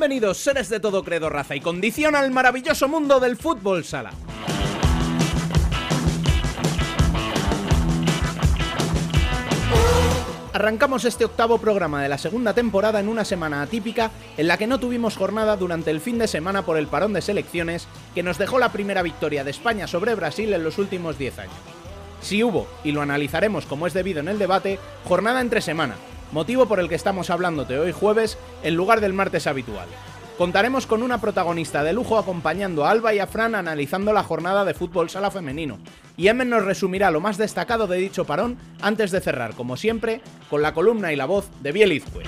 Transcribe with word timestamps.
Bienvenidos 0.00 0.38
seres 0.38 0.70
de 0.70 0.80
todo 0.80 1.04
credo, 1.04 1.28
raza 1.28 1.54
y 1.54 1.60
condición 1.60 2.16
al 2.16 2.30
maravilloso 2.30 2.88
mundo 2.88 3.20
del 3.20 3.36
fútbol 3.36 3.84
sala. 3.84 4.12
Arrancamos 10.54 11.04
este 11.04 11.26
octavo 11.26 11.58
programa 11.58 12.02
de 12.02 12.08
la 12.08 12.16
segunda 12.16 12.54
temporada 12.54 12.98
en 12.98 13.10
una 13.10 13.26
semana 13.26 13.60
atípica 13.60 14.10
en 14.38 14.48
la 14.48 14.56
que 14.56 14.66
no 14.66 14.80
tuvimos 14.80 15.18
jornada 15.18 15.58
durante 15.58 15.90
el 15.90 16.00
fin 16.00 16.16
de 16.18 16.28
semana 16.28 16.64
por 16.64 16.78
el 16.78 16.86
parón 16.86 17.12
de 17.12 17.20
selecciones 17.20 17.86
que 18.14 18.22
nos 18.22 18.38
dejó 18.38 18.58
la 18.58 18.72
primera 18.72 19.02
victoria 19.02 19.44
de 19.44 19.50
España 19.50 19.86
sobre 19.86 20.14
Brasil 20.14 20.50
en 20.54 20.64
los 20.64 20.78
últimos 20.78 21.18
10 21.18 21.40
años. 21.40 21.54
Si 22.22 22.42
hubo, 22.42 22.66
y 22.84 22.92
lo 22.92 23.02
analizaremos 23.02 23.66
como 23.66 23.86
es 23.86 23.92
debido 23.92 24.20
en 24.20 24.28
el 24.28 24.38
debate, 24.38 24.78
jornada 25.04 25.42
entre 25.42 25.60
semana, 25.60 25.96
motivo 26.32 26.66
por 26.66 26.80
el 26.80 26.88
que 26.88 26.94
estamos 26.94 27.30
hablándote 27.30 27.78
hoy 27.78 27.92
jueves 27.92 28.38
en 28.62 28.74
lugar 28.74 29.00
del 29.00 29.12
martes 29.12 29.46
habitual. 29.46 29.88
Contaremos 30.38 30.86
con 30.86 31.02
una 31.02 31.20
protagonista 31.20 31.84
de 31.84 31.92
lujo 31.92 32.16
acompañando 32.16 32.86
a 32.86 32.90
Alba 32.90 33.12
y 33.12 33.18
a 33.18 33.26
Fran 33.26 33.54
analizando 33.54 34.14
la 34.14 34.22
jornada 34.22 34.64
de 34.64 34.72
fútbol 34.72 35.10
sala 35.10 35.30
femenino. 35.30 35.78
Y 36.16 36.28
Emen 36.28 36.48
nos 36.48 36.64
resumirá 36.64 37.10
lo 37.10 37.20
más 37.20 37.36
destacado 37.36 37.86
de 37.86 37.98
dicho 37.98 38.24
parón 38.24 38.56
antes 38.80 39.10
de 39.10 39.20
cerrar, 39.20 39.54
como 39.54 39.76
siempre, 39.76 40.22
con 40.48 40.62
la 40.62 40.72
columna 40.72 41.12
y 41.12 41.16
la 41.16 41.26
voz 41.26 41.50
de 41.60 41.72
Bielizque. 41.72 42.22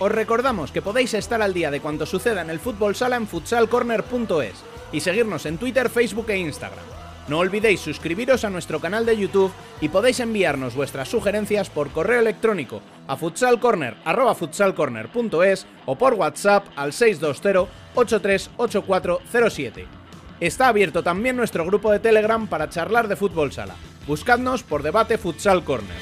Os 0.00 0.12
recordamos 0.12 0.70
que 0.70 0.80
podéis 0.80 1.12
estar 1.14 1.42
al 1.42 1.52
día 1.52 1.72
de 1.72 1.80
cuanto 1.80 2.06
suceda 2.06 2.42
en 2.42 2.50
el 2.50 2.60
fútbol 2.60 2.94
sala 2.94 3.16
en 3.16 3.26
futsalcorner.es 3.26 4.62
y 4.92 5.00
seguirnos 5.00 5.44
en 5.46 5.58
Twitter, 5.58 5.90
Facebook 5.90 6.30
e 6.30 6.38
Instagram. 6.38 6.84
No 7.26 7.40
olvidéis 7.40 7.80
suscribiros 7.80 8.44
a 8.44 8.50
nuestro 8.50 8.78
canal 8.80 9.04
de 9.04 9.16
YouTube 9.16 9.50
y 9.80 9.88
podéis 9.88 10.20
enviarnos 10.20 10.76
vuestras 10.76 11.08
sugerencias 11.08 11.68
por 11.68 11.90
correo 11.90 12.20
electrónico 12.20 12.80
a 13.06 13.16
futsalcorner.es 13.16 15.66
o 15.84 15.98
por 15.98 16.14
WhatsApp 16.14 16.66
al 16.76 16.92
620-838407. 16.92 19.86
Está 20.40 20.68
abierto 20.68 21.02
también 21.02 21.34
nuestro 21.36 21.66
grupo 21.66 21.90
de 21.90 21.98
Telegram 21.98 22.46
para 22.46 22.70
charlar 22.70 23.08
de 23.08 23.16
fútbol 23.16 23.50
sala. 23.52 23.74
Buscadnos 24.06 24.62
por 24.62 24.84
Debate 24.84 25.18
Futsal 25.18 25.64
Corner. 25.64 25.96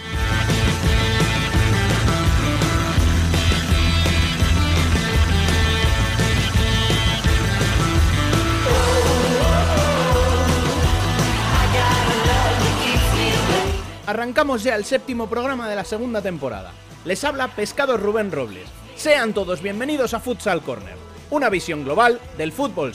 Arrancamos 14.06 14.62
ya 14.62 14.76
el 14.76 14.84
séptimo 14.84 15.28
programa 15.28 15.68
de 15.68 15.74
la 15.74 15.84
segunda 15.84 16.22
temporada. 16.22 16.72
Les 17.04 17.24
habla 17.24 17.48
Pescado 17.48 17.96
Rubén 17.96 18.30
Robles. 18.30 18.68
Sean 18.94 19.34
todos 19.34 19.60
bienvenidos 19.60 20.14
a 20.14 20.20
Futsal 20.20 20.62
Corner, 20.62 20.96
una 21.30 21.50
visión 21.50 21.84
global 21.84 22.20
del 22.38 22.52
fútbol 22.52 22.94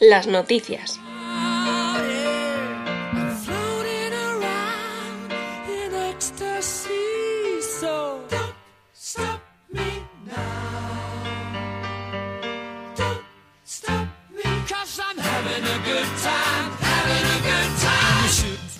las 0.00 0.26
noticias. 0.26 1.03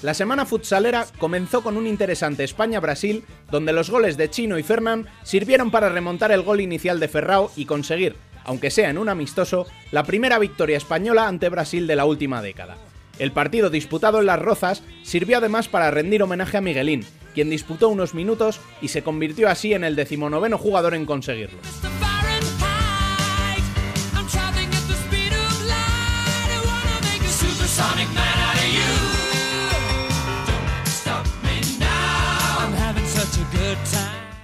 La 0.04 0.12
semana 0.12 0.44
futsalera 0.44 1.06
comenzó 1.16 1.62
con 1.62 1.78
un 1.78 1.86
interesante 1.86 2.44
España-Brasil, 2.44 3.24
donde 3.50 3.72
los 3.72 3.88
goles 3.88 4.18
de 4.18 4.28
Chino 4.28 4.58
y 4.58 4.62
Fernán 4.62 5.06
sirvieron 5.22 5.70
para 5.70 5.88
remontar 5.88 6.30
el 6.30 6.42
gol 6.42 6.60
inicial 6.60 7.00
de 7.00 7.08
Ferrao 7.08 7.50
y 7.56 7.64
conseguir, 7.64 8.14
aunque 8.44 8.70
sea 8.70 8.90
en 8.90 8.98
un 8.98 9.08
amistoso, 9.08 9.66
la 9.92 10.04
primera 10.04 10.38
victoria 10.38 10.76
española 10.76 11.26
ante 11.26 11.48
Brasil 11.48 11.86
de 11.86 11.96
la 11.96 12.04
última 12.04 12.42
década. 12.42 12.76
El 13.18 13.32
partido 13.32 13.70
disputado 13.70 14.20
en 14.20 14.26
Las 14.26 14.40
Rozas 14.40 14.82
sirvió 15.02 15.38
además 15.38 15.68
para 15.68 15.90
rendir 15.90 16.22
homenaje 16.22 16.58
a 16.58 16.60
Miguelín, 16.60 17.06
quien 17.32 17.48
disputó 17.48 17.88
unos 17.88 18.12
minutos 18.12 18.60
y 18.82 18.88
se 18.88 19.02
convirtió 19.02 19.48
así 19.48 19.72
en 19.72 19.84
el 19.84 19.96
decimonoveno 19.96 20.58
jugador 20.58 20.94
en 20.94 21.06
conseguirlo. 21.06 21.60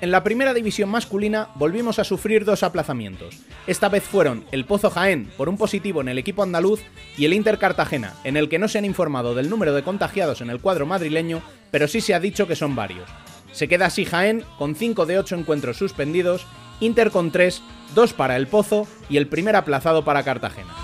En 0.01 0.11
la 0.11 0.25
primera 0.25 0.55
división 0.55 0.89
masculina 0.89 1.49
volvimos 1.57 1.99
a 1.99 2.05
sufrir 2.05 2.47
dos 2.47 2.63
aplazamientos. 2.63 3.37
Esta 3.67 3.91
vez 3.91 4.03
fueron 4.03 4.45
el 4.51 4.65
Pozo 4.65 4.89
Jaén 4.89 5.31
por 5.37 5.51
un 5.51 5.59
positivo 5.59 6.01
en 6.01 6.09
el 6.09 6.17
equipo 6.17 6.43
andaluz 6.43 6.81
y 7.19 7.27
el 7.27 7.35
Inter 7.35 7.59
Cartagena, 7.59 8.15
en 8.25 8.39
el 8.39 8.49
que 8.49 8.59
no 8.59 8.69
se 8.69 8.79
han 8.79 8.87
informado 8.87 9.35
del 9.35 9.51
número 9.51 9.75
de 9.75 9.83
contagiados 9.83 10.41
en 10.41 10.49
el 10.49 10.61
cuadro 10.61 10.87
madrileño, 10.87 11.43
pero 11.71 11.87
sí 11.87 12.01
se 12.01 12.15
ha 12.15 12.21
dicho 12.21 12.47
que 12.47 12.57
son 12.57 12.75
varios. 12.75 13.11
Se 13.53 13.69
queda 13.69 13.87
así 13.87 14.07
Jaén 14.07 14.43
con 14.59 14.75
5 14.75 15.05
de 15.05 15.19
8 15.19 15.35
encuentros 15.37 15.77
suspendidos, 15.77 16.47
Inter 16.81 17.11
con 17.11 17.31
3, 17.31 17.63
2 17.95 18.13
para 18.15 18.37
el 18.37 18.47
Pozo 18.47 18.87
y 19.11 19.19
el 19.19 19.27
primer 19.27 19.55
aplazado 19.55 20.03
para 20.03 20.23
Cartagena. 20.23 20.75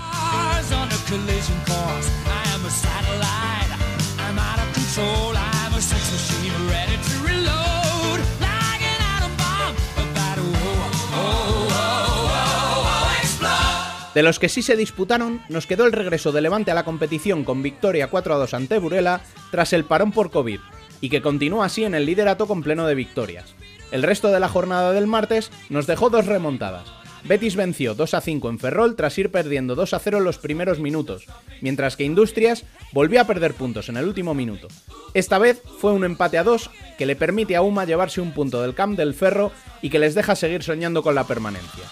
De 14.17 14.23
los 14.23 14.39
que 14.39 14.49
sí 14.49 14.63
se 14.63 14.75
disputaron, 14.75 15.43
nos 15.47 15.67
quedó 15.67 15.85
el 15.85 15.91
regreso 15.91 16.31
de 16.31 16.41
Levante 16.41 16.71
a 16.71 16.73
la 16.73 16.85
competición 16.85 17.43
con 17.43 17.61
victoria 17.61 18.07
4 18.07 18.33
a 18.33 18.37
2 18.39 18.53
ante 18.55 18.79
Burela 18.79 19.21
tras 19.51 19.73
el 19.73 19.85
parón 19.85 20.11
por 20.11 20.31
COVID, 20.31 20.59
y 21.01 21.09
que 21.09 21.21
continúa 21.21 21.67
así 21.67 21.83
en 21.83 21.93
el 21.93 22.07
liderato 22.07 22.47
con 22.47 22.63
pleno 22.63 22.87
de 22.87 22.95
victorias. 22.95 23.53
El 23.91 24.01
resto 24.01 24.31
de 24.31 24.39
la 24.39 24.49
jornada 24.49 24.91
del 24.91 25.05
martes 25.05 25.51
nos 25.69 25.85
dejó 25.85 26.09
dos 26.09 26.25
remontadas. 26.25 26.91
Betis 27.25 27.55
venció 27.55 27.93
2 27.93 28.15
a 28.15 28.21
5 28.21 28.49
en 28.49 28.57
Ferrol 28.57 28.95
tras 28.95 29.15
ir 29.19 29.29
perdiendo 29.29 29.75
2 29.75 29.93
a 29.93 29.99
0 29.99 30.17
en 30.17 30.23
los 30.23 30.39
primeros 30.39 30.79
minutos, 30.79 31.27
mientras 31.61 31.95
que 31.95 32.03
Industrias 32.03 32.63
volvió 32.93 33.21
a 33.21 33.27
perder 33.27 33.53
puntos 33.53 33.87
en 33.87 33.97
el 33.97 34.05
último 34.05 34.33
minuto. 34.33 34.67
Esta 35.13 35.37
vez 35.37 35.61
fue 35.77 35.93
un 35.93 36.03
empate 36.03 36.39
a 36.39 36.43
2 36.43 36.71
que 36.97 37.05
le 37.05 37.15
permite 37.15 37.55
a 37.55 37.61
UMA 37.61 37.85
llevarse 37.85 38.19
un 38.19 38.31
punto 38.31 38.63
del 38.63 38.73
Camp 38.73 38.97
del 38.97 39.13
Ferro 39.13 39.51
y 39.83 39.91
que 39.91 39.99
les 39.99 40.15
deja 40.15 40.35
seguir 40.35 40.63
soñando 40.63 41.03
con 41.03 41.13
la 41.13 41.27
permanencia. 41.27 41.83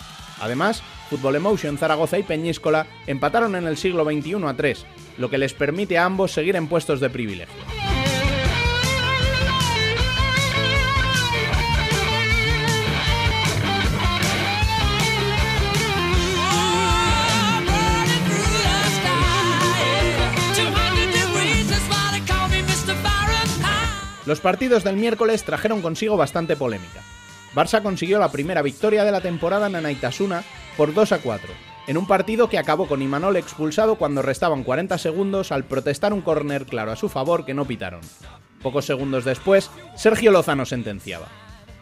Además, 0.41 0.81
Football 1.09 1.35
Emotion, 1.35 1.77
Zaragoza 1.77 2.17
y 2.17 2.23
Peñíscola 2.23 2.87
empataron 3.07 3.55
en 3.55 3.67
el 3.67 3.77
siglo 3.77 4.03
XXI 4.05 4.45
a 4.45 4.55
3, 4.55 4.85
lo 5.17 5.29
que 5.29 5.37
les 5.37 5.53
permite 5.53 5.97
a 5.97 6.05
ambos 6.05 6.31
seguir 6.31 6.55
en 6.55 6.67
puestos 6.67 6.99
de 6.99 7.09
privilegio. 7.09 7.63
Los 24.25 24.39
partidos 24.39 24.83
del 24.83 24.97
miércoles 24.97 25.43
trajeron 25.43 25.83
consigo 25.83 26.17
bastante 26.17 26.55
polémica. 26.55 27.01
Barça 27.53 27.83
consiguió 27.83 28.17
la 28.17 28.31
primera 28.31 28.63
victoria 28.63 29.03
de 29.03 29.11
la 29.11 29.21
temporada 29.21 29.67
en 29.67 29.75
Anaitasuna 29.75 30.43
por 30.77 30.93
2 30.93 31.11
a 31.11 31.19
4, 31.19 31.49
en 31.87 31.97
un 31.97 32.07
partido 32.07 32.49
que 32.49 32.57
acabó 32.57 32.87
con 32.87 33.01
Imanol 33.01 33.37
expulsado 33.37 33.95
cuando 33.95 34.21
restaban 34.21 34.63
40 34.63 34.97
segundos 34.97 35.51
al 35.51 35.63
protestar 35.63 36.13
un 36.13 36.21
córner 36.21 36.65
claro 36.65 36.91
a 36.91 36.95
su 36.95 37.09
favor 37.09 37.45
que 37.45 37.53
no 37.53 37.65
pitaron. 37.65 38.01
Pocos 38.61 38.85
segundos 38.85 39.25
después, 39.25 39.69
Sergio 39.95 40.31
Lozano 40.31 40.65
sentenciaba. 40.65 41.27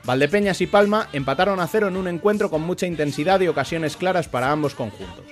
Valdepeñas 0.06 0.60
y 0.60 0.68
Palma 0.68 1.08
empataron 1.14 1.62
a 1.62 1.68
cero 1.68 1.88
en 1.88 1.96
un 1.96 2.10
encuentro 2.10 2.50
con 2.50 2.62
mucha 2.62 2.86
intensidad 2.86 3.40
y 3.40 3.48
ocasiones 3.48 3.96
claras 3.96 4.28
para 4.28 4.52
ambos 4.52 4.76
conjuntos. 4.76 5.26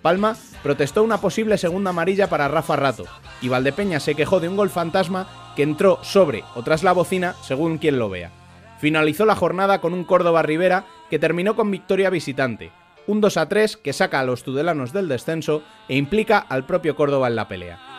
Palma 0.00 0.36
protestó 0.62 1.02
una 1.02 1.18
posible 1.18 1.58
segunda 1.58 1.90
amarilla 1.90 2.28
para 2.28 2.48
Rafa 2.48 2.76
Rato 2.76 3.04
y 3.40 3.48
Valdepeña 3.48 4.00
se 4.00 4.14
quejó 4.14 4.40
de 4.40 4.48
un 4.48 4.56
gol 4.56 4.70
fantasma 4.70 5.52
que 5.56 5.62
entró 5.62 5.98
sobre 6.02 6.44
o 6.54 6.62
tras 6.62 6.82
la 6.82 6.92
bocina 6.92 7.34
según 7.42 7.78
quien 7.78 7.98
lo 7.98 8.08
vea. 8.08 8.30
Finalizó 8.78 9.26
la 9.26 9.36
jornada 9.36 9.80
con 9.80 9.92
un 9.92 10.04
Córdoba 10.04 10.42
Rivera 10.42 10.84
que 11.08 11.20
terminó 11.20 11.54
con 11.54 11.70
victoria 11.70 12.10
visitante, 12.10 12.72
un 13.06 13.20
2 13.20 13.36
a 13.36 13.48
3 13.48 13.76
que 13.76 13.92
saca 13.92 14.20
a 14.20 14.24
los 14.24 14.42
tudelanos 14.42 14.92
del 14.92 15.08
descenso 15.08 15.62
e 15.88 15.96
implica 15.96 16.38
al 16.38 16.66
propio 16.66 16.96
Córdoba 16.96 17.28
en 17.28 17.36
la 17.36 17.48
pelea. 17.48 17.91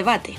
Debate. 0.00 0.34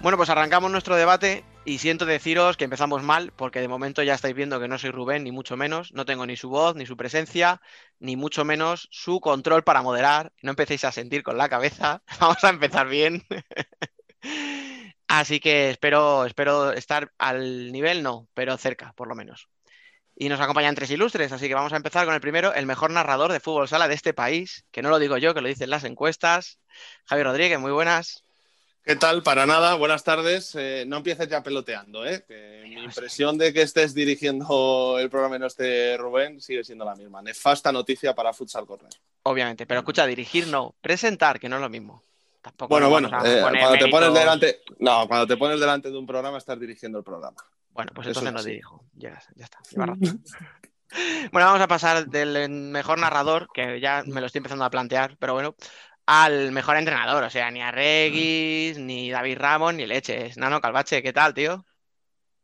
Bueno, 0.00 0.16
pues 0.16 0.30
arrancamos 0.30 0.70
nuestro 0.70 0.96
debate 0.96 1.44
y 1.66 1.78
siento 1.78 2.06
deciros 2.06 2.56
que 2.56 2.64
empezamos 2.64 3.02
mal 3.02 3.32
porque 3.36 3.60
de 3.60 3.68
momento 3.68 4.02
ya 4.02 4.14
estáis 4.14 4.34
viendo 4.34 4.58
que 4.58 4.68
no 4.68 4.78
soy 4.78 4.90
Rubén, 4.90 5.24
ni 5.24 5.32
mucho 5.32 5.58
menos. 5.58 5.92
No 5.92 6.06
tengo 6.06 6.24
ni 6.24 6.36
su 6.36 6.48
voz, 6.48 6.76
ni 6.76 6.86
su 6.86 6.96
presencia, 6.96 7.60
ni 7.98 8.16
mucho 8.16 8.46
menos 8.46 8.88
su 8.90 9.20
control 9.20 9.64
para 9.64 9.82
moderar. 9.82 10.32
No 10.40 10.50
empecéis 10.50 10.84
a 10.84 10.92
sentir 10.92 11.22
con 11.22 11.36
la 11.36 11.50
cabeza. 11.50 12.02
Vamos 12.20 12.42
a 12.42 12.48
empezar 12.48 12.88
bien. 12.88 13.26
Así 15.08 15.38
que 15.38 15.70
espero, 15.70 16.24
espero 16.24 16.72
estar 16.72 17.12
al 17.18 17.70
nivel, 17.70 18.02
no, 18.02 18.28
pero 18.34 18.56
cerca, 18.56 18.92
por 18.96 19.08
lo 19.08 19.14
menos. 19.14 19.48
Y 20.16 20.28
nos 20.28 20.40
acompañan 20.40 20.74
tres 20.74 20.90
ilustres, 20.90 21.30
así 21.30 21.46
que 21.46 21.54
vamos 21.54 21.72
a 21.72 21.76
empezar 21.76 22.06
con 22.06 22.14
el 22.14 22.20
primero, 22.20 22.54
el 22.54 22.66
mejor 22.66 22.90
narrador 22.90 23.32
de 23.32 23.40
fútbol 23.40 23.68
sala 23.68 23.86
de 23.86 23.94
este 23.94 24.14
país, 24.14 24.64
que 24.72 24.82
no 24.82 24.88
lo 24.88 24.98
digo 24.98 25.18
yo, 25.18 25.34
que 25.34 25.42
lo 25.42 25.48
dicen 25.48 25.70
las 25.70 25.84
encuestas. 25.84 26.58
Javier 27.04 27.26
Rodríguez, 27.26 27.60
muy 27.60 27.70
buenas. 27.70 28.24
¿Qué 28.82 28.96
tal? 28.96 29.22
Para 29.22 29.46
nada, 29.46 29.74
buenas 29.74 30.04
tardes. 30.04 30.54
Eh, 30.54 30.84
no 30.86 30.98
empieces 30.98 31.28
ya 31.28 31.42
peloteando, 31.42 32.06
¿eh? 32.06 32.24
mi 32.64 32.84
impresión 32.84 33.36
de 33.36 33.52
que 33.52 33.62
estés 33.62 33.94
dirigiendo 33.94 34.98
el 34.98 35.10
programa 35.10 35.36
y 35.36 35.38
no 35.40 35.46
esté 35.46 35.96
Rubén 35.96 36.40
sigue 36.40 36.64
siendo 36.64 36.84
la 36.84 36.94
misma. 36.94 37.20
Nefasta 37.20 37.70
noticia 37.70 38.14
para 38.14 38.32
Futsal 38.32 38.66
Corner. 38.66 38.92
Obviamente, 39.24 39.66
pero 39.66 39.80
escucha, 39.80 40.06
dirigir 40.06 40.46
no, 40.46 40.74
presentar, 40.80 41.38
que 41.38 41.48
no 41.48 41.56
es 41.56 41.62
lo 41.62 41.68
mismo 41.68 42.02
bueno, 42.68 42.90
bueno, 42.90 43.08
eh, 43.24 43.40
cuando 43.40 43.78
te 43.78 43.88
pones 43.88 44.14
delante, 44.14 44.60
no, 44.78 45.06
cuando 45.08 45.26
te 45.26 45.36
pones 45.36 45.60
delante 45.60 45.90
de 45.90 45.98
un 45.98 46.06
programa 46.06 46.38
estás 46.38 46.58
dirigiendo 46.58 46.98
el 46.98 47.04
programa. 47.04 47.36
Bueno, 47.70 47.92
pues 47.94 48.08
entonces 48.08 48.32
no 48.32 48.42
dirijo. 48.42 48.84
ya 48.94 49.18
está. 49.36 49.58
bueno, 51.32 51.46
vamos 51.46 51.60
a 51.60 51.68
pasar 51.68 52.06
del 52.06 52.48
mejor 52.48 52.98
narrador, 52.98 53.48
que 53.52 53.80
ya 53.80 54.02
me 54.06 54.20
lo 54.20 54.26
estoy 54.26 54.38
empezando 54.38 54.64
a 54.64 54.70
plantear, 54.70 55.16
pero 55.18 55.34
bueno, 55.34 55.54
al 56.06 56.52
mejor 56.52 56.76
entrenador. 56.76 57.22
O 57.24 57.30
sea, 57.30 57.50
ni 57.50 57.60
a 57.60 57.70
Regis, 57.70 58.78
ni 58.78 59.10
David 59.10 59.38
Ramos, 59.38 59.74
ni 59.74 59.86
Leches. 59.86 60.38
Nano 60.38 60.60
Calvache, 60.60 61.02
¿qué 61.02 61.12
tal, 61.12 61.34
tío? 61.34 61.64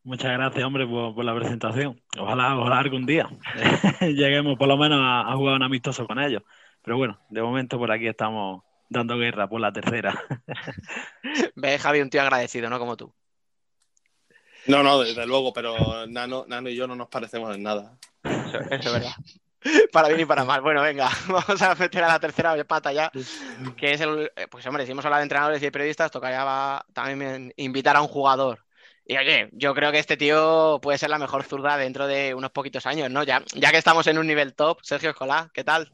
Muchas 0.05 0.33
gracias, 0.33 0.65
hombre, 0.65 0.87
por, 0.87 1.25
la 1.25 1.35
presentación. 1.35 2.03
Ojalá, 2.19 2.59
ojalá 2.59 2.81
algún 2.81 3.07
día 3.07 3.29
lleguemos 4.01 4.59
por 4.59 4.67
lo 4.67 4.77
menos 4.77 4.99
a, 5.01 5.33
a 5.33 5.37
jugar 5.37 5.55
un 5.55 5.63
amistoso 5.63 6.07
con 6.07 6.19
ellos. 6.19 6.43
Pero 6.83 6.97
bueno, 6.97 7.21
de 7.31 7.41
momento 7.41 7.79
por 7.79 7.93
aquí 7.93 8.09
estamos 8.09 8.65
dando 8.93 9.19
guerra 9.19 9.49
por 9.49 9.61
la 9.61 9.73
tercera. 9.73 10.23
Ve, 11.57 11.79
Javi, 11.79 12.01
un 12.01 12.11
tío 12.11 12.23
agradecido, 12.23 12.71
¿no? 12.71 12.79
Como 12.79 12.97
tú. 12.97 13.13
No, 14.67 14.83
no, 14.83 15.01
desde 15.01 15.27
luego, 15.27 15.53
pero 15.53 16.07
Nano, 16.07 16.45
Nano 16.47 16.69
y 16.69 16.77
yo 16.77 16.87
no 16.87 16.95
nos 16.95 17.09
parecemos 17.09 17.55
en 17.55 17.63
nada. 17.63 17.99
Eso, 18.23 18.59
es 18.71 18.93
verdad. 18.93 19.13
Para 19.93 20.09
bien 20.09 20.21
y 20.21 20.25
para 20.25 20.45
mal. 20.45 20.61
Bueno, 20.61 20.83
venga, 20.83 21.09
vamos 21.29 21.63
a 21.63 21.75
meter 21.77 22.03
a 22.03 22.09
la 22.09 22.19
tercera 22.19 22.65
pata 22.65 22.93
ya, 22.93 23.13
que 23.77 23.93
es 23.93 24.01
el. 24.01 24.31
Eh, 24.35 24.49
pues 24.51 24.67
hombre, 24.67 24.85
si 24.85 24.91
hemos 24.91 25.05
hablado 25.05 25.21
de 25.21 25.25
entrenadores 25.25 25.63
y 25.63 25.67
de 25.67 25.71
periodistas, 25.71 26.11
tocaría 26.11 26.85
también 26.93 27.53
invitar 27.57 27.97
a 27.97 28.03
un 28.03 28.09
jugador. 28.09 28.65
Y 29.05 29.17
oye, 29.17 29.51
yo 29.53 29.73
creo 29.73 29.93
que 29.93 30.01
este 30.01 30.17
tío 30.17 30.81
puede 30.83 30.99
ser 30.99 31.11
la 31.11 31.19
mejor 31.19 31.45
zurda 31.45 31.77
dentro 31.77 32.09
de 32.09 32.35
unos 32.35 32.51
poquitos 32.51 32.87
años, 32.87 33.09
¿no? 33.11 33.23
Ya, 33.23 33.43
ya 33.55 33.71
que 33.71 33.79
estamos 33.79 34.07
en 34.09 34.19
un 34.19 34.27
nivel 34.27 34.55
top, 34.55 34.79
Sergio 34.83 35.11
Escolá, 35.11 35.51
¿qué 35.55 35.63
tal? 35.63 35.93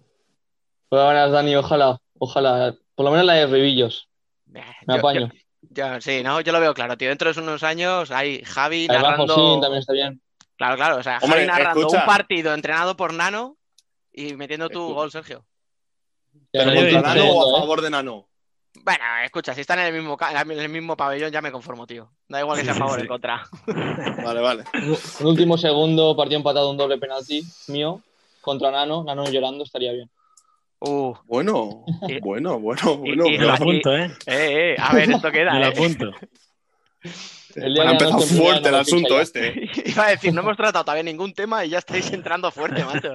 Buenas, 0.90 1.30
Dani, 1.30 1.54
ojalá, 1.56 1.98
ojalá. 2.18 2.74
Por 2.98 3.04
lo 3.04 3.12
menos 3.12 3.26
la 3.26 3.34
de 3.34 3.46
Ribillos. 3.46 4.08
Me 4.46 4.64
apaño. 4.88 5.30
sí, 6.00 6.20
no, 6.24 6.40
yo 6.40 6.50
lo 6.50 6.58
veo 6.58 6.74
claro, 6.74 6.98
tío. 6.98 7.08
Dentro 7.08 7.32
de 7.32 7.40
unos 7.40 7.62
años 7.62 8.10
hay 8.10 8.42
Javi 8.42 8.88
narrando. 8.88 9.36
Sí, 9.36 9.60
también 9.60 9.78
está 9.78 9.92
bien. 9.92 10.20
Claro, 10.56 10.74
claro. 10.74 10.96
O 10.96 11.02
sea, 11.04 11.20
Javi 11.20 11.46
narrando 11.46 11.86
un 11.86 12.04
partido 12.04 12.52
entrenado 12.52 12.96
por 12.96 13.14
Nano 13.14 13.56
y 14.12 14.34
metiendo 14.34 14.68
tu 14.68 14.94
gol, 14.94 15.12
Sergio. 15.12 15.46
¿Pero 16.50 16.74
contra 16.74 17.02
Nano 17.02 17.30
o 17.30 17.56
a 17.56 17.60
favor 17.60 17.82
de 17.82 17.90
Nano? 17.90 18.28
Bueno, 18.82 19.04
escucha, 19.22 19.54
si 19.54 19.60
están 19.60 19.78
en 19.78 19.86
el 19.86 19.92
mismo, 19.92 20.18
en 20.20 20.50
el 20.50 20.68
mismo 20.68 20.96
pabellón 20.96 21.30
ya 21.30 21.40
me 21.40 21.52
conformo, 21.52 21.86
tío. 21.86 22.10
Da 22.26 22.40
igual 22.40 22.58
que 22.58 22.64
sea 22.64 22.72
a 22.72 22.78
favor 22.78 22.98
o 22.98 23.02
en 23.02 23.06
contra. 23.06 23.44
Vale, 24.24 24.40
vale. 24.40 24.64
Un 25.20 25.26
último 25.28 25.56
segundo, 25.56 26.16
partido 26.16 26.38
empatado, 26.38 26.68
un 26.68 26.76
doble 26.76 26.98
penalti 26.98 27.44
mío 27.68 28.02
contra 28.40 28.72
Nano. 28.72 29.04
Nano 29.04 29.30
llorando 29.30 29.62
estaría 29.62 29.92
bien. 29.92 30.10
Uh. 30.80 31.14
Bueno, 31.24 31.84
bueno, 32.22 32.58
bueno, 32.60 32.98
bueno. 32.98 33.24
me 33.24 33.38
lo 33.38 33.52
apunto, 33.52 33.96
¿eh? 33.96 34.12
¿eh? 34.26 34.76
A 34.78 34.94
ver, 34.94 35.10
esto 35.10 35.30
queda. 35.30 35.52
me 35.52 35.60
lo 35.60 35.66
¿eh? 35.66 35.68
apunto. 35.68 36.12
ha 37.62 37.90
empezado 37.90 38.20
fuerte 38.20 38.68
el 38.68 38.74
asunto 38.74 39.20
este. 39.20 39.48
¿eh? 39.48 39.70
Iba 39.86 40.06
a 40.06 40.10
decir, 40.10 40.32
no 40.32 40.40
hemos 40.40 40.56
tratado 40.56 40.84
todavía 40.84 41.02
ningún 41.02 41.32
tema 41.32 41.64
y 41.64 41.70
ya 41.70 41.78
estáis 41.78 42.12
entrando 42.12 42.50
fuerte, 42.50 42.84
macho. 42.84 43.12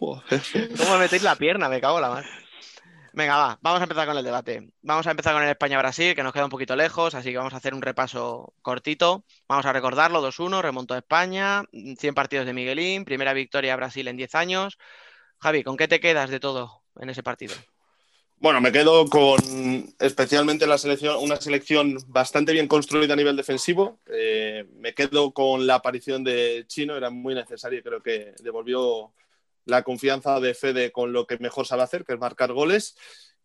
O 0.00 0.22
¿Cómo 0.78 0.98
metéis 0.98 1.22
la 1.22 1.36
pierna? 1.36 1.68
Me 1.68 1.80
cago 1.80 1.96
en 1.96 2.02
la 2.02 2.10
mano. 2.10 2.28
Venga, 3.12 3.36
va, 3.36 3.58
vamos 3.60 3.80
a 3.80 3.84
empezar 3.84 4.06
con 4.06 4.16
el 4.16 4.24
debate. 4.24 4.70
Vamos 4.82 5.06
a 5.06 5.10
empezar 5.10 5.34
con 5.34 5.42
el 5.42 5.50
España-Brasil, 5.50 6.14
que 6.14 6.22
nos 6.22 6.32
queda 6.32 6.44
un 6.44 6.50
poquito 6.50 6.76
lejos, 6.76 7.14
así 7.14 7.30
que 7.32 7.38
vamos 7.38 7.54
a 7.54 7.56
hacer 7.56 7.74
un 7.74 7.82
repaso 7.82 8.54
cortito. 8.62 9.24
Vamos 9.48 9.66
a 9.66 9.72
recordarlo, 9.72 10.22
2-1, 10.22 10.62
remontó 10.62 10.94
a 10.94 10.98
España, 10.98 11.64
100 11.72 12.14
partidos 12.14 12.46
de 12.46 12.52
Miguelín, 12.52 13.04
primera 13.04 13.32
victoria 13.32 13.72
a 13.72 13.76
Brasil 13.76 14.06
en 14.06 14.16
10 14.16 14.34
años. 14.36 14.78
Javi, 15.40 15.64
¿con 15.64 15.76
qué 15.76 15.88
te 15.88 15.98
quedas 15.98 16.30
de 16.30 16.38
todo? 16.38 16.79
En 17.00 17.10
ese 17.10 17.22
partido? 17.22 17.54
Bueno, 18.38 18.62
me 18.62 18.72
quedo 18.72 19.06
con 19.06 19.36
especialmente 19.98 20.66
la 20.66 20.78
selección, 20.78 21.18
una 21.22 21.36
selección 21.36 21.98
bastante 22.06 22.52
bien 22.52 22.68
construida 22.68 23.12
a 23.12 23.16
nivel 23.16 23.36
defensivo. 23.36 24.00
Eh, 24.06 24.64
me 24.76 24.94
quedo 24.94 25.32
con 25.32 25.66
la 25.66 25.74
aparición 25.74 26.24
de 26.24 26.64
Chino, 26.66 26.96
era 26.96 27.10
muy 27.10 27.34
necesario, 27.34 27.82
creo 27.82 28.02
que 28.02 28.32
devolvió 28.42 29.12
la 29.66 29.82
confianza 29.82 30.40
de 30.40 30.54
Fede 30.54 30.90
con 30.90 31.12
lo 31.12 31.26
que 31.26 31.36
mejor 31.36 31.66
sabe 31.66 31.82
hacer, 31.82 32.04
que 32.04 32.14
es 32.14 32.18
marcar 32.18 32.52
goles. 32.54 32.96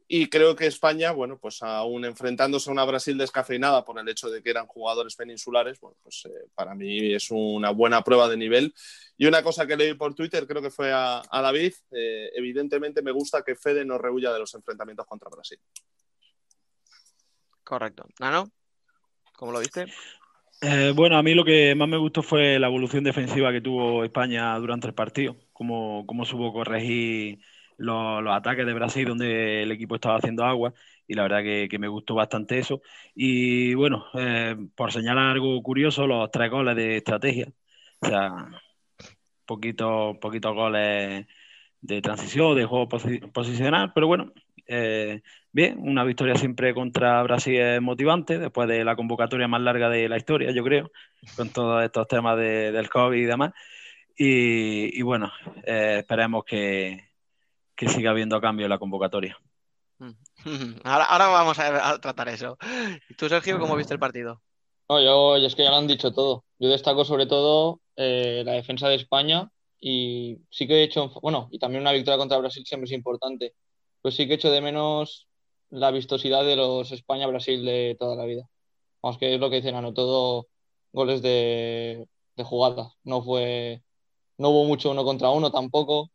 Y 0.08 0.28
creo 0.28 0.56
que 0.56 0.68
España, 0.68 1.12
bueno, 1.12 1.40
pues 1.40 1.64
aún 1.64 2.06
enfrentándose 2.06 2.70
a 2.70 2.74
una 2.74 2.86
Brasil 2.86 3.18
descafeinada 3.18 3.84
por 3.84 4.00
el 4.00 4.08
hecho 4.08 4.30
de 4.30 4.44
que 4.44 4.52
eran 4.52 4.68
jugadores 4.68 5.16
peninsulares, 5.16 5.80
bueno, 5.80 5.98
pues 6.04 6.26
eh, 6.26 6.48
para 6.54 6.76
mí 6.76 7.14
es 7.14 7.32
una 7.32 7.72
buena 7.72 8.04
prueba 8.04 8.30
de 8.30 8.38
nivel. 8.38 8.74
Y 9.18 9.26
una 9.26 9.42
cosa 9.42 9.66
que 9.66 9.76
leí 9.76 9.96
por 9.96 10.14
Twitter, 10.14 10.46
creo 10.46 10.62
que 10.62 10.70
fue 10.70 10.92
a, 10.94 11.24
David, 11.32 11.74
eh, 11.92 12.30
evidentemente 12.36 13.02
me 13.02 13.12
gusta 13.12 13.42
que 13.42 13.56
Fede 13.56 13.84
no 13.84 13.98
rehuya 13.98 14.32
de 14.32 14.40
los 14.40 14.54
enfrentamientos 14.54 15.08
contra 15.08 15.30
Brasil. 15.30 15.60
Correcto. 17.64 18.06
Nano, 18.20 18.52
¿cómo 19.34 19.52
lo 19.52 19.60
viste? 19.60 19.88
Eh, 20.62 20.94
bueno, 20.96 21.18
a 21.18 21.24
mí 21.24 21.34
lo 21.34 21.44
que 21.44 21.74
más 21.74 21.88
me 21.88 21.98
gustó 21.98 22.22
fue 22.22 22.60
la 22.60 22.68
evolución 22.68 23.04
defensiva 23.04 23.52
que 23.52 23.62
tuvo 23.62 24.04
España 24.04 24.56
durante 24.60 24.86
el 24.88 24.94
partido, 24.94 25.36
cómo, 25.52 26.06
cómo 26.06 26.26
supo 26.26 26.54
corregir 26.54 27.40
los, 27.78 28.24
ataques 28.28 28.66
de 28.66 28.74
Brasil 28.74 29.08
donde 29.08 29.64
el 29.64 29.72
equipo 29.72 29.96
estaba 29.96 30.18
haciendo 30.18 30.44
agua 30.46 30.74
y 31.08 31.14
la 31.14 31.24
verdad 31.24 31.44
que, 31.44 31.80
me 31.80 31.88
gustó 31.88 32.16
bastante 32.16 32.60
eso. 32.60 32.82
Y 33.14 33.74
bueno, 33.76 34.06
eh, 34.16 34.56
por 34.76 34.92
señalar 34.92 35.28
algo 35.32 35.62
curioso, 35.64 36.08
los 36.08 36.32
tres 36.32 36.50
goles 36.52 36.76
de 36.76 36.98
estrategia. 36.98 37.48
O 38.02 38.08
sea, 38.08 38.50
poquitos 39.46 40.18
poquito 40.18 40.54
goles 40.54 41.26
de 41.82 42.02
transición, 42.02 42.56
de 42.56 42.66
juego 42.66 42.90
posicional, 42.90 43.92
pero 43.94 44.08
bueno, 44.08 44.34
eh, 44.68 45.22
bien, 45.52 45.78
una 45.80 46.04
victoria 46.04 46.36
siempre 46.36 46.74
contra 46.74 47.22
Brasil 47.24 47.56
es 47.60 47.82
motivante, 47.82 48.40
después 48.40 48.68
de 48.68 48.84
la 48.84 48.96
convocatoria 48.96 49.48
más 49.48 49.62
larga 49.62 49.90
de 49.90 50.10
la 50.10 50.18
historia, 50.18 50.52
yo 50.52 50.64
creo, 50.64 50.92
con 51.36 51.50
todos 51.50 51.84
estos 51.84 52.08
temas 52.08 52.38
del 52.38 52.90
COVID 52.90 53.18
y 53.18 53.26
demás. 53.26 53.54
Y, 54.18 55.02
bueno, 55.02 55.32
eh, 55.66 55.98
esperemos 56.00 56.46
que, 56.46 57.10
que 57.76 57.90
siga 57.90 58.12
habiendo 58.12 58.40
cambio 58.42 58.66
en 58.66 58.70
la 58.70 58.80
convocatoria. 58.80 59.38
Ahora, 60.84 61.28
vamos 61.28 61.58
a, 61.60 62.00
tratar 62.00 62.30
eso. 62.30 62.58
¿Y 63.10 63.14
tú, 63.16 63.30
Sergio, 63.30 63.60
cómo 63.60 63.76
viste 63.76 63.94
el 63.94 64.00
partido? 64.00 64.42
No, 64.90 65.02
yo, 65.02 65.38
es 65.38 65.56
que 65.56 65.64
ya 65.64 65.72
lo 65.72 65.78
han 65.78 65.88
dicho 65.88 66.12
todo. 66.12 66.46
Yo 66.60 66.70
destaco 66.70 67.06
sobre 67.06 67.26
todo 67.26 67.82
eh, 67.96 68.44
la 68.46 68.54
defensa 68.54 68.88
de 68.88 68.96
España 68.96 69.50
y 69.80 70.38
sí 70.50 70.68
que 70.68 70.76
he 70.76 70.84
hecho, 70.84 71.10
bueno, 71.22 71.48
y 71.52 71.60
también 71.60 71.82
una 71.82 71.92
victoria 71.92 72.18
contra 72.18 72.38
Brasil 72.38 72.66
siempre 72.66 72.86
es 72.86 72.92
importante. 72.92 73.54
Pues 74.02 74.16
sí 74.16 74.28
que 74.28 74.34
he 74.34 74.36
hecho 74.36 74.52
de 74.52 74.62
menos 74.62 75.28
la 75.70 75.92
vistosidad 75.92 76.44
de 76.46 76.56
los 76.56 76.92
España-Brasil 76.92 77.66
de 77.66 77.96
toda 78.00 78.16
la 78.16 78.26
vida. 78.26 78.48
Vamos, 79.02 79.18
que 79.18 79.36
es 79.36 79.40
lo 79.40 79.50
que 79.50 79.58
dicen, 79.58 79.80
no 79.82 79.94
todo 79.94 80.48
goles 80.92 81.22
de, 81.22 82.08
jugada. 82.38 82.94
No 83.04 83.22
fue, 83.24 83.84
no 84.38 84.50
hubo 84.50 84.66
mucho 84.66 84.92
uno 84.92 85.04
contra 85.04 85.30
uno 85.30 85.52
tampoco. 85.52 86.12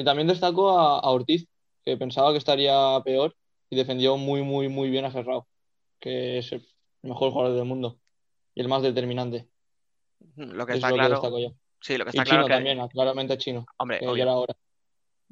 Y 0.00 0.04
también 0.04 0.28
destaco 0.28 0.70
a, 0.70 1.10
Ortiz, 1.10 1.46
que 1.84 1.98
pensaba 1.98 2.32
que 2.32 2.38
estaría 2.38 2.98
peor 3.04 3.36
y 3.68 3.76
defendió 3.76 4.16
muy, 4.16 4.42
muy, 4.42 4.70
muy 4.70 4.88
bien 4.88 5.04
a 5.04 5.10
Ferrao, 5.10 5.46
que 5.98 6.38
es 6.38 6.52
el 6.52 6.66
mejor 7.02 7.32
jugador 7.32 7.54
del 7.54 7.66
mundo 7.66 8.00
y 8.54 8.62
el 8.62 8.68
más 8.68 8.82
determinante. 8.82 9.50
Lo 10.36 10.64
que 10.64 10.72
está 10.72 10.90
claro. 10.90 11.20
Sí, 11.82 11.98
lo 11.98 12.04
que 12.04 12.10
está 12.10 12.22
y 12.22 12.24
claro 12.24 12.44
chino 12.44 12.54
también, 12.54 12.88
claramente 12.88 13.36
chino. 13.36 13.66
Hombre, 13.76 14.00
ahora. 14.02 14.56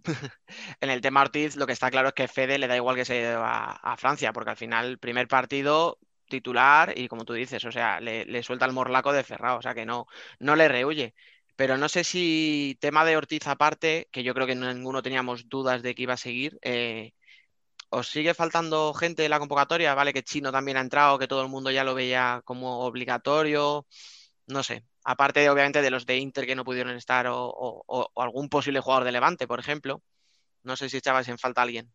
en 0.80 0.90
el 0.90 1.00
tema 1.00 1.22
Ortiz, 1.22 1.56
lo 1.56 1.66
que 1.66 1.72
está 1.72 1.90
claro 1.90 2.08
es 2.08 2.14
que 2.14 2.28
Fede 2.28 2.58
le 2.58 2.68
da 2.68 2.76
igual 2.76 2.94
que 2.94 3.06
se 3.06 3.34
va 3.36 3.72
a 3.72 3.96
Francia, 3.96 4.34
porque 4.34 4.50
al 4.50 4.56
final, 4.58 4.98
primer 4.98 5.28
partido 5.28 5.98
titular 6.28 6.92
y 6.94 7.08
como 7.08 7.24
tú 7.24 7.32
dices, 7.32 7.64
o 7.64 7.72
sea, 7.72 8.00
le, 8.00 8.42
suelta 8.42 8.66
el 8.66 8.74
morlaco 8.74 9.14
de 9.14 9.24
Ferrao, 9.24 9.58
o 9.58 9.62
sea 9.62 9.74
que 9.74 9.86
no, 9.86 10.06
no 10.40 10.56
le 10.56 10.68
rehuye. 10.68 11.14
Pero 11.58 11.76
no 11.76 11.88
sé 11.88 12.04
si 12.04 12.78
tema 12.80 13.04
de 13.04 13.16
Ortiz 13.16 13.48
aparte, 13.48 14.08
que 14.12 14.22
yo 14.22 14.32
creo 14.32 14.46
que 14.46 14.54
ninguno 14.54 15.02
teníamos 15.02 15.48
dudas 15.48 15.82
de 15.82 15.94
que 15.96 16.02
iba 16.04 16.14
a 16.14 16.16
seguir, 16.16 16.56
eh, 16.62 17.14
¿os 17.90 18.08
sigue 18.08 18.34
faltando 18.34 18.94
gente 18.94 19.22
de 19.22 19.28
la 19.30 19.40
convocatoria? 19.40 19.94
Vale, 19.94 20.12
que 20.12 20.22
Chino 20.24 20.52
también 20.52 20.76
ha 20.78 20.82
entrado, 20.82 21.18
que 21.18 21.28
todo 21.28 21.42
el 21.42 21.48
mundo 21.48 21.72
ya 21.72 21.84
lo 21.84 21.94
veía 21.94 22.42
como 22.44 22.80
obligatorio, 22.86 23.86
no 24.46 24.62
sé. 24.62 24.84
Aparte, 25.04 25.40
de, 25.40 25.50
obviamente, 25.50 25.82
de 25.82 25.90
los 25.90 26.06
de 26.06 26.18
Inter 26.18 26.46
que 26.46 26.56
no 26.56 26.64
pudieron 26.64 26.96
estar 26.96 27.26
o, 27.28 28.12
algún 28.16 28.48
posible 28.48 28.80
jugador 28.80 29.04
de 29.04 29.12
Levante, 29.12 29.48
por 29.48 29.60
ejemplo. 29.60 30.02
No 30.64 30.76
sé 30.76 30.88
si 30.90 30.98
echabais 30.98 31.28
en 31.28 31.38
falta 31.38 31.62
alguien. 31.62 31.92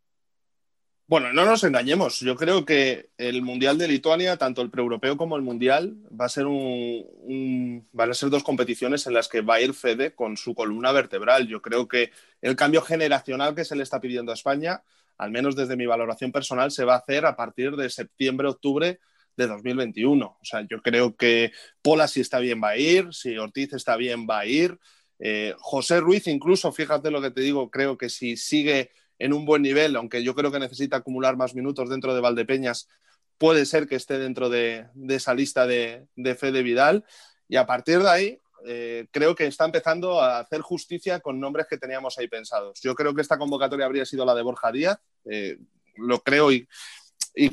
Bueno, 1.05 1.33
no 1.33 1.45
nos 1.45 1.63
engañemos. 1.65 2.21
Yo 2.21 2.35
creo 2.35 2.63
que 2.65 3.09
el 3.17 3.41
Mundial 3.41 3.77
de 3.77 3.89
Lituania, 3.89 4.37
tanto 4.37 4.61
el 4.61 4.69
pre-europeo 4.69 5.17
como 5.17 5.35
el 5.35 5.41
Mundial, 5.41 5.97
va 6.19 6.25
a 6.25 6.29
ser 6.29 6.45
un, 6.47 7.85
van 7.91 8.09
a 8.11 8.13
ser 8.13 8.29
dos 8.29 8.43
competiciones 8.43 9.05
en 9.05 9.13
las 9.13 9.27
que 9.27 9.41
va 9.41 9.55
a 9.55 9.61
ir 9.61 9.73
Fede 9.73 10.15
con 10.15 10.37
su 10.37 10.55
columna 10.55 10.93
vertebral. 10.93 11.47
Yo 11.47 11.61
creo 11.61 11.87
que 11.89 12.11
el 12.41 12.55
cambio 12.55 12.81
generacional 12.81 13.53
que 13.53 13.65
se 13.65 13.75
le 13.75 13.83
está 13.83 13.99
pidiendo 13.99 14.31
a 14.31 14.35
España, 14.35 14.81
al 15.17 15.29
menos 15.31 15.55
desde 15.57 15.75
mi 15.75 15.85
valoración 15.85 16.31
personal, 16.31 16.71
se 16.71 16.85
va 16.85 16.95
a 16.95 16.99
hacer 16.99 17.25
a 17.25 17.35
partir 17.35 17.75
de 17.75 17.89
septiembre-octubre 17.89 18.99
de 19.35 19.47
2021. 19.47 20.25
O 20.25 20.45
sea, 20.45 20.61
yo 20.61 20.81
creo 20.81 21.17
que 21.17 21.51
Pola 21.81 22.07
si 22.07 22.21
está 22.21 22.39
bien 22.39 22.61
va 22.63 22.69
a 22.69 22.77
ir, 22.77 23.13
si 23.13 23.37
Ortiz 23.37 23.73
está 23.73 23.97
bien 23.97 24.25
va 24.27 24.39
a 24.39 24.45
ir. 24.45 24.79
Eh, 25.19 25.53
José 25.57 25.99
Ruiz 25.99 26.27
incluso, 26.27 26.71
fíjate 26.71 27.11
lo 27.11 27.21
que 27.21 27.31
te 27.31 27.41
digo, 27.41 27.69
creo 27.69 27.97
que 27.97 28.09
si 28.09 28.37
sigue 28.37 28.91
en 29.19 29.33
un 29.33 29.45
buen 29.45 29.61
nivel, 29.61 29.95
aunque 29.95 30.23
yo 30.23 30.35
creo 30.35 30.51
que 30.51 30.59
necesita 30.59 30.97
acumular 30.97 31.37
más 31.37 31.55
minutos 31.55 31.89
dentro 31.89 32.13
de 32.13 32.21
Valdepeñas, 32.21 32.89
puede 33.37 33.65
ser 33.65 33.87
que 33.87 33.95
esté 33.95 34.17
dentro 34.19 34.49
de, 34.49 34.87
esa 35.09 35.33
lista 35.33 35.67
de, 35.67 36.07
de 36.15 36.35
Fede 36.35 36.63
Vidal. 36.63 37.05
Y 37.47 37.57
a 37.57 37.65
partir 37.65 37.99
de 37.99 38.09
ahí, 38.09 38.39
eh, 38.65 39.07
creo 39.11 39.35
que 39.35 39.45
está 39.45 39.65
empezando 39.65 40.21
a 40.21 40.39
hacer 40.39 40.61
justicia 40.61 41.19
con 41.19 41.39
nombres 41.39 41.67
que 41.69 41.77
teníamos 41.77 42.17
ahí 42.17 42.27
pensados. 42.27 42.79
Yo 42.81 42.95
creo 42.95 43.13
que 43.13 43.21
esta 43.21 43.37
convocatoria 43.37 43.85
habría 43.85 44.05
sido 44.05 44.25
la 44.25 44.35
de 44.35 44.41
Borja 44.41 44.71
Díaz, 44.71 44.99
eh, 45.25 45.57
lo 45.95 46.21
creo 46.21 46.51
y, 46.51 46.67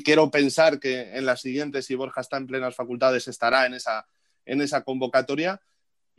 quiero 0.03 0.29
pensar 0.29 0.79
que 0.79 1.17
en 1.17 1.25
las 1.25 1.41
siguientes, 1.41 1.85
si 1.85 1.95
Borja 1.95 2.21
está 2.21 2.37
en 2.37 2.47
plenas 2.47 2.75
facultades, 2.75 3.27
estará 3.27 3.65
en 3.65 3.73
esa, 3.73 4.05
en 4.45 4.61
esa 4.61 4.83
convocatoria 4.83 5.59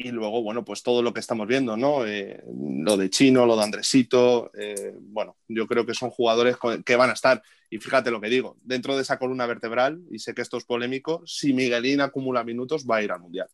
y 0.04 0.10
luego, 0.10 0.42
bueno, 0.42 0.64
pues 0.64 0.82
todo 0.82 1.02
lo 1.02 1.12
que 1.12 1.20
estamos 1.20 1.46
viendo, 1.46 1.76
¿no? 1.76 2.06
Eh, 2.06 2.42
lo 2.46 2.96
de 2.96 3.10
Chino, 3.10 3.46
lo 3.46 3.56
de 3.56 3.62
Andresito, 3.62 4.50
eh, 4.54 4.94
bueno, 4.98 5.36
yo 5.48 5.66
creo 5.66 5.86
que 5.86 5.94
son 5.94 6.10
jugadores 6.10 6.56
que 6.84 6.96
van 6.96 7.10
a 7.10 7.14
estar. 7.14 7.42
Y 7.70 7.78
fíjate 7.78 8.10
lo 8.10 8.20
que 8.20 8.28
digo, 8.28 8.56
dentro 8.62 8.96
de 8.96 9.02
esa 9.02 9.18
columna 9.18 9.46
vertebral, 9.46 10.02
y 10.10 10.18
sé 10.18 10.34
que 10.34 10.42
esto 10.42 10.56
es 10.56 10.64
polémico, 10.64 11.22
si 11.26 11.52
Miguelín 11.52 12.00
acumula 12.00 12.44
minutos, 12.44 12.86
va 12.86 12.96
a 12.96 13.02
ir 13.02 13.12
al 13.12 13.20
Mundial. 13.20 13.48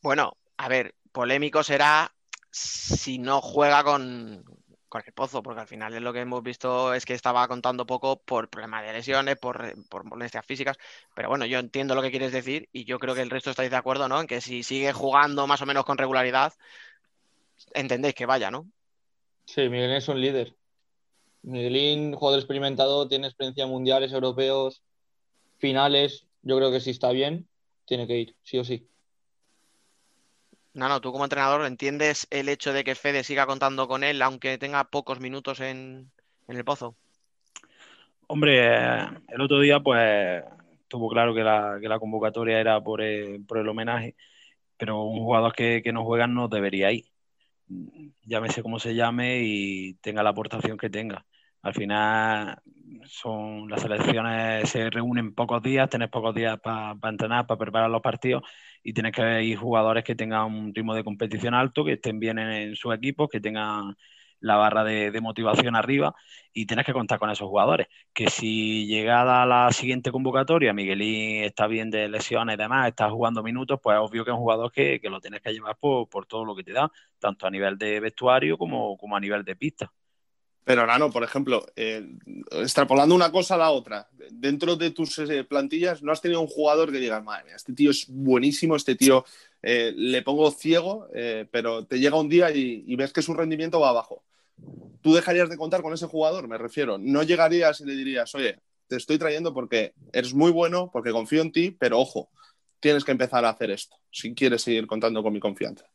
Bueno, 0.00 0.36
a 0.56 0.68
ver, 0.68 0.94
polémico 1.10 1.62
será 1.62 2.14
si 2.50 3.18
no 3.18 3.40
juega 3.40 3.82
con, 3.82 4.44
cualquier 4.94 5.12
pozo, 5.14 5.42
porque 5.42 5.60
al 5.60 5.66
final 5.66 5.92
es 5.92 6.00
lo 6.00 6.12
que 6.12 6.20
hemos 6.20 6.40
visto 6.40 6.94
es 6.94 7.04
que 7.04 7.14
estaba 7.14 7.48
contando 7.48 7.84
poco 7.84 8.22
por 8.22 8.48
problemas 8.48 8.86
de 8.86 8.92
lesiones, 8.92 9.36
por, 9.36 9.74
por 9.88 10.04
molestias 10.04 10.46
físicas, 10.46 10.76
pero 11.16 11.28
bueno, 11.28 11.46
yo 11.46 11.58
entiendo 11.58 11.96
lo 11.96 12.02
que 12.02 12.12
quieres 12.12 12.30
decir 12.30 12.68
y 12.72 12.84
yo 12.84 13.00
creo 13.00 13.12
que 13.12 13.22
el 13.22 13.30
resto 13.30 13.50
estáis 13.50 13.72
de 13.72 13.76
acuerdo, 13.76 14.06
¿no? 14.08 14.20
En 14.20 14.28
que 14.28 14.40
si 14.40 14.62
sigue 14.62 14.92
jugando 14.92 15.48
más 15.48 15.60
o 15.62 15.66
menos 15.66 15.84
con 15.84 15.98
regularidad, 15.98 16.52
entendéis 17.72 18.14
que 18.14 18.24
vaya, 18.24 18.52
¿no? 18.52 18.70
Sí, 19.46 19.62
Miguelín 19.62 19.96
es 19.96 20.06
un 20.06 20.20
líder. 20.20 20.54
Miguelín, 21.42 22.14
jugador 22.14 22.38
experimentado, 22.38 23.08
tiene 23.08 23.26
experiencia 23.26 23.64
en 23.64 23.70
mundiales, 23.70 24.12
europeos, 24.12 24.80
finales. 25.58 26.24
Yo 26.42 26.56
creo 26.56 26.70
que 26.70 26.78
si 26.78 26.90
está 26.90 27.10
bien, 27.10 27.48
tiene 27.84 28.06
que 28.06 28.16
ir, 28.16 28.36
sí 28.44 28.58
o 28.58 28.64
sí. 28.64 28.86
No, 30.74 30.88
no, 30.88 31.00
tú 31.00 31.12
como 31.12 31.24
entrenador 31.24 31.64
entiendes 31.66 32.26
el 32.30 32.48
hecho 32.48 32.72
de 32.72 32.82
que 32.82 32.96
Fede 32.96 33.22
siga 33.22 33.46
contando 33.46 33.86
con 33.86 34.02
él, 34.02 34.20
aunque 34.20 34.58
tenga 34.58 34.82
pocos 34.82 35.20
minutos 35.20 35.60
en, 35.60 36.10
el 36.48 36.64
pozo. 36.64 36.96
Hombre, 38.26 38.66
el 39.28 39.40
otro 39.40 39.60
día 39.60 39.78
pues 39.78 40.42
tuvo 40.88 41.08
claro 41.08 41.32
que 41.32 41.44
la, 41.44 41.98
convocatoria 42.00 42.58
era 42.58 42.80
por 42.82 43.00
el, 43.02 43.68
homenaje, 43.68 44.16
pero 44.76 45.04
un 45.04 45.20
jugador 45.20 45.52
que, 45.52 45.80
que, 45.80 45.92
no 45.92 46.04
juega 46.04 46.26
no 46.26 46.48
debería 46.48 46.90
ir. 46.90 47.04
Llámese 48.24 48.62
como 48.62 48.80
se 48.80 48.96
llame 48.96 49.42
y 49.42 49.94
tenga 49.94 50.24
la 50.24 50.30
aportación 50.30 50.76
que 50.76 50.90
tenga. 50.90 51.24
Al 51.62 51.72
final 51.72 52.58
son 53.06 53.68
las 53.68 53.82
selecciones 53.82 54.68
se 54.68 54.90
reúnen 54.90 55.34
pocos 55.34 55.62
días, 55.62 55.88
tenés 55.88 56.10
pocos 56.10 56.34
días 56.34 56.58
para 56.60 56.96
entrenar, 57.04 57.46
para 57.46 57.58
preparar 57.58 57.90
los 57.90 58.02
partidos 58.02 58.42
y 58.84 58.92
tienes 58.92 59.12
que 59.12 59.42
ir 59.42 59.56
jugadores 59.56 60.04
que 60.04 60.14
tengan 60.14 60.44
un 60.54 60.74
ritmo 60.74 60.94
de 60.94 61.02
competición 61.04 61.54
alto, 61.54 61.84
que 61.84 61.94
estén 61.94 62.20
bien 62.20 62.38
en, 62.38 62.76
su 62.76 62.92
equipo, 62.92 63.28
que 63.28 63.40
tengan 63.40 63.96
la 64.40 64.56
barra 64.56 64.84
de, 64.84 65.20
motivación 65.22 65.74
arriba 65.74 66.14
y 66.52 66.66
tienes 66.66 66.84
que 66.86 66.92
contar 66.92 67.18
con 67.18 67.30
esos 67.30 67.48
jugadores. 67.48 67.88
Que 68.12 68.28
si 68.28 68.86
llegada 68.86 69.46
la 69.46 69.72
siguiente 69.72 70.12
convocatoria, 70.12 70.74
Miguelín 70.74 71.44
está 71.44 71.66
bien 71.66 71.90
de 71.90 72.08
lesiones 72.08 72.54
y 72.54 72.58
demás, 72.58 72.88
está 72.88 73.10
jugando 73.10 73.42
minutos, 73.42 73.80
pues 73.82 73.98
obvio 73.98 74.24
que 74.24 74.30
es 74.30 74.34
un 74.34 74.42
jugador 74.42 74.70
que, 74.70 75.00
lo 75.04 75.20
tienes 75.20 75.40
que 75.40 75.52
llevar 75.52 75.76
por, 75.78 76.26
todo 76.26 76.44
lo 76.44 76.54
que 76.54 76.64
te 76.64 76.72
da, 76.72 76.92
tanto 77.18 77.46
a 77.46 77.50
nivel 77.50 77.78
de 77.78 78.00
vestuario 78.00 78.58
como, 78.58 78.96
como 78.98 79.16
a 79.16 79.20
nivel 79.20 79.44
de 79.44 79.56
pista. 79.56 79.90
Pero 80.64 80.86
Nano, 80.86 81.10
por 81.10 81.22
ejemplo, 81.22 81.66
eh, 81.76 82.08
extrapolando 82.52 83.14
una 83.14 83.30
cosa 83.30 83.54
a 83.54 83.58
la 83.58 83.70
otra, 83.70 84.08
dentro 84.30 84.76
de 84.76 84.90
tus 84.90 85.18
eh, 85.18 85.44
plantillas 85.44 86.02
no 86.02 86.10
has 86.10 86.22
tenido 86.22 86.40
un 86.40 86.46
jugador 86.46 86.90
que 86.90 86.98
digas, 86.98 87.22
madre 87.22 87.44
mía, 87.44 87.56
este 87.56 87.74
tío 87.74 87.90
es 87.90 88.06
buenísimo, 88.08 88.74
este 88.74 88.94
tío 88.94 89.26
eh, 89.62 89.92
le 89.94 90.22
pongo 90.22 90.50
ciego, 90.50 91.08
pero 91.50 91.84
te 91.84 91.98
llega 91.98 92.18
un 92.18 92.30
día 92.30 92.50
y, 92.50 92.96
ves 92.96 93.12
que 93.12 93.22
su 93.22 93.34
rendimiento 93.34 93.78
va 93.78 93.90
abajo. 93.90 94.24
¿Tú 95.02 95.12
dejarías 95.12 95.50
de 95.50 95.58
contar 95.58 95.82
con 95.82 95.92
ese 95.92 96.06
jugador? 96.06 96.48
Me 96.48 96.56
refiero. 96.56 96.96
No 96.96 97.22
llegarías 97.22 97.80
y 97.80 97.84
le 97.84 97.94
dirías, 97.94 98.34
oye, 98.34 98.58
te 98.86 98.96
estoy 98.96 99.18
trayendo 99.18 99.52
porque 99.52 99.92
eres 100.12 100.32
muy 100.32 100.50
bueno, 100.50 100.90
porque 100.90 101.12
confío 101.12 101.42
en 101.42 101.52
ti, 101.52 101.70
pero 101.70 101.98
ojo, 101.98 102.30
tienes 102.80 103.04
que 103.04 103.12
empezar 103.12 103.44
a 103.44 103.50
hacer 103.50 103.70
esto 103.70 103.96
si 104.10 104.34
quieres 104.34 104.62
seguir 104.62 104.86
contando 104.86 105.22
con 105.22 105.32
mi 105.32 105.40
confianza. 105.40 105.86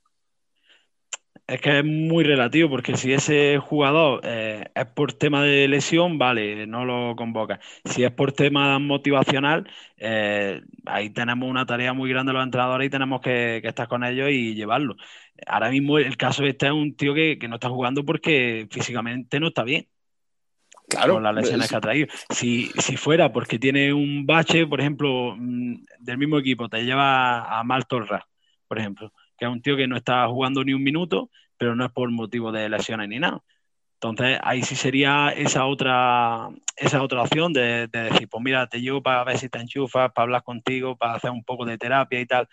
Es 1.49 1.61
que 1.61 1.79
es 1.79 1.83
muy 1.83 2.23
relativo, 2.23 2.69
porque 2.69 2.95
si 2.95 3.11
ese 3.11 3.57
jugador 3.57 4.21
eh, 4.23 4.69
es 4.75 4.85
por 4.85 5.13
tema 5.13 5.41
de 5.41 5.67
lesión, 5.67 6.19
vale, 6.19 6.67
no 6.67 6.85
lo 6.85 7.15
convoca. 7.15 7.59
Si 7.85 8.03
es 8.03 8.11
por 8.11 8.33
tema 8.33 8.77
motivacional, 8.77 9.67
eh, 9.97 10.61
ahí 10.85 11.09
tenemos 11.09 11.49
una 11.49 11.65
tarea 11.65 11.91
muy 11.93 12.07
grande 12.11 12.33
los 12.33 12.43
entrenadores 12.43 12.85
y 12.85 12.91
tenemos 12.91 13.19
que, 13.21 13.57
estar 13.63 13.87
con 13.87 14.03
ellos 14.03 14.29
y 14.29 14.53
llevarlo. 14.53 14.95
Ahora 15.47 15.71
mismo 15.71 15.97
el 15.97 16.17
caso 16.17 16.45
este 16.45 16.67
es 16.67 16.71
un 16.71 16.95
tío 16.95 17.15
que, 17.15 17.39
no 17.49 17.55
está 17.55 17.69
jugando 17.69 18.05
porque 18.05 18.67
físicamente 18.69 19.39
no 19.39 19.47
está 19.47 19.63
bien. 19.63 19.87
Claro. 20.87 21.15
Con 21.15 21.23
las 21.23 21.33
lesiones 21.33 21.67
que 21.67 21.75
ha 21.75 21.81
traído. 21.81 22.07
Si, 22.29 22.67
si 22.77 22.95
fuera 22.95 23.33
porque 23.33 23.57
tiene 23.57 23.91
un 23.91 24.27
bache, 24.27 24.67
por 24.67 24.81
ejemplo, 24.81 25.33
mm, 25.35 25.83
del 25.97 26.17
mismo 26.19 26.37
equipo, 26.37 26.69
te 26.69 26.83
lleva 26.83 27.59
a 27.59 27.63
Mal 27.63 27.87
Torra, 27.87 28.27
por 28.67 28.77
ejemplo 28.77 29.11
que 29.39 29.45
es 29.45 29.51
un 29.51 29.61
tío 29.61 29.77
que 29.77 29.87
no 29.87 29.95
está 29.95 30.27
jugando 30.27 30.63
ni 30.63 30.73
un 30.73 30.83
minuto, 30.83 31.29
pero 31.57 31.75
no 31.75 31.85
es 31.85 31.91
por 31.91 32.11
motivo 32.11 32.51
de 32.51 32.69
lesiones 32.69 33.09
ni 33.09 33.19
nada. 33.19 33.41
Entonces, 34.01 34.39
ahí 34.43 34.63
sí 34.63 34.75
sería 34.75 35.29
esa 35.29 35.65
otra, 35.65 36.49
esa 36.77 37.03
otra 37.03 37.21
opción 37.21 37.51
de, 37.51 37.87
decir, 37.87 38.29
pues 38.29 38.41
mira, 38.41 38.67
te 38.67 38.79
llevo 38.79 39.03
para 39.03 39.25
ver 39.25 39.37
si 39.37 39.49
te 39.49 39.59
enchufas, 39.59 40.13
para 40.13 40.23
hablar 40.23 40.43
contigo, 40.43 40.95
para 40.95 41.15
hacer 41.15 41.31
un 41.31 41.43
poco 41.43 41.65
de 41.65 41.77
terapia 41.77 42.21
y 42.21 42.25
tal. 42.25 42.47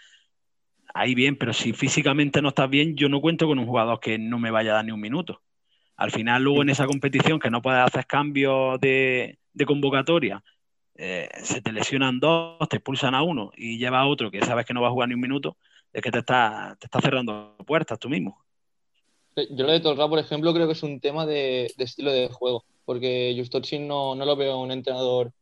Ahí 0.93 1.15
bien, 1.15 1.37
pero 1.37 1.53
si 1.53 1.73
físicamente 1.73 2.43
no 2.43 2.49
estás 2.49 2.69
bien, 2.69 2.97
yo 2.97 3.09
no 3.09 3.21
cuento 3.21 3.47
con 3.47 3.61
un 3.61 3.67
jugador 3.67 4.01
que 4.01 4.19
no 4.19 4.41
me 4.41 4.51
vaya 4.51 4.73
a 4.73 4.75
dar 4.77 4.85
ni 4.85 4.91
un 4.91 5.01
minuto. 5.01 5.41
Al 5.97 6.11
final, 6.11 6.43
luego 6.43 6.63
en 6.63 6.71
esa 6.71 6.87
competición 6.87 7.39
que 7.39 7.51
no 7.51 7.63
puedes 7.63 7.81
hacer 7.81 8.07
cambios 8.07 8.81
de, 8.81 9.39
convocatoria, 9.67 10.43
eh, 10.97 11.29
se 11.43 11.63
te 11.63 11.73
lesionan 11.73 12.19
dos, 12.19 12.69
te 12.69 12.79
expulsan 12.79 13.15
a 13.15 13.23
uno 13.23 13.53
y 13.57 13.79
lleva 13.79 14.01
a 14.01 14.07
otro 14.07 14.33
que 14.33 14.45
sabes 14.45 14.67
que 14.67 14.75
no 14.75 14.83
va 14.83 14.89
a 14.89 14.91
jugar 14.91 15.09
ni 15.09 15.15
un 15.15 15.21
minuto, 15.21 15.57
es 15.93 16.03
que 16.03 16.11
te 16.11 16.19
está, 16.19 16.77
te 16.79 16.87
está 16.87 17.01
cerrando 17.01 17.57
puertas 17.67 17.99
tú 17.99 18.09
mismo. 18.09 18.45
Yo 19.37 19.67
lo 19.67 19.73
de 19.73 19.81
Torra, 19.81 20.09
por 20.09 20.19
ejemplo, 20.19 20.55
creo 20.55 20.67
que 20.67 20.73
es 20.73 20.83
un 20.83 21.01
tema 21.01 21.27
de, 21.27 21.71
estilo 21.79 22.11
de 22.11 22.29
juego, 22.29 22.65
porque 22.85 23.35
Justochin 23.37 23.87
no, 23.87 24.15
no 24.15 24.25
lo 24.25 24.35
veo 24.35 24.59
un 24.59 24.71
entrenador 24.71 25.33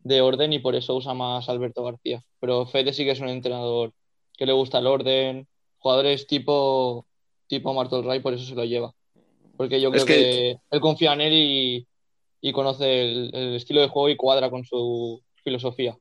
de 0.00 0.20
orden 0.20 0.52
y 0.52 0.58
por 0.58 0.74
eso 0.74 0.94
usa 0.94 1.14
más 1.14 1.48
Alberto 1.48 1.82
García. 1.82 2.22
Pero 2.40 2.66
Fede 2.66 2.92
sí 2.92 3.04
que 3.04 3.12
es 3.12 3.20
un 3.20 3.28
entrenador 3.28 3.92
que 4.36 4.46
le 4.46 4.52
gusta 4.52 4.78
el 4.78 4.86
orden, 4.86 5.48
jugadores 5.78 6.26
tipo, 6.26 7.06
tipo 7.46 7.74
Martel 7.74 8.04
Ray, 8.04 8.20
por 8.20 8.34
eso 8.34 8.44
se 8.44 8.54
lo 8.54 8.64
lleva. 8.64 8.94
Porque 9.56 9.80
yo 9.80 9.90
creo 9.90 10.04
que... 10.04 10.58
él 10.70 10.80
confía 10.80 11.12
en 11.14 11.20
él 11.20 11.86
y, 12.40 12.52
conoce 12.52 13.02
el, 13.02 13.56
estilo 13.56 13.80
de 13.80 13.88
juego 13.88 14.08
y 14.08 14.16
cuadra 14.16 14.50
con 14.50 14.64
su 14.64 15.22
filosofía. 15.42 15.98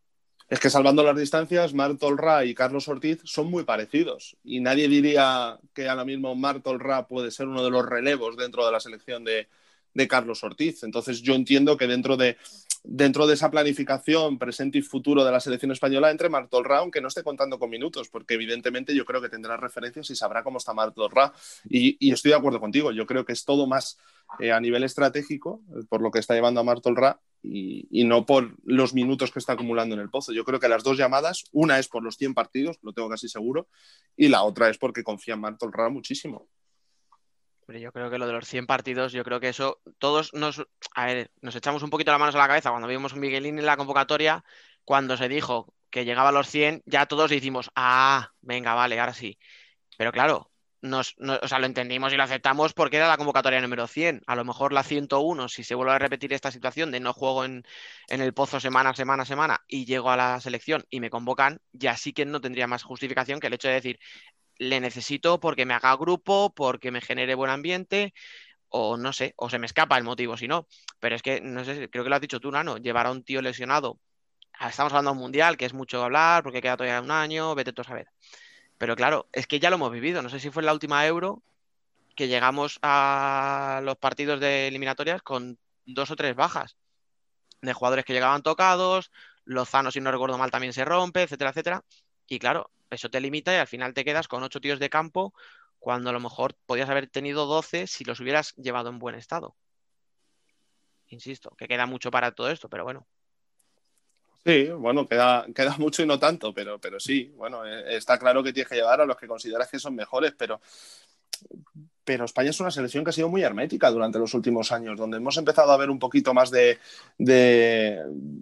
Es 0.49 0.61
que 0.61 0.69
salvando 0.69 1.03
las 1.03 1.17
distancias, 1.17 1.73
Martol 1.73 2.17
Ra 2.17 2.45
y 2.45 2.55
Carlos 2.55 2.87
Ortiz 2.87 3.19
son 3.25 3.49
muy 3.51 3.63
parecidos. 3.63 4.37
Y 4.45 4.61
nadie 4.61 4.87
diría 4.87 5.59
que 5.73 5.89
ahora 5.89 6.05
mismo 6.05 6.35
Martol 6.35 6.79
Ra 6.79 7.07
puede 7.07 7.31
ser 7.31 7.47
uno 7.47 7.63
de 7.63 7.69
los 7.69 7.85
relevos 7.85 8.37
dentro 8.37 8.65
de 8.65 8.71
la 8.71 8.79
selección 8.79 9.25
de, 9.25 9.49
de 9.93 10.07
Carlos 10.07 10.43
Ortiz. 10.45 10.83
Entonces 10.83 11.21
yo 11.21 11.35
entiendo 11.35 11.75
que 11.75 11.87
dentro 11.87 12.15
de, 12.15 12.37
dentro 12.89 13.27
de 13.27 13.33
esa 13.33 13.51
planificación 13.51 14.39
presente 14.39 14.77
y 14.77 14.81
futuro 14.81 15.25
de 15.25 15.31
la 15.31 15.41
selección 15.41 15.71
española 15.71 16.09
entre 16.09 16.29
Martol 16.29 16.63
Ra, 16.63 16.77
aunque 16.77 17.01
no 17.01 17.09
esté 17.09 17.21
contando 17.21 17.59
con 17.59 17.69
minutos, 17.69 18.07
porque 18.07 18.35
evidentemente 18.35 18.95
yo 18.95 19.03
creo 19.03 19.21
que 19.21 19.27
tendrá 19.27 19.57
referencias 19.57 20.09
y 20.09 20.15
sabrá 20.15 20.41
cómo 20.41 20.57
está 20.57 20.73
Martol 20.73 21.11
Ra. 21.11 21.33
Y, 21.69 22.11
estoy 22.11 22.31
de 22.31 22.37
acuerdo 22.37 22.61
contigo, 22.61 22.93
yo 22.93 23.05
creo 23.05 23.25
que 23.25 23.33
es 23.33 23.43
todo 23.43 23.67
más 23.67 23.97
eh, 24.39 24.53
a 24.53 24.61
nivel 24.61 24.83
estratégico, 24.83 25.61
eh, 25.69 25.83
por 25.89 26.01
lo 26.01 26.11
que 26.11 26.19
está 26.19 26.33
llevando 26.33 26.61
a 26.61 26.63
Martol 26.63 26.95
Ra, 26.95 27.19
y, 27.43 27.87
y, 27.91 28.05
no 28.05 28.25
por 28.25 28.55
los 28.63 28.93
minutos 28.93 29.31
que 29.31 29.39
está 29.39 29.53
acumulando 29.53 29.93
en 29.95 30.01
el 30.01 30.09
pozo. 30.09 30.31
Yo 30.31 30.45
creo 30.45 30.61
que 30.61 30.69
las 30.69 30.83
dos 30.83 30.97
llamadas, 30.97 31.43
una 31.51 31.79
es 31.79 31.89
por 31.89 32.03
los 32.03 32.15
100 32.15 32.33
partidos, 32.33 32.77
lo 32.81 32.93
tengo 32.93 33.09
casi 33.09 33.27
seguro, 33.27 33.67
y 34.15 34.29
la 34.29 34.43
otra 34.43 34.69
es 34.69 34.77
porque 34.77 35.03
confía 35.03 35.33
en 35.33 35.41
Martol 35.41 35.73
Ra 35.73 35.89
muchísimo 37.67 37.83
yo 37.87 37.91
creo 37.91 38.09
que 38.09 38.17
lo 38.17 38.27
de 38.27 38.33
los 38.33 38.47
100 38.47 38.65
partidos, 38.67 39.11
yo 39.11 39.23
creo 39.23 39.39
que 39.39 39.49
eso, 39.49 39.81
todos 39.99 40.33
nos, 40.33 40.65
a 40.95 41.05
ver, 41.05 41.31
nos 41.41 41.55
echamos 41.55 41.83
un 41.83 41.89
poquito 41.89 42.11
las 42.11 42.19
manos 42.19 42.35
a 42.35 42.39
la 42.39 42.47
cabeza 42.47 42.69
cuando 42.69 42.87
vimos 42.87 43.13
a 43.13 43.15
Miguelín 43.17 43.59
en 43.59 43.65
la 43.65 43.77
convocatoria, 43.77 44.43
cuando 44.85 45.17
se 45.17 45.27
dijo 45.29 45.73
que 45.89 46.05
llegaba 46.05 46.29
a 46.29 46.31
los 46.31 46.47
100, 46.49 46.83
ya 46.85 47.05
todos 47.05 47.29
decimos, 47.29 47.71
ah, 47.75 48.33
venga, 48.41 48.73
vale, 48.73 48.99
ahora 48.99 49.13
sí. 49.13 49.37
Pero 49.97 50.11
claro, 50.11 50.51
nos, 50.81 51.15
o 51.19 51.47
sea, 51.47 51.59
lo 51.59 51.65
entendimos 51.65 52.13
y 52.13 52.17
lo 52.17 52.23
aceptamos 52.23 52.73
porque 52.73 52.97
era 52.97 53.07
la 53.07 53.17
convocatoria 53.17 53.61
número 53.61 53.87
100. 53.87 54.21
A 54.27 54.35
lo 54.35 54.45
mejor 54.45 54.73
la 54.73 54.83
101, 54.83 55.49
si 55.49 55.63
se 55.63 55.75
vuelve 55.75 55.93
a 55.93 55.99
repetir 55.99 56.33
esta 56.33 56.51
situación 56.51 56.91
de 56.91 56.99
no 56.99 57.13
juego 57.13 57.45
en, 57.45 57.63
el 58.09 58.33
pozo 58.33 58.59
semana, 58.59 58.93
semana, 58.93 59.25
semana 59.25 59.63
y 59.67 59.85
llego 59.85 60.11
a 60.11 60.17
la 60.17 60.39
selección 60.39 60.85
y 60.89 60.99
me 60.99 61.09
convocan, 61.09 61.59
ya 61.71 61.97
sí 61.97 62.13
que 62.13 62.25
no 62.25 62.41
tendría 62.41 62.67
más 62.67 62.83
justificación 62.83 63.39
que 63.39 63.47
el 63.47 63.53
hecho 63.53 63.67
de 63.69 63.75
decir, 63.75 63.99
le 64.59 64.79
necesito 64.79 65.39
porque 65.39 65.65
me 65.65 65.73
haga 65.73 65.95
grupo, 65.95 66.53
porque 66.55 66.91
me 66.91 67.01
genere 67.01 67.35
buen 67.35 67.51
ambiente, 67.51 68.13
o 68.69 68.97
no 68.97 69.13
sé, 69.13 69.33
o 69.37 69.49
se 69.49 69.59
me 69.59 69.65
escapa 69.65 69.97
el 69.97 70.03
motivo 70.03 70.37
si 70.37 70.47
no. 70.47 70.67
Pero 70.99 71.15
es 71.15 71.21
que, 71.21 71.41
no 71.41 71.63
sé, 71.63 71.89
creo 71.89 72.03
que 72.03 72.09
lo 72.09 72.15
has 72.15 72.21
dicho 72.21 72.39
tú, 72.39 72.51
Nano, 72.51 72.77
llevar 72.77 73.07
a 73.07 73.11
un 73.11 73.23
tío 73.23 73.41
lesionado. 73.41 73.99
Estamos 74.59 74.91
hablando 74.93 75.11
de 75.11 75.17
un 75.17 75.21
mundial, 75.21 75.57
que 75.57 75.65
es 75.65 75.73
mucho 75.73 76.03
hablar, 76.03 76.43
porque 76.43 76.61
queda 76.61 76.77
todavía 76.77 77.01
un 77.01 77.11
año, 77.11 77.53
vete 77.55 77.73
tú 77.73 77.81
a 77.81 77.85
saber. 77.85 78.07
Pero 78.77 78.95
claro, 78.95 79.27
es 79.31 79.47
que 79.47 79.59
ya 79.59 79.69
lo 79.69 79.75
hemos 79.75 79.91
vivido. 79.91 80.21
No 80.21 80.29
sé 80.29 80.39
si 80.39 80.49
fue 80.49 80.61
en 80.61 80.67
la 80.67 80.73
última 80.73 81.05
Euro 81.05 81.43
que 82.15 82.27
llegamos 82.27 82.79
a 82.81 83.81
los 83.83 83.97
partidos 83.97 84.39
de 84.39 84.67
eliminatorias 84.67 85.21
con 85.21 85.59
dos 85.85 86.11
o 86.11 86.15
tres 86.15 86.35
bajas 86.35 86.75
de 87.61 87.73
jugadores 87.73 88.05
que 88.05 88.13
llegaban 88.13 88.43
tocados, 88.43 89.11
Lozano, 89.45 89.91
si 89.91 90.01
no 90.01 90.11
recuerdo 90.11 90.37
mal, 90.37 90.51
también 90.51 90.73
se 90.73 90.85
rompe, 90.85 91.23
etcétera, 91.23 91.51
etcétera. 91.51 91.83
Y 92.27 92.39
claro, 92.39 92.69
eso 92.89 93.09
te 93.09 93.21
limita 93.21 93.53
y 93.53 93.57
al 93.57 93.67
final 93.67 93.93
te 93.93 94.05
quedas 94.05 94.27
con 94.27 94.43
ocho 94.43 94.61
tíos 94.61 94.79
de 94.79 94.89
campo 94.89 95.33
cuando 95.79 96.09
a 96.09 96.13
lo 96.13 96.19
mejor 96.19 96.55
podías 96.65 96.89
haber 96.89 97.07
tenido 97.07 97.45
12 97.45 97.87
si 97.87 98.03
los 98.03 98.19
hubieras 98.19 98.53
llevado 98.55 98.89
en 98.89 98.99
buen 98.99 99.15
estado. 99.15 99.55
Insisto, 101.07 101.51
que 101.57 101.67
queda 101.67 101.85
mucho 101.85 102.11
para 102.11 102.31
todo 102.31 102.49
esto, 102.49 102.69
pero 102.69 102.83
bueno. 102.83 103.07
Sí, 104.45 104.69
bueno, 104.69 105.07
queda, 105.07 105.45
queda 105.53 105.75
mucho 105.77 106.03
y 106.03 106.05
no 106.05 106.19
tanto, 106.19 106.53
pero, 106.53 106.79
pero 106.79 106.99
sí, 106.99 107.33
bueno, 107.35 107.65
eh, 107.65 107.95
está 107.97 108.17
claro 108.17 108.43
que 108.43 108.53
tienes 108.53 108.69
que 108.69 108.75
llevar 108.75 109.01
a 109.01 109.05
los 109.05 109.17
que 109.17 109.27
consideras 109.27 109.69
que 109.69 109.79
son 109.79 109.95
mejores, 109.95 110.33
pero 110.37 110.61
pero 112.07 112.23
España 112.23 112.51
es 112.51 112.59
una 112.61 112.71
selección 112.71 113.03
que 113.03 113.09
ha 113.09 113.13
sido 113.13 113.27
muy 113.27 113.43
hermética 113.43 113.91
durante 113.91 114.17
los 114.17 114.33
últimos 114.33 114.71
años, 114.71 114.97
donde 114.97 115.17
hemos 115.17 115.35
empezado 115.35 115.73
a 115.73 115.77
ver 115.77 115.89
un 115.89 115.99
poquito 115.99 116.33
más 116.33 116.49
de, 116.49 116.79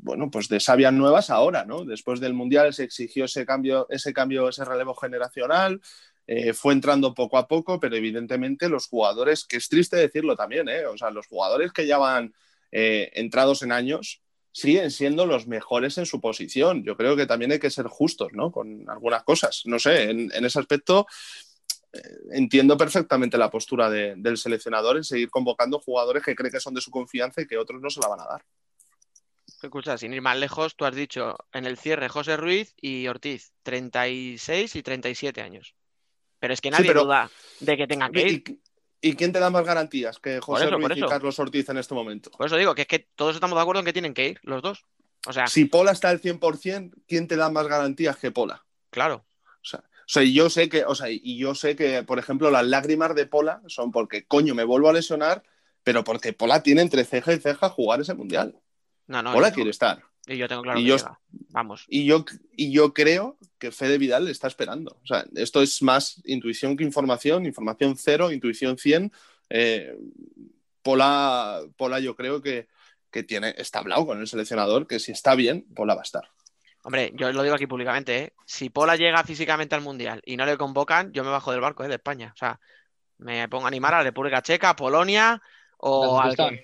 bueno, 0.04 0.30
pues 0.30 0.48
de 0.50 0.60
sabias 0.60 0.94
nuevas 0.94 1.32
ahora, 1.32 1.66
¿no? 1.66 1.84
Después 1.84 2.20
del 2.20 2.36
Mundial 2.36 2.76
se 2.76 2.84
exigió 2.84 3.26
ese 3.26 3.44
cambio, 3.44 3.88
ese 3.90 4.14
cambio, 4.14 4.50
ese 4.50 4.66
relevo 4.66 4.94
generacional, 4.94 5.82
eh, 6.28 6.54
fue 6.54 6.74
entrando 6.74 7.16
poco 7.16 7.40
a 7.40 7.48
poco, 7.48 7.80
pero 7.80 7.96
evidentemente 7.96 8.70
los 8.70 8.86
jugadores, 8.86 9.46
que 9.46 9.58
es 9.58 9.68
triste 9.68 9.98
decirlo 9.98 10.36
también, 10.36 10.70
¿eh? 10.70 10.86
O 10.86 10.96
sea, 10.96 11.10
los 11.10 11.26
jugadores 11.26 11.72
que 11.72 11.88
ya 11.88 11.98
van 11.98 12.36
eh, 12.72 13.10
entrados 13.16 13.64
en 13.64 13.72
años 13.72 14.22
siguen 14.52 14.92
siendo 14.92 15.26
los 15.26 15.48
mejores 15.48 15.98
en 15.98 16.06
su 16.06 16.22
posición. 16.22 16.84
Yo 16.84 16.96
creo 16.96 17.16
que 17.16 17.26
también 17.26 17.52
hay 17.52 17.60
que 17.60 17.72
ser 17.72 17.88
justos, 17.88 18.32
¿no? 18.34 18.52
Con 18.52 18.88
algunas 18.92 19.24
cosas. 19.24 19.64
No 19.66 19.80
sé, 19.80 20.12
en, 20.12 20.32
en 20.32 20.46
ese 20.46 20.60
aspecto 20.60 21.08
entiendo 22.32 22.78
perfectamente 22.78 23.38
la 23.38 23.50
postura 23.50 23.90
del 23.90 24.38
seleccionador 24.38 24.98
en 24.98 25.04
seguir 25.04 25.30
convocando 25.30 25.80
jugadores 25.80 26.24
que 26.24 26.36
cree 26.36 26.52
que 26.52 26.60
son 26.60 26.74
de 26.74 26.82
su 26.82 26.92
confianza 26.92 27.42
y 27.42 27.48
que 27.48 27.58
otros 27.58 27.82
no 27.82 27.90
se 27.90 28.00
la 28.00 28.08
van 28.08 28.22
a 28.22 28.26
dar. 28.26 28.46
Escucha, 29.62 29.98
sin 29.98 30.14
ir 30.14 30.22
más 30.22 30.38
lejos, 30.38 30.76
tú 30.76 30.86
has 30.86 30.96
dicho 30.96 31.36
en 31.54 31.66
el 31.66 31.78
cierre 31.78 32.10
José 32.10 32.38
Ruiz 32.38 32.74
y 32.80 33.08
Ortiz, 33.08 33.52
36 33.64 34.76
y 34.76 34.84
37 34.84 35.42
años. 35.42 35.76
Pero 36.40 36.54
es 36.54 36.62
que 36.62 36.72
nadie 36.72 36.94
duda 36.94 37.30
de 37.60 37.78
que 37.78 37.88
tengan 37.88 38.12
que 38.12 38.28
ir. 38.28 38.60
¿Y, 39.02 39.16
quién 39.16 39.32
te 39.32 39.40
da 39.40 39.50
más 39.50 39.66
garantías 39.66 40.20
que 40.20 40.40
José 40.40 40.68
Ruiz 40.70 40.98
y 40.98 41.02
Carlos 41.02 41.40
Ortiz 41.40 41.70
en 41.70 41.78
este 41.78 41.94
momento? 41.94 42.32
Por 42.32 42.48
eso 42.48 42.58
digo 42.58 42.76
que 42.76 42.82
es 42.82 42.88
que 42.88 43.08
todos 43.16 43.36
estamos 43.36 43.56
de 43.56 43.62
acuerdo 43.62 43.80
en 43.80 43.86
que 43.86 43.94
tienen 43.94 44.14
que 44.14 44.30
ir 44.30 44.40
los 44.44 44.62
dos. 44.62 44.86
O 45.28 45.34
sea, 45.34 45.48
si 45.48 45.66
Pola 45.66 45.92
está 45.92 46.10
al 46.10 46.22
100%, 46.22 46.92
¿quién 47.08 47.28
te 47.28 47.36
da 47.36 47.50
más 47.50 47.68
garantías 47.68 48.18
que 48.18 48.32
Pola? 48.32 48.64
Claro. 48.90 49.26
O 49.44 49.66
sea, 49.66 49.84
o 50.06 50.08
sea, 50.08 50.24
yo 50.24 50.50
sé 50.52 50.70
que, 50.70 50.86
o 50.86 50.94
sea, 50.94 51.08
y 51.10 51.38
yo 51.38 51.56
sé 51.56 51.76
que, 51.76 52.04
por 52.04 52.20
ejemplo, 52.20 52.52
las 52.52 52.66
lágrimas 52.66 53.16
de 53.16 53.26
Pola 53.26 53.62
son 53.68 53.92
porque, 53.92 54.26
coño, 54.26 54.54
me 54.54 54.64
vuelvo 54.64 54.90
a 54.90 54.94
lesionar, 54.94 55.44
pero 55.84 56.04
porque 56.04 56.32
Pola 56.32 56.62
tiene 56.62 56.82
entre 56.82 57.06
ceja 57.06 57.34
y 57.34 57.40
ceja 57.40 57.70
jugar 57.70 58.02
ese 58.02 58.14
mundial. 58.14 58.56
No, 59.08 59.24
no. 59.24 59.34
Pola 59.34 59.52
quiere 59.52 59.72
estar. 59.72 60.04
Y 60.28 60.38
yo 60.38 60.48
tengo 60.48 60.62
claro 60.62 60.80
que 60.80 60.98
Vamos. 61.50 61.86
Y 61.88 62.06
yo, 62.06 62.26
y 62.56 62.72
yo 62.72 62.94
creo 62.94 63.38
que 63.58 63.72
Fede 63.72 63.98
Vidal 63.98 64.26
le 64.26 64.32
está 64.32 64.48
esperando. 64.48 65.00
O 65.04 65.08
sea, 65.08 65.26
esto 65.36 65.62
es 65.62 65.82
más 65.82 66.22
intuición 66.26 66.78
que 66.78 66.84
información, 66.84 67.46
información 67.46 67.96
cero, 67.98 68.32
intuición 68.32 68.78
100. 68.78 69.12
Eh, 69.50 69.98
Pola, 70.82 71.62
Pola 71.78 72.00
yo 72.00 72.16
creo 72.16 72.42
que, 72.42 72.68
que 73.12 73.24
tiene, 73.24 73.56
está 73.58 73.80
hablado 73.80 74.06
con 74.06 74.20
el 74.20 74.28
seleccionador, 74.28 74.88
que 74.88 75.00
si 75.00 75.12
está 75.12 75.36
bien, 75.36 75.66
Pola 75.76 75.96
va 75.96 76.02
a 76.02 76.04
estar. 76.04 76.30
Hombre, 76.86 77.12
yo 77.16 77.32
lo 77.32 77.42
digo 77.42 77.56
aquí 77.56 77.66
públicamente, 77.66 78.18
¿eh? 78.20 78.34
si 78.46 78.70
Pola 78.70 78.96
llega 78.96 79.24
físicamente 79.24 79.74
al 79.74 79.82
Mundial 79.82 80.22
y 80.24 80.38
no 80.38 80.46
le 80.46 80.56
convocan, 80.56 81.12
yo 81.14 81.24
me 81.24 81.32
bajo 81.32 81.52
del 81.52 81.60
barco 81.60 81.84
¿eh? 81.84 81.88
de 81.88 81.96
España. 81.96 82.32
O 82.32 82.38
sea, 82.38 82.60
me 83.18 83.50
pongo 83.50 83.66
a 83.66 83.70
animar 83.70 83.96
a 83.96 83.98
la 83.98 84.04
República 84.04 84.44
Checa, 84.44 84.76
Polonia 84.76 85.42
o 85.80 86.22
al 86.22 86.36
que 86.36 86.64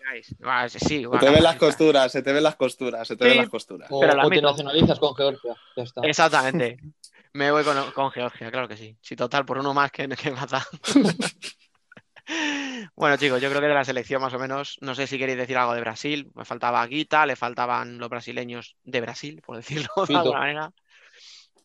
Sí, 0.70 1.06
se 1.12 1.18
te 1.18 1.30
ven 1.32 1.42
las 1.42 1.56
costuras, 1.56 2.12
se 2.12 2.22
te 2.22 2.32
ven 2.34 2.44
las 2.44 2.56
costuras, 2.56 3.08
se 3.08 3.18
te 3.18 3.26
ven 3.26 3.38
las 3.38 3.50
costuras. 3.50 3.88
O, 3.90 4.00
te 4.00 4.42
nacionalizas 4.44 5.00
con 5.00 5.16
Georgia. 5.16 5.56
Ya 5.76 5.84
está. 5.84 6.02
Exactamente. 6.04 6.78
me 7.34 7.50
voy 7.50 7.64
con, 7.64 8.12
Georgia, 8.12 8.52
claro 8.52 8.68
que 8.68 8.78
sí. 8.78 8.96
Sí, 9.02 9.16
total, 9.16 9.44
por 9.44 9.58
uno 9.58 9.74
más 9.74 9.92
que, 9.92 10.08
que 10.08 10.30
mata. 10.30 10.64
Bueno, 12.96 13.18
chicos, 13.18 13.42
yo 13.42 13.50
creo 13.50 13.62
que 13.62 13.68
de 13.68 13.74
la 13.74 13.84
selección 13.84 14.22
más 14.22 14.34
o 14.34 14.40
menos, 14.40 14.78
no 14.82 14.96
sé 14.96 15.08
si 15.08 15.18
queréis 15.18 15.38
decir 15.38 15.58
algo 15.58 15.74
de 15.74 15.82
Brasil. 15.82 16.32
Me 16.36 16.46
faltaba 16.46 16.86
Guita, 16.86 17.26
le 17.26 17.36
faltaban 17.36 17.98
los 17.98 18.10
brasileños 18.10 18.76
de 18.84 19.02
Brasil, 19.02 19.42
por 19.46 19.58
decirlo 19.58 19.90
de 20.08 20.16
alguna 20.16 20.40
manera. 20.40 20.74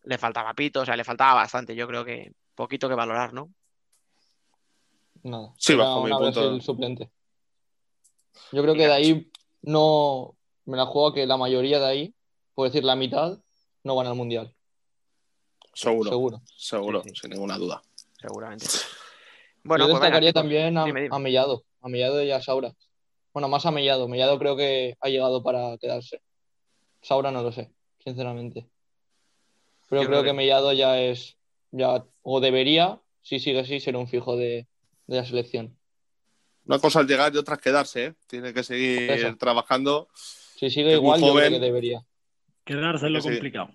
Le 0.05 0.19
faltaba 0.19 0.55
Pito, 0.55 0.81
o 0.81 0.85
sea, 0.85 0.97
le 0.97 1.05
faltaba 1.05 1.35
bastante. 1.35 1.75
Yo 1.75 1.87
creo 1.87 2.05
que 2.05 2.33
poquito 2.55 2.89
que 2.89 2.95
valorar, 2.95 3.33
¿no? 3.33 3.53
Nada. 5.23 5.53
Sí, 5.59 5.75
bajo 5.75 6.05
mi 6.05 6.11
punto. 6.11 6.55
El 6.55 6.63
suplente. 6.63 7.11
Yo 8.53 8.63
creo 8.63 8.75
que 8.75 8.87
de 8.87 8.93
ahí 8.93 9.31
no 9.63 10.37
me 10.65 10.77
la 10.77 10.87
juego 10.87 11.13
que 11.13 11.27
la 11.27 11.37
mayoría 11.37 11.79
de 11.81 11.87
ahí, 11.87 12.15
por 12.55 12.69
decir 12.69 12.85
la 12.85 12.97
mitad, 12.97 13.39
no 13.83 13.97
van 13.97 14.07
al 14.07 14.15
mundial. 14.15 14.55
Seguro. 15.73 16.11
Seguro. 16.11 16.43
Seguro, 16.57 17.03
sin 17.03 17.31
ninguna 17.31 17.59
duda. 17.59 17.83
Seguramente. 18.21 18.67
Bueno, 19.67 19.87
Yo 19.87 19.91
pues 19.91 20.01
destacaría 20.01 20.33
también 20.33 20.79
a, 20.79 21.19
Mellado, 21.19 21.65
a 21.81 21.89
Mellado 21.89 22.23
y 22.23 22.31
a 22.31 22.41
Saura. 22.41 22.73
Bueno, 23.33 23.49
más 23.49 23.67
a 23.67 23.71
Mellado. 23.71 24.09
Mellado 24.09 24.39
creo 24.39 24.57
que 24.57 24.97
ha 25.01 25.09
llegado 25.09 25.43
para 25.43 25.77
quedarse. 25.79 26.23
Saura 27.03 27.31
no 27.31 27.43
lo 27.43 27.53
sé, 27.53 27.71
sinceramente. 28.03 28.67
Pero 29.89 30.05
creo, 30.07 30.23
que, 30.23 30.33
Mellado 30.33 30.73
ya 30.73 31.01
es, 31.01 31.37
ya, 31.71 32.05
o 32.23 32.41
debería, 32.41 33.01
si 33.23 33.39
sigue 33.39 33.61
así, 33.61 33.81
ser 33.81 33.97
un 33.97 34.09
fijo 34.09 34.37
de, 34.37 34.67
la 35.07 35.25
selección. 35.25 35.77
Una 36.65 36.79
cosa 36.79 37.01
es 37.01 37.07
llegar 37.07 37.33
y 37.35 37.39
otra 37.39 37.55
es 37.55 37.61
quedarse, 37.61 38.05
¿eh? 38.07 38.15
Tiene 38.27 38.53
que 38.53 38.65
seguir 38.65 39.37
trabajando. 39.39 40.09
Si 40.15 40.71
sigue 40.71 40.93
igual, 40.93 41.21
yo 41.21 41.35
creo 41.35 41.51
que 41.51 41.61
debería. 41.61 42.05
Quedarse 42.65 43.07
es 43.07 43.13
lo 43.13 43.21
complicado. 43.21 43.71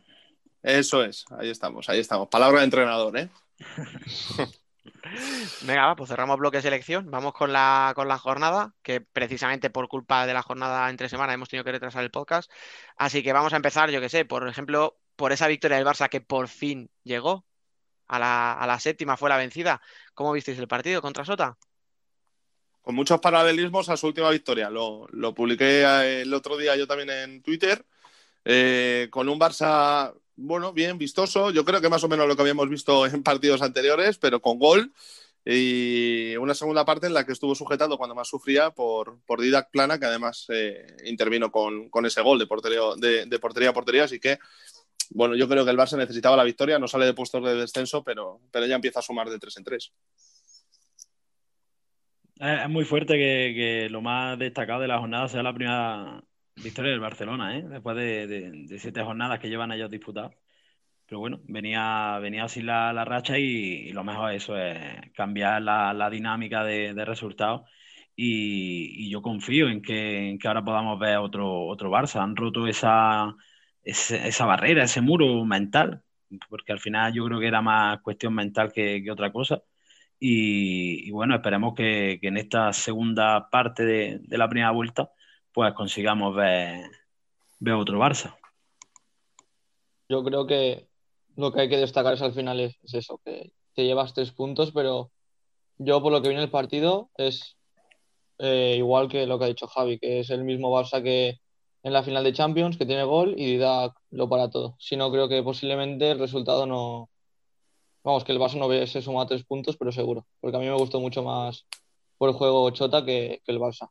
Eso 0.64 1.04
es, 1.04 1.26
ahí 1.38 1.50
estamos, 1.50 1.90
ahí 1.90 2.00
estamos. 2.00 2.28
Palabra 2.28 2.60
de 2.60 2.66
entrenador, 2.66 3.18
¿eh? 3.18 3.30
Venga, 5.62 5.96
pues 5.96 6.10
cerramos 6.10 6.38
bloque 6.38 6.62
selección. 6.62 7.10
Vamos 7.12 7.34
con 7.34 7.54
la, 7.54 7.94
con 7.96 8.08
la 8.08 8.18
jornada, 8.18 8.74
que 8.82 9.02
precisamente 9.02 9.70
por 9.70 9.88
culpa 9.88 10.26
de 10.26 10.34
la 10.34 10.42
jornada 10.42 10.90
entre 10.90 11.10
semana 11.10 11.34
hemos 11.34 11.50
tenido 11.50 11.64
que 11.64 11.72
retrasar 11.72 12.04
el 12.04 12.12
podcast. 12.12 12.52
Así 12.98 13.24
que 13.24 13.34
vamos 13.34 13.54
a 13.54 13.58
empezar, 13.58 13.92
yo 13.92 14.02
que 14.02 14.10
sé, 14.10 14.26
por 14.26 14.48
ejemplo, 14.48 14.98
por 15.16 15.32
esa 15.32 15.48
victoria 15.48 15.78
del 15.78 15.86
Barça 15.86 16.10
que 16.10 16.22
por 16.22 16.48
fin 16.48 16.90
llegó 17.04 17.46
a 18.08 18.20
la, 18.20 18.54
a 18.54 18.68
la 18.68 18.80
séptima, 18.80 19.18
fue 19.18 19.30
la 19.30 19.38
vencida. 19.38 19.82
¿Cómo 20.14 20.34
visteis 20.34 20.60
el 20.60 20.68
partido 20.68 21.02
contra 21.02 21.26
Sota? 21.26 21.58
Con 22.82 22.96
muchos 22.96 23.20
paralelismos 23.20 23.90
a 23.90 23.98
su 23.98 24.08
última 24.08 24.30
victoria. 24.32 24.70
Lo, 24.70 25.08
lo 25.12 25.34
publiqué 25.34 25.84
eh, 25.84 26.22
el 26.22 26.34
otro 26.34 26.58
día 26.58 26.76
yo 26.76 26.88
también 26.88 27.10
en 27.12 27.42
Twitter. 27.44 27.86
Eh, 28.44 29.08
con 29.12 29.30
un 29.30 29.40
Barça 29.40 30.14
bueno, 30.42 30.74
bien, 30.74 30.98
vistoso. 30.98 31.52
Yo 31.52 31.64
creo 31.64 31.82
que 31.82 31.90
más 31.90 32.04
o 32.04 32.08
menos 32.08 32.28
lo 32.28 32.36
que 32.36 32.42
habíamos 32.42 32.70
visto 32.70 33.06
en 33.06 33.24
partidos 33.24 33.62
anteriores, 33.62 34.18
pero 34.18 34.42
con 34.42 34.60
gol. 34.60 34.94
Y 35.44 36.36
una 36.36 36.54
segunda 36.54 36.86
parte 36.86 37.08
en 37.08 37.14
la 37.14 37.26
que 37.26 37.32
estuvo 37.32 37.56
sujetado 37.56 37.98
cuando 37.98 38.14
más 38.14 38.28
sufría 38.28 38.70
por, 38.72 39.20
por 39.26 39.42
Didac 39.42 39.72
Plana, 39.72 40.00
que 40.00 40.06
además 40.06 40.46
eh, 40.50 40.86
intervino 41.06 41.52
con, 41.52 41.90
ese 42.06 42.22
gol 42.22 42.38
de 42.38 42.46
portería, 42.46 42.82
de, 42.98 43.40
portería 43.40 43.70
a 43.70 43.74
portería. 43.74 44.04
Así 44.04 44.20
que, 44.20 44.38
bueno, 45.10 45.36
yo 45.36 45.48
creo 45.48 45.66
que 45.66 45.72
el 45.72 45.78
Barça 45.78 45.98
necesitaba 45.98 46.38
la 46.38 46.44
victoria. 46.44 46.78
No 46.78 46.88
sale 46.88 47.06
de 47.06 47.14
puestos 47.14 47.44
de 47.44 47.56
descenso, 47.56 48.04
pero, 48.04 48.42
pero 48.52 48.66
ya 48.68 48.76
empieza 48.76 49.00
a 49.00 49.04
sumar 49.04 49.30
de 49.30 49.40
tres 49.40 49.58
en 49.58 49.64
tres. 49.64 49.92
Es 52.42 52.70
muy 52.70 52.86
fuerte 52.86 53.14
que, 53.14 53.88
lo 53.92 54.02
más 54.02 54.38
destacado 54.40 54.82
de 54.82 54.88
la 54.88 54.98
jornada 54.98 55.28
sea 55.28 55.44
la 55.44 55.54
primera 55.54 56.24
victoria 56.56 56.92
del 56.92 57.00
Barcelona, 57.00 57.58
¿eh? 57.58 57.64
después 57.68 57.96
de, 57.98 58.78
siete 58.80 59.04
jornadas 59.04 59.40
que 59.40 59.50
llevan 59.50 59.72
ellos 59.72 59.90
disputadas. 59.92 60.34
Pero 61.06 61.20
bueno, 61.20 61.42
venía, 61.46 62.20
venía 62.20 62.46
así 62.46 62.62
la, 62.62 63.06
racha 63.06 63.38
y, 63.38 63.92
lo 63.92 64.04
mejor 64.04 64.32
eso 64.34 64.58
es 64.58 65.12
cambiar 65.14 65.62
la, 65.62 66.10
dinámica 66.10 66.64
de, 66.64 67.06
resultados. 67.06 67.70
Y, 68.16 69.10
yo 69.10 69.22
confío 69.22 69.70
en 69.70 69.82
que, 69.82 70.38
ahora 70.46 70.64
podamos 70.64 71.00
ver 71.00 71.18
otro, 71.18 71.66
otro 71.68 71.92
Barça. 71.92 72.22
Han 72.22 72.36
roto 72.36 72.68
esa, 72.68 73.36
esa, 73.84 74.46
barrera, 74.46 74.84
ese 74.84 75.02
muro 75.02 75.44
mental, 75.46 76.04
porque 76.50 76.72
al 76.74 76.80
final 76.80 77.14
yo 77.14 77.26
creo 77.26 77.40
que 77.40 77.48
era 77.48 77.62
más 77.62 78.02
cuestión 78.02 78.34
mental 78.34 78.72
que, 78.74 79.06
otra 79.12 79.32
cosa. 79.32 79.62
Y, 80.20 81.12
bueno, 81.12 81.36
esperemos 81.36 81.74
que, 81.76 82.20
en 82.22 82.38
esta 82.38 82.74
segunda 82.74 83.50
parte 83.50 83.86
de 83.86 84.38
la 84.38 84.48
primera 84.50 84.72
vuelta 84.72 85.10
pues 85.54 85.74
consigamos 85.74 86.36
ver, 86.36 86.90
otro 87.78 88.00
Barça. 88.00 88.36
Yo 90.10 90.24
creo 90.24 90.46
que 90.46 90.88
lo 91.36 91.52
que 91.52 91.62
hay 91.62 91.70
que 91.70 91.78
destacar 91.78 92.14
es 92.14 92.22
al 92.22 92.34
final 92.34 92.60
es, 92.60 92.78
eso, 92.94 93.20
que 93.24 93.54
te 93.74 93.86
llevas 93.86 94.14
tres 94.14 94.32
puntos, 94.32 94.72
pero 94.72 95.12
yo 95.78 96.02
por 96.02 96.12
lo 96.12 96.22
que 96.22 96.30
viene 96.30 96.44
el 96.44 96.52
partido 96.52 97.10
es 97.18 97.58
eh, 98.40 98.76
igual 98.78 99.08
que 99.08 99.26
lo 99.26 99.40
que 99.40 99.46
ha 99.46 99.50
dicho 99.50 99.68
Javi, 99.68 100.00
que 100.00 100.20
es 100.20 100.30
el 100.30 100.44
mismo 100.44 100.72
Barça 100.72 101.02
que 101.02 101.40
en 101.84 101.94
la 101.94 102.04
final 102.04 102.24
de 102.24 102.34
Champions, 102.34 102.78
que 102.78 102.86
tiene 102.86 103.04
gol 103.04 103.36
y 103.38 103.58
da 103.58 103.94
lo 104.12 104.30
para 104.30 104.50
todo. 104.50 104.76
Si 104.80 104.96
no, 104.96 105.12
creo 105.12 105.28
que 105.28 105.42
posiblemente 105.42 106.12
el 106.12 106.20
resultado 106.20 106.66
no... 106.66 107.10
Vamos, 108.04 108.24
que 108.24 108.32
el 108.32 108.40
Barça 108.40 108.58
no 108.58 108.88
se 108.88 109.02
suma 109.02 109.28
tres 109.28 109.44
puntos, 109.44 109.78
pero 109.78 109.92
seguro, 109.92 110.26
porque 110.40 110.58
a 110.58 110.60
mí 110.60 110.66
me 110.66 110.78
gustó 110.78 111.00
mucho 111.00 111.24
más 111.24 111.66
por 112.18 112.30
el 112.30 112.36
juego 112.36 112.70
Chota 112.72 113.06
que, 113.06 113.42
que 113.44 113.52
el 113.52 113.60
Barça. 113.60 113.90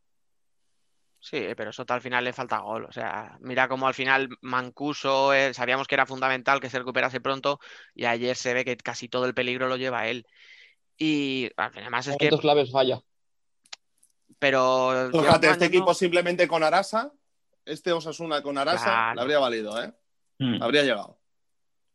Sí, 1.20 1.48
pero 1.54 1.68
eso 1.68 1.84
al 1.86 2.00
final 2.00 2.24
le 2.24 2.32
falta 2.32 2.60
gol. 2.60 2.86
O 2.86 2.92
sea, 2.92 3.36
mira 3.40 3.68
cómo 3.68 3.86
al 3.86 3.92
final 3.94 4.28
Mancuso, 4.40 5.34
eh, 5.34 5.52
sabíamos 5.52 5.86
que 5.86 5.94
era 5.94 6.06
fundamental 6.06 6.60
que 6.60 6.70
se 6.70 6.78
recuperase 6.78 7.20
pronto 7.20 7.60
y 7.94 8.06
ayer 8.06 8.34
se 8.34 8.54
ve 8.54 8.64
que 8.64 8.76
casi 8.78 9.08
todo 9.08 9.26
el 9.26 9.34
peligro 9.34 9.68
lo 9.68 9.76
lleva 9.76 10.08
él. 10.08 10.26
Y 10.96 11.50
además 11.56 12.06
es 12.06 12.16
que. 12.16 12.30
claves 12.30 12.70
falla. 12.70 13.02
Pero. 14.38 15.10
Fíjate, 15.12 15.50
este 15.50 15.66
equipo 15.66 15.92
simplemente 15.92 16.48
con 16.48 16.62
Arasa, 16.62 17.12
este 17.66 17.92
Osasuna 17.92 18.42
con 18.42 18.56
Arasa, 18.56 19.14
le 19.14 19.20
habría 19.20 19.38
valido, 19.38 19.82
¿eh? 19.82 19.92
Hmm. 20.38 20.62
Habría 20.62 20.82
llegado. 20.82 21.19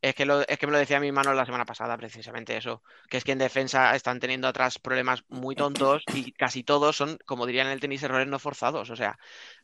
Es 0.06 0.14
que, 0.14 0.46
es 0.48 0.60
que 0.60 0.68
me 0.68 0.72
lo 0.72 0.78
decía 0.78 1.00
mi 1.00 1.12
mano 1.12 1.34
la 1.34 1.48
semana 1.48 1.66
pasada, 1.66 1.98
precisamente 1.98 2.56
eso. 2.56 2.84
Que 3.10 3.18
es 3.18 3.24
que 3.24 3.32
en 3.32 3.40
defensa 3.40 3.96
están 3.96 4.20
teniendo 4.20 4.48
atrás 4.48 4.78
problemas 4.78 5.24
muy 5.30 5.56
tontos 5.56 6.04
y 6.14 6.32
casi 6.32 6.64
todos 6.64 6.96
son, 6.96 7.18
como 7.26 7.48
dirían 7.48 7.66
en 7.66 7.74
el 7.74 7.80
tenis, 7.80 8.04
errores 8.04 8.28
no 8.28 8.38
forzados. 8.38 8.92
O 8.92 8.96
sea, 8.96 9.18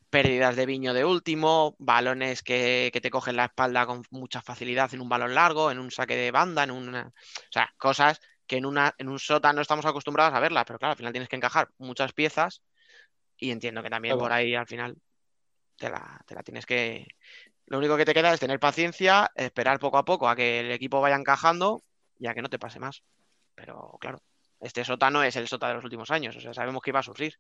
pérdidas 0.10 0.56
de 0.56 0.66
viño 0.66 0.96
de 0.96 1.06
último, 1.06 1.76
balones 1.78 2.42
que, 2.42 2.90
te 2.92 3.12
cogen 3.12 3.36
la 3.36 3.46
espalda 3.46 3.86
con 3.86 4.02
mucha 4.10 4.42
facilidad 4.42 4.92
en 4.96 5.02
un 5.02 5.10
balón 5.10 5.36
largo, 5.36 5.70
en 5.70 5.78
un 5.78 5.92
saque 5.92 6.16
de 6.16 6.32
banda, 6.32 6.64
en 6.64 6.72
una. 6.72 7.10
O 7.10 7.52
sea, 7.52 7.72
cosas 7.78 8.20
que 8.48 8.58
en, 8.58 8.66
una, 8.66 8.96
en 8.98 9.10
un 9.10 9.20
sota 9.20 9.54
no 9.54 9.62
estamos 9.62 9.86
acostumbrados 9.86 10.34
a 10.34 10.40
verlas, 10.40 10.64
pero 10.66 10.80
claro, 10.80 10.94
al 10.94 10.98
final 10.98 11.14
tienes 11.14 11.30
que 11.30 11.36
encajar 11.36 11.70
muchas 11.78 12.14
piezas 12.14 12.64
y 13.38 13.52
entiendo 13.52 13.84
que 13.84 13.92
también 13.92 14.18
por 14.18 14.32
ahí 14.32 14.56
al 14.56 14.66
final 14.66 14.98
te 15.78 15.88
la, 15.88 16.20
te 16.26 16.34
la 16.34 16.42
tienes 16.42 16.66
que, 16.66 17.06
lo 17.72 17.78
único 17.78 17.96
que 17.96 18.04
te 18.04 18.14
queda 18.14 18.34
es 18.34 18.40
tener 18.42 18.60
paciencia, 18.60 19.32
esperar 19.34 19.80
poco 19.80 19.98
a 19.98 20.04
poco 20.04 20.28
a 20.28 20.36
que 20.36 20.60
el 20.60 20.72
equipo 20.72 21.00
vaya 21.00 21.16
encajando 21.16 21.82
y 22.20 22.28
a 22.28 22.34
que 22.34 22.42
no 22.42 22.50
te 22.50 22.60
pase 22.60 22.82
más. 22.82 23.02
Pero 23.56 23.98
claro, 24.02 24.22
este 24.60 24.84
sota 24.84 25.10
no 25.10 25.24
es 25.24 25.38
el 25.38 25.48
sota 25.48 25.70
de 25.70 25.76
los 25.76 25.84
últimos 25.86 26.12
años, 26.12 26.36
o 26.36 26.42
sea, 26.42 26.54
sabemos 26.54 26.82
que 26.82 26.90
iba 26.90 27.00
a 27.00 27.04
sufrir. 27.04 27.36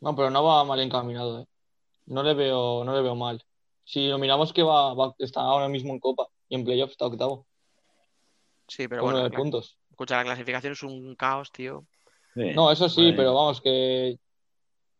No, 0.00 0.14
pero 0.14 0.28
no 0.28 0.44
va 0.44 0.64
mal 0.64 0.78
encaminado, 0.80 1.40
¿eh? 1.40 1.46
No 2.04 2.22
le 2.22 2.34
veo, 2.34 2.84
no 2.84 2.94
le 2.94 3.00
veo 3.00 3.14
mal. 3.14 3.42
Si 3.84 4.06
lo 4.06 4.18
miramos 4.18 4.52
que 4.52 4.62
va, 4.62 4.94
está 5.18 5.40
ahora 5.40 5.68
mismo 5.68 5.94
en 5.94 6.00
Copa 6.00 6.28
y 6.50 6.56
en 6.56 6.64
Playoff 6.64 6.90
está 6.90 7.06
octavo. 7.06 7.46
Sí, 8.66 8.86
pero 8.86 9.02
bueno. 9.02 9.30
puntos. 9.30 9.78
Escucha, 9.88 10.18
la 10.18 10.24
clasificación 10.24 10.74
es 10.74 10.82
un 10.82 11.16
caos, 11.16 11.50
tío. 11.52 11.86
no, 12.34 12.70
eso 12.70 12.90
sí, 12.90 13.14
pero 13.16 13.32
vamos, 13.32 13.62
que 13.62 14.18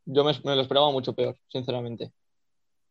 yo 0.07 0.24
me, 0.24 0.33
lo 0.42 0.62
esperaba 0.62 0.90
mucho 0.90 1.12
peor, 1.12 1.37
sinceramente. 1.48 2.12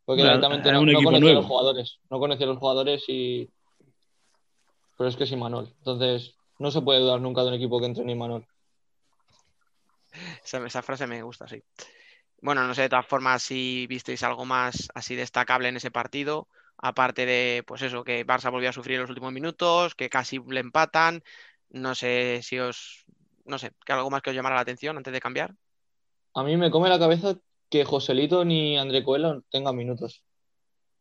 Porque 0.08 0.22
directamente 0.22 0.72
no, 0.72 0.80
conocía 1.04 1.32
a 1.32 1.34
los 1.34 1.44
jugadores. 1.44 1.98
No 2.08 2.18
conocía 2.18 2.46
a 2.46 2.48
los 2.48 2.58
jugadores 2.58 3.04
y. 3.08 3.46
Pero 4.96 5.10
es 5.10 5.16
que 5.16 5.24
es 5.24 5.32
Imanol. 5.32 5.74
Entonces, 5.80 6.34
no 6.58 6.70
se 6.70 6.80
puede 6.80 7.00
dudar 7.00 7.20
nunca 7.20 7.42
de 7.42 7.48
un 7.48 7.54
equipo 7.54 7.78
que 7.78 7.84
entre 7.84 8.04
en 8.04 8.08
Imanol. 8.08 8.46
Esa, 10.42 10.66
esa 10.66 10.80
frase 10.80 11.06
me 11.06 11.22
gusta, 11.22 11.46
sí. 11.46 11.62
Bueno, 12.40 12.66
no 12.66 12.74
sé, 12.74 12.80
de 12.80 12.88
todas 12.88 13.06
formas, 13.06 13.42
si 13.42 13.86
visteis 13.86 14.22
algo 14.22 14.46
más 14.46 14.88
así 14.94 15.14
destacable 15.14 15.68
en 15.68 15.76
ese 15.76 15.90
partido, 15.90 16.48
aparte 16.78 17.26
de, 17.26 17.62
pues 17.66 17.82
eso, 17.82 18.02
que 18.02 18.26
Barça 18.26 18.50
volvió 18.50 18.70
a 18.70 18.72
sufrir 18.72 18.94
en 18.94 19.02
los 19.02 19.10
últimos 19.10 19.34
minutos, 19.34 19.94
que 19.94 20.08
casi 20.08 20.40
le 20.48 20.60
empatan, 20.60 21.22
no 21.68 21.94
sé 21.94 22.40
si 22.42 22.58
os, 22.58 23.04
no 23.44 23.58
sé, 23.58 23.72
que 23.84 23.92
algo 23.92 24.08
más 24.08 24.22
que 24.22 24.30
os 24.30 24.36
llamara 24.36 24.54
la 24.54 24.62
atención 24.62 24.96
antes 24.96 25.12
de 25.12 25.20
cambiar. 25.20 25.54
A 26.32 26.42
mí 26.42 26.56
me 26.56 26.70
come 26.70 26.88
la 26.88 26.98
cabeza 26.98 27.36
que 27.70 27.84
Joselito 27.84 28.44
ni 28.44 28.78
André 28.78 29.02
Coelho 29.02 29.42
tengan 29.50 29.76
minutos. 29.76 30.22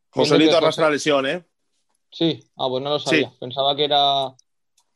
Joselito 0.10 0.58
arrastra 0.58 0.86
la 0.86 0.92
lesión, 0.92 1.26
¿eh? 1.26 1.46
Sí, 2.12 2.40
ah, 2.58 2.68
pues 2.70 2.84
no 2.84 2.90
lo 2.90 3.00
sabía. 3.00 3.32
Pensaba 3.40 3.76
que 3.76 3.86
era 3.86 4.34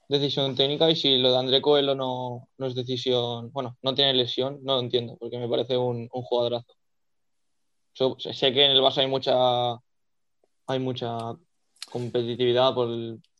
decisión 0.07 0.55
técnica 0.55 0.89
y 0.89 0.95
si 0.95 1.17
lo 1.17 1.31
de 1.31 1.37
André 1.37 1.61
Coelho 1.61 1.95
no, 1.95 2.49
es 2.59 2.75
decisión, 2.75 3.51
bueno, 3.51 3.77
no 3.81 3.93
tiene 3.93 4.13
lesión, 4.13 4.59
no 4.63 4.75
lo 4.75 4.81
entiendo, 4.81 5.17
porque 5.17 5.37
me 5.37 5.47
parece 5.47 5.77
un, 5.77 6.09
un 6.11 6.21
jugadorazo. 6.23 6.73
sé 7.93 8.53
que 8.53 8.65
en 8.65 8.71
el 8.71 8.81
Barça 8.81 8.99
hay 8.99 9.07
mucha 9.07 9.79
hay 10.67 10.79
mucha 10.79 11.35
competitividad 11.91 12.73
por 12.73 12.87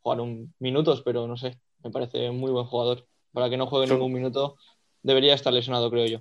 jugar 0.01 0.21
un, 0.21 0.53
minutos, 0.59 1.01
pero 1.03 1.27
no 1.27 1.37
sé, 1.37 1.59
me 1.83 1.91
parece 1.91 2.31
muy 2.31 2.51
buen 2.51 2.65
jugador. 2.65 3.07
Para 3.33 3.49
que 3.49 3.55
no 3.55 3.67
juegue 3.67 3.93
ningún 3.93 4.11
minuto, 4.11 4.57
debería 5.01 5.33
estar 5.33 5.53
lesionado, 5.53 5.89
creo 5.89 6.05
yo. 6.05 6.19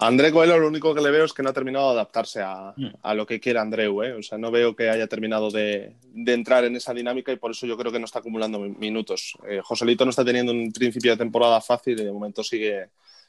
André 0.00 0.32
Coelho 0.32 0.58
lo 0.58 0.68
único 0.68 0.94
que 0.94 1.02
le 1.02 1.10
veo 1.10 1.26
es 1.26 1.34
que 1.34 1.42
no 1.42 1.50
ha 1.50 1.52
terminado 1.52 1.88
de 1.88 1.92
adaptarse 1.92 2.40
a, 2.40 2.72
mm. 2.74 3.14
lo 3.14 3.26
que 3.26 3.38
quiere 3.38 3.58
Andreu. 3.58 4.02
¿eh? 4.02 4.14
O 4.14 4.22
sea, 4.22 4.38
no 4.38 4.50
veo 4.50 4.74
que 4.74 4.88
haya 4.88 5.06
terminado 5.06 5.50
de, 5.50 5.94
entrar 6.26 6.64
en 6.64 6.74
esa 6.74 6.94
dinámica 6.94 7.32
y 7.32 7.36
por 7.36 7.50
eso 7.50 7.66
yo 7.66 7.76
creo 7.76 7.92
que 7.92 7.98
no 7.98 8.06
está 8.06 8.20
acumulando 8.20 8.58
minutos. 8.58 9.34
Eh, 9.46 9.60
Joselito 9.62 10.04
no 10.06 10.10
está 10.10 10.24
teniendo 10.24 10.52
un 10.52 10.72
principio 10.72 11.10
de 11.12 11.18
temporada 11.18 11.60
fácil 11.60 12.00
y 12.00 12.04
de 12.04 12.12
momento 12.12 12.42
sigue, 12.42 12.88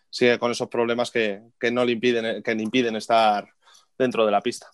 sigue 0.10 0.40
con 0.40 0.52
esos 0.52 0.70
problemas 0.70 1.12
que, 1.12 1.42
no 1.72 1.84
le 1.84 1.92
impiden, 1.92 2.42
que 2.42 2.56
le 2.56 2.64
impiden 2.64 2.96
estar 2.96 3.50
dentro 3.98 4.26
de 4.26 4.32
la 4.32 4.40
pista. 4.40 4.68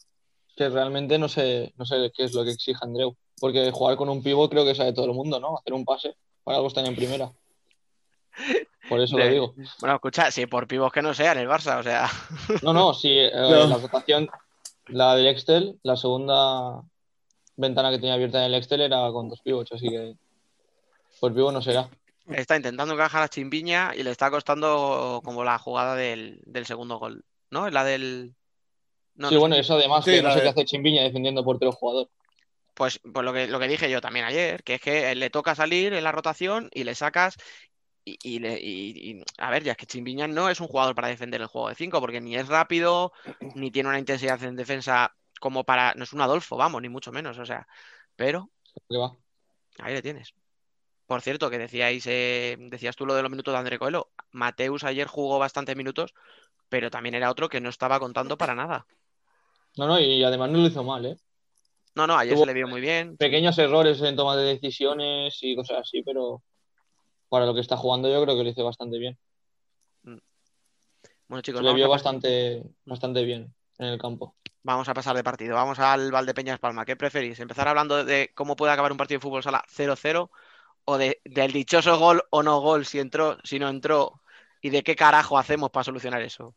Que 0.56 0.70
realmente 0.70 1.18
no 1.18 1.28
sé, 1.28 1.74
no 1.78 1.86
sé 1.86 2.12
qué 2.16 2.26
es 2.26 2.34
lo 2.34 2.44
que 2.44 2.52
exige 2.52 2.78
Andreu. 2.82 3.16
Porque 3.40 3.72
jugar 3.72 3.98
con 3.98 4.10
un 4.10 4.22
pivo 4.22 4.50
creo 4.50 4.66
que 4.66 4.76
sabe 4.76 4.94
todo 4.94 5.06
el 5.06 5.14
mundo, 5.14 5.40
¿no? 5.40 5.58
Hacer 5.58 5.74
un 5.74 5.84
pase. 5.86 6.16
Para 6.44 6.58
algo 6.58 6.68
están 6.68 6.86
en 6.86 6.96
primera. 6.96 7.32
Por 8.90 9.02
eso 9.02 9.18
lo 9.18 9.28
digo. 9.28 9.54
Bueno, 9.80 9.96
escucha, 9.96 10.32
si 10.32 10.46
por 10.46 10.68
pivos 10.68 10.92
que 10.92 11.02
no 11.02 11.14
sean 11.14 11.38
el 11.38 11.48
Barça, 11.48 11.80
o 11.80 11.84
sea. 11.84 12.10
No, 12.62 12.74
no, 12.74 12.94
si 12.94 13.10
eh, 13.10 13.32
la 13.34 13.78
rotación, 13.78 14.30
la 14.88 15.16
del 15.16 15.28
Excel, 15.28 15.78
la 15.84 15.98
segunda 15.98 16.82
ventana 17.58 17.90
que 17.92 17.98
tenía 17.98 18.14
abierta 18.14 18.40
en 18.40 18.46
el 18.46 18.56
Excel 18.56 18.82
era 18.82 19.12
con 19.12 19.30
dos 19.30 19.42
pivots, 19.42 19.72
así 19.74 19.90
que 19.90 20.16
por 21.20 21.34
pivo 21.34 21.52
no 21.52 21.62
será. 21.62 21.90
Está 22.30 22.56
intentando 22.58 22.94
encajar 22.94 23.24
a 23.24 23.30
Chimbiña 23.30 23.94
y 23.96 24.04
le 24.04 24.12
está 24.12 24.30
costando 24.30 25.22
como 25.24 25.44
la 25.44 25.58
jugada 25.58 25.96
del, 25.96 26.40
del 26.46 26.66
segundo 26.66 26.98
gol, 26.98 27.24
¿no? 27.52 27.70
La 27.70 27.84
del... 27.84 28.36
No, 29.16 29.30
sí, 29.30 29.36
no 29.36 29.38
sé. 29.38 29.38
bueno, 29.40 29.56
eso 29.56 29.74
además 29.76 30.06
Sí, 30.06 30.12
que 30.12 30.22
no 30.22 30.30
sé 30.32 30.36
de- 30.38 30.42
qué 30.44 30.50
hace 30.50 30.66
Chimbiña 30.66 31.04
defendiendo 31.04 31.44
portero 31.44 31.72
jugador. 31.72 32.10
Pues, 32.74 33.00
pues 33.12 33.26
lo 33.26 33.34
que, 33.34 33.48
lo 33.48 33.60
que 33.60 33.68
dije 33.68 33.90
yo 33.90 34.02
también 34.02 34.26
ayer, 34.26 34.62
que 34.64 34.76
es 34.76 34.82
que 34.82 35.16
le 35.16 35.30
toca 35.32 35.56
salir 35.56 35.94
en 35.94 36.04
la 36.04 36.12
rotación 36.12 36.70
y 36.74 36.84
le 36.84 36.94
sacas. 36.96 37.36
Y, 38.10 38.18
y 38.24 38.40
le- 38.40 38.58
y- 38.58 39.12
y- 39.20 39.24
a 39.38 39.50
ver, 39.52 39.64
ya 39.66 39.72
es 39.74 39.78
que 39.78 39.86
Chimbiña 39.86 40.30
no 40.30 40.48
es 40.50 40.62
un 40.62 40.68
jugador 40.68 40.96
para 40.96 41.10
defender 41.10 41.42
el 41.42 41.48
juego 41.48 41.68
de 41.68 41.76
5, 41.76 42.00
porque 42.00 42.22
ni 42.22 42.38
es 42.38 42.48
rápido, 42.48 43.12
ni 43.56 43.70
tiene 43.70 43.90
una 43.90 44.00
intensidad 44.00 44.42
en 44.44 44.56
defensa 44.56 45.14
como 45.42 45.66
para. 45.66 45.94
No 45.96 46.06
es 46.06 46.14
un 46.14 46.22
Adolfo, 46.22 46.56
vamos, 46.56 46.82
ni 46.82 46.88
mucho 46.88 47.12
menos, 47.12 47.38
o 47.38 47.46
sea. 47.46 47.68
Pero 48.16 48.50
ahí 49.80 49.94
le 49.94 50.02
tienes. 50.02 50.34
Por 51.06 51.22
cierto, 51.22 51.50
que 51.50 51.58
decíais, 51.58 52.06
eh, 52.08 52.56
decías 52.58 52.96
tú 52.96 53.06
lo 53.06 53.14
de 53.14 53.24
los 53.24 53.32
minutos 53.32 53.54
de 53.54 53.58
André 53.58 53.78
Coelho. 53.78 54.10
Mateus 54.32 54.86
ayer 54.86 55.08
jugó 55.08 55.38
bastantes 55.38 55.76
minutos, 55.76 56.14
pero 56.70 56.90
también 56.90 57.16
era 57.16 57.30
otro 57.30 57.50
que 57.50 57.60
no 57.60 57.68
estaba 57.68 58.00
contando 58.00 58.38
para 58.38 58.56
nada. 58.56 58.86
No, 59.76 59.86
no, 59.88 60.00
y 60.00 60.24
además 60.24 60.50
no 60.50 60.60
lo 60.60 60.68
hizo 60.68 60.84
mal, 60.84 61.06
¿eh? 61.06 61.18
No, 61.94 62.08
no, 62.08 62.18
ayer 62.18 62.36
Tuvo- 62.36 62.42
se 62.44 62.48
le 62.48 62.54
vio 62.54 62.68
muy 62.70 62.80
bien. 62.80 63.18
Pequeños 63.18 63.58
errores 63.58 64.02
en 64.02 64.16
toma 64.16 64.38
de 64.38 64.54
decisiones 64.54 65.38
y 65.42 65.56
cosas 65.58 65.80
así, 65.80 66.04
pero 66.04 66.42
para 67.30 67.46
lo 67.46 67.54
que 67.54 67.62
está 67.62 67.78
jugando 67.78 68.10
yo 68.10 68.22
creo 68.24 68.38
que 68.38 68.44
lo 68.44 68.50
hizo 68.50 68.64
bastante 68.64 68.98
bien. 68.98 69.18
Bueno, 71.28 71.42
chicos, 71.42 71.60
Se 71.60 71.66
le 71.66 71.74
vio 71.74 71.90
bastante, 71.90 72.64
bastante 72.86 73.24
bien 73.24 73.54
en 73.80 73.88
el 73.88 74.00
campo. 74.00 74.36
Vamos 74.64 74.88
a 74.90 74.94
pasar 74.94 75.16
de 75.16 75.24
partido. 75.24 75.56
Vamos 75.56 75.80
al 75.80 76.12
Valdepeñas 76.12 76.60
Palma. 76.60 76.86
¿Qué 76.86 76.96
preferís? 76.96 77.40
¿Empezar 77.40 77.68
hablando 77.68 78.04
de 78.04 78.32
cómo 78.34 78.56
puede 78.56 78.72
acabar 78.72 78.92
un 78.92 78.98
partido 78.98 79.18
de 79.18 79.24
fútbol 79.24 79.44
sala 79.44 79.64
0-0? 79.68 80.30
¿O 80.86 80.98
de, 80.98 81.22
del 81.26 81.52
dichoso 81.52 81.98
gol 82.00 82.24
o 82.30 82.44
no 82.44 82.60
gol, 82.62 82.86
si 82.86 83.00
entró, 83.00 83.38
si 83.44 83.60
no 83.60 83.68
entró? 83.68 84.22
¿Y 84.62 84.70
de 84.70 84.84
qué 84.84 84.96
carajo 84.96 85.38
hacemos 85.38 85.70
para 85.70 85.84
solucionar 85.84 86.22
eso? 86.22 86.56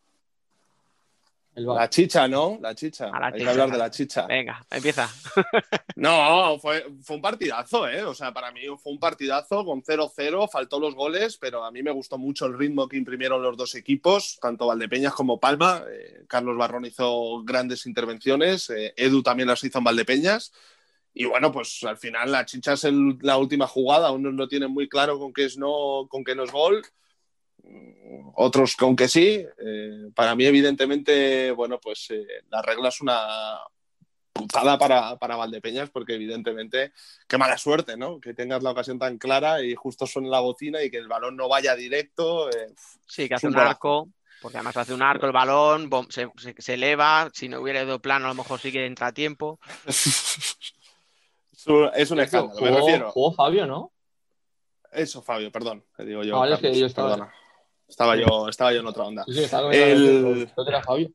La 1.55 1.91
chicha, 1.91 2.27
¿no? 2.29 2.59
La 2.63 2.75
chicha. 2.75 3.07
La 3.11 3.27
Hay 3.27 3.33
chicha. 3.33 3.45
que 3.45 3.51
hablar 3.51 3.71
de 3.73 3.79
la 3.79 3.91
chicha. 3.91 4.27
Venga, 4.27 4.65
empieza. 4.71 5.09
No, 5.97 6.59
fue, 6.61 6.87
fue 7.03 7.17
un 7.17 7.23
partidazo, 7.23 7.87
¿eh? 7.87 8.03
O 8.05 8.15
sea, 8.15 8.33
para 8.33 8.51
mí 8.53 8.63
fue 8.83 8.93
un 8.93 8.99
partidazo 8.99 9.65
con 9.67 9.83
0-0, 9.83 10.49
faltó 10.51 10.81
los 10.81 10.95
goles, 10.95 11.37
pero 11.37 11.63
a 11.63 11.71
mí 11.71 11.83
me 11.83 11.91
gustó 11.91 12.17
mucho 12.17 12.47
el 12.47 12.57
ritmo 12.57 12.89
que 12.89 12.97
imprimieron 12.97 13.43
los 13.43 13.55
dos 13.57 13.75
equipos, 13.75 14.39
tanto 14.41 14.67
Valdepeñas 14.67 15.13
como 15.13 15.39
Palma. 15.39 15.83
Eh, 15.91 16.25
Carlos 16.27 16.57
Barrón 16.57 16.87
hizo 16.87 17.43
grandes 17.45 17.85
intervenciones, 17.85 18.71
eh, 18.71 18.95
Edu 18.97 19.23
también 19.23 19.49
las 19.49 19.63
hizo 19.63 19.77
en 19.79 19.85
Valdepeñas. 19.85 20.53
Y 21.13 21.27
bueno, 21.27 21.53
pues 21.53 21.83
al 21.85 21.99
final 21.99 22.33
la 22.33 22.47
chicha 22.47 22.75
es 22.75 22.85
el- 22.85 23.19
la 23.21 23.37
última 23.37 23.67
jugada, 23.67 24.11
unos 24.13 24.33
no 24.33 24.49
tienen 24.49 24.71
muy 24.71 24.89
claro 24.89 25.19
con 25.19 25.33
qué 25.35 25.45
es 25.45 25.59
no, 25.59 26.07
con 26.09 26.25
qué 26.25 26.35
no 26.35 26.45
es 26.45 26.53
gol, 26.53 26.83
otros 28.35 28.77
con 28.77 28.97
que 28.97 29.09
sí. 29.09 29.45
Eh, 29.59 30.11
para 30.15 30.35
mí, 30.35 30.45
evidentemente, 30.45 31.51
bueno, 31.53 31.79
pues 31.81 32.07
eh, 32.11 32.27
la 32.51 32.63
regla 32.63 32.89
es 32.89 33.01
una, 33.01 33.59
putada 34.33 34.79
para, 34.79 35.17
para 35.19 35.37
Valdepeñas 35.37 35.91
porque 35.91 36.15
evidentemente 36.15 36.93
qué 37.29 37.37
mala 37.37 37.59
suerte, 37.59 37.97
¿no? 37.97 38.21
Que 38.21 38.33
tengas 38.35 38.63
la 38.63 38.71
ocasión 38.71 38.99
tan 38.99 39.19
clara 39.19 39.63
y 39.63 39.75
justo 39.75 40.07
suene 40.07 40.29
la 40.31 40.41
bocina 40.41 40.83
y 40.83 40.91
que 40.91 40.97
el 40.99 41.09
balón 41.09 41.37
no 41.37 41.49
vaya 41.49 41.75
directo. 41.75 42.49
eh, 42.51 42.73
Sí, 43.07 43.29
que 43.29 43.35
hace 43.35 43.49
un 43.49 43.57
arco, 43.59 44.09
porque 44.41 44.57
además 44.57 44.77
hace 44.79 44.95
un 44.95 45.03
arco 45.03 45.27
el 45.27 45.33
balón, 45.33 45.91
bom, 45.91 46.07
se, 46.09 46.31
se- 46.39 46.55
se 46.57 46.75
eleva. 46.75 47.29
Si 47.35 47.49
no 47.49 47.61
hubiera 47.61 47.83
ido 47.83 48.01
plano, 48.01 48.27
a 48.27 48.29
lo 48.31 48.35
mejor 48.37 48.59
sí 48.61 48.73
que 48.73 48.87
entra 48.87 49.09
a 49.09 49.13
tiempo. 49.13 49.59
es 49.87 51.67
un- 51.67 51.91
es 51.95 52.11
un 52.11 52.21
escándalo, 52.21 52.61
me 52.61 52.71
refiero. 52.71 53.11
jugó 53.13 53.33
Fabio, 53.33 53.67
¿no? 53.67 53.93
Eso, 54.93 55.23
Fabio, 55.23 55.53
perdón, 55.53 55.85
digo 55.99 56.25
yo. 56.25 56.37
Ah, 56.37 56.41
vale, 56.41 56.55
es 56.55 56.61
que 56.61 56.79
yo 56.79 56.87
estaba- 56.87 57.11
perdona. 57.11 57.35
Estaba 57.91 58.17
yo, 58.17 58.49
estaba 58.49 58.73
yo 58.73 58.81
en 58.81 58.87
otra 58.87 59.05
onda. 59.05 59.25
Sí, 59.27 59.35
sí, 59.35 59.43
estaba 59.45 59.71
El- 59.75 60.23
comentando, 60.23 60.53
creo 60.55 60.65
que 60.65 60.71
era 60.71 60.83
Fabio. 60.83 61.11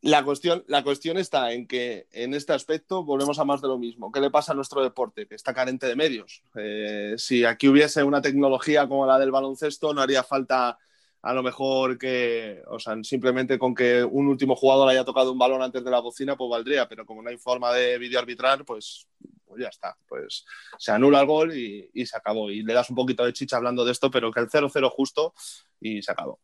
La 0.00 0.22
cuestión, 0.22 0.64
la 0.66 0.82
cuestión 0.82 1.16
está 1.16 1.52
en 1.52 1.66
que 1.66 2.08
en 2.12 2.34
este 2.34 2.52
aspecto 2.52 3.04
volvemos 3.04 3.38
a 3.38 3.44
más 3.44 3.62
de 3.62 3.68
lo 3.68 3.78
mismo. 3.78 4.12
¿Qué 4.12 4.20
le 4.20 4.30
pasa 4.30 4.52
a 4.52 4.54
nuestro 4.54 4.82
deporte? 4.82 5.26
Que 5.26 5.34
está 5.34 5.54
carente 5.54 5.86
de 5.86 5.96
medios. 5.96 6.42
Eh, 6.56 7.14
si 7.16 7.44
aquí 7.44 7.68
hubiese 7.68 8.02
una 8.02 8.20
tecnología 8.20 8.86
como 8.86 9.06
la 9.06 9.18
del 9.18 9.30
baloncesto, 9.30 9.94
no 9.94 10.02
haría 10.02 10.22
falta 10.22 10.78
a 11.22 11.32
lo 11.32 11.42
mejor 11.42 11.96
que, 11.96 12.62
o 12.66 12.78
sea, 12.78 12.96
simplemente 13.02 13.58
con 13.58 13.74
que 13.74 14.04
un 14.04 14.26
último 14.28 14.54
jugador 14.56 14.90
haya 14.90 15.06
tocado 15.06 15.32
un 15.32 15.38
balón 15.38 15.62
antes 15.62 15.82
de 15.82 15.90
la 15.90 16.00
bocina, 16.00 16.36
pues 16.36 16.50
valdría, 16.50 16.86
pero 16.86 17.06
como 17.06 17.22
no 17.22 17.30
hay 17.30 17.38
forma 17.38 17.72
de 17.72 17.96
videoarbitrar, 17.96 18.62
pues, 18.66 19.06
pues 19.54 19.62
ya 19.62 19.68
está. 19.68 19.96
Pues 20.06 20.44
se 20.78 20.92
anula 20.92 21.20
el 21.20 21.26
gol 21.26 21.56
y, 21.56 21.88
y 21.94 22.04
se 22.06 22.16
acabó. 22.16 22.50
Y 22.50 22.62
le 22.62 22.74
das 22.74 22.90
un 22.90 22.96
poquito 22.96 23.24
de 23.24 23.32
chicha 23.32 23.56
hablando 23.56 23.84
de 23.84 23.92
esto, 23.92 24.10
pero 24.10 24.30
que 24.32 24.40
el 24.40 24.48
0-0 24.48 24.90
justo 24.90 25.32
y 25.80 26.02
se 26.02 26.12
acabó. 26.12 26.40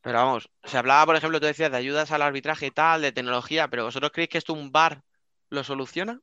Pero 0.00 0.18
vamos, 0.18 0.48
se 0.64 0.78
hablaba, 0.78 1.06
por 1.06 1.16
ejemplo, 1.16 1.40
tú 1.40 1.46
decías 1.46 1.70
de 1.70 1.76
ayudas 1.76 2.12
al 2.12 2.22
arbitraje 2.22 2.66
y 2.66 2.70
tal, 2.70 3.02
de 3.02 3.12
tecnología, 3.12 3.68
pero 3.68 3.84
¿vosotros 3.84 4.12
creéis 4.12 4.30
que 4.30 4.38
esto 4.38 4.52
un 4.52 4.70
VAR 4.70 5.02
lo 5.50 5.64
soluciona? 5.64 6.20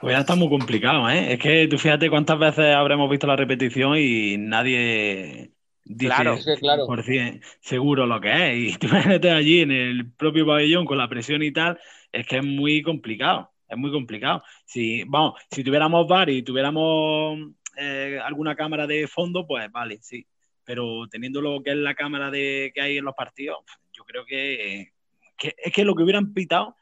Pues 0.00 0.14
ya 0.14 0.20
está 0.20 0.34
muy 0.34 0.48
complicado, 0.48 1.08
¿eh? 1.08 1.32
Es 1.32 1.40
que 1.40 1.66
tú 1.68 1.78
fíjate 1.78 2.10
cuántas 2.10 2.38
veces 2.38 2.74
habremos 2.74 3.10
visto 3.10 3.26
la 3.26 3.36
repetición 3.36 3.96
y 3.96 4.36
nadie 4.36 5.52
dice 5.84 6.14
Claro. 6.14 6.34
Es 6.34 6.44
que, 6.44 6.54
claro. 6.56 6.86
100% 6.86 7.40
seguro 7.60 8.06
lo 8.06 8.20
que 8.20 8.30
es. 8.30 8.74
Y 8.74 8.78
tú 8.78 8.88
metes 9.06 9.32
allí 9.32 9.60
en 9.60 9.70
el 9.70 10.12
propio 10.12 10.46
pabellón 10.46 10.84
con 10.86 10.98
la 10.98 11.08
presión 11.08 11.42
y 11.42 11.52
tal, 11.52 11.78
es 12.12 12.26
que 12.26 12.38
es 12.38 12.44
muy 12.44 12.82
complicado. 12.82 13.50
Es 13.68 13.76
muy 13.76 13.90
complicado. 13.92 14.42
Si, 14.64 15.04
vamos, 15.04 15.40
si 15.50 15.62
tuviéramos 15.62 16.06
VAR 16.08 16.30
y 16.30 16.42
tuviéramos 16.42 17.38
eh, 17.76 18.18
alguna 18.24 18.56
cámara 18.56 18.86
de 18.86 19.06
fondo, 19.06 19.46
pues 19.46 19.70
vale, 19.70 19.98
sí. 20.00 20.26
Pero 20.64 21.06
teniendo 21.10 21.40
lo 21.40 21.62
que 21.62 21.70
es 21.70 21.76
la 21.76 21.94
cámara 21.94 22.30
de, 22.30 22.72
que 22.74 22.80
hay 22.80 22.98
en 22.98 23.04
los 23.04 23.14
partidos, 23.14 23.58
yo 23.92 24.04
creo 24.04 24.24
que, 24.24 24.92
que 25.36 25.54
es 25.56 25.72
que 25.72 25.84
lo 25.84 25.94
que 25.94 26.02
hubieran 26.02 26.32
pitado, 26.32 26.76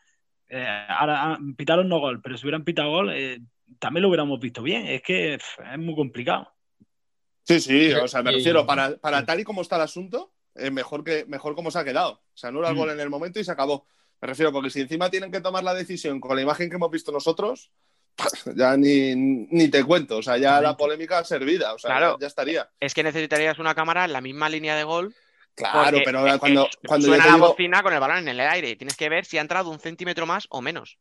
eh, 0.48 0.66
ahora 0.88 1.32
ah, 1.32 1.38
pitaron 1.56 1.88
no 1.88 1.98
gol, 1.98 2.20
pero 2.22 2.36
si 2.36 2.44
hubieran 2.44 2.64
pitado 2.64 2.90
gol, 2.90 3.12
eh, 3.12 3.40
también 3.78 4.02
lo 4.02 4.08
hubiéramos 4.08 4.38
visto 4.40 4.62
bien. 4.62 4.86
Es 4.86 5.02
que 5.02 5.34
es 5.34 5.78
muy 5.78 5.94
complicado. 5.94 6.52
Sí, 7.42 7.60
sí, 7.60 7.92
o 7.92 8.08
sea, 8.08 8.22
me 8.22 8.32
refiero, 8.32 8.66
para, 8.66 8.96
para 8.96 9.24
tal 9.24 9.38
y 9.40 9.44
como 9.44 9.62
está 9.62 9.76
el 9.76 9.82
asunto, 9.82 10.32
es 10.54 10.72
mejor, 10.72 11.04
que, 11.04 11.24
mejor 11.26 11.54
como 11.54 11.70
se 11.70 11.78
ha 11.78 11.84
quedado. 11.84 12.22
Se 12.34 12.48
anula 12.48 12.70
el 12.70 12.74
Mm. 12.74 12.78
gol 12.78 12.90
en 12.90 13.00
el 13.00 13.10
momento 13.10 13.38
y 13.38 13.44
se 13.44 13.52
acabó. 13.52 13.86
Me 14.20 14.28
refiero, 14.28 14.52
porque 14.52 14.70
si 14.70 14.80
encima 14.80 15.10
tienen 15.10 15.30
que 15.30 15.40
tomar 15.40 15.62
la 15.62 15.74
decisión 15.74 16.20
con 16.20 16.34
la 16.36 16.42
imagen 16.42 16.70
que 16.70 16.76
hemos 16.76 16.90
visto 16.90 17.12
nosotros, 17.12 17.70
ya 18.56 18.76
ni, 18.76 19.14
ni 19.14 19.68
te 19.68 19.84
cuento. 19.84 20.16
O 20.18 20.22
sea, 20.22 20.38
ya 20.38 20.60
la 20.60 20.76
polémica 20.76 21.22
servida. 21.24 21.74
O 21.74 21.78
sea, 21.78 21.90
Claro. 21.90 22.16
ya, 22.20 22.26
estaría. 22.26 22.68
Es 22.80 22.94
que 22.94 23.02
necesitarías 23.02 23.58
una 23.58 23.74
cámara 23.74 24.04
en 24.06 24.12
la 24.12 24.20
misma 24.20 24.48
línea 24.48 24.74
de 24.76 24.84
gol. 24.84 25.14
Claro, 25.54 25.98
pero 26.04 26.26
es 26.26 26.32
que 26.34 26.38
cuando, 26.38 26.68
cuando 26.86 27.06
yo 27.06 27.10
suena 27.12 27.24
te 27.24 27.30
la 27.30 27.36
digo- 27.36 27.48
bocina 27.48 27.82
con 27.82 27.92
el 27.94 28.00
balón 28.00 28.18
en 28.18 28.28
el 28.28 28.40
aire. 28.40 28.70
y 28.70 28.76
Tienes 28.76 28.96
que 28.96 29.08
ver 29.08 29.24
si 29.24 29.38
ha 29.38 29.40
entrado 29.40 29.70
un 29.70 29.78
centímetro 29.80 30.26
más 30.26 30.46
o 30.50 30.60
menos. 30.60 30.98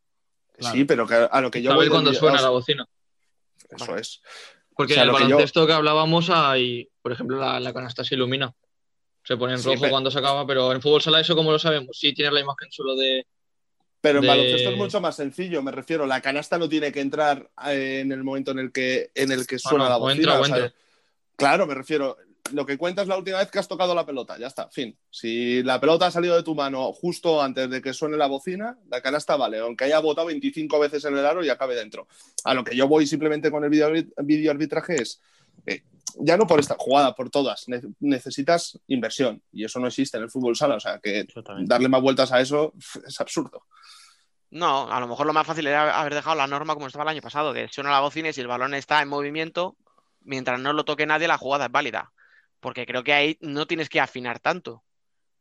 Sí, 0.60 0.86
pero 0.86 1.06
que 1.06 1.15
a 1.30 1.41
lo 1.41 1.51
que 1.51 1.62
yo 1.62 1.75
voy 1.75 1.89
cuando 1.89 2.13
suena 2.13 2.36
o 2.36 2.38
sea, 2.38 2.45
la 2.45 2.49
bocina. 2.51 2.86
Eso 3.69 3.95
es. 3.97 4.21
Porque 4.73 4.93
O 4.93 4.95
sea, 4.95 5.04
en 5.04 5.10
el 5.10 5.13
lo 5.13 5.17
que 5.17 5.23
yo- 5.23 5.30
baloncesto 5.32 5.67
que 5.67 5.73
hablábamos 5.73 6.30
hay, 6.30 6.89
por 7.01 7.12
ejemplo, 7.12 7.38
la, 7.38 7.60
la 7.60 7.73
canasta 7.73 8.04
se 8.06 8.15
ilumina. 8.15 8.54
Se 9.25 9.35
pone 9.38 9.53
en 9.53 9.59
Sí, 9.59 9.65
rojo 9.69 9.81
pero- 9.81 9.91
cuando 9.91 10.11
se 10.11 10.19
acaba, 10.19 10.45
pero 10.47 10.71
en 10.71 10.81
fútbol 10.81 11.01
sala 11.01 11.19
eso 11.19 11.35
como 11.35 11.51
lo 11.51 11.59
sabemos. 11.59 11.97
Sí 11.97 12.13
tienes 12.13 12.33
la 12.33 12.39
imagen 12.41 12.71
solo 12.71 12.95
de... 12.95 13.25
Pero 14.01 14.19
en 14.19 14.21
de- 14.21 14.27
baloncesto 14.27 14.69
es 14.69 14.77
mucho 14.77 15.01
más 15.01 15.15
sencillo, 15.15 15.63
me 15.63 15.71
refiero, 15.71 16.05
la 16.05 16.21
canasta 16.21 16.57
no 16.59 16.69
tiene 16.69 16.91
que 16.91 16.99
entrar 17.01 17.49
eh, 17.67 18.01
en 18.01 18.11
el 18.11 18.23
momento 18.23 18.51
en 18.51 18.59
el 18.59 18.71
que, 18.71 19.09
en 19.15 19.31
el 19.31 19.47
que 19.47 19.57
suena 19.57 19.85
no, 19.85 19.89
la 19.89 19.97
o 19.97 20.01
bocina. 20.01 20.21
entra 20.21 20.39
o 20.39 20.41
o 20.41 20.45
sea, 20.45 20.55
entra. 20.57 20.73
claro, 21.35 21.65
me 21.65 21.73
refiero, 21.73 22.15
lo 22.53 22.67
que 22.67 22.77
cuenta 22.77 23.01
es 23.01 23.07
la 23.07 23.17
última 23.17 23.39
vez 23.39 23.49
que 23.49 23.57
has 23.57 23.67
tocado 23.67 23.95
la 23.95 24.05
pelota, 24.05 24.38
ya 24.38 24.45
está, 24.45 24.69
fin. 24.69 24.95
Si 25.09 25.63
la 25.63 25.79
pelota 25.81 26.05
ha 26.05 26.11
salido 26.11 26.35
de 26.35 26.43
tu 26.43 26.53
mano 26.53 26.93
justo 26.93 27.41
antes 27.41 27.67
de 27.67 27.81
que 27.81 27.95
suene 27.95 28.15
la 28.15 28.27
bocina, 28.27 28.77
la 28.91 29.01
canasta 29.01 29.35
vale, 29.38 29.57
aunque 29.57 29.85
haya 29.85 29.97
botado 29.97 30.27
25 30.27 30.77
veces 30.79 31.03
en 31.05 31.17
el 31.17 31.25
aro 31.25 31.43
y 31.43 31.49
acabe 31.49 31.73
dentro. 31.73 32.07
A 32.43 32.53
lo 32.53 32.63
que 32.63 32.75
yo 32.75 32.88
voy 32.88 33.07
simplemente 33.07 33.49
con 33.49 33.63
el 33.63 33.71
video, 33.71 33.89
video 34.17 34.51
arbitraje 34.51 35.01
es, 35.01 35.19
eh, 35.65 35.81
ya 36.19 36.38
no 36.38 36.47
por 36.47 36.60
esta 36.60 36.75
jugada, 36.78 37.13
por 37.15 37.30
todas, 37.30 37.67
ne- 37.67 37.82
necesitas 37.99 38.80
inversión 38.88 39.41
y 39.51 39.65
eso 39.65 39.80
no 39.80 39.88
existe 39.88 40.17
en 40.17 40.23
el 40.23 40.30
fútbol 40.30 40.56
sala, 40.56 40.75
o 40.75 40.80
sea 40.80 40.99
que 40.99 41.25
darle 41.62 41.89
más 41.89 42.01
vueltas 42.01 42.32
a 42.32 42.39
eso 42.41 42.73
es 43.08 43.19
absurdo. 43.21 43.63
No, 44.51 44.89
a 44.89 44.99
lo 44.99 45.08
mejor 45.08 45.25
lo 45.28 45.34
más 45.34 45.45
fácil 45.45 45.67
era 45.67 45.99
haber 45.99 46.13
dejado 46.13 46.36
la 46.36 46.47
norma 46.47 46.75
como 46.75 46.88
estaba 46.88 47.04
el 47.04 47.10
año 47.10 47.21
pasado, 47.21 47.54
que 47.54 47.67
suena 47.67 47.89
la 47.91 47.99
bocina 47.99 48.30
y 48.30 48.34
si 48.34 48.41
el 48.41 48.47
balón 48.47 48.73
está 48.73 49.01
en 49.01 49.10
movimiento, 49.10 49.75
mientras 50.21 50.60
no 50.60 50.71
lo 50.71 50.86
toque 50.86 51.06
nadie, 51.06 51.28
la 51.28 51.38
jugada 51.38 51.65
es 51.65 51.71
válida. 51.71 52.12
Porque 52.62 52.86
creo 52.86 53.04
que 53.04 53.13
ahí 53.13 53.38
no 53.41 53.67
tienes 53.67 53.89
que 53.89 53.99
afinar 53.99 54.39
tanto. 54.39 54.84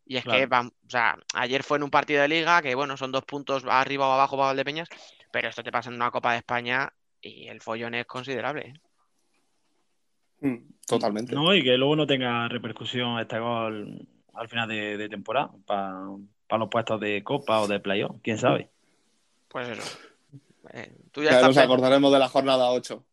Y 0.04 0.16
es 0.16 0.24
que, 0.24 0.46
Claro. 0.48 0.68
o 0.68 0.90
sea, 0.90 1.16
ayer 1.34 1.62
fue 1.62 1.78
en 1.78 1.84
un 1.84 1.90
partido 1.90 2.22
de 2.22 2.28
liga, 2.28 2.60
que 2.60 2.74
bueno, 2.74 2.96
son 2.96 3.12
dos 3.12 3.24
puntos 3.24 3.64
arriba 3.68 4.08
o 4.08 4.12
abajo 4.12 4.36
para 4.36 4.48
Valdepeñas, 4.48 4.88
pero 5.30 5.48
esto 5.48 5.62
te 5.62 5.70
pasa 5.72 5.88
en 5.90 5.96
una 5.96 6.10
Copa 6.10 6.32
de 6.32 6.38
España 6.38 6.92
y 7.20 7.46
el 7.48 7.60
follón 7.62 7.94
es 7.94 8.06
considerable. 8.06 8.74
Mm, 10.40 10.56
Totalmente. 10.86 11.34
No, 11.34 11.54
y 11.54 11.62
que 11.62 11.76
luego 11.76 11.96
no 11.96 12.06
tenga 12.06 12.48
repercusión 12.48 13.18
este 13.18 13.38
gol 13.38 14.06
al 14.34 14.48
final 14.48 14.68
de, 14.68 14.96
de 14.96 15.08
temporada 15.08 15.50
para 15.66 16.58
los 16.58 16.68
puestos 16.68 17.00
de 17.00 17.22
Copa 17.22 17.60
o 17.60 17.66
de 17.66 17.80
Playoff, 17.80 18.16
quién 18.22 18.38
sabe. 18.38 18.68
Pues 19.48 19.68
eso. 19.68 19.98
Eh, 20.72 20.92
tú 21.12 21.22
ya 21.22 21.40
nos 21.40 21.56
acordaremos 21.56 22.12
de 22.12 22.18
la 22.18 22.28
jornada 22.28 22.70
8. 22.70 23.04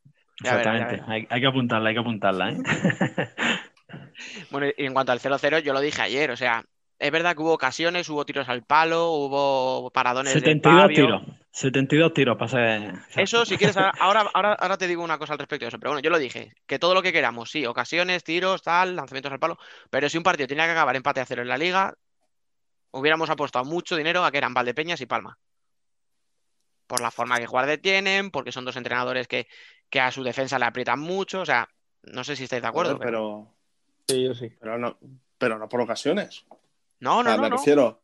Exactamente, 0.44 1.04
Hay, 1.08 1.42
que 1.42 1.46
apuntarla, 1.46 1.90
hay 1.90 1.96
que 1.96 2.02
apuntarla. 2.02 2.50
¿eh? 2.50 2.58
bueno, 4.52 4.68
y 4.76 4.86
en 4.86 4.94
cuanto 4.94 5.12
al 5.12 5.20
0-0, 5.20 5.60
yo 5.60 5.74
lo 5.74 5.80
dije 5.80 6.02
ayer, 6.02 6.32
o 6.32 6.36
sea, 6.36 6.66
es 6.98 7.12
verdad 7.12 7.36
que 7.36 7.44
hubo 7.44 7.54
ocasiones, 7.54 8.10
hubo 8.10 8.26
tiros 8.26 8.50
al 8.50 8.64
palo, 8.64 9.12
hubo 9.12 9.92
paradones 9.92 10.34
72 10.34 10.88
de 10.88 10.96
tiros, 10.96 11.22
72 11.52 12.14
tiros 12.14 12.38
pasé. 12.38 12.94
Eso, 13.16 13.46
si 13.46 13.58
quieres, 13.58 13.76
ahora, 13.78 14.30
ahora, 14.34 14.54
ahora 14.54 14.78
te 14.78 14.88
digo 14.88 15.04
una 15.04 15.18
cosa 15.18 15.34
al 15.34 15.40
respecto 15.40 15.66
de 15.66 15.68
eso, 15.68 15.80
pero 15.80 15.92
bueno, 15.92 16.02
yo 16.02 16.10
lo 16.10 16.18
dije, 16.18 16.54
que 16.66 16.80
todo 16.80 16.94
lo 16.94 17.02
que 17.02 17.12
queramos, 17.12 17.52
sí, 17.52 17.66
ocasiones, 17.66 18.24
tiros, 18.24 18.62
tal, 18.62 18.96
lanzamientos 18.96 19.34
al 19.34 19.40
palo, 19.40 19.58
pero 19.90 20.08
si 20.08 20.18
un 20.18 20.24
partido 20.24 20.48
tenía 20.48 20.66
que 20.66 20.72
acabar 20.72 20.96
empate 20.96 21.20
a 21.20 21.26
cero 21.26 21.42
en 21.42 21.50
la 21.50 21.58
liga, 21.58 21.94
hubiéramos 22.92 23.30
apostado 23.30 23.66
mucho 23.66 23.98
dinero 23.98 24.24
a 24.24 24.32
que 24.32 24.38
eran 24.38 24.54
Valdepeñas 24.54 25.02
y 25.02 25.06
Palma. 25.06 25.38
Por 26.88 27.02
la 27.02 27.12
forma 27.12 27.38
que 27.38 27.48
jugar 27.48 27.78
tienen, 27.78 28.32
porque 28.32 28.54
son 28.54 28.64
dos 28.64 28.78
entrenadores 28.78 29.28
que, 29.28 29.48
que 29.90 30.00
a 30.00 30.12
su 30.12 30.24
defensa 30.24 30.58
le 30.58 30.66
aprietan 30.66 31.00
mucho, 31.00 31.42
o 31.42 31.46
sea, 31.46 31.68
no 32.04 32.24
sé 32.24 32.36
si 32.38 32.46
estáis 32.46 32.62
de 32.62 32.68
acuerdo. 32.68 32.98
pero... 32.98 33.54
Sí, 34.08 34.24
yo 34.24 34.34
sí. 34.34 34.50
Pero 34.60 34.78
no, 34.78 34.98
pero 35.38 35.58
no 35.58 35.70
por 35.70 35.82
ocasiones. 35.82 36.46
No, 37.00 37.24
no, 37.24 37.36
no. 37.36 37.44
Me 37.44 37.50
refiero. 37.50 38.02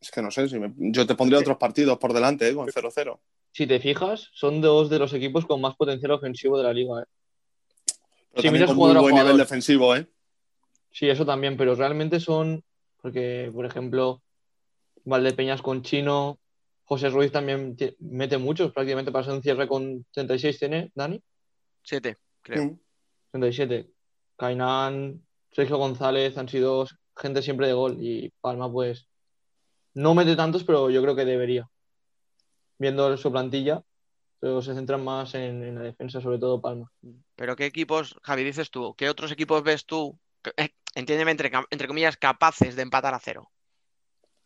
Es 0.00 0.10
que 0.10 0.22
no 0.22 0.30
sé, 0.30 0.48
si 0.48 0.58
yo 0.78 1.06
te 1.06 1.14
pondría 1.14 1.40
otros 1.40 1.58
partidos 1.58 1.98
por 1.98 2.12
delante 2.12 2.48
¿eh? 2.48 2.54
con 2.54 2.66
0-0. 2.66 3.18
Si 3.52 3.66
te 3.66 3.80
fijas, 3.80 4.30
son 4.32 4.60
dos 4.60 4.88
de 4.88 4.98
los 4.98 5.12
equipos 5.12 5.44
con 5.44 5.60
más 5.60 5.76
potencial 5.76 6.12
ofensivo 6.12 6.56
de 6.56 6.64
la 6.64 6.72
liga. 6.72 7.02
¿eh? 7.02 8.40
si 8.40 8.50
miras 8.50 8.68
con 8.68 8.78
muy 8.78 8.94
buen 8.94 9.14
nivel 9.14 9.36
defensivo, 9.36 9.94
¿eh? 9.94 10.06
Sí, 10.90 11.08
eso 11.08 11.26
también, 11.26 11.56
pero 11.56 11.74
realmente 11.74 12.18
son. 12.18 12.64
Porque, 13.02 13.50
por 13.54 13.64
ejemplo, 13.64 14.22
Valdepeñas 15.04 15.62
con 15.62 15.82
Chino, 15.82 16.38
José 16.84 17.08
Ruiz 17.08 17.32
también 17.32 17.76
mete 17.98 18.36
muchos, 18.36 18.72
prácticamente 18.72 19.12
para 19.12 19.24
ser 19.24 19.34
un 19.34 19.42
cierre 19.42 19.68
con 19.68 20.04
36, 20.12 20.58
¿tiene, 20.58 20.92
Dani? 20.94 21.22
7, 21.84 22.16
creo. 22.42 22.78
37. 23.30 23.90
Cainán, 24.36 25.22
Sergio 25.52 25.78
González 25.78 26.36
han 26.36 26.48
sido 26.48 26.86
gente 27.16 27.42
siempre 27.42 27.68
de 27.68 27.74
gol 27.74 27.96
y 28.00 28.30
Palma 28.40 28.70
pues 28.70 29.06
no 29.94 30.14
mete 30.14 30.36
tantos, 30.36 30.64
pero 30.64 30.90
yo 30.90 31.02
creo 31.02 31.16
que 31.16 31.24
debería. 31.24 31.68
Viendo 32.78 33.16
su 33.16 33.30
plantilla, 33.30 33.82
pero 34.38 34.62
se 34.62 34.74
centran 34.74 35.04
más 35.04 35.34
en, 35.34 35.74
la 35.74 35.82
defensa, 35.82 36.20
sobre 36.20 36.38
todo 36.38 36.60
Palma. 36.60 36.90
Pero 37.36 37.56
¿qué 37.56 37.66
equipos, 37.66 38.16
Javi, 38.22 38.42
dices 38.42 38.70
tú? 38.70 38.94
¿Qué 38.96 39.08
otros 39.08 39.30
equipos 39.30 39.62
ves 39.62 39.84
tú, 39.84 40.18
eh, 40.56 40.70
entiéndeme, 40.94 41.30
entre, 41.30 41.50
entre 41.70 41.86
comillas, 41.86 42.16
capaces 42.16 42.74
de 42.74 42.82
empatar 42.82 43.14
a 43.14 43.20
cero? 43.20 43.50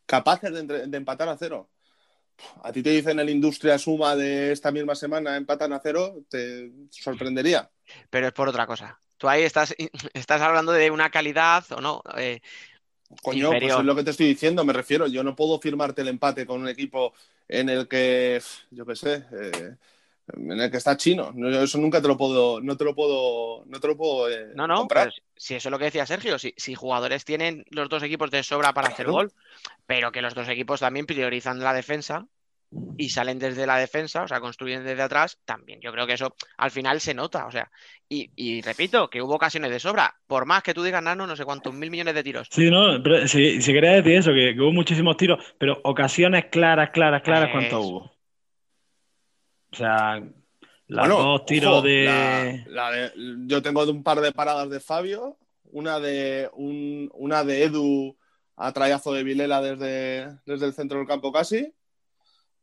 ¿Capaces 0.06 0.52
de, 0.52 0.96
empatar 0.96 1.28
a 1.28 1.36
cero? 1.36 1.70
A 2.64 2.72
ti 2.72 2.82
te 2.82 2.90
dicen 2.90 3.20
el 3.20 3.30
Industria 3.30 3.78
Suma 3.78 4.16
de 4.16 4.50
esta 4.50 4.72
misma 4.72 4.96
semana 4.96 5.36
empatan 5.36 5.72
a 5.72 5.80
cero, 5.80 6.24
te 6.28 6.72
sorprendería. 6.90 7.70
Pero 8.10 8.26
es 8.26 8.32
por 8.32 8.48
otra 8.48 8.66
cosa. 8.66 8.98
Tú 9.16 9.28
ahí 9.28 9.44
estás, 9.44 9.74
estás 10.14 10.42
hablando 10.42 10.72
de 10.72 10.90
una 10.90 11.10
calidad 11.10 11.64
o 11.70 11.80
no. 11.80 12.02
Eh, 12.16 12.40
Coño, 13.22 13.50
pues 13.50 13.62
es 13.62 13.84
lo 13.84 13.94
que 13.94 14.02
te 14.02 14.10
estoy 14.10 14.26
diciendo, 14.26 14.64
me 14.64 14.72
refiero. 14.72 15.06
Yo 15.06 15.22
no 15.22 15.36
puedo 15.36 15.58
firmarte 15.60 16.02
el 16.02 16.08
empate 16.08 16.46
con 16.46 16.60
un 16.60 16.68
equipo 16.68 17.12
en 17.48 17.68
el 17.68 17.86
que, 17.86 18.40
yo 18.70 18.86
qué 18.86 18.96
sé, 18.96 19.24
eh, 19.32 19.76
en 20.32 20.60
el 20.60 20.70
que 20.70 20.78
está 20.78 20.96
chino. 20.96 21.32
eso 21.62 21.78
nunca 21.78 22.00
te 22.00 22.08
lo 22.08 22.16
puedo, 22.16 22.60
no 22.60 22.76
te 22.76 22.84
lo 22.84 22.94
puedo, 22.94 23.64
no 23.66 23.80
te 23.80 23.86
lo 23.86 23.96
puedo 23.96 24.30
eh, 24.30 24.52
no, 24.54 24.66
no, 24.66 24.76
comprar. 24.76 25.08
Pues, 25.08 25.22
si 25.36 25.54
eso 25.54 25.68
es 25.68 25.70
lo 25.70 25.78
que 25.78 25.86
decía 25.86 26.06
Sergio, 26.06 26.38
si, 26.38 26.54
si, 26.56 26.74
jugadores 26.74 27.24
tienen 27.24 27.64
los 27.70 27.88
dos 27.88 28.02
equipos 28.02 28.30
de 28.30 28.42
sobra 28.42 28.72
para 28.72 28.88
hacer 28.88 29.06
gol, 29.06 29.32
pero 29.86 30.10
que 30.10 30.22
los 30.22 30.34
dos 30.34 30.48
equipos 30.48 30.80
también 30.80 31.06
priorizan 31.06 31.60
la 31.60 31.74
defensa, 31.74 32.26
y 32.96 33.08
salen 33.08 33.38
desde 33.38 33.66
la 33.66 33.76
defensa, 33.76 34.22
o 34.22 34.28
sea, 34.28 34.40
construyen 34.40 34.84
desde 34.84 35.02
atrás, 35.02 35.38
también 35.44 35.80
yo 35.80 35.92
creo 35.92 36.06
que 36.06 36.14
eso 36.14 36.34
al 36.56 36.70
final 36.70 37.00
se 37.00 37.14
nota, 37.14 37.46
o 37.46 37.50
sea, 37.50 37.70
y, 38.08 38.60
repito, 38.62 39.10
que 39.10 39.20
hubo 39.20 39.34
ocasiones 39.34 39.72
de 39.72 39.80
sobra, 39.80 40.14
por 40.28 40.46
más 40.46 40.62
que 40.62 40.72
tú 40.72 40.84
digas, 40.84 41.02
Nano, 41.02 41.26
no 41.26 41.34
sé 41.34 41.44
cuántos 41.44 41.74
mil 41.74 41.90
millones 41.90 42.14
de 42.14 42.22
tiros. 42.22 42.48
Sí, 42.50 42.70
no, 42.70 43.02
pero 43.02 43.26
si, 43.26 43.58
quería 43.58 43.92
decir 43.92 44.12
eso, 44.12 44.32
que, 44.32 44.54
hubo 44.60 44.70
muchísimos 44.70 45.16
tiros, 45.16 45.44
pero 45.58 45.80
ocasiones 45.82 46.46
claras, 46.46 46.90
claras, 46.90 47.22
claras, 47.22 47.50
¿cuántos 47.50 47.84
hubo? 47.84 47.98
O 49.72 49.76
sea, 49.76 50.22
los 50.86 51.08
dos 51.08 51.44
tiros 51.46 51.82
de... 51.82 52.64
Yo 53.46 53.62
tengo 53.62 53.82
un 53.82 54.04
par 54.04 54.20
de 54.20 54.30
paradas 54.30 54.70
de 54.70 54.78
Fabio, 54.78 55.36
una 55.72 55.98
de, 55.98 56.48
un, 56.52 57.10
una 57.14 57.42
de 57.42 57.64
Edu 57.64 58.16
a 58.56 58.72
trayazo 58.72 59.12
de 59.12 59.24
Vilela 59.24 59.60
desde, 59.60 60.38
desde 60.46 60.66
el 60.66 60.72
centro 60.72 60.98
del 60.98 61.08
campo 61.08 61.32
casi 61.32 61.74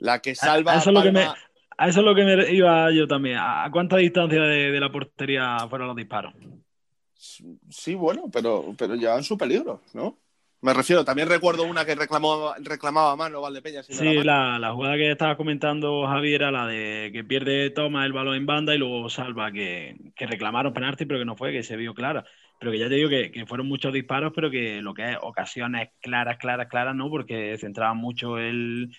la 0.02 0.20
que 0.20 0.36
salva 0.36 0.74
a, 0.74 0.78
eso, 0.78 0.92
Lo 0.92 1.04
que 1.04 1.12
me, 1.12 1.22
a 1.22 1.88
eso 1.88 2.00
es 2.00 2.06
lo 2.06 2.16
que 2.16 2.24
me 2.24 2.52
iba 2.52 2.92
yo 2.92 3.08
también. 3.08 3.38
¿A 3.40 3.70
cuánta 3.72 3.98
distancia 3.98 4.42
de, 4.42 4.80
la 4.80 4.92
portería 4.92 5.58
fueron 5.70 5.88
los 5.88 5.96
disparos? 5.96 6.34
Sí, 7.16 7.94
bueno, 7.94 8.24
pero, 8.34 8.74
pero 8.78 8.96
en 8.96 9.24
su 9.24 9.38
peligro, 9.38 9.82
¿no? 9.94 10.18
Me 10.62 10.74
refiero, 10.74 11.04
también 11.04 11.28
recuerdo 11.28 11.64
una 11.64 11.86
que 11.86 11.96
reclamaba, 11.96 12.56
reclamaba 12.60 13.16
mano 13.16 13.42
Valdepeña. 13.42 13.82
sí, 13.82 14.24
la, 14.24 14.60
la, 14.60 14.74
jugada 14.74 14.96
que 14.96 15.12
estaba 15.12 15.36
comentando 15.36 16.06
Javier 16.06 16.42
era 16.42 16.52
la 16.52 16.68
de 16.68 17.10
que 17.12 17.24
pierde 17.24 17.72
toma 17.72 18.06
el 18.06 18.14
balón 18.14 18.36
en 18.36 18.46
banda 18.46 18.76
y 18.76 18.78
luego 18.78 19.10
salva, 19.10 19.52
que, 19.52 19.96
que 20.16 20.28
reclamaron 20.28 20.74
penalti, 20.74 21.06
pero 21.06 21.20
que 21.20 21.26
no 21.26 21.36
fue, 21.36 21.52
que 21.52 21.64
se 21.64 21.78
vio 21.78 21.96
clara. 21.96 22.26
Pero 22.60 22.72
que 22.72 22.78
ya 22.78 22.90
te 22.90 22.96
digo 22.96 23.10
que, 23.10 23.32
que, 23.32 23.48
fueron 23.48 23.68
muchos 23.68 23.92
disparos, 23.92 24.34
pero 24.36 24.52
que 24.52 24.84
lo 24.84 24.94
que 24.94 25.12
es 25.12 25.18
ocasiones 25.22 25.90
claras, 26.00 26.38
claras, 26.38 26.68
claras, 26.68 26.96
no, 26.96 27.10
porque 27.10 27.58
centraba 27.60 27.96
mucho 27.96 28.38
el, 28.38 28.92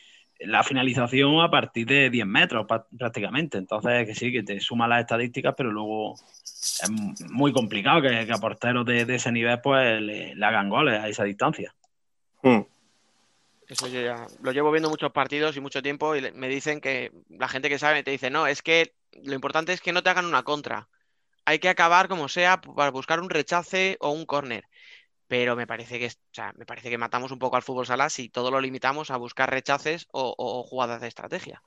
la 0.47 0.63
finalización 0.63 1.41
a 1.41 1.51
partir 1.51 1.87
de 1.87 2.11
10 2.11 2.27
metros 2.27 2.67
prácticamente. 2.99 3.59
Entonces, 3.59 4.07
que 4.07 4.15
sí, 4.15 4.33
que 4.33 4.43
te 4.43 4.61
suma 4.61 4.89
las 4.89 5.01
estadísticas, 5.01 5.55
pero 5.57 5.71
luego 5.71 6.15
es 6.15 6.91
muy 7.31 7.53
complicado 7.53 8.03
que, 8.03 8.27
a 8.31 8.39
porteros 8.39 8.85
de, 8.87 9.03
ese 9.03 9.33
nivel 9.33 9.61
pues 9.61 10.01
le, 10.01 10.35
hagan 10.45 10.69
goles 10.69 11.01
a 11.01 11.09
esa 11.09 11.25
distancia. 11.25 11.75
Hmm. 12.43 12.63
Eso 13.69 13.87
yo 13.89 14.01
ya 14.01 14.27
lo 14.43 14.53
llevo 14.53 14.71
viendo 14.71 14.91
muchos 14.91 15.13
partidos 15.13 15.57
y 15.57 15.61
mucho 15.61 15.83
tiempo 15.83 16.15
y 16.15 16.33
me 16.33 16.49
dicen 16.49 16.81
que 16.81 17.13
la 17.31 17.49
gente 17.49 17.69
que 17.69 17.79
sabe 17.79 18.03
te 18.03 18.11
dice, 18.11 18.31
no, 18.31 18.47
es 18.47 18.61
que 18.63 18.95
lo 19.23 19.35
importante 19.35 19.73
es 19.73 19.81
que 19.81 19.93
no 19.93 20.03
te 20.03 20.11
hagan 20.11 20.27
una 20.27 20.43
contra. 20.43 20.89
Hay 21.45 21.59
que 21.59 21.69
acabar 21.69 22.09
como 22.09 22.29
sea 22.29 22.61
para 22.61 22.91
buscar 22.91 23.21
un 23.21 23.31
rechace 23.31 23.97
o 24.01 24.11
un 24.11 24.27
córner 24.27 24.65
pero 25.33 25.57
me 25.57 25.67
parece 25.67 25.99
que, 25.99 26.11
me 26.57 26.67
parece 26.67 26.91
que 26.91 26.99
matamos 26.99 27.33
un 27.33 27.39
poco 27.39 27.57
al 27.57 27.63
fútbol 27.63 27.87
sala 27.87 28.11
si 28.11 28.29
todo 28.29 28.51
lo 28.51 28.61
limitamos 28.61 29.11
a 29.11 29.17
buscar 29.17 29.49
rechaces 29.49 30.07
o, 30.13 30.63
jugadas 30.69 31.01
de 31.01 31.09
estrategia. 31.09 31.63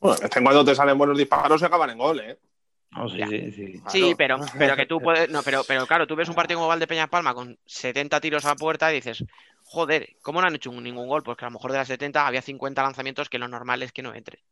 Bueno, 0.00 0.18
es 0.20 0.28
que 0.28 0.42
cuando 0.42 0.64
te 0.64 0.74
salen 0.74 0.98
buenos 0.98 1.16
disparos 1.16 1.60
se 1.60 1.66
acaban 1.66 1.90
en 1.90 1.98
gol, 1.98 2.18
¿eh? 2.18 2.36
Oh, 2.96 3.08
sí, 3.08 3.22
sí, 3.30 3.52
sí. 3.52 3.82
sí, 3.86 4.14
pero, 4.18 4.40
pero 4.58 4.74
que 4.74 4.86
tú 4.86 5.00
puedes. 5.00 5.30
No, 5.30 5.44
pero, 5.44 5.62
pero 5.62 5.86
claro, 5.86 6.08
tú 6.08 6.16
ves 6.16 6.28
un 6.28 6.34
partido 6.34 6.58
como 6.58 6.66
Valdepeñas 6.66 7.08
Palma 7.08 7.34
con 7.34 7.56
70 7.66 8.20
tiros 8.20 8.44
a 8.46 8.56
puerta 8.56 8.90
y 8.90 8.96
dices, 8.96 9.24
joder, 9.62 10.16
¿cómo 10.20 10.40
no 10.40 10.48
han 10.48 10.56
hecho 10.56 10.72
ningún 10.72 11.06
gol? 11.06 11.22
Pues 11.22 11.38
que 11.38 11.44
a 11.44 11.48
lo 11.48 11.52
mejor 11.52 11.70
de 11.70 11.78
las 11.78 11.86
70 11.86 12.26
había 12.26 12.42
50 12.42 12.82
lanzamientos 12.82 13.28
que 13.28 13.38
lo 13.38 13.46
normal 13.46 13.84
es 13.84 13.92
que 13.92 14.02
no 14.02 14.12
entre. 14.12 14.42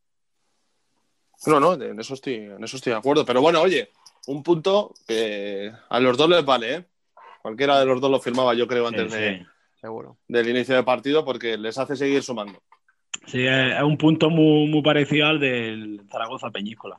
No, 1.46 1.58
no, 1.58 1.72
en 1.72 1.98
eso 1.98 2.14
estoy, 2.14 2.34
en 2.34 2.62
eso 2.62 2.76
estoy 2.76 2.92
de 2.92 3.00
acuerdo. 3.00 3.26
Pero 3.26 3.40
bueno, 3.40 3.60
oye, 3.60 3.90
un 4.28 4.44
punto 4.44 4.94
que 5.08 5.72
a 5.88 5.98
los 5.98 6.16
dos 6.16 6.30
les 6.30 6.44
vale, 6.44 6.74
¿eh? 6.76 6.84
Cualquiera 7.42 7.80
de 7.80 7.86
los 7.86 8.00
dos 8.00 8.10
lo 8.10 8.20
firmaba, 8.20 8.54
yo 8.54 8.68
creo, 8.68 8.86
antes 8.86 9.12
de, 9.12 9.44
Seguro. 9.80 10.16
del 10.28 10.48
inicio 10.48 10.76
del 10.76 10.84
partido, 10.84 11.24
porque 11.24 11.58
les 11.58 11.76
hace 11.76 11.96
seguir 11.96 12.22
sumando. 12.22 12.62
Sí, 13.26 13.44
es 13.44 13.82
un 13.82 13.96
punto 13.96 14.30
muy, 14.30 14.80
parecido 14.82 15.26
al 15.26 15.40
del 15.40 16.00
Zaragoza 16.08 16.50
Peñíscola. 16.50 16.96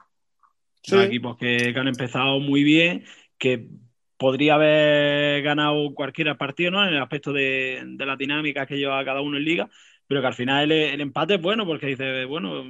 Son 0.82 1.02
equipos 1.02 1.38
que, 1.38 1.74
han 1.76 1.88
empezado 1.88 2.40
muy 2.42 2.64
bien, 2.64 3.06
que 3.38 3.68
podría 4.18 4.56
haber 4.56 5.42
ganado 5.44 5.94
cualquier 5.94 6.36
partido, 6.38 6.72
¿no? 6.72 6.86
En 6.86 6.94
el 6.94 7.02
aspecto 7.02 7.32
de, 7.32 7.82
la 7.98 8.18
dinámica 8.18 8.66
que 8.66 8.78
lleva 8.78 9.04
cada 9.06 9.22
uno 9.22 9.38
en 9.38 9.46
liga, 9.46 9.70
pero 10.08 10.20
que 10.20 10.28
al 10.28 10.34
final 10.34 10.72
el, 10.72 11.00
empate 11.00 11.36
es 11.36 11.42
bueno, 11.42 11.66
porque 11.66 11.88
dice, 11.88 12.26
bueno, 12.26 12.64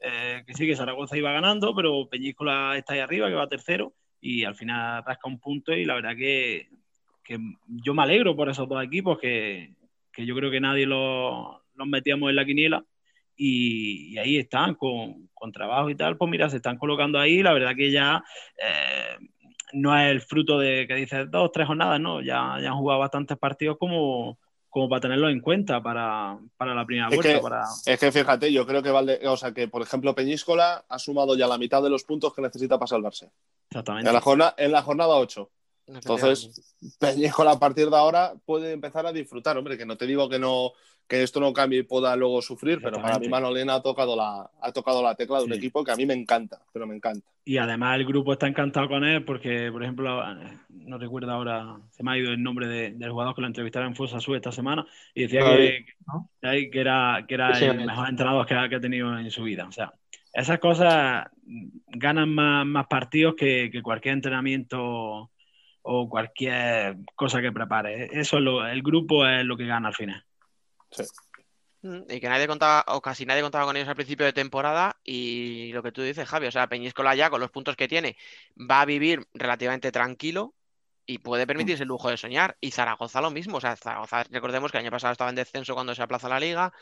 eh, 0.00 0.42
que 0.46 0.52
sí, 0.52 0.66
que 0.66 0.76
Zaragoza 0.76 1.16
iba 1.16 1.32
ganando, 1.32 1.74
pero 1.74 2.08
Peñíscola 2.10 2.76
está 2.76 2.92
ahí 2.92 3.00
arriba, 3.00 3.28
que 3.28 3.34
va 3.34 3.48
tercero, 3.48 3.94
y 4.24 4.42
al 4.44 4.54
final 4.54 5.04
rasca 5.04 5.28
un 5.28 5.38
punto 5.38 5.74
y 5.74 5.84
la 5.84 5.94
verdad 5.94 6.16
que, 6.16 6.70
yo 7.66 7.92
me 7.92 8.02
alegro 8.02 8.34
por 8.34 8.48
esos 8.48 8.66
dos 8.66 8.82
equipos 8.82 9.18
que, 9.18 9.74
yo 10.16 10.34
creo 10.34 10.50
que 10.50 10.60
nadie 10.60 10.86
los, 10.86 11.58
metíamos 11.74 12.30
en 12.30 12.36
la 12.36 12.46
quiniela 12.46 12.84
y, 13.36 14.16
ahí 14.16 14.38
están 14.38 14.76
con, 14.76 15.28
trabajo 15.52 15.90
y 15.90 15.94
tal, 15.94 16.16
pues 16.16 16.30
mira, 16.30 16.48
se 16.48 16.56
están 16.56 16.78
colocando 16.78 17.18
ahí, 17.18 17.42
la 17.42 17.52
verdad 17.52 17.74
que 17.76 17.90
ya 17.90 18.24
eh, 18.56 19.18
no 19.74 19.94
es 19.94 20.10
el 20.10 20.22
fruto 20.22 20.58
de 20.58 20.86
que 20.86 20.94
dices 20.94 21.30
dos, 21.30 21.52
tres 21.52 21.66
jornadas, 21.66 22.00
no, 22.00 22.22
ya, 22.22 22.56
ya 22.62 22.70
han 22.70 22.78
jugado 22.78 23.00
bastantes 23.00 23.36
partidos 23.36 23.76
como, 23.76 24.38
como 24.74 24.88
para 24.88 25.02
tenerlo 25.02 25.28
en 25.28 25.38
cuenta 25.38 25.80
para, 25.80 26.36
la 26.58 26.84
primera 26.84 27.08
vuelta. 27.08 27.62
Es 27.86 27.96
que 27.96 28.10
fíjate, 28.10 28.52
yo 28.52 28.66
creo 28.66 28.82
que 28.82 28.90
vale, 28.90 29.20
o 29.28 29.36
sea 29.36 29.52
que 29.52 29.68
por 29.68 29.82
ejemplo 29.82 30.16
Peñíscola 30.16 30.84
ha 30.88 30.98
sumado 30.98 31.36
ya 31.36 31.46
la 31.46 31.58
mitad 31.58 31.80
de 31.80 31.90
los 31.90 32.02
puntos 32.02 32.34
que 32.34 32.42
necesita 32.42 32.76
para 32.76 32.88
salvarse. 32.88 33.30
Exactamente. 33.70 34.08
En 34.08 34.14
la 34.14 34.20
jornada, 34.20 34.54
en 34.58 34.72
la 34.72 34.82
jornada 34.82 35.14
8. 35.14 35.48
Entonces, 35.86 36.74
Peñíscola 36.98 37.52
a 37.52 37.58
partir 37.58 37.90
de 37.90 37.96
ahora 37.96 38.34
puede 38.46 38.72
empezar 38.72 39.06
a 39.06 39.12
disfrutar, 39.12 39.58
hombre, 39.58 39.76
que 39.76 39.86
no 39.86 39.96
te 39.96 40.06
digo 40.06 40.28
que 40.28 40.38
no 40.38 40.72
que 41.08 41.22
esto 41.22 41.40
no 41.40 41.52
cambie 41.52 41.80
y 41.80 41.82
pueda 41.82 42.16
luego 42.16 42.40
sufrir, 42.40 42.80
pero 42.82 43.00
para 43.00 43.18
mí 43.18 43.28
Manolena 43.28 43.74
ha 43.74 43.82
tocado 43.82 44.16
la, 44.16 44.50
ha 44.60 44.72
tocado 44.72 45.02
la 45.02 45.14
tecla 45.14 45.38
de 45.38 45.44
un 45.44 45.52
equipo 45.52 45.84
que 45.84 45.92
a 45.92 45.96
mí 45.96 46.06
me 46.06 46.14
encanta, 46.14 46.60
pero 46.72 46.86
me 46.86 46.96
encanta. 46.96 47.28
Y 47.44 47.58
además 47.58 47.98
el 47.98 48.06
grupo 48.06 48.32
está 48.32 48.46
encantado 48.46 48.88
con 48.88 49.04
él 49.04 49.22
porque, 49.24 49.70
por 49.70 49.82
ejemplo, 49.82 50.22
no 50.70 50.96
recuerdo 50.96 51.30
ahora, 51.30 51.76
se 51.90 52.02
me 52.02 52.12
ha 52.12 52.18
ido 52.18 52.32
el 52.32 52.42
nombre 52.42 52.66
del 52.66 53.10
jugador 53.10 53.34
que 53.34 53.42
lo 53.42 53.46
entrevistaron 53.46 53.88
en 53.88 53.96
Fosa 53.96 54.18
Sur 54.18 54.36
esta 54.36 54.50
semana 54.50 54.86
y 55.14 55.22
decía 55.22 55.40
que, 55.44 55.84
que, 56.70 56.80
era, 56.80 57.24
que 57.28 57.34
era 57.34 57.50
el 57.50 57.84
mejor 57.84 58.08
entrenador 58.08 58.46
que 58.46 58.54
ha, 58.54 58.68
que 58.68 58.76
ha, 58.76 58.80
tenido 58.80 59.18
en 59.18 59.30
su 59.30 59.42
vida. 59.42 59.66
O 59.68 59.72
sea, 59.72 59.92
esas 60.32 60.58
cosas 60.58 61.26
ganan 61.88 62.30
más, 62.30 62.64
más 62.64 62.86
partidos 62.86 63.34
que, 63.34 63.68
que 63.70 63.82
cualquier 63.82 64.14
entrenamiento 64.14 65.30
o 65.86 66.08
cualquier 66.08 66.96
cosa 67.14 67.40
que 67.42 67.52
prepare. 67.52 68.08
Eso 68.18 68.38
es 68.38 68.42
lo, 68.42 68.66
el 68.66 68.82
grupo 68.82 69.26
es 69.26 69.44
lo 69.44 69.56
que 69.56 69.66
gana 69.66 69.88
al 69.88 69.94
final. 69.94 70.24
Mm, 71.82 72.02
y 72.08 72.20
que 72.20 72.28
nadie 72.30 72.46
contaba, 72.46 72.84
o 72.88 73.02
casi 73.02 73.26
nadie 73.26 73.42
contaba 73.42 73.66
con 73.66 73.76
ellos 73.76 73.88
al 73.88 73.94
principio 73.94 74.24
de 74.24 74.32
temporada. 74.32 74.96
Y 75.04 75.72
lo 75.72 75.82
que 75.82 75.92
tú 75.92 76.00
dices, 76.00 76.26
Javi, 76.26 76.46
o 76.46 76.50
sea, 76.50 76.68
Peñíscola 76.68 77.14
ya 77.14 77.28
con 77.28 77.40
los 77.40 77.50
puntos 77.50 77.76
que 77.76 77.86
tiene, 77.86 78.16
va 78.58 78.80
a 78.80 78.86
vivir 78.86 79.26
relativamente 79.34 79.92
tranquilo 79.92 80.54
y 81.04 81.18
puede 81.18 81.46
permitirse 81.46 81.82
el 81.82 81.88
lujo 81.90 82.08
de 82.08 82.16
soñar. 82.16 82.56
Y 82.62 82.70
Zaragoza 82.70 83.20
lo 83.20 83.30
mismo. 83.30 83.58
O 83.58 83.60
sea, 83.60 83.76
Zaragoza, 83.76 84.24
recordemos 84.30 84.72
que 84.72 84.78
el 84.78 84.84
año 84.84 84.90
pasado 84.90 85.12
estaba 85.12 85.28
en 85.30 85.36
descenso 85.36 85.74
cuando 85.74 85.94
se 85.94 86.02
aplaza 86.02 86.30
la 86.30 86.40
liga. 86.40 86.72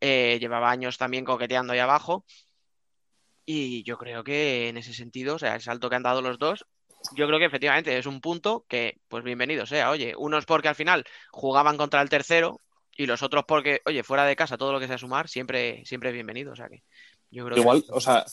Eh, 0.00 0.38
llevaba 0.40 0.70
años 0.70 0.96
también 0.96 1.24
coqueteando 1.24 1.72
ahí 1.72 1.80
abajo. 1.80 2.24
Y 3.44 3.82
yo 3.82 3.98
creo 3.98 4.22
que 4.24 4.68
en 4.68 4.76
ese 4.76 4.94
sentido, 4.94 5.34
o 5.34 5.38
sea, 5.38 5.56
el 5.56 5.60
salto 5.60 5.90
que 5.90 5.96
han 5.96 6.02
dado 6.04 6.22
los 6.22 6.38
dos, 6.38 6.64
yo 7.14 7.26
creo 7.26 7.38
que 7.38 7.44
efectivamente 7.44 7.96
es 7.96 8.06
un 8.06 8.20
punto 8.20 8.64
que, 8.68 8.98
pues 9.08 9.24
bienvenido 9.24 9.66
sea. 9.66 9.90
Oye, 9.90 10.14
unos 10.16 10.46
porque 10.46 10.68
al 10.68 10.74
final 10.74 11.04
jugaban 11.30 11.76
contra 11.76 12.00
el 12.02 12.08
tercero, 12.08 12.60
y 12.96 13.06
los 13.06 13.22
otros 13.22 13.44
porque, 13.46 13.80
oye, 13.86 14.02
fuera 14.02 14.24
de 14.24 14.36
casa 14.36 14.56
todo 14.56 14.72
lo 14.72 14.80
que 14.80 14.86
sea 14.86 14.98
sumar, 14.98 15.28
siempre, 15.28 15.84
siempre 15.84 16.10
es 16.10 16.14
bienvenido. 16.14 16.52
O 16.52 16.56
sea 16.56 16.68
que 16.68 16.82
yo 17.30 17.44
creo 17.44 17.58
Igual, 17.58 17.84
o 17.90 18.00
sea, 18.00 18.24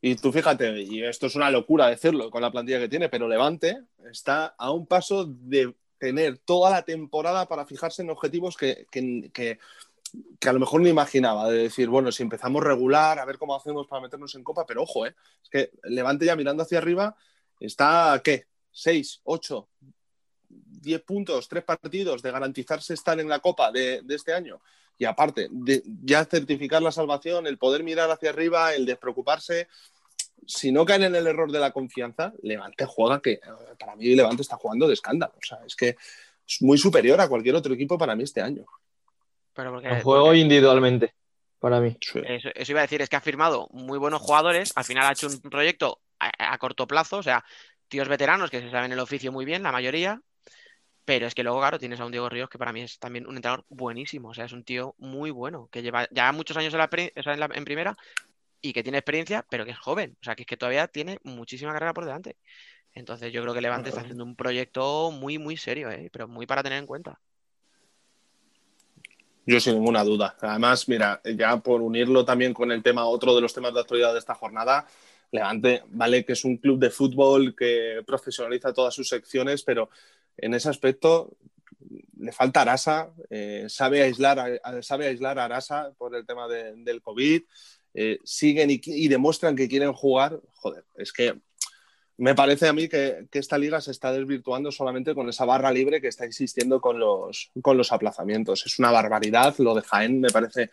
y 0.00 0.16
tú 0.16 0.32
fíjate, 0.32 0.82
y 0.82 1.02
esto 1.02 1.26
es 1.26 1.36
una 1.36 1.50
locura 1.50 1.88
decirlo 1.88 2.30
con 2.30 2.42
la 2.42 2.50
plantilla 2.50 2.78
que 2.78 2.88
tiene, 2.88 3.08
pero 3.08 3.28
Levante 3.28 3.82
está 4.10 4.54
a 4.58 4.70
un 4.70 4.86
paso 4.86 5.24
de 5.26 5.74
tener 5.98 6.38
toda 6.38 6.70
la 6.70 6.82
temporada 6.82 7.46
para 7.46 7.66
fijarse 7.66 8.02
en 8.02 8.10
objetivos 8.10 8.56
que, 8.56 8.86
que, 8.90 9.58
a 10.46 10.52
lo 10.52 10.60
mejor 10.60 10.80
no 10.80 10.88
imaginaba, 10.88 11.50
de 11.50 11.64
decir, 11.64 11.88
bueno, 11.88 12.10
si 12.10 12.22
empezamos 12.22 12.64
regular, 12.64 13.18
a 13.18 13.24
ver 13.24 13.38
cómo 13.38 13.54
hacemos 13.54 13.86
para 13.86 14.02
meternos 14.02 14.34
en 14.34 14.42
copa, 14.42 14.64
pero 14.66 14.82
ojo, 14.82 15.06
¿eh? 15.06 15.14
es 15.42 15.50
que 15.50 15.70
Levante 15.84 16.24
ya 16.24 16.36
mirando 16.36 16.62
hacia 16.62 16.78
arriba 16.78 17.16
está, 17.66 18.20
¿qué? 18.24 18.46
¿Seis? 18.70 19.20
¿Ocho? 19.24 19.68
10 20.48 21.02
puntos, 21.02 21.48
3 21.48 21.64
partidos 21.64 22.22
de 22.22 22.30
garantizarse 22.30 22.94
estar 22.94 23.18
en 23.20 23.28
la 23.28 23.40
Copa 23.40 23.70
de, 23.70 24.02
este 24.08 24.32
año. 24.32 24.60
Y 24.98 25.04
aparte, 25.04 25.48
de 25.50 25.82
ya 25.84 26.24
certificar 26.24 26.82
la 26.82 26.92
salvación, 26.92 27.46
el 27.46 27.58
poder 27.58 27.82
mirar 27.82 28.10
hacia 28.10 28.30
arriba, 28.30 28.74
el 28.74 28.84
despreocuparse. 28.84 29.68
Si 30.46 30.72
no 30.72 30.84
caen 30.84 31.04
en 31.04 31.14
el 31.14 31.26
error 31.26 31.50
de 31.52 31.58
la 31.58 31.70
confianza, 31.70 32.32
Levante 32.42 32.84
juega 32.86 33.20
que 33.20 33.40
para 33.78 33.96
mí 33.96 34.14
Levante 34.14 34.42
está 34.42 34.56
jugando 34.56 34.88
de 34.88 34.94
escándalo. 34.94 35.34
O 35.36 35.46
sea, 35.46 35.58
es 35.64 35.76
que 35.76 35.96
es 36.46 36.62
muy 36.62 36.76
superior 36.76 37.20
a 37.20 37.28
cualquier 37.28 37.54
otro 37.54 37.72
equipo 37.72 37.96
para 37.96 38.16
mí 38.16 38.24
este 38.24 38.40
año. 38.40 38.66
Pero 39.54 39.72
porque, 39.72 40.00
juego 40.02 40.34
individualmente, 40.34 41.14
para 41.58 41.80
mí. 41.80 41.96
Eso, 42.24 42.48
iba 42.68 42.80
a 42.80 42.82
decir, 42.82 43.02
es 43.02 43.08
que 43.08 43.16
ha 43.16 43.20
firmado 43.20 43.68
muy 43.72 43.98
buenos 43.98 44.20
jugadores, 44.20 44.72
al 44.74 44.84
final 44.84 45.06
ha 45.06 45.12
hecho 45.12 45.28
un 45.28 45.40
proyecto 45.40 46.00
a 46.20 46.58
corto 46.58 46.86
plazo, 46.86 47.18
o 47.18 47.22
sea, 47.22 47.44
tíos 47.88 48.08
veteranos 48.08 48.50
que 48.50 48.60
se 48.60 48.70
saben 48.70 48.92
el 48.92 49.00
oficio 49.00 49.32
muy 49.32 49.44
bien, 49.44 49.62
la 49.62 49.72
mayoría, 49.72 50.22
pero 51.10 51.26
es 51.26 51.34
que 51.34 51.42
luego, 51.42 51.58
claro, 51.58 51.78
tienes 51.78 51.98
a 51.98 52.04
un 52.04 52.12
Diego 52.12 52.28
Ríos 52.28 52.48
que 52.48 52.56
para 52.56 52.72
mí 52.72 52.82
es 52.82 53.00
también 53.00 53.26
un 53.26 53.34
entrenador 53.34 53.64
buenísimo. 53.68 54.28
O 54.28 54.34
sea, 54.34 54.44
es 54.44 54.52
un 54.52 54.62
tío 54.62 54.94
muy 54.98 55.32
bueno, 55.32 55.68
que 55.72 55.82
lleva 55.82 56.06
ya 56.12 56.30
muchos 56.30 56.56
años 56.56 56.72
en, 56.72 56.78
la, 56.78 57.48
en, 57.52 57.64
primera 57.64 57.96
y 58.60 58.72
que 58.72 58.84
tiene 58.84 58.98
experiencia, 58.98 59.44
pero 59.50 59.64
que 59.64 59.72
es 59.72 59.78
joven. 59.78 60.16
O 60.20 60.24
sea, 60.24 60.36
que 60.36 60.44
es 60.44 60.46
que 60.46 60.56
todavía 60.56 60.86
tiene 60.86 61.18
muchísima 61.24 61.72
carrera 61.72 61.94
por 61.94 62.04
delante. 62.04 62.36
Entonces 62.92 63.32
yo 63.32 63.42
creo 63.42 63.54
que 63.54 63.60
Levante 63.60 63.88
está 63.88 64.02
haciendo 64.02 64.22
un 64.22 64.36
proyecto 64.36 65.10
muy, 65.10 65.38
muy 65.38 65.56
serio, 65.56 65.90
¿eh? 65.90 66.10
pero 66.12 66.28
muy 66.28 66.46
para 66.46 66.62
tener 66.62 66.78
en 66.78 66.86
cuenta. 66.86 67.18
Yo 69.46 69.58
sin 69.58 69.74
ninguna 69.74 70.04
duda. 70.04 70.36
Además, 70.40 70.88
mira, 70.88 71.20
ya 71.24 71.56
por 71.56 71.82
unirlo 71.82 72.24
también 72.24 72.54
con 72.54 72.70
el 72.70 72.84
tema, 72.84 73.06
otro 73.06 73.34
de 73.34 73.40
los 73.40 73.52
temas 73.52 73.74
de 73.74 73.80
actualidad 73.80 74.12
de 74.12 74.20
esta 74.20 74.36
jornada, 74.36 74.86
Levante, 75.32 75.82
vale 75.88 76.24
que 76.24 76.32
es 76.32 76.44
un 76.44 76.56
club 76.56 76.78
de 76.78 76.90
fútbol 76.90 77.54
que 77.54 78.02
profesionaliza 78.06 78.72
todas 78.72 78.94
sus 78.94 79.08
secciones, 79.08 79.62
pero 79.62 79.90
en 80.36 80.54
ese 80.54 80.68
aspecto 80.68 81.36
le 82.18 82.32
falta 82.32 82.62
Arasa, 82.62 83.12
eh, 83.30 83.66
sabe, 83.68 84.02
aislar, 84.02 84.60
sabe 84.82 85.06
aislar 85.06 85.38
a 85.38 85.44
Arasa 85.44 85.92
por 85.96 86.14
el 86.14 86.26
tema 86.26 86.48
del 86.48 87.00
COVID, 87.00 87.42
eh, 87.94 88.18
siguen 88.24 88.70
y, 88.70 89.08
demuestran 89.08 89.56
que 89.56 89.68
quieren 89.68 89.92
jugar. 89.92 90.40
Joder, 90.54 90.84
es 90.96 91.12
que 91.12 91.34
me 92.18 92.34
parece 92.34 92.68
a 92.68 92.72
mí 92.72 92.88
que, 92.88 93.26
esta 93.32 93.58
liga 93.58 93.80
se 93.80 93.90
está 93.90 94.12
desvirtuando 94.12 94.70
solamente 94.70 95.14
con 95.14 95.28
esa 95.28 95.44
barra 95.44 95.72
libre 95.72 96.00
que 96.00 96.08
está 96.08 96.24
existiendo 96.24 96.80
con 96.80 96.98
los, 96.98 97.50
con 97.62 97.76
los 97.76 97.92
aplazamientos. 97.92 98.66
Es 98.66 98.78
una 98.78 98.90
barbaridad, 98.90 99.54
lo 99.58 99.74
de 99.74 99.82
Jaén 99.82 100.20
me 100.20 100.30
parece 100.30 100.70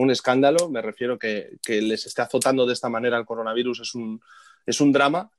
un 0.00 0.10
escándalo, 0.10 0.68
me 0.68 0.82
refiero 0.82 1.18
que, 1.18 1.58
que 1.62 1.80
les 1.82 2.06
esté 2.06 2.22
azotando 2.22 2.66
de 2.66 2.72
esta 2.72 2.88
manera 2.88 3.18
el 3.18 3.26
coronavirus 3.26 3.80
es 3.80 3.94
un, 3.94 4.20
es 4.66 4.80
un 4.80 4.92
drama 4.92 5.30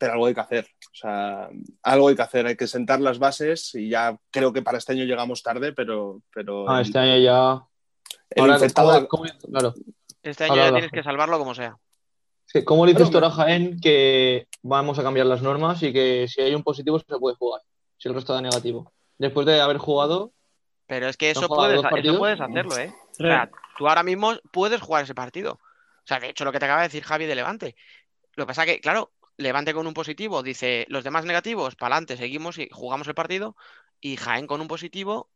pero 0.00 0.14
algo 0.14 0.26
hay 0.26 0.34
que 0.34 0.40
hacer. 0.40 0.64
O 0.64 0.94
sea, 0.94 1.50
algo 1.82 2.08
hay 2.08 2.16
que 2.16 2.22
hacer, 2.22 2.46
hay 2.46 2.56
que 2.56 2.66
sentar 2.66 3.02
las 3.02 3.18
bases 3.18 3.74
y 3.74 3.90
ya 3.90 4.16
creo 4.30 4.50
que 4.50 4.62
para 4.62 4.78
este 4.78 4.94
año 4.94 5.04
llegamos 5.04 5.42
tarde, 5.42 5.74
pero... 5.74 6.22
pero 6.32 6.68
ah, 6.70 6.80
este 6.80 6.98
año 6.98 7.18
ya... 7.18 7.62
claro. 8.34 9.74
Este 10.22 10.44
año 10.44 10.56
ya 10.56 10.72
tienes 10.72 10.90
que 10.90 11.02
salvarlo 11.02 11.38
como 11.38 11.54
sea. 11.54 11.76
Sí, 12.46 12.64
¿Cómo 12.64 12.86
le 12.86 12.94
dices 12.94 13.10
tú 13.10 13.18
a 13.18 13.30
Jaén 13.30 13.78
que 13.78 14.48
vamos 14.62 14.98
a 14.98 15.02
cambiar 15.02 15.26
las 15.26 15.42
normas 15.42 15.82
y 15.82 15.92
que 15.92 16.26
si 16.28 16.40
hay 16.40 16.54
un 16.54 16.62
positivo 16.62 16.98
se 16.98 17.18
puede 17.18 17.36
jugar, 17.36 17.60
si 17.98 18.08
el 18.08 18.14
resto 18.14 18.32
da 18.32 18.40
negativo? 18.40 18.90
Después 19.18 19.44
de 19.44 19.60
haber 19.60 19.76
jugado... 19.76 20.32
Pero 20.86 21.08
es 21.08 21.18
que 21.18 21.30
eso 21.30 21.46
puedes, 21.46 21.82
eso 21.84 22.18
puedes 22.18 22.40
hacerlo, 22.40 22.78
¿eh? 22.78 22.92
O 23.10 23.14
sea, 23.14 23.50
tú 23.80 23.88
ahora 23.88 24.02
mismo 24.02 24.34
puedes 24.52 24.78
jugar 24.82 25.04
ese 25.04 25.14
partido. 25.14 25.52
O 25.52 26.04
sea, 26.04 26.20
de 26.20 26.28
hecho, 26.28 26.44
lo 26.44 26.52
que 26.52 26.58
te 26.58 26.66
acaba 26.66 26.82
de 26.82 26.88
decir 26.88 27.02
Javi 27.02 27.24
de 27.24 27.34
Levante. 27.34 27.76
Lo 28.34 28.44
que 28.44 28.48
pasa 28.48 28.66
que, 28.66 28.78
claro, 28.78 29.10
Levante 29.38 29.72
con 29.72 29.86
un 29.86 29.94
positivo 29.94 30.42
dice 30.42 30.84
los 30.90 31.02
demás 31.02 31.24
negativos, 31.24 31.76
para 31.76 31.94
adelante, 31.94 32.18
seguimos 32.18 32.58
y 32.58 32.68
jugamos 32.70 33.08
el 33.08 33.14
partido. 33.14 33.56
Y 33.98 34.18
Jaén 34.18 34.46
con 34.46 34.60
un 34.60 34.68
positivo 34.68 35.30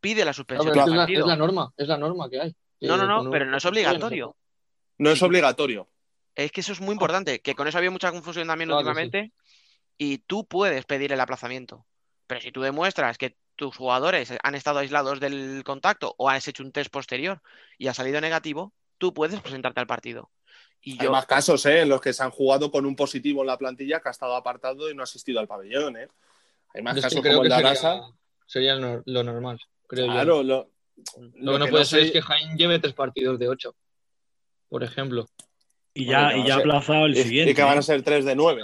pide 0.00 0.24
la 0.24 0.32
suspensión 0.32 0.74
del 0.74 0.96
partido. 0.96 1.20
Es 1.20 1.26
la, 1.28 1.36
norma, 1.36 1.72
es 1.76 1.86
la 1.86 1.96
norma 1.96 2.28
que 2.28 2.40
hay. 2.40 2.56
No, 2.80 2.96
no, 2.96 3.06
no, 3.06 3.30
pero 3.30 3.46
no 3.46 3.58
es 3.58 3.64
obligatorio. 3.64 4.36
No 4.98 5.10
es 5.10 5.22
obligatorio. 5.22 5.88
Es 6.34 6.50
que 6.50 6.62
eso 6.62 6.72
es 6.72 6.80
muy 6.80 6.94
importante, 6.94 7.42
que 7.42 7.54
con 7.54 7.68
eso 7.68 7.78
había 7.78 7.92
mucha 7.92 8.10
confusión 8.10 8.48
también 8.48 8.72
últimamente. 8.72 9.32
Y 9.98 10.18
tú 10.18 10.48
puedes 10.48 10.84
pedir 10.84 11.12
el 11.12 11.20
aplazamiento. 11.20 11.86
Pero 12.26 12.40
si 12.40 12.50
tú 12.50 12.60
demuestras 12.60 13.18
que 13.18 13.36
tus 13.56 13.76
jugadores 13.76 14.32
han 14.42 14.54
estado 14.54 14.80
aislados 14.80 15.20
del 15.20 15.62
contacto 15.64 16.14
o 16.18 16.28
has 16.28 16.46
hecho 16.48 16.62
un 16.62 16.72
test 16.72 16.90
posterior 16.90 17.40
y 17.78 17.88
ha 17.88 17.94
salido 17.94 18.20
negativo, 18.20 18.72
tú 18.98 19.14
puedes 19.14 19.40
presentarte 19.40 19.80
al 19.80 19.86
partido. 19.86 20.30
Hay 20.98 21.08
más 21.08 21.26
casos 21.26 21.64
¿eh? 21.66 21.80
en 21.80 21.88
los 21.88 22.00
que 22.00 22.12
se 22.12 22.22
han 22.22 22.30
jugado 22.30 22.70
con 22.70 22.84
un 22.84 22.94
positivo 22.94 23.40
en 23.40 23.46
la 23.46 23.56
plantilla 23.56 24.00
que 24.00 24.08
ha 24.08 24.12
estado 24.12 24.36
apartado 24.36 24.90
y 24.90 24.94
no 24.94 25.02
ha 25.02 25.04
asistido 25.04 25.40
al 25.40 25.48
pabellón. 25.48 25.96
¿eh? 25.96 26.08
Hay 26.74 26.82
más 26.82 27.00
casos 27.00 27.22
como 27.22 27.42
el 27.42 27.48
de 27.48 27.54
Arasa. 27.54 28.02
Sería, 28.46 28.74
lo, 28.74 29.02
normal, 29.24 29.58
creo 29.86 30.06
claro, 30.06 30.42
Lo, 30.42 30.70
lo, 31.36 31.52
que 31.52 31.58
no 31.58 31.66
puede 31.68 31.86
ser 31.86 32.00
es 32.00 32.12
que 32.12 32.20
Jaén 32.20 32.58
lleve 32.58 32.78
tres 32.78 32.92
partidos 32.92 33.38
de 33.38 33.48
ocho, 33.48 33.74
por 34.68 34.84
ejemplo. 34.84 35.26
Y 35.94 36.06
ya, 36.06 36.36
y 36.36 36.46
ya 36.46 36.56
ha 36.56 36.58
aplazado 36.58 37.06
el 37.06 37.16
siguiente. 37.16 37.52
Y 37.52 37.54
que 37.54 37.62
van 37.62 37.78
a 37.78 37.82
ser 37.82 38.02
tres 38.02 38.26
de 38.26 38.36
nueve. 38.36 38.62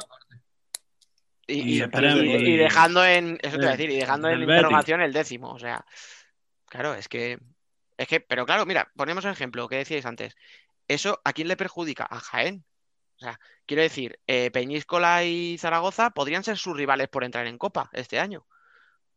Y, 1.51 2.57
dejando 2.57 3.05
en 3.05 3.39
eso 3.43 3.59
te 3.59 3.67
decir, 3.67 3.91
y 3.91 3.97
dejando 3.97 4.29
en 4.29 4.43
interrogación 4.43 5.01
el 5.01 5.13
décimo. 5.13 5.51
O 5.51 5.59
sea, 5.59 5.85
claro, 6.67 6.95
es 6.95 7.09
que. 7.09 7.39
Es 7.97 8.09
que, 8.09 8.21
pero 8.21 8.47
claro, 8.47 8.65
mira, 8.65 8.91
ponemos 8.97 9.25
un 9.25 9.31
ejemplo 9.31 9.69
que 9.69 9.77
decíais 9.77 10.07
antes. 10.07 10.35
¿Eso 10.89 11.21
a 11.25 11.33
quién 11.33 11.49
le 11.49 11.57
perjudica? 11.57 12.07
A 12.11 12.19
Jaén. 12.19 12.65
O 13.17 13.19
sea, 13.21 13.39
quiero 13.67 13.83
decir, 13.83 14.19
eh, 14.27 14.51
Peñíscola 14.51 15.25
y 15.25 15.59
Zaragoza 15.59 16.11
podrían 16.11 16.43
ser 16.43 16.57
sus 16.57 16.75
rivales 16.75 17.09
por 17.09 17.23
entrar 17.23 17.47
en 17.47 17.59
Copa 17.59 17.91
este 17.93 18.19
año. 18.19 18.47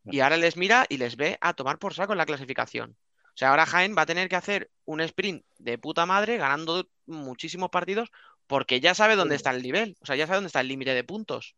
Y 0.05 0.19
ahora 0.19 0.35
les 0.35 0.57
mira 0.57 0.85
y 0.89 0.97
les 0.97 1.15
ve 1.15 1.37
a 1.39 1.53
tomar 1.53 1.79
por 1.79 1.93
saco 1.93 2.11
en 2.11 2.17
la 2.17 2.25
clasificación. 2.25 2.97
O 3.33 3.37
sea, 3.37 3.49
ahora 3.49 3.65
Jaén 3.65 3.95
va 3.97 4.03
a 4.03 4.05
tener 4.05 4.27
que 4.27 4.35
hacer 4.35 4.69
un 4.85 4.99
sprint 5.01 5.45
de 5.57 5.77
puta 5.77 6.05
madre 6.05 6.37
ganando 6.37 6.89
muchísimos 7.05 7.69
partidos 7.69 8.11
porque 8.45 8.79
ya 8.79 8.93
sabe 8.93 9.15
dónde 9.15 9.35
está 9.35 9.51
el 9.51 9.63
nivel. 9.63 9.97
O 10.01 10.05
sea, 10.05 10.15
ya 10.15 10.27
sabe 10.27 10.37
dónde 10.37 10.47
está 10.47 10.59
el 10.59 10.67
límite 10.67 10.93
de 10.93 11.03
puntos. 11.03 11.55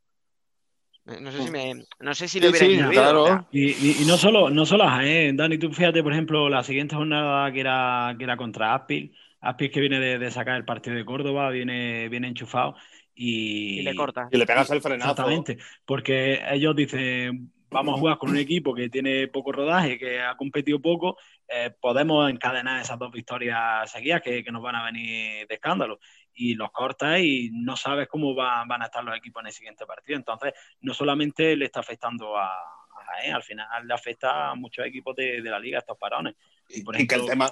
No 1.06 1.32
sé 1.32 1.43
si 1.43 1.51
me, 1.51 1.86
no 1.99 2.16
sé 2.16 2.28
si 2.28 2.39
lo 2.39 2.49
hubiera 2.49 2.89
claro. 2.89 3.47
y, 3.51 4.03
no 4.08 4.18
solo, 4.18 4.49
no 4.49 4.66
solo 4.66 4.86
a 4.86 4.89
Jaén, 4.89 5.38
Dani, 5.38 5.60
tú 5.60 5.72
fíjate, 5.72 6.01
por 6.01 6.12
ejemplo, 6.12 6.49
la 6.49 6.64
siguiente 6.64 6.95
jornada 6.95 7.51
que 7.51 7.60
era, 7.60 8.16
que 8.18 8.24
era 8.24 8.36
contra 8.36 8.74
Aspil 8.74 9.16
Aspis 9.39 9.70
que 9.70 9.80
viene 9.80 9.99
de, 9.99 10.32
sacar 10.32 10.56
el 10.56 10.66
partido 10.66 10.95
de 10.95 11.06
Córdoba, 11.06 11.51
viene, 11.51 12.10
viene 12.10 12.28
enchufado. 12.28 12.76
y, 13.14 13.80
Y 13.80 13.84
le 13.84 13.95
cortas. 13.95 14.30
Y 14.32 14.38
le 14.38 14.47
pegas 14.47 14.72
el 14.72 14.82
frenazo. 14.82 15.12
Exactamente, 15.12 15.58
porque 15.86 16.41
ellos 16.49 16.76
dicen, 16.76 17.51
vamos 17.70 17.95
a 17.95 17.99
jugar 17.99 18.18
con 18.18 18.32
un 18.32 18.38
equipo 18.38 18.74
que 18.74 18.89
tiene 18.89 19.28
poco 19.28 19.51
rodaje, 19.51 19.99
que 19.99 20.20
ha 20.22 20.36
competido 20.36 20.82
poco, 20.82 21.18
eh, 21.47 21.72
podemos 21.80 22.28
encadenar 22.30 22.82
esas 22.82 22.97
dos 22.97 23.12
victorias 23.12 23.91
seguidas 23.91 24.24
que, 24.24 24.43
que 24.43 24.51
nos 24.51 24.64
van 24.64 24.76
a 24.76 24.86
venir 24.86 25.45
de 25.47 25.53
escándalo. 25.53 25.99
Y 26.36 26.54
los 26.56 26.72
cortas 26.72 27.20
y 27.22 27.50
no 27.54 27.76
sabes 27.78 28.08
cómo 28.08 28.36
va- 28.36 28.64
van 28.68 28.82
a 28.82 28.86
estar 28.86 29.04
los 29.04 29.16
equipos 29.18 29.42
en 29.42 29.48
el 29.48 29.54
siguiente 29.54 29.86
partido. 29.86 30.18
Entonces, 30.18 30.54
no 30.82 30.94
solamente 30.94 31.56
le 31.56 31.66
está 31.66 31.80
afectando 31.80 32.38
a, 32.38 32.48
a 32.54 33.06
Jaén, 33.08 33.34
al 33.34 33.44
final 33.44 33.88
le 33.88 33.94
afecta 33.94 34.52
a 34.52 34.56
muchos 34.56 34.86
equipos 34.86 35.16
de, 35.16 35.42
de 35.42 35.50
la 35.50 35.60
liga 35.60 35.80
estos 35.80 35.98
parones. 35.98 36.36
Y, 36.70 36.84
por 36.84 37.00
y 37.00 37.08
que 37.08 37.16
el 37.16 37.26
tema. 37.26 37.52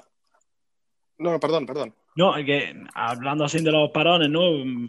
No, 1.18 1.40
perdón, 1.40 1.66
perdón. 1.66 1.96
No, 2.16 2.36
es 2.38 2.46
que 2.46 2.76
hablando 2.94 3.46
así 3.46 3.64
de 3.64 3.72
los 3.72 3.90
parones, 3.90 4.30
¿no? 4.30 4.42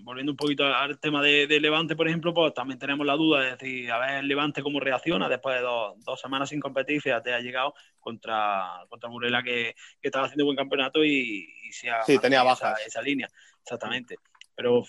Volviendo 0.02 0.32
un 0.32 0.36
poquito 0.36 0.64
al 0.66 0.98
tema 1.00 1.22
de, 1.22 1.46
de 1.46 1.58
Levante, 1.58 1.96
por 1.96 2.06
ejemplo, 2.06 2.34
pues 2.34 2.52
también 2.52 2.78
tenemos 2.78 3.06
la 3.06 3.14
duda 3.14 3.40
de 3.40 3.50
decir, 3.52 3.90
a 3.90 3.98
ver, 3.98 4.24
Levante 4.24 4.62
cómo 4.62 4.78
reacciona 4.78 5.26
después 5.26 5.56
de 5.56 5.62
dos, 5.62 5.94
dos 6.04 6.20
semanas 6.20 6.50
sin 6.50 6.60
competir, 6.60 7.00
fíjate, 7.00 7.32
ha 7.32 7.40
llegado 7.40 7.72
contra, 7.98 8.84
contra 8.90 9.08
Burela 9.08 9.42
que, 9.42 9.74
que 10.02 10.08
estaba 10.08 10.26
haciendo 10.26 10.44
buen 10.44 10.56
campeonato 10.56 11.02
y, 11.02 11.48
y 11.64 11.72
se 11.72 11.88
ha 11.90 12.02
Sí, 12.02 12.18
tenía 12.18 12.44
mantenido 12.44 12.52
esa, 12.54 12.64
bajas. 12.68 12.86
esa 12.88 13.00
línea, 13.02 13.28
exactamente. 13.64 14.16
Pero 14.54 14.84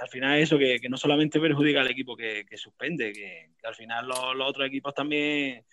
al 0.00 0.08
final 0.08 0.38
eso, 0.38 0.56
que, 0.56 0.78
que 0.80 0.88
no 0.88 0.96
solamente 0.96 1.38
perjudica 1.40 1.80
al 1.80 1.90
equipo 1.90 2.16
que, 2.16 2.46
que 2.48 2.56
suspende, 2.56 3.12
que, 3.12 3.50
que 3.60 3.66
al 3.66 3.74
final 3.74 4.06
los, 4.08 4.34
los 4.34 4.48
otros 4.48 4.66
equipos 4.66 4.94
también, 4.94 5.64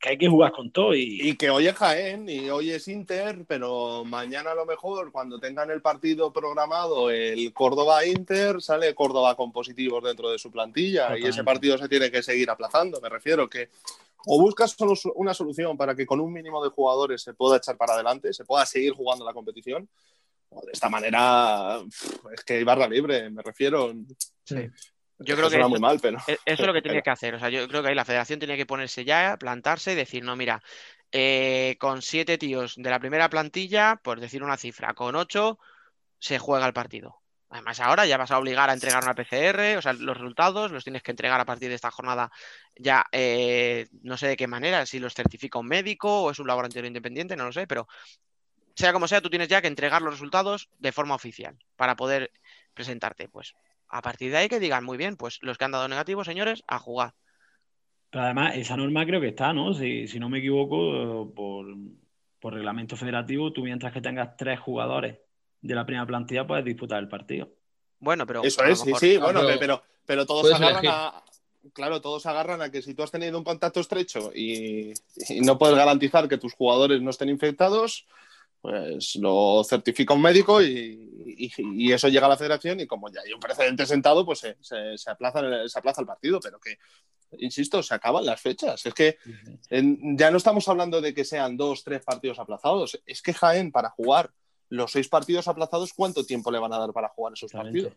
que 0.00 0.10
hay 0.10 0.18
que 0.18 0.28
jugar 0.28 0.52
con 0.52 0.70
todo 0.70 0.94
y, 0.94 1.20
Y 1.20 1.36
que 1.36 1.50
hoy 1.50 1.66
es 1.66 1.74
Jaén 1.74 2.28
y 2.28 2.48
hoy 2.50 2.70
es 2.70 2.88
Inter, 2.88 3.44
pero 3.46 4.04
mañana 4.04 4.52
a 4.52 4.54
lo 4.54 4.64
mejor, 4.64 5.10
cuando 5.12 5.38
tengan 5.38 5.70
el 5.70 5.82
partido 5.82 6.32
programado, 6.32 7.10
el 7.10 7.52
Córdoba-Inter, 7.52 8.62
sale 8.62 8.94
Córdoba 8.94 9.34
con 9.34 9.52
positivos 9.52 10.02
dentro 10.04 10.30
de 10.30 10.38
su 10.38 10.50
plantilla 10.50 11.10
y 11.10 11.20
ese 11.22 11.42
Totalmente. 11.42 11.44
partido 11.44 11.78
se 11.78 11.88
tiene 11.88 12.10
que 12.10 12.22
seguir 12.22 12.48
aplazando. 12.48 13.00
Me 13.00 13.08
refiero 13.08 13.48
que 13.48 13.68
o 14.26 14.40
buscas 14.40 14.72
solo 14.72 14.94
una 15.14 15.32
solución 15.32 15.76
para 15.76 15.94
que 15.94 16.06
con 16.06 16.20
un 16.20 16.32
mínimo 16.32 16.62
de 16.62 16.70
jugadores 16.70 17.22
se 17.22 17.34
pueda 17.34 17.56
echar 17.56 17.76
para 17.76 17.94
adelante, 17.94 18.32
se 18.32 18.44
pueda 18.44 18.66
seguir 18.66 18.92
jugando 18.92 19.24
la 19.24 19.32
competición, 19.32 19.88
de 20.50 20.72
esta 20.72 20.88
manera 20.88 21.80
es 22.32 22.44
que 22.44 22.54
hay 22.54 22.64
barra 22.64 22.88
libre, 22.88 23.30
me 23.30 23.42
refiero. 23.42 23.92
Yo 25.20 25.34
creo 25.34 25.36
que 25.36 25.42
suena 25.50 25.58
eso- 25.60 25.68
muy 25.68 25.80
mal, 25.80 25.98
pero 26.00 26.18
Eso 26.18 26.38
es 26.44 26.60
lo 26.60 26.72
que 26.72 26.82
tiene 26.82 27.02
que 27.02 27.10
hacer. 27.10 27.34
O 27.34 27.38
sea, 27.38 27.48
yo 27.48 27.66
creo 27.68 27.82
que 27.82 27.88
ahí 27.88 27.94
la 27.94 28.04
federación 28.04 28.38
tiene 28.38 28.56
que 28.56 28.66
ponerse 28.66 29.04
ya, 29.04 29.36
plantarse 29.38 29.92
y 29.92 29.96
decir, 29.96 30.24
no, 30.24 30.36
mira, 30.36 30.62
eh, 31.12 31.76
con 31.78 32.02
siete 32.02 32.38
tíos 32.38 32.74
de 32.76 32.90
la 32.90 33.00
primera 33.00 33.28
plantilla, 33.28 33.96
por 34.02 34.20
decir 34.20 34.42
una 34.42 34.56
cifra, 34.56 34.94
con 34.94 35.16
ocho 35.16 35.58
se 36.18 36.38
juega 36.38 36.66
el 36.66 36.72
partido. 36.72 37.16
Además, 37.50 37.80
ahora 37.80 38.04
ya 38.04 38.18
vas 38.18 38.30
a 38.30 38.38
obligar 38.38 38.68
a 38.68 38.74
entregar 38.74 39.02
una 39.02 39.14
PCR, 39.14 39.78
o 39.78 39.82
sea, 39.82 39.94
los 39.94 40.18
resultados 40.18 40.70
los 40.70 40.84
tienes 40.84 41.02
que 41.02 41.12
entregar 41.12 41.40
a 41.40 41.46
partir 41.46 41.70
de 41.70 41.76
esta 41.76 41.90
jornada 41.90 42.30
ya, 42.76 43.06
eh, 43.10 43.88
no 44.02 44.18
sé 44.18 44.26
de 44.28 44.36
qué 44.36 44.46
manera, 44.46 44.84
si 44.84 44.98
los 44.98 45.14
certifica 45.14 45.58
un 45.58 45.66
médico 45.66 46.24
o 46.24 46.30
es 46.30 46.38
un 46.38 46.46
laboratorio 46.46 46.86
independiente, 46.88 47.36
no 47.36 47.46
lo 47.46 47.52
sé, 47.52 47.66
pero 47.66 47.88
sea 48.78 48.92
como 48.92 49.08
sea, 49.08 49.20
tú 49.20 49.28
tienes 49.28 49.48
ya 49.48 49.60
que 49.60 49.66
entregar 49.66 50.02
los 50.02 50.14
resultados 50.14 50.68
de 50.78 50.92
forma 50.92 51.14
oficial 51.16 51.58
para 51.76 51.96
poder 51.96 52.30
presentarte. 52.74 53.28
Pues 53.28 53.54
a 53.88 54.02
partir 54.02 54.30
de 54.30 54.36
ahí 54.36 54.48
que 54.48 54.60
digan, 54.60 54.84
muy 54.84 54.96
bien, 54.96 55.16
pues 55.16 55.38
los 55.42 55.58
que 55.58 55.64
han 55.64 55.72
dado 55.72 55.88
negativos, 55.88 56.26
señores, 56.26 56.62
a 56.68 56.78
jugar. 56.78 57.14
Pero 58.10 58.24
además, 58.24 58.56
esa 58.56 58.76
norma 58.76 59.04
creo 59.04 59.20
que 59.20 59.28
está, 59.28 59.52
¿no? 59.52 59.74
Si, 59.74 60.06
si 60.06 60.18
no 60.20 60.28
me 60.28 60.38
equivoco, 60.38 61.32
por, 61.34 61.66
por 62.38 62.54
reglamento 62.54 62.96
federativo, 62.96 63.52
tú 63.52 63.62
mientras 63.64 63.92
que 63.92 64.00
tengas 64.00 64.36
tres 64.36 64.60
jugadores 64.60 65.18
de 65.60 65.74
la 65.74 65.84
primera 65.84 66.06
plantilla 66.06 66.46
puedes 66.46 66.64
disputar 66.64 67.00
el 67.00 67.08
partido. 67.08 67.50
Bueno, 67.98 68.26
pero 68.26 68.44
Eso 68.44 68.62
es, 68.64 68.78
sí, 68.78 68.86
mejor- 68.86 69.00
sí, 69.00 69.16
bueno, 69.18 69.40
pero 69.44 69.58
pero, 69.58 69.82
pero 70.06 70.24
todos 70.26 70.46
agarran 70.54 70.84
elegir. 70.84 70.90
a. 70.90 71.24
Claro, 71.74 72.00
todos 72.00 72.24
agarran 72.24 72.62
a 72.62 72.70
que 72.70 72.80
si 72.80 72.94
tú 72.94 73.02
has 73.02 73.10
tenido 73.10 73.36
un 73.36 73.44
contacto 73.44 73.80
estrecho 73.80 74.30
y, 74.34 74.92
y 75.28 75.40
no 75.40 75.58
puedes 75.58 75.76
garantizar 75.76 76.28
que 76.28 76.38
tus 76.38 76.54
jugadores 76.54 77.02
no 77.02 77.10
estén 77.10 77.28
infectados, 77.28 78.06
pues 78.68 79.16
lo 79.16 79.62
certifica 79.64 80.14
un 80.14 80.22
médico 80.22 80.60
y, 80.62 80.66
y- 81.38 81.50
y 81.86 81.92
eso 81.92 82.08
llega 82.08 82.26
a 82.26 82.30
la 82.30 82.36
federación 82.36 82.80
y 82.80 82.86
como 82.86 83.10
ya 83.10 83.20
hay 83.24 83.32
un 83.32 83.40
precedente 83.40 83.86
sentado, 83.86 84.24
pues 84.26 84.40
se, 84.40 84.56
se- 84.60 84.98
se 84.98 85.10
aplaza, 85.10 85.40
el- 85.40 85.68
se 85.70 85.78
aplaza 85.78 86.00
el 86.02 86.06
partido, 86.06 86.38
pero 86.40 86.58
que, 86.60 86.76
insisto, 87.38 87.82
se 87.82 87.94
acaban 87.94 88.26
las 88.26 88.40
fechas. 88.40 88.84
Es 88.84 88.94
que 88.94 89.16
en- 89.70 90.16
ya 90.18 90.30
no 90.30 90.36
estamos 90.36 90.68
hablando 90.68 91.00
de 91.00 91.14
que 91.14 91.24
sean 91.24 91.56
dos, 91.56 91.82
tres 91.84 92.02
partidos 92.04 92.38
aplazados, 92.38 93.00
es 93.06 93.22
que 93.22 93.32
Jaén 93.34 93.72
para 93.72 93.90
jugar 93.90 94.30
los 94.70 94.92
seis 94.92 95.08
partidos 95.08 95.48
aplazados, 95.48 95.92
¿cuánto 95.94 96.24
tiempo 96.26 96.50
le 96.50 96.58
van 96.58 96.72
a 96.74 96.78
dar 96.78 96.92
para 96.92 97.08
jugar 97.08 97.32
esos 97.32 97.50
partidos? 97.52 97.94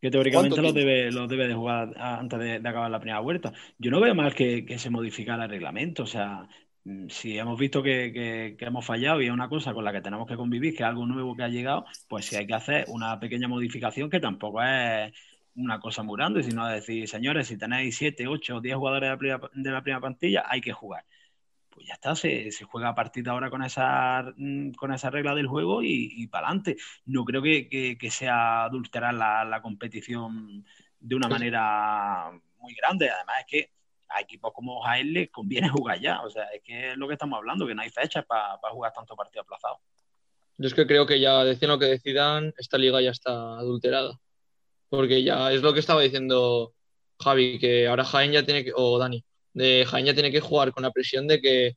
Que 0.00 0.10
teóricamente 0.10 0.56
¿Cuánto 0.56 0.62
los 0.62 0.74
debe, 0.74 1.10
los 1.10 1.28
debe 1.28 1.48
de 1.48 1.54
jugar 1.54 1.94
antes 1.98 2.38
de, 2.38 2.60
de 2.60 2.68
acabar 2.68 2.90
la 2.90 3.00
primera 3.00 3.20
vuelta. 3.20 3.52
Yo 3.78 3.90
no 3.90 4.00
veo 4.00 4.14
mal 4.14 4.34
que, 4.34 4.64
que 4.66 4.78
se 4.78 4.90
modificara 4.90 5.44
el 5.44 5.50
reglamento. 5.50 6.02
O 6.02 6.06
sea, 6.06 6.46
si 7.08 7.38
hemos 7.38 7.58
visto 7.58 7.82
que, 7.82 8.12
que- 8.12 8.56
que 8.58 8.64
hemos 8.66 8.84
fallado 8.84 9.22
y 9.22 9.26
es 9.26 9.32
una 9.32 9.48
cosa 9.48 9.72
con 9.72 9.84
la 9.84 9.92
que 9.92 10.02
tenemos 10.02 10.26
que 10.28 10.36
convivir, 10.36 10.74
que 10.76 10.82
es 10.82 10.88
algo 10.88 11.06
nuevo 11.06 11.34
que 11.34 11.42
ha 11.42 11.48
llegado, 11.48 11.86
pues 12.08 12.26
si 12.26 12.36
hay 12.36 12.46
que 12.46 12.54
hacer 12.54 12.84
una 12.88 13.18
pequeña 13.18 13.48
modificación 13.48 14.10
que 14.10 14.20
tampoco 14.20 14.62
es 14.62 15.12
una 15.56 15.80
cosa 15.80 16.02
muy 16.02 16.16
grande, 16.16 16.42
sino 16.42 16.66
decir, 16.66 17.08
señores, 17.08 17.46
si 17.46 17.56
tenéis 17.56 17.96
7, 17.96 18.26
8 18.28 18.56
o 18.56 18.60
10 18.60 18.76
jugadores 18.76 19.06
de 19.08 19.10
la 19.12 19.18
primera, 19.18 19.40
de 19.54 19.70
la 19.70 19.82
primera 19.82 20.00
plantilla, 20.00 20.44
hay 20.46 20.60
que 20.60 20.72
jugar. 20.72 21.04
Pues 21.70 21.86
ya 21.88 21.94
está, 21.94 22.14
se, 22.14 22.50
se 22.52 22.64
juega 22.64 22.90
a 22.90 22.94
partir 22.94 23.24
de 23.24 23.30
ahora 23.30 23.50
con 23.50 23.62
esa, 23.64 24.32
mm, 24.36 24.72
con 24.72 24.92
esa 24.92 25.10
regla 25.10 25.34
del 25.34 25.46
juego 25.48 25.82
y, 25.82 26.08
y 26.12 26.26
para 26.28 26.48
adelante. 26.48 26.76
No 27.06 27.24
creo 27.24 27.42
que, 27.42 27.68
que- 27.68 27.96
que 27.98 28.10
sea 28.10 28.64
adulterar 28.64 29.14
la, 29.14 29.44
la 29.44 29.62
competición 29.62 30.64
de 31.00 31.14
una 31.16 31.28
manera 31.28 32.30
muy 32.60 32.74
grande. 32.74 33.10
Además, 33.10 33.36
es 33.40 33.46
que 33.46 33.70
a 34.14 34.20
equipos 34.20 34.52
como 34.52 34.80
Jaén 34.82 35.12
les 35.12 35.30
conviene 35.30 35.68
jugar 35.70 36.00
ya. 36.00 36.22
O 36.22 36.30
sea, 36.30 36.44
es 36.44 36.62
que 36.62 36.92
es 36.92 36.96
lo 36.96 37.06
que 37.06 37.14
estamos 37.14 37.36
hablando, 37.36 37.66
que 37.66 37.74
no 37.74 37.82
hay 37.82 37.90
fechas 37.90 38.24
para 38.26 38.58
jugar 38.70 38.92
tantos 38.92 39.16
partidos 39.16 39.44
aplazados. 39.44 39.78
Yo 40.56 40.68
es 40.68 40.74
que 40.74 40.86
creo 40.86 41.04
que 41.04 41.18
ya 41.18 41.42
decían 41.44 41.70
lo 41.70 41.78
que 41.78 41.86
decidan, 41.86 42.54
esta 42.56 42.78
liga 42.78 43.00
ya 43.00 43.10
está 43.10 43.32
adulterada. 43.58 44.18
Porque 44.88 45.24
ya 45.24 45.52
es 45.52 45.62
lo 45.62 45.74
que 45.74 45.80
estaba 45.80 46.02
diciendo 46.02 46.74
Javi, 47.18 47.58
que 47.58 47.88
ahora 47.88 48.04
Jaén 48.04 48.32
ya 48.32 48.44
tiene 48.44 48.64
que, 48.64 48.72
o 48.74 48.98
Dani, 48.98 49.24
de 49.52 49.84
Jaén 49.86 50.06
ya 50.06 50.14
tiene 50.14 50.30
que 50.30 50.40
jugar 50.40 50.72
con 50.72 50.84
la 50.84 50.92
presión 50.92 51.26
de 51.26 51.40
que, 51.40 51.76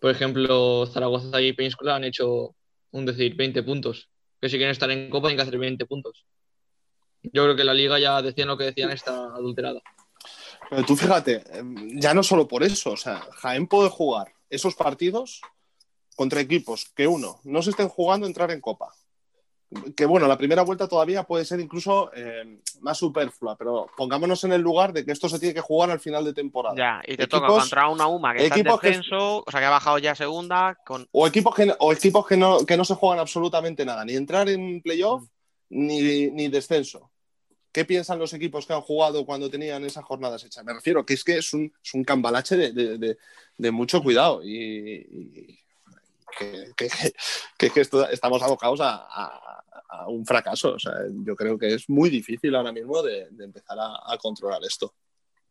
por 0.00 0.10
ejemplo, 0.10 0.86
Zaragoza 0.86 1.40
y 1.40 1.52
Peñíscola 1.52 1.96
han 1.96 2.04
hecho, 2.04 2.56
un 2.90 3.06
decir, 3.06 3.36
20 3.36 3.62
puntos. 3.62 4.08
Que 4.40 4.48
si 4.48 4.56
quieren 4.56 4.72
estar 4.72 4.90
en 4.90 5.10
Copa 5.10 5.28
tienen 5.28 5.36
que 5.36 5.48
hacer 5.48 5.58
20 5.58 5.86
puntos. 5.86 6.24
Yo 7.22 7.44
creo 7.44 7.56
que 7.56 7.64
la 7.64 7.74
liga 7.74 7.98
ya 7.98 8.22
decían 8.22 8.48
lo 8.48 8.56
que 8.56 8.64
decían, 8.64 8.90
está 8.90 9.12
adulterada. 9.26 9.80
Pero 10.70 10.84
tú 10.84 10.96
fíjate, 10.96 11.42
em, 11.52 12.00
ya 12.00 12.14
no 12.14 12.22
solo 12.22 12.46
por 12.48 12.62
eso, 12.62 12.92
o 12.92 12.96
sea, 12.96 13.20
Jaén 13.32 13.66
puede 13.66 13.90
jugar 13.90 14.32
esos 14.48 14.74
partidos 14.74 15.40
contra 16.16 16.40
equipos 16.40 16.86
que 16.94 17.06
uno, 17.06 17.40
no 17.44 17.60
se 17.62 17.70
estén 17.70 17.88
jugando 17.88 18.26
entrar 18.26 18.50
en 18.50 18.60
Copa. 18.60 18.94
Que 19.96 20.04
bueno, 20.04 20.26
la 20.26 20.36
primera 20.36 20.62
vuelta 20.62 20.88
todavía 20.88 21.22
puede 21.22 21.44
ser 21.44 21.60
incluso 21.60 22.10
eh, 22.12 22.58
más 22.80 22.98
superflua, 22.98 23.56
pero 23.56 23.86
pongámonos 23.96 24.42
en 24.42 24.52
el 24.52 24.60
lugar 24.60 24.92
de 24.92 25.04
que 25.04 25.12
esto 25.12 25.28
se 25.28 25.38
tiene 25.38 25.54
que 25.54 25.60
jugar 25.60 25.92
al 25.92 26.00
final 26.00 26.24
de 26.24 26.32
temporada. 26.32 26.74
Ya, 26.76 27.00
y 27.04 27.16
te 27.16 27.22
Equipos- 27.24 27.28
toca 27.40 27.46
contra 27.60 27.88
una 27.88 28.08
UMA 28.08 28.34
que 28.34 28.44
está 28.46 28.56
en 28.58 28.64
que- 28.64 28.88
descenso, 28.88 29.44
o 29.46 29.50
sea, 29.50 29.60
que 29.60 29.66
ha 29.66 29.70
bajado 29.70 29.98
ya 29.98 30.10
a 30.10 30.14
segunda, 30.16 30.76
con 30.84 31.06
O 31.12 31.24
equipos 31.26 31.54
que, 31.54 31.72
o 31.78 31.92
equipos 31.92 32.26
que, 32.26 32.36
no, 32.36 32.66
que 32.66 32.76
no 32.76 32.84
se 32.84 32.94
juegan 32.96 33.20
absolutamente 33.20 33.84
nada, 33.84 34.04
ni 34.04 34.14
entrar 34.16 34.48
en 34.48 34.82
playoff 34.82 35.22
ni, 35.68 36.30
ni 36.32 36.48
descenso. 36.48 37.09
¿Qué 37.72 37.84
piensan 37.84 38.18
los 38.18 38.32
equipos 38.32 38.66
que 38.66 38.72
han 38.72 38.80
jugado 38.80 39.24
cuando 39.24 39.48
tenían 39.48 39.84
esas 39.84 40.04
jornadas 40.04 40.42
hechas? 40.44 40.64
Me 40.64 40.72
refiero 40.74 41.06
que 41.06 41.14
es 41.14 41.22
que 41.24 41.38
es 41.38 41.52
un, 41.54 41.72
es 41.82 41.94
un 41.94 42.02
cambalache 42.04 42.56
de, 42.56 42.72
de- 42.72 42.98
de- 42.98 43.18
de 43.56 43.70
mucho 43.70 44.02
cuidado 44.02 44.42
y, 44.42 45.06
y 45.10 45.58
que, 46.38 46.72
que- 46.76 46.88
que- 47.58 47.70
que 47.70 47.80
esto- 47.80 48.08
estamos 48.08 48.42
abocados 48.42 48.80
a, 48.80 48.94
a- 48.96 49.64
a 49.88 50.08
un 50.08 50.24
fracaso. 50.26 50.72
O 50.74 50.78
sea, 50.78 50.92
yo 51.24 51.36
creo 51.36 51.56
que 51.58 51.74
es 51.74 51.88
muy 51.88 52.10
difícil 52.10 52.54
ahora 52.54 52.72
mismo 52.72 53.02
de, 53.02 53.28
de 53.30 53.44
empezar 53.44 53.78
a, 53.78 54.12
a 54.12 54.18
controlar 54.18 54.60
esto. 54.64 54.94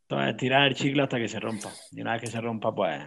Entonces, 0.10 0.38
tirar 0.38 0.68
el 0.68 0.76
chicle 0.76 1.04
hasta 1.04 1.18
que 1.20 1.28
se 1.30 1.40
rompa. 1.40 1.72
Y 1.92 2.02
una 2.02 2.14
vez 2.14 2.22
que 2.22 2.28
se 2.28 2.42
rompa, 2.42 2.74
pues. 2.74 3.00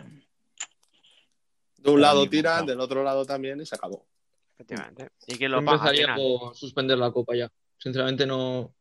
De 1.78 1.90
un 1.90 2.00
lado 2.00 2.28
tiran, 2.28 2.64
del 2.64 2.80
otro 2.80 3.02
lado 3.02 3.24
también 3.26 3.60
y 3.60 3.66
se 3.66 3.74
acabó. 3.74 4.06
efectivamente. 4.54 5.08
Y 5.26 5.36
que 5.36 5.48
lo 5.48 5.58
empezaría 5.58 6.14
por 6.14 6.54
suspender 6.56 6.96
la 6.96 7.10
Copa 7.10 7.34
ya. 7.34 7.50
Sinceramente 7.76 8.24
no, 8.24 8.72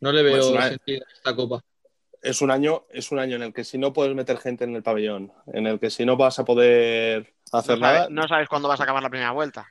no 0.00 0.12
le 0.12 0.22
veo 0.22 0.52
Pues 0.52 0.68
sentido 0.68 1.04
a 1.08 1.12
esta 1.12 1.34
Copa. 1.36 1.60
es 2.22 2.40
un 2.42 2.50
año, 2.50 2.84
es 2.90 3.10
un 3.12 3.18
año 3.18 3.36
en 3.36 3.42
el 3.42 3.52
que 3.52 3.64
si 3.64 3.78
no 3.78 3.92
puedes 3.92 4.14
meter 4.14 4.38
gente 4.38 4.64
en 4.64 4.74
el 4.76 4.82
pabellón, 4.82 5.32
en 5.52 5.66
el 5.66 5.78
que 5.78 5.90
si 5.90 6.04
no 6.04 6.16
vas 6.16 6.38
a 6.38 6.44
poder 6.44 7.34
No 7.52 7.58
hacer 7.58 7.78
sabes, 7.78 7.80
nada, 7.98 8.08
no 8.10 8.26
sabes 8.28 8.48
cuándo 8.48 8.68
vas 8.68 8.80
a 8.80 8.84
acabar 8.84 9.02
la 9.02 9.10
primera 9.10 9.30
vuelta. 9.32 9.68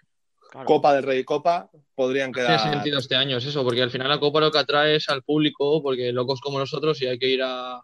Claro. 0.49 0.65
Copa 0.65 0.93
del 0.93 1.03
Rey 1.03 1.19
y 1.19 1.23
Copa 1.25 1.69
podrían 1.93 2.31
Tiene 2.31 2.47
quedar. 2.47 2.59
sentido 2.73 2.99
este 2.99 3.15
año, 3.17 3.37
es 3.37 3.45
eso, 3.45 3.63
porque 3.65 3.81
al 3.83 3.91
final 3.91 4.07
la 4.07 4.19
Copa 4.19 4.39
lo 4.39 4.49
que 4.51 4.59
atrae 4.59 4.95
es 4.95 5.09
al 5.09 5.21
público, 5.23 5.81
porque 5.83 6.13
locos 6.13 6.39
como 6.39 6.57
nosotros, 6.57 7.01
y 7.01 7.07
hay 7.07 7.19
que 7.19 7.27
ir 7.27 7.41
a. 7.43 7.81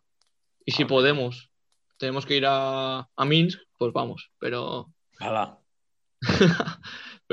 Y 0.65 0.71
si 0.71 0.85
podemos, 0.85 1.49
tenemos 1.97 2.25
que 2.25 2.37
ir 2.37 2.45
a, 2.47 2.99
a 2.99 3.25
Minsk, 3.25 3.59
pues 3.77 3.91
vamos, 3.91 4.31
pero, 4.39 4.87
Ojalá. 5.19 5.59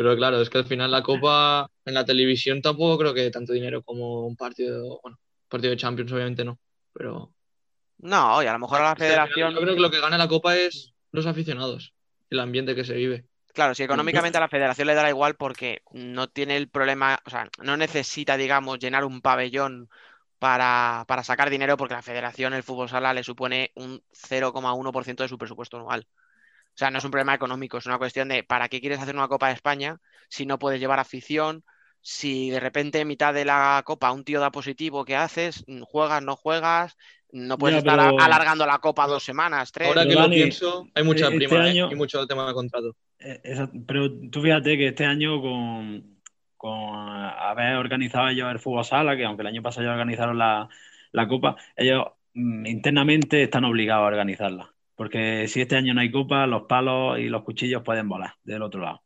Pero 0.00 0.16
claro, 0.16 0.40
es 0.40 0.48
que 0.48 0.56
al 0.56 0.64
final 0.64 0.90
la 0.90 1.02
Copa 1.02 1.70
en 1.84 1.92
la 1.92 2.06
televisión 2.06 2.62
tampoco 2.62 2.96
creo 2.96 3.12
que 3.12 3.30
tanto 3.30 3.52
dinero 3.52 3.82
como 3.82 4.26
un 4.26 4.34
partido, 4.34 4.98
bueno, 5.02 5.18
partido 5.46 5.72
de 5.72 5.76
Champions 5.76 6.10
obviamente 6.10 6.42
no, 6.42 6.58
pero... 6.90 7.34
No, 7.98 8.42
y 8.42 8.46
a 8.46 8.52
lo 8.54 8.60
mejor 8.60 8.80
a 8.80 8.84
la 8.84 8.96
federación... 8.96 9.52
Yo 9.52 9.60
creo 9.60 9.74
que 9.74 9.80
lo 9.82 9.90
que 9.90 10.00
gana 10.00 10.16
la 10.16 10.26
Copa 10.26 10.56
es 10.56 10.94
los 11.12 11.26
aficionados, 11.26 11.92
el 12.30 12.40
ambiente 12.40 12.74
que 12.74 12.86
se 12.86 12.94
vive. 12.94 13.26
Claro, 13.52 13.74
si 13.74 13.82
económicamente 13.82 14.38
a 14.38 14.40
la 14.40 14.48
federación 14.48 14.86
le 14.86 14.94
dará 14.94 15.10
igual 15.10 15.34
porque 15.34 15.82
no 15.92 16.28
tiene 16.28 16.56
el 16.56 16.70
problema, 16.70 17.20
o 17.26 17.28
sea, 17.28 17.50
no 17.62 17.76
necesita, 17.76 18.38
digamos, 18.38 18.78
llenar 18.78 19.04
un 19.04 19.20
pabellón 19.20 19.90
para, 20.38 21.04
para 21.08 21.24
sacar 21.24 21.50
dinero 21.50 21.76
porque 21.76 21.92
la 21.92 22.00
federación, 22.00 22.54
el 22.54 22.62
fútbol 22.62 22.88
sala, 22.88 23.12
le 23.12 23.22
supone 23.22 23.70
un 23.74 24.02
0,1% 24.12 25.16
de 25.16 25.28
su 25.28 25.36
presupuesto 25.36 25.76
anual. 25.76 26.06
O 26.74 26.78
sea, 26.80 26.90
no 26.90 26.98
es 26.98 27.04
un 27.04 27.10
problema 27.10 27.34
económico, 27.34 27.78
es 27.78 27.86
una 27.86 27.98
cuestión 27.98 28.28
de 28.28 28.42
¿para 28.42 28.68
qué 28.68 28.80
quieres 28.80 29.00
hacer 29.00 29.14
una 29.14 29.28
Copa 29.28 29.48
de 29.48 29.54
España 29.54 29.98
si 30.28 30.46
no 30.46 30.58
puedes 30.58 30.80
llevar 30.80 30.98
afición? 30.98 31.62
Si 32.00 32.48
de 32.48 32.60
repente 32.60 33.00
en 33.00 33.08
mitad 33.08 33.34
de 33.34 33.44
la 33.44 33.82
Copa 33.84 34.10
un 34.12 34.24
tío 34.24 34.40
da 34.40 34.50
positivo, 34.50 35.04
¿qué 35.04 35.16
haces? 35.16 35.64
¿Juegas, 35.82 36.22
no 36.22 36.36
juegas? 36.36 36.96
No 37.32 37.58
puedes 37.58 37.74
Ya, 37.84 37.90
estar 37.92 38.08
pero- 38.08 38.20
alargando 38.20 38.64
la 38.66 38.78
Copa 38.78 39.06
dos 39.06 39.22
semanas, 39.22 39.70
tres. 39.72 39.88
Ahora 39.88 40.06
que 40.06 40.14
Dani, 40.14 40.28
lo 40.38 40.42
pienso, 40.44 40.88
hay 40.94 41.02
mucha 41.04 41.26
este 41.26 41.36
prima 41.36 41.68
¿eh? 41.70 41.88
y 41.90 41.94
mucho 41.94 42.26
tema 42.26 42.46
de 42.48 42.54
contrato. 42.54 42.96
Eh, 43.18 43.40
esa- 43.44 43.70
pero 43.86 44.10
tú 44.30 44.40
fíjate 44.40 44.78
que 44.78 44.88
este 44.88 45.04
año 45.04 45.40
con, 45.42 46.16
con 46.56 46.94
haber 46.96 47.76
organizado 47.76 48.28
ellos 48.28 48.50
el 48.50 48.58
fútbol 48.58 48.84
sala, 48.84 49.16
que 49.16 49.24
aunque 49.26 49.42
el 49.42 49.48
año 49.48 49.62
pasado 49.62 49.84
ya 49.86 49.92
organizaron 49.92 50.38
la, 50.38 50.68
la 51.12 51.28
Copa, 51.28 51.56
ellos 51.76 52.04
mm, 52.32 52.64
internamente 52.66 53.42
están 53.42 53.64
obligados 53.64 54.04
a 54.04 54.06
organizarla. 54.06 54.72
Porque 55.00 55.48
si 55.48 55.62
este 55.62 55.76
año 55.76 55.94
no 55.94 56.02
hay 56.02 56.10
Copa, 56.10 56.46
los 56.46 56.64
palos 56.64 57.18
y 57.18 57.30
los 57.30 57.42
cuchillos 57.42 57.82
pueden 57.82 58.06
volar 58.06 58.34
del 58.44 58.60
otro 58.60 58.82
lado. 58.82 59.02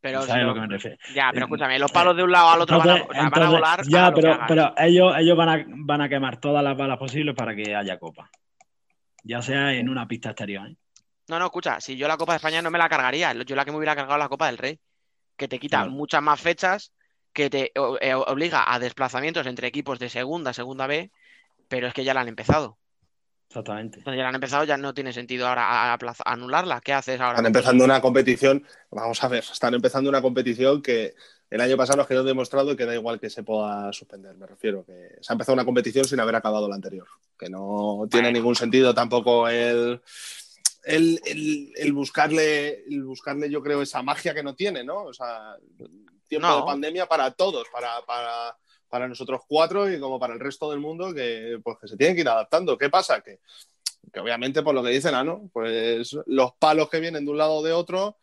Pero 0.00 0.22
¿Sabes 0.22 0.42
si 0.42 0.46
lo 0.48 0.52
que 0.52 0.60
me 0.62 0.66
refiero? 0.66 0.96
Ya, 1.14 1.28
pero 1.32 1.44
Eh, 1.44 1.46
escúchame, 1.46 1.78
los 1.78 1.92
palos 1.92 2.16
de 2.16 2.24
un 2.24 2.32
lado 2.32 2.50
al 2.50 2.60
otro 2.62 2.78
van 2.78 2.88
a, 2.88 2.96
Entonces- 2.96 3.30
van 3.30 3.50
volar. 3.52 3.82
Ya, 3.86 4.12
pero, 4.12 4.74
ellos, 4.76 5.14
ellos 5.16 5.36
van, 5.36 5.48
a, 5.48 5.64
van 5.68 6.00
a 6.00 6.08
quemar 6.08 6.40
todas 6.40 6.64
las 6.64 6.76
balas 6.76 6.98
posibles 6.98 7.36
para 7.36 7.54
que 7.54 7.72
haya 7.76 8.00
Copa. 8.00 8.28
Ya 9.22 9.40
sea 9.42 9.74
en 9.74 9.88
una 9.88 10.08
pista 10.08 10.30
exterior. 10.30 10.66
¿eh? 10.70 10.76
No, 11.28 11.38
no, 11.38 11.44
escucha, 11.44 11.80
si 11.80 11.96
yo 11.96 12.08
la 12.08 12.16
Copa 12.16 12.32
de 12.32 12.38
España 12.38 12.60
no 12.60 12.72
me 12.72 12.78
la 12.78 12.88
cargaría, 12.88 13.32
yo 13.32 13.54
la 13.54 13.64
que 13.64 13.70
me 13.70 13.76
hubiera 13.76 13.94
cargado 13.94 14.18
la 14.18 14.28
Copa 14.28 14.46
del 14.46 14.58
Rey, 14.58 14.80
que 15.36 15.46
te 15.46 15.60
quita 15.60 15.82
Claro. 15.82 15.92
muchas 15.92 16.20
más 16.20 16.40
fechas, 16.40 16.92
que 17.32 17.48
te 17.48 17.70
eh, 18.00 18.14
obliga 18.14 18.64
a 18.66 18.80
desplazamientos 18.80 19.46
entre 19.46 19.68
equipos 19.68 20.00
de 20.00 20.08
segunda, 20.08 20.52
segunda 20.52 20.88
B, 20.88 21.12
pero 21.68 21.86
es 21.86 21.94
que 21.94 22.02
ya 22.02 22.12
la 22.12 22.22
han 22.22 22.28
empezado. 22.28 22.76
Exactamente. 23.48 24.02
Cuando 24.02 24.16
ya 24.16 24.22
la 24.24 24.28
han 24.30 24.34
empezado, 24.34 24.64
ya 24.64 24.76
no 24.76 24.92
tiene 24.92 25.12
sentido 25.12 25.46
ahora 25.46 25.64
a- 25.68 25.92
a 25.92 25.96
aplaza- 25.98 26.24
anularla. 26.26 26.80
¿Qué 26.80 26.92
haces 26.92 27.20
ahora? 27.20 27.36
Están 27.36 27.46
empezando 27.46 27.84
una 27.84 28.00
competición, 28.00 28.66
vamos 28.90 29.22
a 29.22 29.28
ver, 29.28 29.44
están 29.50 29.74
empezando 29.74 30.10
una 30.10 30.20
competición 30.20 30.82
que 30.82 31.14
el 31.48 31.60
año 31.60 31.76
pasado 31.76 31.98
nos 31.98 32.08
quedó 32.08 32.24
demostrado 32.24 32.74
que 32.76 32.84
da 32.84 32.94
igual 32.94 33.20
que 33.20 33.30
se 33.30 33.44
pueda 33.44 33.92
suspender, 33.92 34.36
me 34.36 34.46
refiero, 34.46 34.84
que 34.84 35.16
se 35.20 35.32
ha 35.32 35.34
empezado 35.34 35.54
una 35.54 35.64
competición 35.64 36.04
sin 36.04 36.18
haber 36.18 36.34
acabado 36.34 36.68
la 36.68 36.74
anterior, 36.74 37.06
que 37.38 37.48
no 37.48 38.06
tiene 38.10 38.26
Bueno. 38.28 38.38
ningún 38.38 38.56
sentido 38.56 38.92
tampoco 38.92 39.48
el, 39.48 40.00
el, 40.84 41.20
el- 41.24 41.72
el 41.76 41.92
buscarle, 41.92 42.84
el 42.84 43.04
buscarle, 43.04 43.48
yo 43.48 43.62
creo, 43.62 43.80
esa 43.80 44.02
magia 44.02 44.34
que 44.34 44.42
no 44.42 44.56
tiene, 44.56 44.82
¿no? 44.82 45.04
O 45.04 45.12
sea, 45.14 45.54
tiempo 46.26 46.48
No. 46.48 46.56
de 46.58 46.62
pandemia 46.64 47.06
para 47.06 47.30
todos, 47.30 47.68
para, 47.72 48.00
para, 48.04 48.56
para 48.96 49.08
nosotros 49.08 49.42
cuatro 49.46 49.92
y 49.92 50.00
como 50.00 50.18
para 50.18 50.32
el 50.32 50.40
resto 50.40 50.70
del 50.70 50.80
mundo 50.80 51.12
que, 51.12 51.60
pues, 51.62 51.76
que 51.78 51.86
se 51.88 51.96
tienen 51.98 52.14
que 52.16 52.22
ir 52.22 52.28
adaptando. 52.28 52.78
¿Qué 52.78 52.88
pasa? 52.88 53.20
Que 53.20 53.40
que 54.12 54.20
obviamente 54.20 54.62
por 54.62 54.74
lo 54.74 54.82
que 54.84 54.90
dicen, 54.90 55.14
Ano, 55.14 55.50
pues 55.52 56.16
los 56.26 56.52
palos 56.58 56.88
que 56.88 57.00
vienen 57.00 57.24
de 57.24 57.30
un 57.32 57.36
lado 57.38 57.54
o 57.56 57.62
de 57.62 57.72
otro 57.72 58.16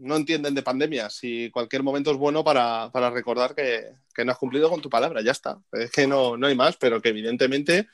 no 0.00 0.14
entienden 0.16 0.54
de 0.54 0.62
pandemias 0.62 1.18
y 1.22 1.50
cualquier 1.50 1.82
momento 1.82 2.10
es 2.12 2.16
bueno 2.18 2.44
para, 2.44 2.90
para 2.92 3.10
recordar 3.10 3.54
que, 3.54 3.94
que 4.14 4.24
no 4.24 4.30
has 4.32 4.38
cumplido 4.38 4.68
con 4.70 4.80
tu 4.82 4.88
palabra, 4.90 5.20
ya 5.22 5.32
está. 5.32 5.58
Es 5.72 5.90
que 5.90 6.06
no, 6.06 6.36
no 6.36 6.46
hay 6.46 6.54
más, 6.54 6.76
pero 6.76 7.00
que 7.02 7.08
evidentemente 7.08 7.88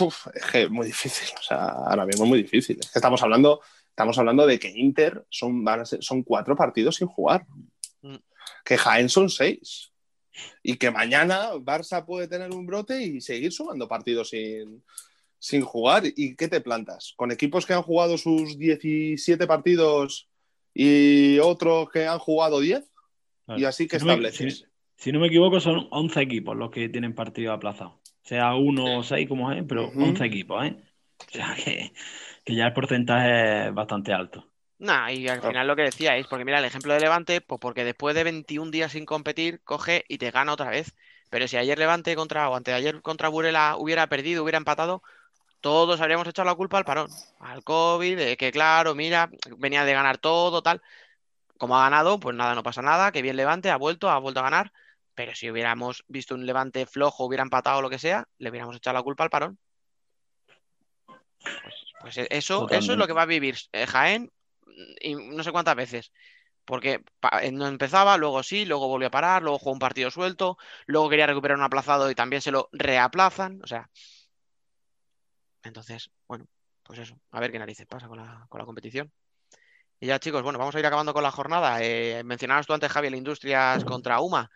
uf, 0.00 0.26
es 0.34 0.44
que 0.46 0.62
es 0.62 0.70
muy 0.70 0.86
difícil, 0.86 1.28
o 1.38 1.42
sea, 1.42 1.66
ahora 1.68 2.06
mismo 2.06 2.24
es 2.24 2.28
muy 2.30 2.42
difícil. 2.42 2.78
Es 2.80 2.90
que 2.90 2.98
estamos 2.98 3.22
hablando, 3.22 3.60
estamos 3.90 4.18
hablando 4.18 4.46
de 4.46 4.58
que 4.58 4.70
Inter 4.70 5.24
son, 5.28 5.62
van 5.62 5.80
a 5.80 5.84
ser- 5.84 6.02
son 6.02 6.22
cuatro 6.22 6.56
partidos 6.56 6.96
sin 6.96 7.06
jugar, 7.06 7.46
Mm. 8.00 8.16
que 8.64 8.78
Jaén 8.78 9.08
son 9.08 9.28
seis. 9.28 9.92
Y 10.62 10.76
que 10.76 10.90
mañana 10.90 11.52
Barça 11.54 12.04
puede 12.04 12.28
tener 12.28 12.50
un 12.52 12.66
brote 12.66 13.02
y 13.02 13.20
seguir 13.20 13.52
sumando 13.52 13.86
partidos 13.88 14.30
sin, 14.30 14.82
sin 15.38 15.62
jugar. 15.62 16.02
¿Y 16.16 16.34
qué 16.36 16.48
te 16.48 16.60
plantas? 16.60 17.12
¿Con 17.16 17.30
equipos 17.30 17.66
que 17.66 17.74
han 17.74 17.82
jugado 17.82 18.18
sus 18.18 18.58
17 18.58 19.46
partidos 19.46 20.28
y 20.74 21.38
otros 21.38 21.90
que 21.90 22.06
han 22.06 22.18
jugado 22.18 22.60
10? 22.60 22.84
Y 23.56 23.64
así 23.64 23.88
que 23.88 23.98
Si 23.98 24.04
no 24.04 24.16
me- 24.16 24.28
estableces. 24.28 24.58
si- 24.58 24.64
si 24.96 25.12
no 25.12 25.20
me 25.20 25.28
equivoco, 25.28 25.60
son 25.60 25.86
11 25.90 26.20
equipos 26.20 26.56
los 26.56 26.70
que 26.70 26.88
tienen 26.88 27.14
partido 27.14 27.52
aplazado. 27.52 28.00
Sea 28.22 28.54
uno 28.56 28.98
o 28.98 29.02
seis, 29.02 29.26
como 29.28 29.50
es, 29.52 29.64
pero 29.66 29.88
Ujú. 29.88 30.02
11 30.04 30.24
equipos, 30.26 30.66
¿eh? 30.66 30.76
O 31.18 31.30
sea 31.30 31.54
que, 31.56 31.92
que 32.44 32.54
ya 32.54 32.66
el 32.66 32.72
porcentaje 32.74 33.68
es 33.68 33.74
bastante 33.74 34.12
alto. 34.12 34.50
Nah, 34.78 35.10
y 35.10 35.26
al 35.26 35.42
final 35.42 35.66
lo 35.66 35.74
que 35.74 35.82
decíais, 35.82 36.26
porque 36.28 36.44
mira, 36.44 36.60
el 36.60 36.64
ejemplo 36.64 36.94
de 36.94 37.00
Levante, 37.00 37.40
pues 37.40 37.60
porque 37.60 37.84
después 37.84 38.14
de 38.14 38.22
21 38.22 38.70
días 38.70 38.92
sin 38.92 39.06
competir, 39.06 39.60
coge 39.64 40.04
y 40.08 40.18
te 40.18 40.30
gana 40.30 40.52
otra 40.52 40.70
vez. 40.70 40.94
Pero 41.30 41.48
si 41.48 41.56
ayer 41.56 41.78
Levante 41.78 42.14
contra, 42.14 42.48
o 42.48 42.54
antes 42.54 42.72
de 42.72 42.78
ayer 42.78 43.02
contra 43.02 43.28
Burela 43.28 43.76
hubiera 43.76 44.06
perdido, 44.06 44.44
hubiera 44.44 44.58
empatado, 44.58 45.02
todos 45.60 46.00
habríamos 46.00 46.28
echado 46.28 46.46
la 46.46 46.54
culpa 46.54 46.78
al 46.78 46.84
parón, 46.84 47.10
al 47.40 47.64
COVID, 47.64 48.16
de 48.16 48.36
que 48.36 48.52
claro, 48.52 48.94
mira, 48.94 49.30
venía 49.58 49.84
de 49.84 49.92
ganar 49.92 50.18
todo, 50.18 50.62
tal. 50.62 50.80
Como 51.58 51.76
ha 51.76 51.82
ganado, 51.82 52.20
pues 52.20 52.36
nada, 52.36 52.54
no 52.54 52.62
pasa 52.62 52.80
nada, 52.80 53.10
que 53.10 53.20
bien 53.20 53.36
Levante, 53.36 53.70
ha 53.70 53.76
vuelto, 53.76 54.08
ha 54.08 54.18
vuelto 54.18 54.40
a 54.40 54.44
ganar. 54.44 54.72
Pero 55.14 55.34
si 55.34 55.50
hubiéramos 55.50 56.04
visto 56.06 56.36
un 56.36 56.46
Levante 56.46 56.86
flojo, 56.86 57.24
hubiera 57.24 57.42
empatado 57.42 57.78
o 57.78 57.82
lo 57.82 57.90
que 57.90 57.98
sea, 57.98 58.28
le 58.38 58.50
hubiéramos 58.50 58.76
echado 58.76 58.94
la 58.94 59.02
culpa 59.02 59.24
al 59.24 59.30
parón. 59.30 59.58
Pues, 61.04 61.74
pues 62.00 62.18
eso, 62.30 62.68
eso 62.70 62.92
es 62.92 62.98
lo 62.98 63.08
que 63.08 63.12
va 63.12 63.22
a 63.22 63.26
vivir 63.26 63.56
eh, 63.72 63.86
Jaén 63.86 64.30
no 65.16 65.42
sé 65.42 65.52
cuántas 65.52 65.76
veces. 65.76 66.12
Porque 66.64 67.02
eh, 67.42 67.50
no 67.50 67.66
empezaba, 67.66 68.18
luego 68.18 68.42
sí, 68.42 68.66
luego 68.66 68.88
volvió 68.88 69.08
a 69.08 69.10
parar, 69.10 69.42
luego 69.42 69.58
jugó 69.58 69.72
un 69.72 69.78
partido 69.78 70.10
suelto, 70.10 70.58
luego 70.86 71.08
quería 71.08 71.26
recuperar 71.26 71.56
un 71.56 71.64
aplazado 71.64 72.10
y 72.10 72.14
también 72.14 72.42
se 72.42 72.50
lo 72.50 72.68
reaplazan. 72.72 73.60
O 73.62 73.66
sea. 73.66 73.88
Entonces, 75.62 76.10
bueno, 76.26 76.46
pues 76.82 76.98
eso. 76.98 77.18
A 77.30 77.40
ver 77.40 77.52
qué 77.52 77.58
narices 77.58 77.86
pasa 77.86 78.06
con 78.06 78.18
la, 78.18 78.46
con 78.48 78.58
la 78.58 78.66
competición. 78.66 79.10
Y 80.00 80.06
ya, 80.06 80.18
chicos, 80.18 80.42
bueno, 80.42 80.58
vamos 80.58 80.74
a 80.74 80.78
ir 80.78 80.86
acabando 80.86 81.12
con 81.12 81.22
la 81.22 81.30
jornada. 81.30 81.82
Eh, 81.82 82.22
mencionabas 82.24 82.66
tú 82.66 82.72
antes, 82.72 82.92
Javi, 82.92 83.08
el 83.08 83.16
Industrias 83.16 83.84
contra 83.84 84.20
UMA. 84.20 84.50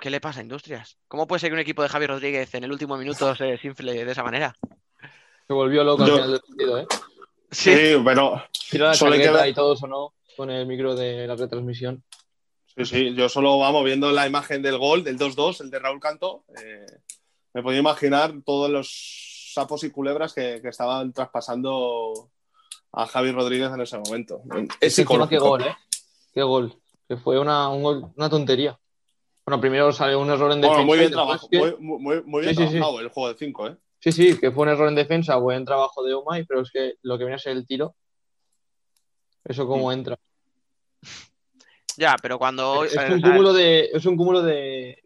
¿Qué 0.00 0.10
le 0.10 0.20
pasa 0.20 0.40
a 0.40 0.42
Industrias? 0.42 0.96
¿Cómo 1.08 1.26
puede 1.26 1.40
ser 1.40 1.50
que 1.50 1.54
un 1.54 1.60
equipo 1.60 1.82
de 1.82 1.88
Javi 1.88 2.06
Rodríguez 2.06 2.54
en 2.54 2.64
el 2.64 2.72
último 2.72 2.96
minuto 2.96 3.34
se 3.34 3.44
desinfle 3.44 4.04
de 4.04 4.12
esa 4.12 4.22
manera? 4.22 4.54
Se 5.46 5.52
volvió 5.52 5.84
loco 5.84 6.06
Yo- 6.06 6.14
al 6.14 6.20
final 6.20 6.32
del 6.32 6.40
partido, 6.40 6.78
¿eh? 6.78 6.86
Sí, 7.50 7.72
Sí, 7.74 8.02
pero 8.04 8.42
Tiró 8.70 8.86
la 8.86 8.94
Solo 8.94 9.12
hay 9.12 9.18
que 9.18 9.24
chaqueta 9.26 9.42
ver- 9.42 9.50
y 9.50 9.54
todo 9.54 9.76
sonó 9.76 10.14
con 10.36 10.50
el 10.50 10.66
micro 10.66 10.94
de 10.94 11.26
la 11.26 11.34
retransmisión. 11.36 12.02
Sí, 12.76 12.84
sí, 12.84 13.14
yo 13.14 13.28
solo 13.28 13.58
vamos 13.58 13.84
viendo 13.84 14.10
la 14.12 14.26
imagen 14.26 14.62
del 14.62 14.78
gol, 14.78 15.02
del 15.02 15.18
2-2, 15.18 15.60
el 15.60 15.70
de 15.70 15.78
Raúl 15.80 16.00
Canto. 16.00 16.44
eh, 16.62 16.86
me 17.52 17.62
podía 17.64 17.80
imaginar 17.80 18.32
todos 18.46 18.70
los 18.70 19.50
sapos 19.52 19.82
y 19.82 19.90
culebras 19.90 20.32
que, 20.32 20.60
que 20.62 20.68
estaban 20.68 21.12
traspasando 21.12 22.30
a 22.92 23.06
Javi 23.06 23.32
Rodríguez 23.32 23.72
en 23.72 23.80
ese 23.80 23.98
momento. 23.98 24.40
Es 24.80 24.94
qué 24.96 25.02
gol, 25.38 25.62
¿eh? 25.62 25.74
Qué 26.32 26.42
gol. 26.42 26.72
Que 27.08 27.16
fue 27.16 27.40
una, 27.40 27.68
un 27.68 27.82
gol- 27.82 28.12
una 28.16 28.30
tontería. 28.30 28.78
Bueno, 29.44 29.60
primero 29.60 29.90
salió 29.92 30.20
un 30.20 30.30
error 30.30 30.52
en 30.52 30.60
defensa. 30.60 30.76
Bueno, 30.76 30.86
muy 30.86 30.98
bien 30.98 31.10
trabajo, 31.10 31.48
que- 31.48 31.58
muy, 31.58 31.98
muy- 31.98 32.22
muy 32.22 32.42
bien 32.42 32.54
Sí, 32.54 32.62
sí, 32.62 32.68
sí. 32.68 32.76
trabajado 32.76 33.00
el 33.00 33.08
juego 33.08 33.28
de 33.30 33.38
5, 33.38 33.66
¿eh? 33.66 33.76
Sí, 34.00 34.12
sí, 34.12 34.38
que 34.38 34.50
fue 34.50 34.62
un 34.62 34.70
error 34.70 34.88
en 34.88 34.94
defensa, 34.94 35.36
buen 35.36 35.64
trabajo 35.64 36.02
de 36.02 36.14
Omay, 36.14 36.44
pero 36.46 36.62
es 36.62 36.70
que 36.70 36.94
lo 37.02 37.18
que 37.18 37.24
viene 37.24 37.36
a 37.36 37.38
ser 37.38 37.52
el 37.52 37.66
tiro, 37.66 37.94
eso 39.44 39.66
cómo 39.66 39.92
entra. 39.92 40.18
ya, 41.96 42.16
pero 42.20 42.38
cuando. 42.38 42.84
Es 42.84 42.96
un 42.96 43.20
cúmulo 43.20 43.52
de, 43.52 43.90
es 43.92 44.06
un 44.06 44.16
cúmulo 44.16 44.42
de, 44.42 45.02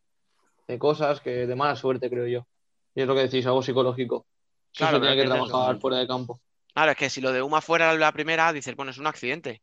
de 0.69 0.79
cosas 0.79 1.21
que 1.21 1.47
de 1.47 1.57
mala 1.57 1.77
suerte, 1.77 2.09
creo 2.09 2.27
yo. 2.27 2.47
Y 2.95 3.03
es 3.03 3.07
lo 3.07 3.15
que 3.15 3.23
decís, 3.23 3.45
algo 3.47 3.63
psicológico. 3.63 4.27
Eso 4.73 4.79
Claro, 4.79 4.97
se 4.97 5.01
tiene 5.01 5.17
que 5.17 5.23
es 5.23 5.29
trabajar 5.29 5.73
eso. 5.73 5.81
fuera 5.81 5.99
de 5.99 6.07
campo. 6.07 6.41
Claro, 6.73 6.93
es 6.93 6.97
que 6.97 7.11
si 7.11 7.21
lo 7.21 7.33
de 7.33 7.43
Uma 7.43 7.61
fuera 7.61 7.95
la 7.95 8.13
primera, 8.13 8.53
dices, 8.53 8.77
bueno, 8.77 8.91
es 8.93 8.99
un 8.99 9.07
accidente. 9.07 9.63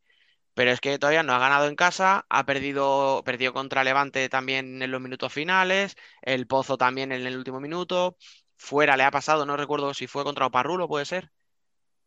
Pero 0.54 0.72
es 0.72 0.82
que 0.82 1.00
todavía 1.00 1.24
no 1.24 1.34
ha 1.34 1.40
ganado 1.40 1.68
en 1.68 1.76
casa, 1.76 2.26
ha 2.30 2.46
perdido, 2.46 3.22
perdió 3.24 3.54
contra 3.54 3.86
Levante 3.86 4.28
también 4.28 4.82
en 4.82 4.92
los 4.92 5.00
minutos 5.00 5.32
finales, 5.32 5.96
el 6.22 6.46
Pozo 6.46 6.78
también 6.78 7.14
en 7.14 7.26
el 7.26 7.38
último 7.38 7.62
minuto, 7.62 8.18
fuera 8.62 8.96
le 8.96 9.04
ha 9.04 9.12
pasado, 9.12 9.46
no 9.46 9.58
recuerdo 9.58 9.94
si 9.96 10.06
fue 10.08 10.24
contra 10.24 10.46
Oparrulo, 10.46 10.88
puede 10.88 11.06
ser, 11.06 11.32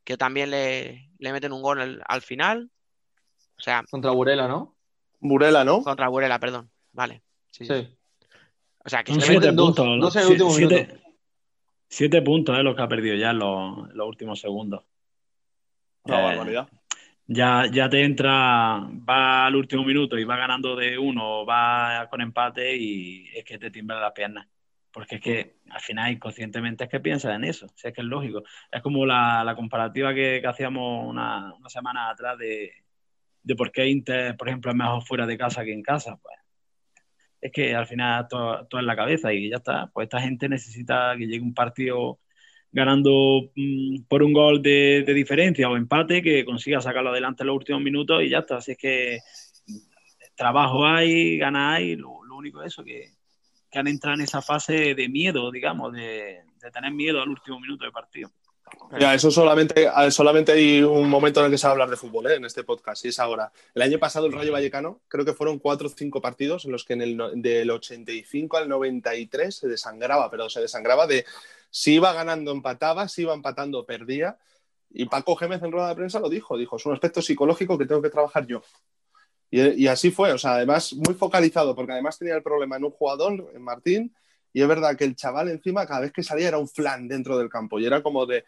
que 0.05 0.17
también 0.17 0.51
le, 0.51 1.11
le 1.19 1.33
meten 1.33 1.53
un 1.53 1.63
gol 1.63 1.81
al, 1.81 2.03
al 2.07 2.23
final. 2.23 2.71
O 3.59 3.61
sea, 3.61 3.83
Contra 3.91 4.13
Burela, 4.13 4.47
¿no? 4.49 4.77
Burela, 5.21 5.65
¿no? 5.65 5.83
contra 5.83 6.09
Burela, 6.09 6.39
perdón. 6.39 6.71
Vale. 6.93 7.23
Sí, 7.51 7.65
sí. 7.67 7.75
Sí. 7.75 7.97
O 8.85 8.89
sea, 8.89 9.03
que 9.03 9.13
se 9.13 9.19
meten 9.19 9.33
siete 9.33 9.53
dos, 9.53 9.67
puntos. 9.67 9.87
¿no? 9.87 9.97
dos 9.99 10.17
en 10.17 10.23
el 10.23 10.29
último 10.29 10.51
siete, 10.51 10.87
minuto. 10.87 11.09
siete 11.89 12.23
puntos, 12.23 12.59
¿eh? 12.59 12.63
Los 12.63 12.77
que 12.77 12.83
ha 12.83 12.89
perdido 12.89 13.17
ya 13.17 13.31
en 13.31 13.39
los, 13.39 13.91
en 13.91 13.97
los 13.97 14.07
últimos 14.09 14.41
segundos. 14.41 14.85
Una 16.05 16.21
Eh, 16.21 16.23
barbaridad. 16.25 16.69
ya, 17.27 17.65
ya 17.73 17.89
te 17.89 18.05
entra, 18.05 18.79
va 19.09 19.47
al 19.47 19.57
último 19.57 19.85
minuto 19.85 20.19
y 20.19 20.25
va 20.25 20.37
ganando 20.37 20.77
de 20.77 20.99
uno, 20.99 21.45
va 21.47 22.07
con 22.11 22.21
empate 22.21 22.77
y 22.77 23.29
es 23.35 23.45
que 23.45 23.59
te 23.59 23.71
tiembla 23.71 23.99
la 24.01 24.13
pierna. 24.15 24.47
Porque 24.95 25.17
es 25.17 25.21
que 25.21 25.57
al 25.71 25.81
final 25.81 26.13
inconscientemente 26.13 26.85
es 26.85 26.91
que 26.91 27.01
piensas 27.01 27.35
en 27.35 27.45
eso, 27.45 27.67
si 27.75 27.89
es 27.89 27.95
que 27.95 28.01
es 28.01 28.07
lógico. 28.07 28.45
Es 28.71 28.81
como 28.81 29.05
la, 29.05 29.53
comparativa 29.57 30.15
que, 30.15 30.41
hacíamos 30.47 31.07
una, 31.09 31.53
una, 31.55 31.69
semana 31.69 32.11
atrás 32.11 32.39
de, 32.39 32.71
de 33.43 33.57
por 33.57 33.73
qué 33.73 33.89
Inter, 33.89 34.37
por 34.37 34.49
ejemplo, 34.49 34.71
es 34.71 34.77
mejor 34.77 35.03
fuera 35.03 35.27
de 35.27 35.37
casa 35.37 35.65
que 35.65 35.73
en 35.73 35.83
casa. 35.83 36.17
Pues 36.23 36.37
es 37.45 37.53
que 37.53 37.75
al 37.75 37.87
final 37.87 38.27
todo, 38.29 38.67
todo 38.69 38.81
en 38.81 38.87
la 38.87 38.97
cabeza 38.97 39.33
y 39.33 39.51
ya 39.51 39.57
está. 39.57 39.91
Pues 39.93 40.07
esta 40.07 40.21
gente 40.21 40.49
necesita 40.49 41.15
que 41.19 41.27
llegue 41.27 41.43
un 41.43 41.55
partido 41.55 42.21
ganando 42.73 43.51
mm, 43.55 44.05
por 44.09 44.23
un 44.23 44.33
gol 44.33 44.63
de, 44.63 45.05
diferencia 45.15 45.69
o 45.69 45.77
empate, 45.77 46.23
que 46.23 46.45
consiga 46.45 46.81
sacarlo 46.81 47.11
adelante 47.11 47.43
en 47.43 47.49
los 47.49 47.57
últimos 47.57 47.83
minutos 47.83 48.23
y 48.23 48.31
ya 48.31 48.39
está. 48.39 48.57
Así 48.57 48.73
es 48.73 48.79
que 48.79 49.19
trabajo 50.35 50.87
hay, 50.87 51.39
gana 51.39 51.75
hay, 51.75 51.97
lo, 51.97 52.11
único 52.37 52.63
es 52.63 52.69
eso, 52.69 52.83
que, 52.83 53.11
que, 53.75 53.79
han 53.81 53.89
entrado 53.89 54.15
en 54.15 54.23
esa 54.23 54.41
fase 54.41 54.95
de 54.95 55.09
miedo, 55.09 55.51
digamos, 55.51 55.93
de, 55.93 56.43
tener 56.73 56.93
miedo 56.93 57.21
al 57.21 57.29
último 57.29 57.61
minuto 57.61 57.85
de 57.85 57.91
partido. 57.91 58.31
Ya, 58.99 59.15
eso 59.15 59.31
solamente, 59.31 59.89
solamente 60.11 60.53
hay 60.53 60.83
un 60.83 61.09
momento 61.09 61.41
en 61.41 61.47
el 61.47 61.53
que 61.53 61.59
se 61.59 61.67
va 61.67 61.71
a 61.71 61.73
hablar 61.73 61.91
de 61.91 61.97
fútbol, 61.97 62.27
¿eh? 62.29 62.37
en 62.37 62.45
este 62.45 62.65
podcast, 62.65 63.05
y 63.05 63.09
es 63.09 63.19
ahora. 63.19 63.53
El 63.75 63.83
año 63.83 63.99
pasado 63.99 64.27
el 64.27 64.33
Rayo 64.33 64.53
Vallecano, 64.53 65.01
creo 65.09 65.25
que 65.25 65.35
fueron 65.35 65.59
cuatro 65.59 65.89
o 65.89 65.91
cinco 65.91 66.21
partidos 66.21 66.65
en 66.65 66.73
los 66.73 66.85
que 66.85 66.95
en 66.95 67.03
el, 67.03 67.21
del 67.37 67.71
85 67.71 68.57
al 68.57 68.69
93 68.69 69.55
se 69.55 69.69
desangraba, 69.69 70.31
pero 70.31 70.49
se 70.49 70.61
desangraba 70.61 71.07
de 71.07 71.25
si 71.71 71.95
iba 71.95 72.13
ganando, 72.13 72.53
empataba, 72.53 73.09
si 73.09 73.23
iba 73.23 73.35
empatando, 73.35 73.85
perdía. 73.85 74.39
Y 74.91 75.07
Paco 75.07 75.35
Gémez 75.35 75.63
en 75.63 75.73
rueda 75.73 75.89
de 75.89 75.97
prensa 75.97 76.21
lo 76.21 76.29
dijo, 76.29 76.57
dijo, 76.57 76.77
es 76.77 76.87
un 76.87 76.93
aspecto 76.93 77.21
psicológico 77.21 77.77
que 77.77 77.85
tengo 77.85 78.01
que 78.01 78.11
trabajar 78.11 78.47
yo. 78.47 78.63
Y, 79.57 79.87
así 79.87 80.11
fue, 80.11 80.33
o 80.33 80.39
sea, 80.39 80.55
además 80.55 80.93
muy 80.95 81.15
focalizado, 81.15 81.77
porque 81.77 81.93
además 81.93 82.19
tenía 82.19 82.35
el 82.35 82.43
problema 82.43 82.77
en 82.77 82.85
un 82.85 82.91
jugador, 82.91 83.53
en 83.55 83.63
Martín, 83.63 84.13
y 84.53 84.61
es 84.61 84.67
verdad 84.67 84.97
que 84.97 85.05
el 85.05 85.15
chaval 85.15 85.49
encima 85.49 85.87
cada 85.87 86.01
vez 86.01 86.13
que 86.13 86.25
salía 86.25 86.49
era 86.49 86.59
un 86.59 86.67
flan 86.67 87.07
dentro 87.07 87.39
del 87.39 87.49
campo, 87.49 87.79
y 87.79 87.87
era 87.87 88.03
como 88.03 88.27
de, 88.27 88.45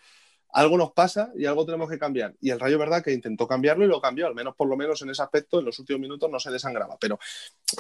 algo 0.52 0.76
nos 0.76 0.90
pasa 0.90 1.30
y 1.36 1.46
algo 1.46 1.64
tenemos 1.64 1.88
que 1.88 1.96
cambiar. 1.96 2.34
Y 2.40 2.50
el 2.50 2.59
Rayo, 2.59 2.76
verdad, 2.76 3.04
que 3.04 3.12
intentó 3.12 3.46
cambiarlo 3.46 3.84
y 3.84 3.88
lo 3.88 4.00
cambió, 4.00 4.26
al 4.26 4.34
menos 4.34 4.57
por 4.57 4.66
lo 4.66 4.76
menos 4.76 5.00
en 5.02 5.11
ese 5.11 5.22
aspecto, 5.22 5.61
en 5.61 5.66
los 5.66 5.78
últimos 5.78 6.00
minutos 6.00 6.28
no 6.28 6.40
se 6.40 6.50
desangraba, 6.50 6.96
pero, 7.00 7.20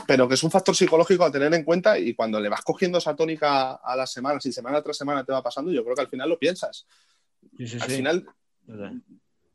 pero 0.06 0.28
que 0.28 0.34
es 0.34 0.44
un 0.44 0.52
factor 0.52 0.76
psicológico 0.76 1.24
a 1.24 1.32
tener 1.32 1.52
en 1.52 1.64
cuenta 1.64 1.98
y 1.98 2.14
cuando 2.14 2.38
le 2.38 2.48
vas 2.48 2.62
cogiendo 2.62 2.98
esa 2.98 3.16
tónica 3.16 3.72
a 3.72 3.96
las 3.96 4.12
semanas 4.12 4.46
y 4.46 4.52
semana 4.52 4.80
tras 4.82 4.98
semana 4.98 5.24
te 5.24 5.32
va 5.32 5.42
pasando, 5.42 5.72
yo 5.72 5.82
creo 5.82 5.96
que 5.96 6.02
al 6.02 6.08
final 6.08 6.28
lo 6.28 6.38
piensas. 6.38 6.86
al 7.58 7.90
final 7.90 8.24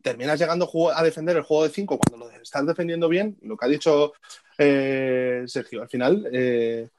terminas 0.02 0.40
llegando 0.40 0.70
a 0.94 1.04
defender 1.04 1.38
el 1.38 1.44
juego 1.44 1.64
de 1.64 1.70
5 1.70 1.98
cuando 1.98 2.28
lo 2.28 2.32
estás 2.32 2.66
defendiendo 2.66 3.08
bien, 3.10 3.38
lo 3.42 3.58
que 3.58 3.66
ha 3.66 3.70
dicho 3.70 4.14
eh, 4.58 5.44
Sergio, 5.48 5.82
al 5.82 5.90
final... 5.90 6.28
Eh, 6.32 6.90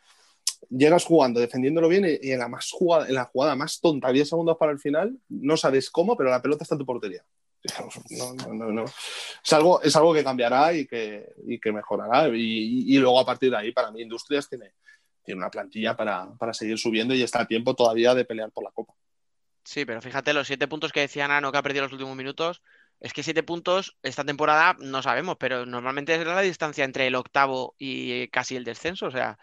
llegas 0.75 1.05
jugando, 1.05 1.41
defendiéndolo 1.41 1.89
bien 1.89 2.05
y, 2.23 2.31
en, 2.31 2.39
la 2.39 2.49
más 2.49 2.71
jugada, 2.71 3.07
en 3.07 3.15
la 3.15 3.25
jugada 3.25 3.55
más 3.55 3.81
tonta, 3.81 4.11
10 4.11 4.29
segundos 4.29 4.57
para 4.57 4.73
el 4.73 4.79
final, 4.79 5.17
no 5.29 5.57
sabes 5.57 5.91
cómo, 5.91 6.17
pero 6.17 6.31
la 6.31 6.41
pelota 6.41 6.65
está 6.65 6.75
en 6.75 6.79
tu 6.79 6.87
portería. 6.87 7.23
No, 8.11 8.53
no, 8.53 8.73
no, 8.73 8.85
es, 8.85 9.53
algo, 9.53 9.81
es 9.83 9.95
algo 9.95 10.13
que 10.13 10.25
cambiará 10.25 10.73
y 10.73 10.87
que, 10.87 11.33
y 11.47 11.61
que 11.61 11.71
mejorará. 11.71 12.29
Y, 12.29 12.97
luego 12.99 13.21
a 13.21 13.27
partir 13.27 13.51
de 13.51 13.57
ahí, 13.57 13.73
para 13.73 13.93
mí, 13.93 14.03
Industrias 14.03 14.49
tiene, 14.49 14.73
tiene 15.23 15.39
una 15.39 15.51
plantilla 15.51 15.97
para, 15.97 16.29
para, 16.35 16.53
seguir 16.53 16.77
subiendo 16.77 17.15
y 17.15 17.23
está 17.23 17.43
a 17.43 17.47
tiempo 17.47 17.75
todavía 17.75 18.15
de 18.15 18.25
pelear 18.25 18.51
por 18.51 18.65
la 18.65 18.73
Copa. 18.73 18.95
Sí, 19.65 19.85
pero 19.85 20.03
fíjate, 20.03 20.33
los 20.33 20.49
siete 20.49 20.67
puntos 20.67 20.91
que 20.91 21.01
decía 21.01 21.29
Nano 21.29 21.53
que 21.53 21.59
ha 21.59 21.63
perdido 21.63 21.85
los 21.85 21.93
últimos 21.93 22.17
minutos, 22.17 22.63
es 23.03 23.13
que 23.13 23.25
siete 23.25 23.43
puntos 23.43 23.97
esta 24.05 24.25
temporada 24.25 24.77
no 24.79 25.03
sabemos, 25.03 25.37
pero 25.39 25.67
normalmente 25.67 26.15
es 26.15 26.25
la 26.25 26.41
distancia 26.41 26.85
entre 26.85 27.09
el 27.09 27.17
octavo 27.17 27.75
y 27.77 28.29
casi 28.29 28.55
el 28.55 28.63
descenso. 28.63 29.07
O 29.07 29.11
sea, 29.11 29.39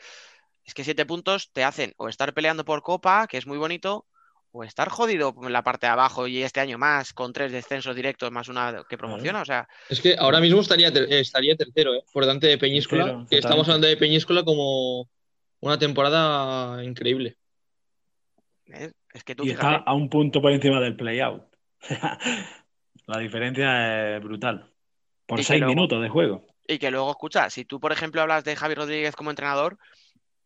es 0.63 0.73
que 0.73 0.85
siete 0.85 1.05
puntos 1.05 1.51
te 1.51 1.65
hacen 1.65 1.93
o 1.97 2.07
estar 2.07 2.33
peleando 2.33 2.63
por 2.63 2.81
Copa, 2.81 3.27
que 3.27 3.37
es 3.37 3.45
muy 3.45 3.57
bonito, 3.57 4.05
o 4.51 4.63
estar 4.63 4.87
jodido 4.87 5.35
en 5.43 5.51
la 5.51 5.61
parte 5.61 5.87
de 5.87 5.91
abajo 5.91 6.25
y 6.25 6.41
este 6.41 6.61
año 6.61 6.77
más, 6.77 7.11
con 7.11 7.33
tres 7.33 7.51
descensos 7.51 7.97
directos 7.97 8.31
más 8.31 8.47
una 8.47 8.85
que 8.89 8.97
promociona. 8.97 9.41
O 9.41 9.45
sea. 9.45 9.67
Es 9.89 9.99
que 9.99 10.15
ahora 10.17 10.39
mismo 10.39 10.61
estaría, 10.61 10.87
estaría 10.87 11.57
tercero, 11.57 11.93
¿eh? 11.95 12.03
por 12.13 12.23
delante 12.23 12.47
de 12.47 12.57
Peñíscola, 12.57 13.25
que 13.29 13.39
estamos 13.39 13.67
hablando 13.67 13.87
de 13.87 13.97
Peñíscola 13.97 14.45
como 14.45 15.09
una 15.59 15.77
temporada 15.77 16.81
increíble. 16.81 17.35
Es 18.65 19.23
que 19.25 19.35
tú 19.35 19.43
y 19.43 19.51
está 19.51 19.75
a 19.75 19.93
un 19.93 20.09
punto 20.09 20.41
por 20.41 20.53
encima 20.53 20.79
del 20.79 20.95
play-out. 20.95 21.43
la 23.09 23.19
diferencia 23.19 24.15
es 24.15 24.23
brutal. 24.23 24.71
Por 25.25 25.43
seis 25.43 25.63
minutos 25.63 26.01
de 26.01 26.09
juego. 26.09 26.45
Y 26.67 26.77
que 26.77 26.91
luego, 26.91 27.09
escucha, 27.11 27.49
si 27.49 27.65
tú, 27.65 27.79
por 27.79 27.91
ejemplo, 27.91 28.21
hablas 28.21 28.43
de 28.43 28.55
Javi 28.55 28.75
Rodríguez 28.75 29.15
como 29.15 29.29
entrenador, 29.29 29.77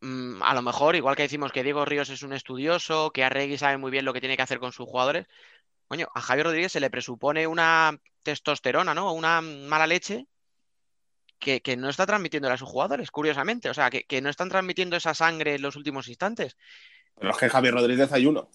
Mm, 0.04 0.44
a 0.44 0.54
lo 0.54 0.62
mejor, 0.62 0.98
igual 0.98 1.16
que 1.16 1.22
decimos 1.22 1.54
que 1.54 1.64
Diego 1.64 1.86
Ríos 1.86 2.10
es 2.10 2.24
un 2.24 2.34
estudioso, 2.34 3.12
que 3.12 3.24
Arregui 3.24 3.58
sabe 3.58 3.78
muy 3.78 3.90
bien 3.90 4.04
lo 4.04 4.12
que 4.12 4.20
tiene 4.20 4.36
que 4.36 4.42
hacer 4.42 4.60
con 4.60 4.74
sus 4.74 4.86
jugadores, 4.86 5.28
coño, 5.88 6.10
a 6.14 6.20
Javier 6.20 6.48
Rodríguez 6.48 6.74
se 6.74 6.82
le 6.82 6.90
presupone 6.90 7.48
una 7.48 7.98
testosterona, 8.22 8.94
¿no? 8.94 9.14
Una 9.14 9.40
mala 9.40 9.88
leche 9.88 10.28
que, 11.40 11.62
no 11.78 11.88
está 11.88 12.06
transmitiendo 12.06 12.52
a 12.52 12.58
sus 12.58 12.68
jugadores, 12.68 13.12
curiosamente. 13.12 13.70
O 13.70 13.74
sea, 13.74 13.90
que, 13.90 14.22
no 14.22 14.30
están 14.30 14.50
transmitiendo 14.50 14.98
esa 14.98 15.14
sangre 15.14 15.56
en 15.56 15.62
los 15.62 15.78
últimos 15.78 16.10
instantes. 16.10 16.58
Pero 17.18 17.32
es 17.32 17.38
que 17.38 17.50
Javier 17.50 17.74
Rodríguez 17.74 18.12
hay 18.12 18.26
uno. 18.26 18.50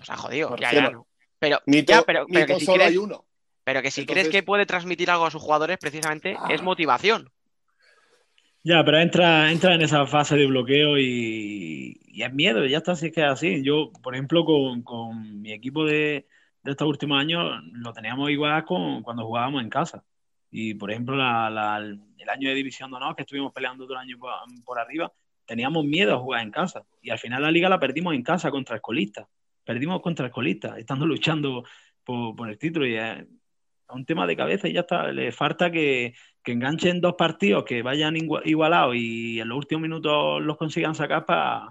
O 0.00 0.04
sea, 0.04 0.16
jodido, 0.16 0.56
ya, 0.56 0.72
ya. 0.72 0.92
Pero, 1.38 1.60
ya, 1.66 2.02
pero, 2.02 2.26
que 2.26 2.58
si 2.58 2.66
crees, 2.66 2.96
uno. 2.96 3.24
Pero 3.64 3.82
que 3.82 3.90
si 3.90 4.06
crees 4.06 4.28
que 4.28 4.42
puede 4.42 4.66
transmitir 4.66 5.10
algo 5.10 5.26
a 5.26 5.30
sus 5.30 5.42
jugadores, 5.42 5.78
precisamente 5.78 6.32
es 6.50 6.60
ah. 6.60 6.64
motivación. 6.64 7.30
Ya, 8.64 8.84
pero 8.84 8.98
entra, 9.00 9.50
entra 9.50 9.74
en 9.74 9.82
esa 9.82 10.06
fase 10.06 10.36
de 10.36 10.46
bloqueo 10.46 10.96
y, 10.96 12.00
es 12.14 12.32
miedo, 12.32 12.64
ya 12.66 12.78
está, 12.78 12.92
así 12.92 13.06
es 13.06 13.12
que 13.12 13.20
es 13.22 13.26
así. 13.26 13.62
Yo, 13.64 13.90
por 14.02 14.14
ejemplo, 14.14 14.44
con, 14.44 15.42
mi 15.42 15.52
equipo 15.52 15.84
de, 15.84 16.28
estos 16.64 16.86
últimos 16.88 17.18
años 17.20 17.60
lo 17.72 17.92
teníamos 17.92 18.30
igual 18.30 18.64
con 18.64 19.02
cuando 19.02 19.26
jugábamos 19.26 19.62
en 19.62 19.68
casa. 19.68 20.04
Y, 20.50 20.74
por 20.74 20.90
ejemplo, 20.90 21.14
el 21.14 21.20
año 22.28 22.48
de 22.48 22.54
División 22.54 22.90
de 22.90 22.98
Honor, 22.98 23.16
que 23.16 23.22
estuvimos 23.22 23.52
peleando 23.52 23.84
todo 23.84 23.94
el 23.94 24.00
año 24.00 24.18
por, 24.64 24.78
arriba, 24.78 25.12
teníamos 25.44 25.84
miedo 25.84 26.14
a 26.14 26.18
jugar 26.18 26.42
en 26.42 26.52
casa. 26.52 26.84
Y 27.00 27.10
al 27.10 27.18
final 27.18 27.42
la 27.42 27.50
liga 27.50 27.68
la 27.68 27.80
perdimos 27.80 28.14
en 28.14 28.22
casa 28.22 28.50
contra 28.50 28.76
Escolistas. 28.76 29.26
Perdimos 29.64 30.00
contra 30.02 30.26
Escolistas, 30.26 30.78
estando 30.78 31.06
luchando 31.06 31.64
por, 32.04 32.36
por 32.36 32.48
el 32.48 32.58
título. 32.58 32.86
Y 32.86 32.96
un 33.94 34.04
tema 34.04 34.26
de 34.26 34.36
cabeza 34.36 34.68
y 34.68 34.72
ya 34.72 34.80
está. 34.80 35.10
Le 35.12 35.32
falta 35.32 35.70
que 35.70 36.14
que 36.42 36.52
enganchen 36.52 37.00
dos 37.00 37.14
partidos 37.14 37.64
que 37.64 37.82
vayan 37.82 38.16
igualados 38.16 38.96
y 38.96 39.40
en 39.40 39.48
los 39.48 39.58
últimos 39.58 39.82
minutos 39.82 40.42
los 40.42 40.56
consigan 40.56 40.94
sacar 40.94 41.24
para 41.24 41.68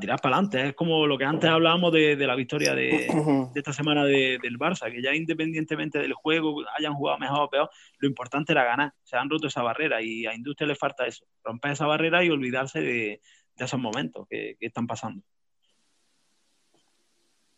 tirar 0.00 0.20
para 0.20 0.36
adelante. 0.36 0.68
Es 0.68 0.74
como 0.74 1.06
lo 1.06 1.18
que 1.18 1.24
antes 1.24 1.50
hablábamos 1.50 1.92
de, 1.92 2.16
la 2.16 2.36
victoria 2.36 2.74
de, 2.74 3.08
esta 3.54 3.72
semana 3.72 4.04
del 4.04 4.58
Barça, 4.58 4.90
que 4.90 5.02
ya 5.02 5.14
independientemente 5.14 5.98
del 5.98 6.14
juego, 6.14 6.62
hayan 6.78 6.94
jugado 6.94 7.18
mejor 7.18 7.40
o 7.40 7.50
peor, 7.50 7.70
lo 7.98 8.08
importante 8.08 8.52
era 8.52 8.64
ganar. 8.64 8.92
Se 9.02 9.16
han 9.16 9.28
roto 9.28 9.48
esa 9.48 9.62
barrera 9.62 10.00
y 10.00 10.26
a 10.26 10.34
Industria 10.34 10.68
le 10.68 10.76
falta 10.76 11.06
eso, 11.06 11.26
romper 11.42 11.72
esa 11.72 11.86
barrera 11.86 12.24
y 12.24 12.30
olvidarse 12.30 12.80
de, 12.80 13.20
esos 13.56 13.80
momentos 13.80 14.26
que, 14.28 14.56
que 14.58 14.66
están 14.66 14.86
pasando. 14.86 15.22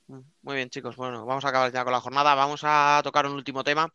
Muy 0.08 0.54
bien, 0.56 0.70
chicos. 0.70 0.96
Bueno, 0.96 1.26
vamos 1.26 1.44
a 1.44 1.48
acabar 1.48 1.72
ya 1.72 1.82
con 1.84 1.92
la 1.92 2.00
jornada. 2.00 2.34
Vamos 2.34 2.60
a 2.64 3.00
tocar 3.02 3.26
un 3.26 3.32
último 3.32 3.64
tema 3.64 3.92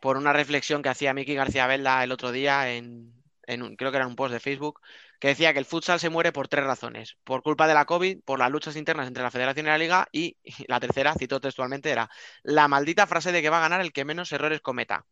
por 0.00 0.16
una 0.16 0.32
reflexión 0.32 0.82
que 0.82 0.88
hacía 0.90 1.14
Miki 1.14 1.34
García 1.34 1.66
Velda 1.66 2.04
el 2.04 2.12
otro 2.12 2.32
día 2.32 2.72
en, 2.72 3.14
un, 3.48 3.76
creo 3.76 3.90
que 3.90 3.98
era 3.98 4.06
un 4.06 4.16
post 4.16 4.32
de 4.32 4.40
Facebook, 4.40 4.80
que 5.20 5.28
decía 5.28 5.52
que 5.52 5.58
el 5.58 5.66
futsal 5.66 6.00
se 6.00 6.10
muere 6.10 6.32
por 6.32 6.48
tres 6.48 6.64
razones. 6.64 7.16
Por 7.24 7.42
culpa 7.42 7.66
de 7.68 7.74
la 7.74 7.84
COVID, 7.84 8.22
por 8.24 8.38
las 8.38 8.50
luchas 8.50 8.76
internas 8.76 9.08
entre 9.08 9.22
la 9.22 9.30
federación 9.30 9.66
y 9.66 9.68
la 9.70 9.78
liga 9.78 10.08
y, 10.12 10.36
la 10.68 10.80
tercera, 10.80 11.14
citó 11.14 11.40
textualmente, 11.40 11.90
era 11.90 12.10
la 12.42 12.68
maldita 12.68 13.06
frase 13.06 13.32
de 13.32 13.42
que 13.42 13.50
va 13.50 13.58
a 13.58 13.62
ganar 13.62 13.80
el 13.82 13.92
que 13.92 14.04
menos 14.04 14.32
errores 14.32 14.60
cometa. 14.60 15.06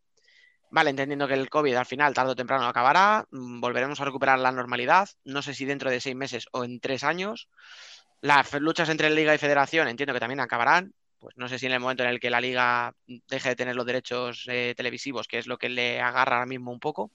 Vale, 0.71 0.91
entendiendo 0.91 1.27
que 1.27 1.35
el 1.35 1.51
COVID 1.51 1.75
al 1.75 1.87
final, 1.87 2.15
tarde 2.15 2.33
o 2.33 2.37
temprano, 2.37 2.67
acabará, 2.67 3.27
mm, 3.31 3.61
volveremos 3.61 4.01
a 4.01 4.05
recuperar 4.05 4.39
la 4.39 4.53
normalidad, 4.53 5.09
no 5.25 5.43
sé 5.43 5.55
si 5.55 5.65
dentro 5.65 5.91
de 5.91 6.01
seis 6.01 6.15
meses 6.17 6.47
o 6.53 6.65
en 6.65 6.81
tres 6.81 7.03
años. 7.05 7.49
Las 8.21 8.53
luchas 8.61 8.89
entre 8.89 9.11
liga 9.11 9.35
y 9.35 9.39
federación 9.39 9.89
entiendo 9.89 10.13
que 10.13 10.21
también 10.21 10.41
acabarán, 10.41 10.93
pues 11.19 11.37
no 11.37 11.49
sé 11.49 11.59
si 11.59 11.67
en 11.67 11.73
el 11.73 11.81
momento 11.81 12.03
en 12.03 12.11
el 12.11 12.21
que 12.21 12.31
la 12.31 12.41
liga 12.41 12.95
deje 13.07 13.51
de 13.51 13.57
tener 13.57 13.77
los 13.77 13.87
derechos 13.87 14.45
eh, 14.49 14.75
televisivos, 14.77 15.29
que 15.29 15.39
es 15.39 15.47
lo 15.47 15.59
que 15.59 15.69
le 15.69 16.01
agarra 16.01 16.37
ahora 16.37 16.47
mismo 16.47 16.73
un 16.73 16.81
poco. 16.81 17.13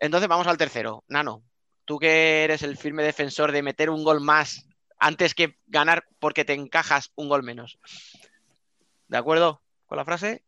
Entonces 0.00 0.28
vamos 0.28 0.46
al 0.46 0.56
tercero. 0.56 1.04
Nano, 1.08 1.42
tú 1.84 1.98
que 1.98 2.44
eres 2.44 2.62
el 2.62 2.76
firme 2.76 3.02
defensor 3.02 3.52
de 3.52 3.62
meter 3.62 3.90
un 3.90 4.02
gol 4.02 4.20
más 4.20 4.66
antes 4.98 5.34
que 5.34 5.56
ganar 5.66 6.04
porque 6.18 6.44
te 6.44 6.54
encajas 6.54 7.12
un 7.16 7.28
gol 7.28 7.42
menos. 7.42 7.78
¿De 9.08 9.18
acuerdo 9.18 9.60
con 9.86 9.98
la 9.98 10.04
frase? 10.04 10.42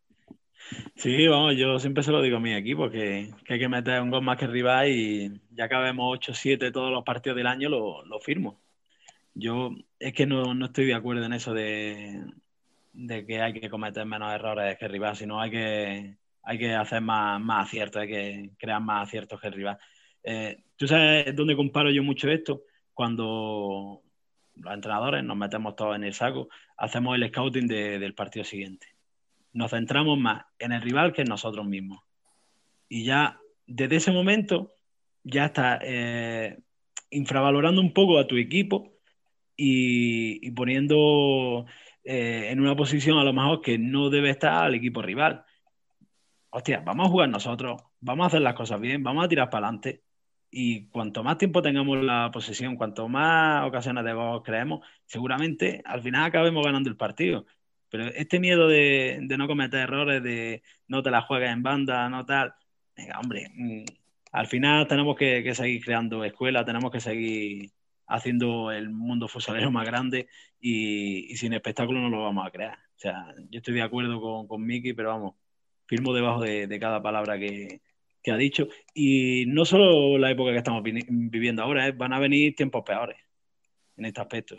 Sí, 0.97 1.29
vamos, 1.29 1.55
yo 1.57 1.79
siempre 1.79 2.03
se 2.03 2.11
lo 2.11 2.23
digo 2.23 2.39
a 2.39 2.41
mi 2.41 2.55
equipo, 2.55 2.91
que, 2.91 3.31
hay 3.49 3.59
que 3.59 3.69
meter 3.69 4.01
un 4.01 4.11
gol 4.11 4.23
más 4.23 4.39
que 4.39 4.47
rival 4.47 4.89
y 4.89 5.41
ya 5.51 5.69
que 5.69 5.77
vemos 5.77 6.19
8-7 6.19 6.73
todos 6.73 6.91
los 6.91 7.05
partidos 7.05 7.37
del 7.37 7.47
año, 7.47 7.69
lo, 7.69 8.05
lo 8.05 8.19
firmo. 8.19 8.59
Yo 9.39 9.71
es 9.99 10.15
que 10.15 10.25
no, 10.25 10.55
no, 10.55 10.67
estoy 10.67 10.87
de 10.87 10.95
acuerdo 10.95 11.27
en 11.27 11.35
eso 11.35 11.53
de, 11.53 12.25
de 12.95 13.27
que 13.27 13.43
hay 13.43 13.53
que 13.53 13.69
cometer 13.69 14.07
menos 14.07 14.33
errores 14.33 14.79
que 14.79 14.89
rival, 14.89 15.15
sino 15.15 15.39
hay 15.39 15.51
que, 15.51 16.17
hay 16.43 16.59
que 16.59 16.75
hacer 16.75 17.03
más, 17.03 17.39
más 17.39 17.67
aciertos, 17.67 18.01
hay 18.01 18.09
que 18.09 18.51
crear 18.59 18.81
más 18.81 19.07
aciertos 19.07 19.39
que 19.39 19.49
el 19.49 19.53
rival. 19.53 19.79
Eh, 20.25 20.63
¿Tú 20.77 20.89
sabes 20.89 21.37
dónde 21.37 21.55
comparo 21.55 21.91
yo 21.91 22.03
mucho 22.03 22.31
esto? 22.31 22.63
Cuando 22.95 24.01
los 24.55 24.73
entrenadores 24.73 25.23
nos 25.23 25.37
metemos 25.37 25.77
todos 25.77 25.97
en 25.97 26.05
el 26.05 26.15
saco, 26.15 26.49
hacemos 26.79 27.15
el 27.17 27.29
scouting 27.29 27.67
del 27.67 28.15
partido 28.15 28.45
siguiente. 28.45 28.87
Nos 29.53 29.71
centramos 29.71 30.19
más 30.19 30.47
en 30.59 30.73
el 30.73 30.81
rival 30.81 31.13
que 31.13 31.23
en 31.23 31.29
nosotros 31.29 31.67
mismos. 31.67 32.01
Y 32.89 33.05
ya 33.05 33.39
desde 33.67 33.97
ese 33.97 34.13
momento 34.13 34.73
ya 35.25 35.47
estás 35.47 35.81
eh, 35.83 36.59
infravalorando 37.11 37.83
un 37.83 37.93
poco 37.93 38.19
a 38.19 38.27
tu 38.27 38.39
equipo 38.39 38.96
y, 39.57 40.51
poniendo 40.53 41.67
eh, 42.05 42.49
en 42.51 42.61
una 42.61 42.77
posición 42.77 43.19
a 43.19 43.25
lo 43.25 43.33
mejor 43.33 43.61
que 43.63 43.79
no 43.79 44.11
debe 44.11 44.31
estar 44.31 44.65
al 44.65 44.75
equipo 44.75 45.03
rival. 45.03 45.45
Hostia, 46.51 46.81
vamos 46.81 47.07
a 47.07 47.11
jugar 47.11 47.29
nosotros, 47.29 47.83
vamos 48.01 48.25
a 48.25 48.27
hacer 48.29 48.43
las 48.43 48.55
cosas 48.55 48.81
bien, 48.81 49.03
vamos 49.03 49.25
a 49.25 49.29
tirar 49.29 49.51
para 49.51 49.67
adelante. 49.67 50.03
Y 50.51 50.87
cuanto 50.89 51.23
más 51.23 51.39
tiempo 51.39 51.61
tengamos 51.63 52.03
la 52.03 52.31
posesión, 52.33 52.77
cuanto 52.77 53.09
más 53.09 53.67
ocasiones 53.67 54.05
de 54.05 54.13
gol 54.15 54.43
creemos, 54.43 54.87
seguramente 55.05 55.83
al 55.85 56.03
final 56.03 56.25
acabemos 56.25 56.65
ganando 56.65 56.89
el 56.89 56.97
partido. 56.97 57.47
Pero 57.89 58.07
este 58.07 58.41
miedo 58.41 58.69
de, 58.69 59.19
no 59.37 59.47
cometer 59.47 59.81
errores, 59.81 60.23
de 60.23 60.63
no 60.89 61.03
te 61.03 61.11
la 61.11 61.23
juegues 61.23 61.51
en 61.51 61.63
banda, 61.63 62.09
no 62.09 62.25
tal, 62.25 62.55
venga, 62.97 63.19
hombre, 63.21 63.49
mm, 63.55 63.85
al 64.33 64.47
final 64.47 64.87
tenemos 64.87 65.17
que, 65.17 65.55
seguir 65.55 65.85
creando 65.85 66.25
escuelas, 66.25 66.67
tenemos 66.67 66.91
que 66.91 67.01
seguir 67.01 67.71
haciendo 68.07 68.71
el 68.71 68.91
mundo 68.91 69.29
fusalero 69.29 69.71
más 69.71 69.87
grande 69.87 70.29
y, 70.61 71.37
sin 71.37 71.53
espectáculo 71.53 72.01
no 72.01 72.09
lo 72.09 72.23
vamos 72.23 72.47
a 72.47 72.51
crear. 72.51 72.79
O 72.97 72.99
sea, 72.99 73.35
yo 73.51 73.59
estoy 73.59 73.75
de 73.75 73.83
acuerdo 73.83 74.21
con, 74.21 74.47
con 74.47 74.65
Miki, 74.65 74.93
pero 74.93 75.11
vamos, 75.11 75.35
firmo 75.87 76.13
debajo 76.13 76.43
de, 76.43 76.79
cada 76.81 77.03
palabra 77.03 77.39
que, 77.39 77.81
ha 78.29 78.37
dicho. 78.37 78.67
Y 78.93 79.45
no 79.47 79.65
solo 79.65 80.19
la 80.19 80.31
época 80.33 80.51
que 80.51 80.59
estamos 80.59 80.83
viviendo 80.83 81.63
ahora, 81.63 81.87
¿eh? 81.87 81.93
van 81.93 82.13
a 82.13 82.19
venir 82.19 82.57
tiempos 82.57 82.83
peores 82.85 83.17
en 83.97 84.05
este 84.05 84.21
aspecto. 84.21 84.57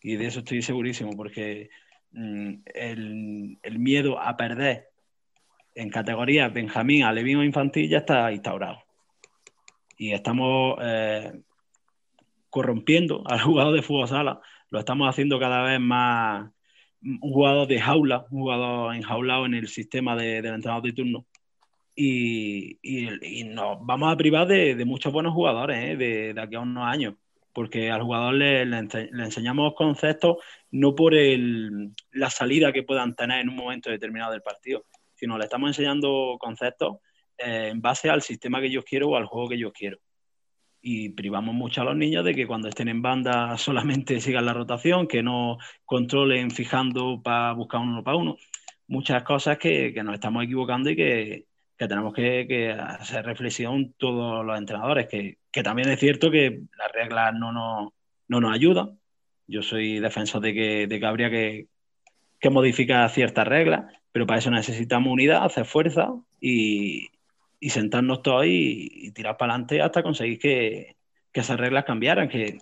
Y 0.00 0.16
de 0.16 0.26
eso 0.26 0.38
estoy 0.38 0.62
segurísimo, 0.62 1.10
porque 1.14 1.68
mm, 2.12 2.54
el, 2.74 3.78
miedo 3.78 4.18
a 4.18 4.36
perder 4.36 4.88
en 5.74 5.90
categorías 5.90 6.52
Benjamín, 6.52 7.04
Alevín 7.04 7.36
o 7.36 7.44
infantil 7.44 7.90
ya 7.90 7.98
está 7.98 8.32
instaurado. 8.32 8.82
Y 9.98 10.12
estamos 10.12 10.78
eh, 10.80 11.42
corrompiendo 12.50 13.22
al 13.26 13.40
jugador 13.40 13.74
de 13.74 13.82
fútbol 13.82 14.08
sala, 14.08 14.40
lo 14.70 14.78
estamos 14.78 15.08
haciendo 15.08 15.38
cada 15.38 15.62
vez 15.62 15.80
más 15.80 16.50
un 17.02 17.32
jugador 17.32 17.68
de 17.68 17.80
jaula, 17.80 18.26
un 18.30 18.40
jugador 18.40 18.94
enjaulado 18.94 19.46
en 19.46 19.54
el 19.54 19.68
sistema 19.68 20.16
de, 20.16 20.42
del 20.42 20.54
entrenador 20.54 20.84
de 20.84 20.92
turno. 20.92 21.26
Y, 21.94 22.78
nos 23.46 23.78
vamos 23.84 24.12
a 24.12 24.16
privar 24.16 24.46
de, 24.46 24.84
muchos 24.84 25.12
buenos 25.12 25.34
jugadores 25.34 25.78
¿eh? 25.84 25.96
de, 25.96 26.40
aquí 26.40 26.54
a 26.54 26.60
unos 26.60 26.86
años, 26.86 27.14
porque 27.52 27.90
al 27.90 28.02
jugador 28.02 28.34
le, 28.34 28.64
le, 28.66 28.78
enseñamos 28.78 29.74
conceptos 29.74 30.36
no 30.70 30.94
por 30.94 31.14
el, 31.14 31.92
la 32.12 32.30
salida 32.30 32.72
que 32.72 32.84
puedan 32.84 33.16
tener 33.16 33.40
en 33.40 33.48
un 33.48 33.56
momento 33.56 33.90
determinado 33.90 34.32
del 34.32 34.42
partido, 34.42 34.84
sino 35.14 35.36
le 35.38 35.44
estamos 35.44 35.70
enseñando 35.70 36.36
conceptos 36.38 36.98
eh, 37.36 37.70
en 37.72 37.80
base 37.80 38.10
al 38.10 38.22
sistema 38.22 38.60
que 38.60 38.70
yo 38.70 38.84
quiero 38.84 39.08
o 39.08 39.16
al 39.16 39.26
juego 39.26 39.48
que 39.48 39.58
yo 39.58 39.72
quiero. 39.72 39.98
Y 40.80 41.10
privamos 41.10 41.54
mucho 41.54 41.82
a 41.82 41.84
los 41.84 41.96
niños 41.96 42.24
de 42.24 42.34
que 42.34 42.46
cuando 42.46 42.68
estén 42.68 42.88
en 42.88 43.02
banda 43.02 43.56
solamente 43.58 44.20
sigan 44.20 44.46
la 44.46 44.54
rotación, 44.54 45.06
que 45.06 45.22
no 45.22 45.58
controlen 45.84 46.50
fijando 46.50 47.20
para 47.22 47.52
buscar 47.52 47.80
uno 47.80 48.02
para 48.04 48.16
uno. 48.16 48.36
Muchas 48.86 49.22
cosas 49.22 49.58
que, 49.58 49.92
que 49.92 50.02
nos 50.02 50.14
estamos 50.14 50.44
equivocando 50.44 50.90
y 50.90 50.96
que, 50.96 51.46
que 51.76 51.88
tenemos 51.88 52.12
que, 52.12 52.46
que, 52.48 52.72
hacer 52.72 53.24
reflexión 53.24 53.94
todos 53.98 54.44
los 54.44 54.58
entrenadores, 54.58 55.06
que, 55.06 55.38
también 55.62 55.88
es 55.88 56.00
cierto 56.00 56.30
que 56.30 56.62
las 56.76 56.92
reglas 56.92 57.34
no 57.34 57.52
nos, 57.52 57.92
no 58.28 58.40
nos 58.40 58.54
ayudan. 58.54 58.98
Yo 59.46 59.62
soy 59.62 59.98
defensor 60.00 60.40
de 60.40 60.54
que, 60.54 60.86
de 60.86 61.00
que 61.00 61.06
habría 61.06 61.30
que, 61.30 61.68
que 62.40 62.50
modificar 62.50 63.08
ciertas 63.10 63.46
reglas, 63.46 63.92
pero 64.12 64.26
para 64.26 64.38
eso 64.38 64.50
necesitamos 64.50 65.12
unidad, 65.12 65.44
hacer 65.44 65.64
fuerza 65.64 66.12
y, 66.40 67.08
y 67.60 67.70
sentarnos 67.70 68.22
todos 68.22 68.44
y, 68.46 69.10
tirar 69.12 69.36
para 69.36 69.52
adelante 69.52 69.80
hasta 69.80 70.02
conseguir 70.02 70.38
que, 70.38 70.96
esas 71.32 71.60
reglas 71.60 71.84
cambiaran, 71.84 72.28
que 72.28 72.58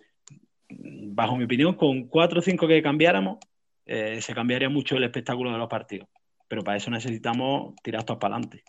bajo 0.68 1.34
mi 1.34 1.44
opinión, 1.44 1.76
con 1.76 2.08
cuatro 2.08 2.40
o 2.40 2.42
cinco 2.42 2.68
que 2.68 2.82
cambiáramos, 2.82 3.38
eh, 3.86 4.20
se 4.20 4.34
cambiaría 4.34 4.68
mucho 4.68 4.96
el 4.96 5.04
espectáculo 5.04 5.50
de 5.50 5.56
los 5.56 5.68
partidos. 5.68 6.06
Pero 6.46 6.62
para 6.62 6.76
eso 6.76 6.90
necesitamos 6.90 7.74
tirar 7.82 8.04
todos 8.04 8.20
para 8.20 8.34
adelante. 8.34 8.64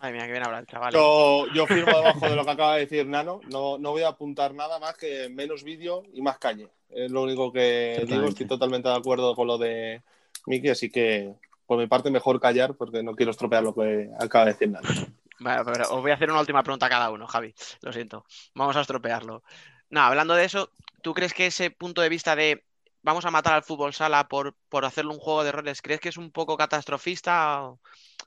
Ay, 0.00 0.14
mira, 0.14 0.24
que 0.24 0.32
bien 0.32 0.46
hablar, 0.46 0.64
chaval. 0.64 0.94
Yo, 0.94 1.46
yo 1.52 1.66
firmo 1.66 1.94
debajo 1.94 2.26
de 2.26 2.36
lo 2.36 2.44
que 2.46 2.50
acaba 2.52 2.76
de 2.76 2.80
decir 2.80 3.06
Nano. 3.06 3.42
No, 3.50 3.76
no 3.76 3.90
voy 3.90 4.02
a 4.02 4.08
apuntar 4.08 4.54
nada 4.54 4.78
más 4.78 4.96
que 4.96 5.28
menos 5.28 5.62
vídeo 5.62 6.02
y 6.14 6.22
más 6.22 6.38
calle. 6.38 6.68
Es 6.88 7.10
lo 7.10 7.22
único 7.22 7.52
que 7.52 8.02
digo. 8.06 8.24
Estoy 8.24 8.46
totalmente 8.46 8.88
de 8.88 8.94
acuerdo 8.94 9.34
con 9.34 9.46
lo 9.46 9.58
de 9.58 10.00
Miki, 10.46 10.70
así 10.70 10.90
que 10.90 11.34
por 11.70 11.78
mi 11.78 11.86
parte, 11.86 12.10
mejor 12.10 12.40
callar 12.40 12.74
porque 12.74 13.00
no 13.00 13.14
quiero 13.14 13.30
estropear 13.30 13.62
lo 13.62 13.72
que 13.72 14.10
acaba 14.18 14.44
de 14.44 14.54
decir 14.54 14.68
nadie. 14.68 15.06
Bueno, 15.38 15.64
pero 15.64 15.84
os 15.94 16.02
voy 16.02 16.10
a 16.10 16.14
hacer 16.14 16.28
una 16.28 16.40
última 16.40 16.64
pregunta 16.64 16.86
a 16.86 16.88
cada 16.88 17.10
uno, 17.10 17.28
Javi. 17.28 17.54
Lo 17.80 17.92
siento. 17.92 18.24
Vamos 18.56 18.74
a 18.74 18.80
estropearlo. 18.80 19.44
No, 19.88 20.00
hablando 20.00 20.34
de 20.34 20.46
eso, 20.46 20.72
¿tú 21.00 21.14
crees 21.14 21.32
que 21.32 21.46
ese 21.46 21.70
punto 21.70 22.02
de 22.02 22.08
vista 22.08 22.34
de 22.34 22.64
vamos 23.02 23.24
a 23.24 23.30
matar 23.30 23.54
al 23.54 23.62
fútbol 23.62 23.94
sala 23.94 24.26
por, 24.26 24.56
por 24.68 24.84
hacerle 24.84 25.12
un 25.12 25.20
juego 25.20 25.44
de 25.44 25.52
roles, 25.52 25.80
¿crees 25.80 26.00
que 26.00 26.08
es 26.08 26.16
un 26.16 26.32
poco 26.32 26.56
catastrofista 26.56 27.62
o, 27.62 27.78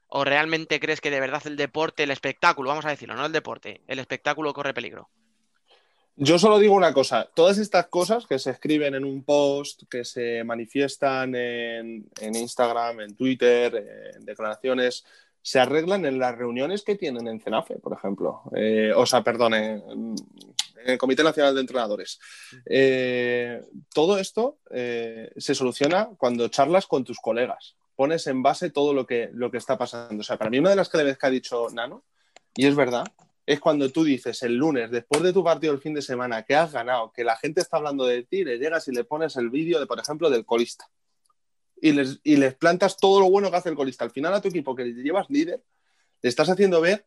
o, 0.07 0.23
realmente 0.23 0.79
crees 0.79 1.01
que 1.01 1.11
de 1.11 1.19
verdad 1.19 1.45
el 1.45 1.57
deporte, 1.57 2.03
el 2.03 2.11
espectáculo, 2.11 2.69
vamos 2.69 2.85
a 2.85 2.91
decirlo, 2.91 3.15
no 3.15 3.25
el 3.25 3.33
deporte, 3.33 3.83
el 3.87 3.99
espectáculo 3.99 4.53
corre 4.53 4.73
peligro? 4.73 5.09
Yo 6.15 6.37
solo 6.37 6.59
digo 6.59 6.75
una 6.75 6.93
cosa, 6.93 7.27
todas 7.33 7.57
estas 7.57 7.87
cosas 7.87 8.27
que 8.27 8.37
se 8.37 8.51
escriben 8.51 8.93
en 8.93 9.03
un 9.03 9.23
post, 9.23 9.83
que 9.89 10.05
se 10.05 10.43
manifiestan 10.43 11.33
en, 11.33 12.05
Instagram, 12.21 13.01
en 13.01 13.15
Twitter, 13.15 14.13
en 14.15 14.23
declaraciones, 14.23 15.03
se 15.41 15.59
arreglan 15.59 16.05
en 16.05 16.19
las 16.19 16.37
reuniones 16.37 16.83
que 16.83 16.95
tienen 16.95 17.27
en 17.27 17.41
CENAFE, 17.41 17.79
por 17.79 17.93
ejemplo. 17.93 18.43
Eh, 18.55 18.93
o 18.95 19.07
sea, 19.07 19.23
perdón, 19.23 19.55
en, 19.55 20.15
el 20.85 20.97
Comité 20.99 21.23
Nacional 21.23 21.55
de 21.55 21.61
Entrenadores. 21.61 22.19
Eh, 22.65 23.61
todo 23.93 24.19
esto 24.19 24.59
eh, 24.69 25.31
se 25.35 25.55
soluciona 25.55 26.09
cuando 26.17 26.47
charlas 26.47 26.85
con 26.85 27.03
tus 27.03 27.19
colegas. 27.19 27.75
Pones 27.95 28.27
en 28.27 28.43
base 28.43 28.69
todo 28.69 28.93
lo 28.93 29.07
que, 29.07 29.29
lo 29.33 29.49
que 29.49 29.57
está 29.57 29.77
pasando. 29.79 30.21
O 30.21 30.23
sea, 30.23 30.37
para 30.37 30.51
mí 30.51 30.59
una 30.59 30.69
de 30.69 30.75
las 30.75 30.89
claves 30.89 31.17
que 31.17 31.25
ha 31.25 31.31
dicho 31.31 31.67
Nano, 31.73 32.03
y 32.55 32.67
es 32.67 32.75
verdad, 32.75 33.05
es 33.45 33.59
cuando 33.59 33.89
tú 33.89 34.03
dices 34.03 34.41
el 34.43 34.55
lunes, 34.55 34.89
después 34.89 35.21
de 35.21 35.33
tu 35.33 35.43
partido 35.43 35.73
el 35.73 35.81
fin 35.81 35.93
de 35.93 36.01
semana, 36.01 36.43
que 36.43 36.55
has 36.55 36.71
ganado, 36.71 37.11
que 37.11 37.23
la 37.23 37.35
gente 37.35 37.61
está 37.61 37.77
hablando 37.77 38.05
de 38.05 38.23
ti, 38.23 38.43
le 38.43 38.57
llegas 38.57 38.87
y 38.87 38.91
le 38.91 39.03
pones 39.03 39.35
el 39.35 39.49
vídeo, 39.49 39.79
de, 39.79 39.85
por 39.85 39.99
ejemplo, 39.99 40.29
del 40.29 40.45
colista. 40.45 40.89
Y 41.81 41.91
les, 41.91 42.21
y 42.23 42.37
les 42.37 42.55
plantas 42.55 42.95
todo 42.95 43.19
lo 43.19 43.29
bueno 43.29 43.51
que 43.51 43.57
hace 43.57 43.69
el 43.69 43.75
colista. 43.75 44.05
Al 44.05 44.11
final 44.11 44.33
a 44.33 44.41
tu 44.41 44.47
equipo 44.47 44.75
que 44.75 44.85
le 44.85 45.03
llevas 45.03 45.29
líder, 45.29 45.61
le 46.21 46.29
estás 46.29 46.49
haciendo 46.49 46.79
ver 46.79 47.05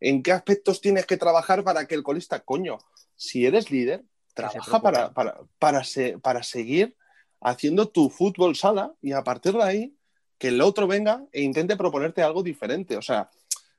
en 0.00 0.22
qué 0.22 0.32
aspectos 0.32 0.82
tienes 0.82 1.06
que 1.06 1.16
trabajar 1.16 1.64
para 1.64 1.86
que 1.86 1.94
el 1.94 2.02
colista, 2.02 2.40
coño, 2.40 2.78
si 3.16 3.46
eres 3.46 3.70
líder, 3.70 4.04
trabaja 4.34 4.80
para, 4.82 5.14
para, 5.14 5.40
para, 5.58 5.82
para 6.22 6.42
seguir 6.42 6.96
haciendo 7.40 7.88
tu 7.88 8.10
fútbol 8.10 8.54
sala 8.56 8.94
y 9.00 9.12
a 9.12 9.24
partir 9.24 9.54
de 9.54 9.62
ahí 9.62 9.96
que 10.38 10.48
el 10.48 10.60
otro 10.60 10.86
venga 10.86 11.24
e 11.32 11.42
intente 11.42 11.76
proponerte 11.76 12.22
algo 12.22 12.42
diferente. 12.42 12.96
O 12.96 13.02
sea, 13.02 13.30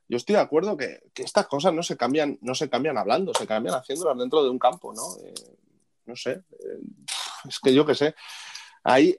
yo 0.10 0.18
estoy 0.18 0.36
de 0.36 0.42
acuerdo 0.42 0.76
que, 0.76 1.04
estas 1.16 1.48
cosas 1.48 1.72
no 1.72 1.84
se 1.84 1.96
cambian, 1.96 2.40
no 2.42 2.56
se 2.56 2.68
cambian 2.68 2.98
hablando, 2.98 3.32
se 3.34 3.46
cambian 3.46 3.76
haciéndolas 3.76 4.18
dentro 4.18 4.44
de 4.44 4.50
un 4.50 4.58
campo, 4.58 4.92
¿no? 4.92 5.04
Eh, 5.24 5.34
no 6.08 6.16
sé, 6.16 6.32
eh, 6.32 6.80
es 7.48 7.60
que 7.60 7.74
yo 7.74 7.86
qué 7.86 7.94
sé. 7.94 8.16
Ahí 8.84 9.18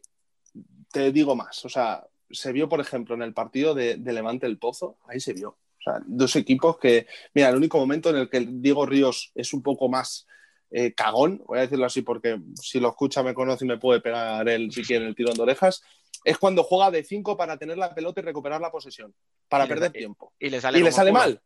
te 0.91 1.13
digo 1.13 1.37
más, 1.37 1.65
o 1.65 1.69
sea, 1.69 2.05
se 2.29 2.53
vio, 2.53 2.69
por 2.69 2.81
ejemplo, 2.81 3.15
en 3.15 3.23
el 3.23 3.33
partido 3.33 3.73
de, 3.73 3.97
Levante 3.99 4.47
el 4.47 4.59
Pozo, 4.59 4.99
ahí 5.07 5.21
se 5.21 5.33
vio. 5.33 5.59
Dos 6.07 6.35
equipos 6.37 6.77
que, 6.79 7.07
mira, 7.35 7.49
el 7.49 7.57
único 7.57 7.79
momento 7.79 8.11
en 8.11 8.17
el 8.17 8.29
que 8.29 8.41
Diego 8.41 8.85
Ríos 8.85 9.31
es 9.35 9.55
un 9.55 9.63
poco 9.63 9.89
más 9.89 10.27
eh, 10.71 10.93
cagón, 10.95 11.43
voy 11.47 11.59
a 11.59 11.63
decirlo 11.63 11.87
así 11.87 12.03
porque 12.03 12.41
si 12.55 12.79
lo 12.79 12.89
escucha 12.89 13.23
me 13.23 13.35
conoce 13.35 13.65
y 13.65 13.69
me 13.69 13.79
puede 13.79 14.01
pegar 14.01 14.49
él 14.49 14.71
si 14.71 14.83
quiere 14.83 15.07
el 15.07 15.17
tirón 15.17 15.35
de 15.35 15.43
orejas, 15.43 15.83
es 16.25 16.39
cuando 16.39 16.63
juega 16.63 16.91
de 16.91 17.03
5 17.03 17.37
para 17.37 17.57
tener 17.57 17.79
la 17.79 17.95
pelota 17.95 18.21
y 18.21 18.25
recuperar 18.25 18.61
la 18.61 18.71
posesión, 18.71 19.15
para 19.49 19.67
perder 19.67 19.91
tiempo. 19.93 20.33
Y 20.39 20.51
le 20.51 20.61
sale, 20.61 20.79
mal. 21.13 21.41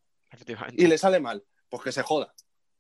Y 0.72 0.86
le 0.86 0.98
sale 0.98 1.20
mal. 1.20 1.44
Pues 1.68 1.82
que 1.82 1.92
se 1.92 2.02
joda. 2.02 2.34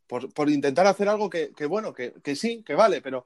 Por, 0.06 0.50
intentar 0.50 0.86
hacer 0.86 1.08
algo 1.08 1.30
que, 1.30 1.52
bueno, 1.68 1.92
que, 1.92 2.36
sí, 2.36 2.62
que 2.62 2.74
vale, 2.74 3.00
pero, 3.00 3.24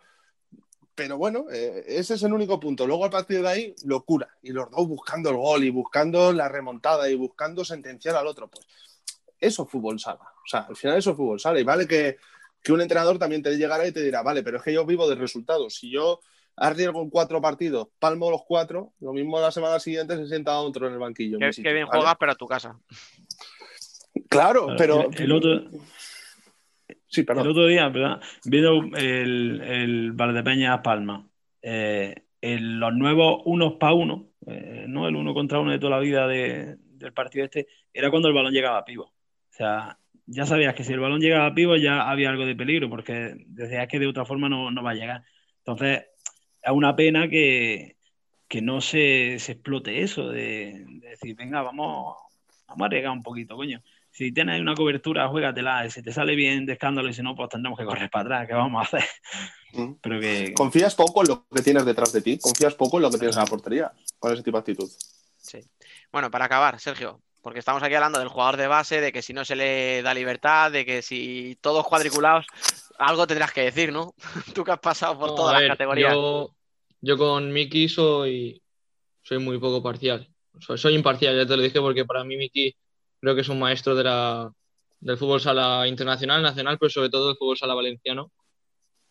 pero 0.94 1.16
bueno, 1.18 1.46
eh, 1.50 1.84
ese 1.86 2.14
es 2.14 2.22
el 2.22 2.32
único 2.32 2.60
punto. 2.60 2.86
Luego 2.86 3.04
a 3.04 3.10
partir 3.10 3.42
de 3.42 3.48
ahí, 3.48 3.74
locura. 3.84 4.28
Y 4.42 4.52
los 4.52 4.70
dos 4.70 4.86
buscando 4.86 5.30
el 5.30 5.36
gol 5.36 5.64
y 5.64 5.70
buscando 5.70 6.32
la 6.32 6.48
remontada 6.48 7.10
y 7.10 7.16
buscando 7.16 7.64
sentenciar 7.64 8.16
al 8.16 8.26
otro. 8.26 8.48
Pues 8.48 8.66
eso 9.40 9.64
es 9.64 9.70
fútbol 9.70 9.98
sala. 9.98 10.20
O 10.20 10.48
sea, 10.48 10.60
al 10.60 10.76
final 10.76 10.98
eso 10.98 11.10
es 11.10 11.16
fútbol 11.16 11.40
sala. 11.40 11.58
Y 11.58 11.64
vale 11.64 11.86
que, 11.86 12.18
que 12.62 12.72
un 12.72 12.80
entrenador 12.80 13.18
también 13.18 13.42
te 13.42 13.56
llegará 13.56 13.86
y 13.86 13.92
te 13.92 14.02
dirá, 14.02 14.22
vale, 14.22 14.42
pero 14.42 14.58
es 14.58 14.62
que 14.62 14.72
yo 14.72 14.84
vivo 14.84 15.08
de 15.08 15.16
resultados. 15.16 15.74
Si 15.74 15.90
yo 15.90 16.20
arriesgo 16.56 17.02
en 17.02 17.10
cuatro 17.10 17.40
partidos, 17.40 17.88
palmo 17.98 18.30
los 18.30 18.42
cuatro, 18.46 18.92
lo 19.00 19.12
mismo 19.12 19.40
la 19.40 19.50
semana 19.50 19.78
siguiente 19.78 20.16
se 20.16 20.26
sienta 20.26 20.58
otro 20.58 20.86
en 20.86 20.94
el 20.94 20.98
banquillo. 20.98 21.38
Que, 21.38 21.72
bien 21.72 21.86
juegas, 21.86 22.16
pero 22.18 22.32
a 22.32 22.34
tu 22.34 22.46
casa. 22.46 22.78
Claro, 24.28 24.74
pero... 24.76 25.08
El, 25.16 25.32
otro... 25.32 25.64
Sí, 27.06 27.22
perdón. 27.22 27.44
El 27.44 27.50
otro 27.52 27.66
día, 27.66 27.88
¿verdad? 27.88 28.20
Viendo 28.44 28.96
el, 28.96 29.60
el 29.60 30.12
Valdepeña 30.12 30.82
Palma, 30.82 31.26
eh, 31.62 32.14
los 32.42 32.94
nuevos 32.94 33.42
unos 33.44 33.74
para 33.74 33.94
uno, 33.94 34.30
eh, 34.46 34.84
no 34.88 35.08
el 35.08 35.16
uno 35.16 35.34
contra 35.34 35.60
uno 35.60 35.72
de 35.72 35.78
toda 35.78 35.96
la 35.96 35.98
vida 35.98 36.26
del 36.26 37.12
partido 37.14 37.44
este, 37.44 37.66
era 37.92 38.10
cuando 38.10 38.28
el 38.28 38.34
balón 38.34 38.52
llegaba 38.52 38.78
a 38.78 38.84
pivo. 38.84 39.04
O 39.04 39.52
sea, 39.52 39.98
ya 40.28 40.44
sabías 40.44 40.74
que 40.74 40.84
si 40.84 40.92
el 40.92 41.00
balón 41.00 41.20
llegaba 41.20 41.46
a 41.46 41.54
pivo 41.54 41.76
ya 41.76 42.08
había 42.08 42.28
algo 42.28 42.44
de 42.44 42.54
peligro, 42.54 42.88
porque 42.90 43.34
decías 43.46 43.88
que 43.88 43.98
de 43.98 44.06
otra 44.06 44.26
forma 44.26 44.48
no, 44.48 44.82
va 44.82 44.90
a 44.90 44.94
llegar. 44.94 45.24
Entonces, 45.58 46.04
es 46.62 46.70
una 46.70 46.94
pena 46.94 47.28
que, 47.28 47.96
no 48.62 48.80
se, 48.80 49.36
explote 49.36 50.02
eso, 50.02 50.28
de, 50.28 50.84
decir, 51.00 51.34
venga, 51.34 51.62
vamos, 51.62 52.16
vamos 52.66 52.82
a 52.82 52.86
arriesgar 52.86 53.12
un 53.12 53.22
poquito, 53.22 53.56
coño. 53.56 53.82
Si 54.10 54.32
tienes 54.32 54.60
una 54.60 54.74
cobertura, 54.74 55.28
juégatela, 55.28 55.88
si 55.90 56.02
te 56.02 56.12
sale 56.12 56.34
bien 56.34 56.66
de 56.66 56.74
escándalo 56.74 57.08
y 57.08 57.14
si 57.14 57.22
no, 57.22 57.34
pues 57.34 57.48
tendremos 57.48 57.78
que 57.78 57.84
correr 57.84 58.10
para 58.10 58.24
atrás, 58.24 58.48
¿qué 58.48 58.54
vamos 58.54 58.80
a 58.80 58.86
hacer? 58.86 59.08
Mm. 59.72 59.92
Pero 60.02 60.20
que... 60.20 60.52
¿Confías 60.54 60.94
poco 60.94 61.22
en 61.22 61.28
lo 61.28 61.46
que 61.46 61.62
tienes 61.62 61.84
detrás 61.84 62.12
de 62.12 62.22
ti? 62.22 62.38
¿Confías 62.38 62.74
poco 62.74 62.98
en 62.98 63.02
lo 63.02 63.10
que 63.10 63.18
tienes 63.18 63.36
en 63.36 63.42
la 63.42 63.46
portería? 63.46 63.92
Con 64.18 64.32
ese 64.32 64.42
tipo 64.42 64.56
de 64.56 64.60
actitud. 64.60 64.90
Sí. 65.36 65.60
Bueno, 66.10 66.30
para 66.30 66.46
acabar, 66.46 66.80
Sergio, 66.80 67.20
porque 67.48 67.60
estamos 67.60 67.82
aquí 67.82 67.94
hablando 67.94 68.18
del 68.18 68.28
jugador 68.28 68.58
de 68.58 68.66
base, 68.66 69.00
de 69.00 69.10
que 69.10 69.22
si 69.22 69.32
no 69.32 69.42
se 69.42 69.56
le 69.56 70.02
da 70.02 70.12
libertad, 70.12 70.70
de 70.70 70.84
que 70.84 71.00
si 71.00 71.56
todos 71.62 71.86
cuadriculados, 71.86 72.44
algo 72.98 73.26
tendrás 73.26 73.54
que 73.54 73.62
decir, 73.62 73.90
¿no? 73.90 74.12
Tú 74.54 74.64
que 74.64 74.72
has 74.72 74.80
pasado 74.80 75.18
por 75.18 75.34
todas 75.34 75.58
las 75.58 75.70
categorías. 75.70 76.14
Yo, 77.00 77.16
con 77.16 77.50
Miki 77.50 77.88
soy, 77.88 78.60
soy 79.22 79.38
muy 79.38 79.58
poco 79.58 79.82
parcial. 79.82 80.28
Soy, 80.60 80.94
imparcial, 80.94 81.38
ya 81.38 81.46
te 81.46 81.56
lo 81.56 81.62
dije, 81.62 81.80
porque 81.80 82.04
para 82.04 82.22
mí 82.22 82.36
Miki 82.36 82.76
creo 83.18 83.34
que 83.34 83.40
es 83.40 83.48
un 83.48 83.60
maestro 83.60 83.94
de 83.94 84.04
la, 84.04 84.52
del 85.00 85.16
fútbol 85.16 85.40
sala 85.40 85.88
internacional, 85.88 86.42
nacional, 86.42 86.76
pero 86.78 86.90
sobre 86.90 87.08
todo 87.08 87.28
del 87.28 87.38
fútbol 87.38 87.56
sala 87.56 87.72
valenciano, 87.72 88.30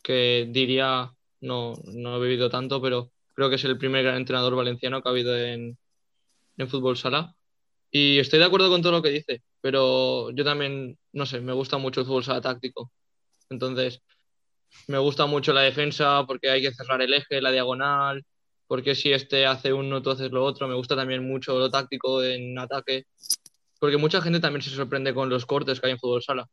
que 0.04 0.46
diría, 0.48 1.12
no, 1.42 1.74
no 1.86 2.18
he 2.18 2.22
vivido 2.22 2.52
tanto, 2.52 2.80
pero 2.84 3.10
creo 3.34 3.50
que 3.50 3.56
es 3.56 3.64
el 3.64 3.80
primer 3.80 4.04
gran 4.04 4.18
entrenador 4.18 4.56
valenciano 4.56 5.02
que 5.02 5.10
ha 5.10 5.12
habido 5.12 5.36
en, 5.36 5.76
en 6.56 6.70
fútbol 6.70 6.98
sala. 6.98 7.34
Y 8.00 8.20
estoy 8.20 8.38
de 8.38 8.46
acuerdo 8.46 8.70
con 8.70 8.84
todo 8.84 8.92
lo 8.92 9.02
que 9.02 9.10
dice, 9.10 9.42
pero 9.60 10.30
yo 10.32 10.44
también, 10.44 11.00
no 11.14 11.26
sé, 11.26 11.42
me 11.42 11.54
gusta 11.54 11.80
mucho 11.80 12.02
el 12.02 12.06
fútbol 12.06 12.24
sala 12.24 12.42
táctico. 12.42 12.92
Entonces, 13.50 14.02
me 14.88 15.00
gusta 15.00 15.26
mucho 15.26 15.52
la 15.54 15.62
defensa 15.62 16.24
porque 16.28 16.52
hay 16.52 16.62
que 16.62 16.74
cerrar 16.74 17.02
el 17.02 17.14
eje, 17.14 17.42
la 17.42 17.52
diagonal, 17.52 18.24
porque 18.68 18.94
si 18.94 19.12
este 19.14 19.48
hace 19.48 19.74
uno, 19.74 20.04
tú 20.04 20.12
haces 20.12 20.32
lo 20.32 20.46
otro. 20.46 20.68
Me 20.68 20.76
gusta 20.76 20.96
también 20.96 21.28
mucho 21.28 21.58
lo 21.58 21.72
táctico 21.72 22.24
en 22.24 22.60
ataque, 22.60 23.06
porque 23.80 23.98
mucha 23.98 24.22
gente 24.22 24.40
también 24.40 24.62
se 24.62 24.70
sorprende 24.70 25.14
con 25.16 25.30
los 25.30 25.48
cortes 25.48 25.80
que 25.80 25.88
hay 25.88 25.94
en 25.94 26.00
fútbol 26.00 26.22
sala. 26.22 26.48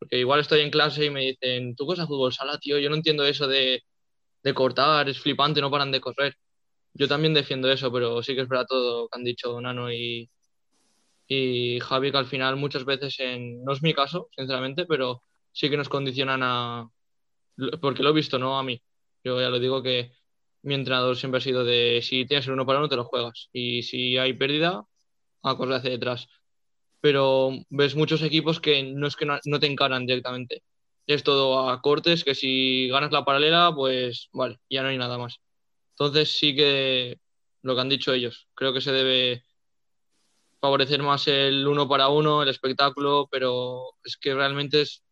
Porque 0.00 0.18
igual 0.18 0.40
estoy 0.40 0.62
en 0.62 0.70
clase 0.70 1.04
y 1.04 1.10
me 1.10 1.20
dicen, 1.22 1.76
¿tú 1.76 1.86
cosa 1.86 2.08
fútbol 2.08 2.32
sala, 2.32 2.58
tío? 2.58 2.78
Yo 2.78 2.90
no 2.90 2.96
entiendo 2.96 3.24
eso 3.24 3.46
de, 3.46 3.84
de 4.42 4.54
cortar, 4.54 5.08
es 5.08 5.20
flipante, 5.20 5.60
no 5.60 5.70
paran 5.70 5.92
de 5.92 6.00
correr. 6.00 6.34
Yo 6.94 7.08
también 7.08 7.34
defiendo 7.34 7.70
eso, 7.70 7.92
pero 7.92 8.22
sí 8.22 8.34
que 8.34 8.42
es 8.42 8.48
verdad 8.48 8.66
todo 8.68 9.08
que 9.08 9.18
han 9.18 9.24
dicho 9.24 9.60
Nano 9.60 9.92
y, 9.92 10.28
y 11.28 11.78
Javi, 11.80 12.10
que 12.10 12.18
al 12.18 12.26
final 12.26 12.56
muchas 12.56 12.84
veces, 12.84 13.20
en, 13.20 13.62
no 13.62 13.72
es 13.72 13.82
mi 13.82 13.94
caso, 13.94 14.28
sinceramente, 14.36 14.86
pero 14.86 15.22
sí 15.52 15.68
que 15.70 15.76
nos 15.76 15.88
condicionan 15.90 16.40
a, 16.42 16.90
porque 17.80 18.02
lo 18.02 18.10
he 18.10 18.12
visto, 18.14 18.38
no 18.38 18.58
a 18.58 18.62
mí. 18.62 18.82
Yo 19.24 19.40
ya 19.40 19.50
lo 19.50 19.58
digo 19.60 19.82
que 19.82 20.12
mi 20.62 20.74
entrenador 20.74 21.16
siempre 21.16 21.38
ha 21.38 21.42
sido 21.42 21.64
de 21.64 22.00
si 22.02 22.26
tienes 22.26 22.46
el 22.46 22.54
uno 22.54 22.66
para 22.66 22.78
uno 22.78 22.88
te 22.88 22.96
lo 22.96 23.04
juegas 23.04 23.48
y 23.52 23.82
si 23.82 24.16
hay 24.18 24.32
pérdida, 24.34 24.84
a 25.42 25.56
correr 25.56 25.74
hacia 25.76 25.90
detrás. 25.90 26.28
Pero 27.00 27.52
ves 27.70 27.94
muchos 27.96 28.22
equipos 28.22 28.60
que 28.60 28.82
no 28.82 29.06
es 29.06 29.16
que 29.16 29.26
no, 29.26 29.38
no 29.44 29.60
te 29.60 29.66
encaran 29.66 30.06
directamente. 30.06 30.62
Es 31.06 31.22
todo 31.24 31.68
a 31.68 31.80
cortes, 31.82 32.24
que 32.24 32.34
si 32.34 32.88
ganas 32.88 33.12
la 33.12 33.24
paralela, 33.24 33.72
pues 33.74 34.28
vale, 34.32 34.58
ya 34.70 34.82
no 34.82 34.88
hay 34.88 34.98
nada 34.98 35.18
más. 35.18 35.36
Entonces 35.92 36.38
sí 36.38 36.54
que 36.56 37.18
lo 37.62 37.74
que 37.74 37.80
han 37.80 37.88
dicho 37.88 38.12
ellos, 38.12 38.48
creo 38.54 38.72
que 38.72 38.80
se 38.80 38.92
debe 38.92 39.44
favorecer 40.60 41.02
más 41.02 41.28
el 41.28 41.66
uno 41.66 41.88
para 41.88 42.08
uno, 42.08 42.42
el 42.42 42.48
espectáculo, 42.48 43.28
pero 43.30 43.94
es 44.04 44.16
que 44.16 44.34
realmente 44.34 44.82
es 44.82 45.02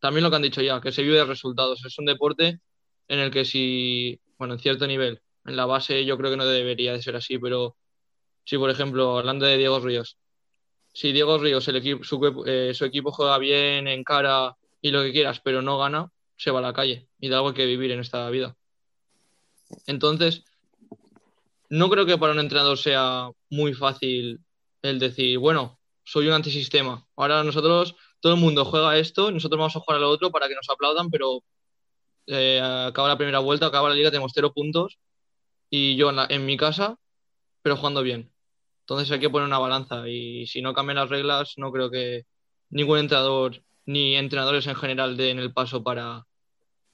también 0.00 0.24
lo 0.24 0.30
que 0.30 0.36
han 0.36 0.42
dicho 0.42 0.62
ya, 0.62 0.80
que 0.80 0.92
se 0.92 1.02
vive 1.02 1.16
de 1.16 1.24
resultados. 1.24 1.84
Es 1.84 1.98
un 1.98 2.06
deporte 2.06 2.60
en 3.08 3.18
el 3.18 3.30
que 3.30 3.44
si, 3.44 4.20
bueno, 4.38 4.54
en 4.54 4.60
cierto 4.60 4.86
nivel, 4.86 5.22
en 5.44 5.56
la 5.56 5.66
base 5.66 6.04
yo 6.04 6.16
creo 6.16 6.30
que 6.30 6.36
no 6.36 6.46
debería 6.46 6.92
de 6.92 7.02
ser 7.02 7.16
así, 7.16 7.38
pero 7.38 7.76
si, 8.44 8.58
por 8.58 8.70
ejemplo, 8.70 9.18
hablando 9.18 9.46
de 9.46 9.56
Diego 9.56 9.80
Ríos, 9.80 10.18
si 10.92 11.12
Diego 11.12 11.38
Ríos, 11.38 11.66
el 11.68 11.76
equipo, 11.76 12.04
su, 12.04 12.44
eh, 12.46 12.72
su 12.74 12.84
equipo 12.84 13.10
juega 13.12 13.38
bien, 13.38 13.88
en 13.88 14.04
cara 14.04 14.56
y 14.80 14.90
lo 14.90 15.02
que 15.02 15.12
quieras, 15.12 15.40
pero 15.40 15.62
no 15.62 15.78
gana, 15.78 16.10
se 16.36 16.50
va 16.50 16.60
a 16.60 16.62
la 16.62 16.72
calle 16.72 17.08
y 17.18 17.28
da 17.28 17.38
algo 17.38 17.54
que 17.54 17.66
vivir 17.66 17.90
en 17.90 18.00
esta 18.00 18.28
vida. 18.30 18.56
Entonces, 19.86 20.44
no 21.70 21.88
creo 21.90 22.06
que 22.06 22.18
para 22.18 22.32
un 22.32 22.38
entrenador 22.38 22.78
sea 22.78 23.30
muy 23.50 23.74
fácil 23.74 24.43
el 24.84 24.98
decir, 24.98 25.38
bueno, 25.38 25.80
soy 26.04 26.28
un 26.28 26.34
antisistema. 26.34 27.06
Ahora 27.16 27.42
nosotros, 27.42 27.96
todo 28.20 28.34
el 28.34 28.40
mundo 28.40 28.64
juega 28.64 28.98
esto, 28.98 29.30
nosotros 29.30 29.58
vamos 29.58 29.76
a 29.76 29.80
jugar 29.80 29.98
a 29.98 30.00
lo 30.02 30.10
otro 30.10 30.30
para 30.30 30.46
que 30.48 30.54
nos 30.54 30.68
aplaudan, 30.68 31.10
pero 31.10 31.42
eh, 32.26 32.60
acaba 32.60 33.08
la 33.08 33.16
primera 33.16 33.38
vuelta, 33.40 33.66
acaba 33.66 33.88
la 33.88 33.94
liga, 33.94 34.10
tenemos 34.10 34.32
cero 34.34 34.52
puntos 34.52 34.98
y 35.70 35.96
yo 35.96 36.10
en, 36.28 36.46
mi 36.46 36.56
casa, 36.56 36.98
pero 37.62 37.76
jugando 37.76 38.02
bien. 38.02 38.32
Entonces 38.80 39.10
hay 39.10 39.20
que 39.20 39.30
poner 39.30 39.48
una 39.48 39.58
balanza 39.58 40.08
y 40.08 40.46
si 40.46 40.62
no 40.62 40.74
cambian 40.74 40.96
las 40.98 41.10
reglas, 41.10 41.54
no 41.56 41.72
creo 41.72 41.90
que 41.90 42.24
ningún 42.70 42.98
entrenador 42.98 43.62
ni 43.86 44.16
entrenadores 44.16 44.66
en 44.66 44.76
general 44.76 45.16
den 45.16 45.38
el 45.38 45.52
paso 45.52 45.82
para, 45.82 46.26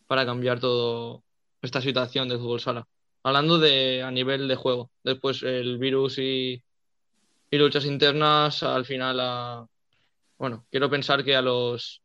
para 0.06 0.26
cambiar 0.26 0.60
todo 0.60 1.24
esta 1.62 1.80
situación 1.80 2.28
del 2.28 2.38
fútbol 2.38 2.60
sala. 2.60 2.88
Hablando 3.24 3.58
de 3.58 4.02
a 4.02 4.10
nivel 4.12 4.48
de 4.48 4.56
juego, 4.56 4.90
después 5.04 5.42
el 5.42 5.78
virus 5.78 6.18
y 6.18 6.62
y 7.50 7.58
luchas 7.58 7.84
internas 7.84 8.62
al 8.62 8.84
final 8.84 9.18
a, 9.20 9.66
bueno, 10.38 10.66
quiero 10.70 10.88
pensar 10.88 11.24
que 11.24 11.34
a 11.34 11.42
los, 11.42 12.02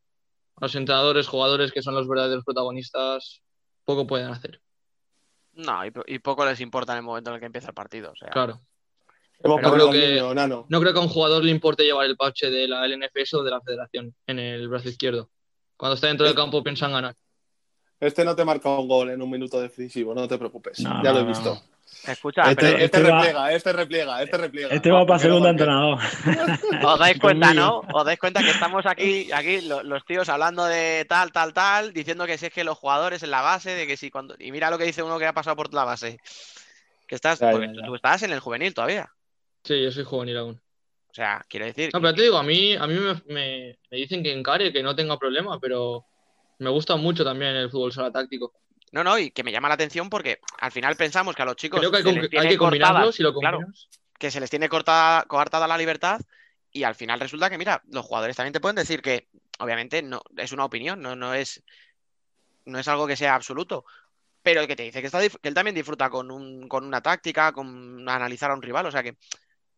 a 0.55 0.65
los 0.65 0.75
entrenadores, 0.75 1.27
jugadores 1.27 1.71
que 1.71 1.81
son 1.81 1.95
los 1.95 2.07
verdaderos 2.07 2.43
protagonistas, 2.43 3.41
poco 3.83 4.07
pueden 4.07 4.27
hacer. 4.27 4.61
No, 5.53 5.81
y, 5.85 6.19
poco 6.19 6.45
les 6.45 6.59
importa 6.59 6.91
en 6.93 6.97
el 6.97 7.03
momento 7.03 7.29
en 7.29 7.35
el 7.35 7.39
que 7.39 7.45
empieza 7.45 7.69
el 7.69 7.73
partido. 7.73 8.11
O 8.11 8.15
sea, 8.15 8.29
claro. 8.29 8.59
No 9.43 9.57
creo, 9.57 9.91
que, 9.91 10.19
no 10.69 10.79
creo 10.79 10.93
que 10.93 10.99
a 10.99 11.01
un 11.01 11.09
jugador 11.09 11.43
le 11.43 11.51
importe 11.51 11.83
llevar 11.83 12.05
el 12.05 12.17
parche 12.17 12.49
de 12.49 12.67
la 12.67 12.87
LNFS 12.87 13.35
o 13.35 13.43
de 13.43 13.51
la 13.51 13.61
federación 13.61 14.15
en 14.27 14.39
el 14.39 14.67
brazo 14.67 14.89
izquierdo. 14.89 15.29
Cuando 15.77 15.95
está 15.95 16.07
dentro 16.07 16.25
del 16.25 16.35
campo 16.35 16.63
piensan 16.63 16.93
ganar. 16.93 17.15
Este 17.99 18.25
no 18.25 18.35
te 18.35 18.43
marca 18.43 18.69
un 18.69 18.87
gol 18.87 19.09
en 19.11 19.21
un 19.21 19.29
minuto 19.29 19.61
decisivo, 19.61 20.15
no 20.15 20.27
te 20.27 20.37
preocupes. 20.37 20.77
ya 20.77 21.13
lo 21.13 21.19
he 21.19 21.25
visto. 21.25 21.61
Escucha, 22.07 22.51
este, 22.51 22.67
este, 22.67 22.85
este, 22.85 22.99
repliega, 22.99 23.51
este 23.53 23.73
repliega, 23.73 24.23
este 24.23 24.37
repliega. 24.37 24.69
Este 24.69 24.91
va 24.91 25.05
para 25.05 25.19
segundo 25.19 25.49
entrenador. 25.49 25.99
Os 26.83 26.99
dais 26.99 27.19
cuenta, 27.19 27.53
¿no? 27.53 27.81
Os 27.93 28.05
dais 28.05 28.19
cuenta 28.19 28.41
que 28.41 28.51
estamos 28.51 28.85
aquí, 28.85 29.31
aquí 29.31 29.61
los, 29.61 30.05
tíos 30.05 30.29
hablando 30.29 30.65
de 30.65 31.05
tal, 31.09 31.31
tal, 31.31 31.53
tal, 31.53 31.93
diciendo 31.93 32.25
que 32.25 32.37
si 32.37 32.47
es 32.47 32.53
que 32.53 32.63
los 32.63 32.77
jugadores 32.77 33.23
en 33.23 33.31
la 33.31 33.41
base, 33.41 33.71
de 33.71 33.87
que 33.87 33.97
si 33.97 34.11
cuando. 34.11 34.35
Y 34.39 34.51
mira 34.51 34.69
lo 34.69 34.77
que 34.77 34.85
dice 34.85 35.03
uno 35.03 35.17
que 35.17 35.25
ha 35.25 35.33
pasado 35.33 35.55
por 35.55 35.73
la 35.73 35.83
base. 35.83 36.19
Que 37.07 37.15
estás. 37.15 37.39
Tú 37.39 37.95
estás 37.95 38.23
en 38.23 38.31
el 38.31 38.39
juvenil 38.39 38.73
todavía. 38.73 39.09
Sí, 39.63 39.81
yo 39.81 39.91
soy 39.91 40.03
juvenil 40.03 40.37
aún. 40.37 40.61
O 41.09 41.13
sea, 41.13 41.43
quiero 41.47 41.65
decir. 41.65 41.89
No, 41.93 42.01
pero 42.01 42.13
te 42.13 42.23
digo, 42.23 42.37
a 42.37 42.43
mí, 42.43 42.73
a 42.75 42.85
mí 42.85 42.95
me, 42.95 43.21
me, 43.33 43.77
dicen 43.89 44.21
que 44.21 44.33
encare, 44.33 44.73
que 44.73 44.83
no 44.83 44.95
tenga 44.95 45.17
problema, 45.17 45.59
pero 45.59 46.05
me 46.59 46.69
gusta 46.69 46.97
mucho 46.97 47.23
también 47.23 47.55
el 47.55 47.69
fútbol 47.69 47.93
sala 47.93 48.11
táctico. 48.11 48.53
No, 48.95 49.03
no, 49.03 49.19
y 49.19 49.31
que 49.31 49.43
me 49.43 49.51
llama 49.51 49.67
la 49.67 49.73
atención 49.73 50.09
porque 50.09 50.39
al 50.57 50.71
final 50.71 50.95
pensamos 50.95 51.35
que 51.35 51.41
a 51.41 51.45
los 51.45 51.57
chicos. 51.57 51.81
Creo 51.81 51.91
que 51.91 51.97
hay, 52.39 52.47
que 52.47 52.57
combinarlo 52.57 53.11
si 53.11 53.23
lo 53.23 53.33
claro, 53.33 53.59
que 54.17 54.31
se 54.31 54.39
les 54.39 54.49
tiene 54.49 54.69
cortada, 54.69 55.23
coartada 55.23 55.67
la 55.67 55.77
libertad 55.77 56.21
y 56.71 56.83
al 56.83 56.95
final 56.95 57.19
resulta 57.19 57.49
que, 57.49 57.57
mira, 57.57 57.83
los 57.91 58.05
jugadores 58.05 58.37
también 58.37 58.53
te 58.53 58.61
pueden 58.61 58.77
decir 58.77 59.01
que, 59.01 59.27
obviamente, 59.59 60.01
no 60.01 60.21
es 60.37 60.53
una 60.53 60.63
opinión, 60.63 61.01
no, 61.01 61.13
no, 61.13 61.33
es, 61.33 61.61
no 62.63 62.79
es 62.79 62.87
algo 62.87 63.05
que 63.05 63.17
sea 63.17 63.35
absoluto, 63.35 63.83
pero 64.41 64.65
que 64.65 64.77
te 64.77 64.83
dice 64.83 65.01
que, 65.01 65.07
está, 65.07 65.19
que 65.19 65.49
él 65.49 65.53
también 65.53 65.75
disfruta 65.75 66.09
con, 66.09 66.31
un, 66.31 66.69
con 66.69 66.85
una 66.85 67.01
táctica, 67.01 67.51
con 67.51 68.07
analizar 68.07 68.49
a 68.49 68.53
un 68.53 68.61
rival, 68.61 68.85
o 68.85 68.91
sea 68.91 69.03
que, 69.03 69.17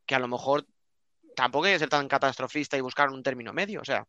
que 0.05 0.13
a 0.13 0.20
lo 0.20 0.28
mejor 0.28 0.63
tampoco 1.36 1.65
hay 1.65 1.74
que 1.74 1.80
ser 1.80 1.89
tan 1.89 2.07
catastrofista 2.07 2.78
y 2.78 2.82
buscar 2.82 3.09
un 3.09 3.24
término 3.24 3.51
medio, 3.51 3.82
o 3.82 3.86
sea. 3.86 4.05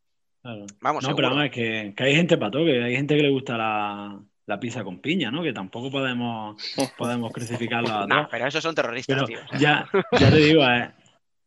Vamos, 0.83 1.03
no, 1.03 1.17
pero 1.17 1.29
además 1.29 1.51
que, 1.51 1.95
que 1.97 2.05
hay 2.05 2.15
gente 2.15 2.37
para 2.37 2.51
todo, 2.51 2.67
que 2.67 2.83
hay 2.83 2.95
gente 2.95 3.17
que 3.17 3.23
le 3.23 3.31
gusta 3.31 3.57
la, 3.57 4.19
la 4.49 4.59
pizza 4.59 4.83
con 4.83 4.99
piña, 4.99 5.31
¿no? 5.31 5.43
Que 5.43 5.53
tampoco 5.53 5.91
podemos, 5.91 6.57
podemos 6.99 7.31
crucificarlo 7.33 7.93
a 7.93 8.07
No, 8.07 8.27
pero 8.31 8.47
esos 8.47 8.63
son 8.63 8.75
terroristas, 8.75 9.25
tío. 9.27 9.39
Ya, 9.59 9.87
ya 10.19 10.31
te 10.31 10.37
digo, 10.37 10.65
eh, 10.65 10.91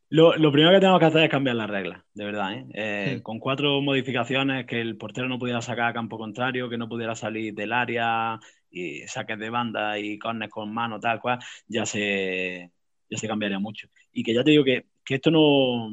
Lo, 0.10 0.34
primero 0.52 0.72
que 0.72 0.80
tenemos 0.80 0.99
que 0.99 1.08
hacer 1.08 1.24
es 1.24 1.30
cambiar 1.30 1.56
las 1.56 1.70
reglas, 1.70 2.04
de 2.14 2.26
verdad. 2.26 2.54
¿eh? 2.54 2.66
Eh, 2.74 3.20
con 3.24 3.39
cuatro 3.39 3.82
modificaciones, 3.82 4.68
que 4.68 4.80
el 4.80 4.97
portero 4.97 5.28
no 5.28 5.39
pudiera 5.39 5.62
sacar 5.64 5.89
a 5.89 5.93
campo 5.93 6.20
contrario, 6.20 6.70
que 6.70 6.78
no 6.78 6.88
pudiera 6.88 7.16
salir 7.16 7.56
del 7.56 7.74
área, 7.74 8.39
y 8.70 9.02
saques 9.08 9.39
de 9.39 9.49
banda 9.49 9.97
y 9.97 10.20
cornes 10.20 10.52
con 10.52 10.72
mano, 10.72 10.99
tal 10.99 11.20
cual, 11.20 11.39
ya 11.68 11.88
se, 11.88 12.70
ya 13.10 13.18
se 13.18 13.28
cambiaría 13.28 13.58
mucho. 13.58 13.88
Y 14.14 14.22
que 14.22 14.36
ya 14.36 14.43
te 14.43 14.52
digo 14.52 14.64
que, 14.64 14.86
que 15.04 15.16
esto 15.16 15.32
no, 15.32 15.89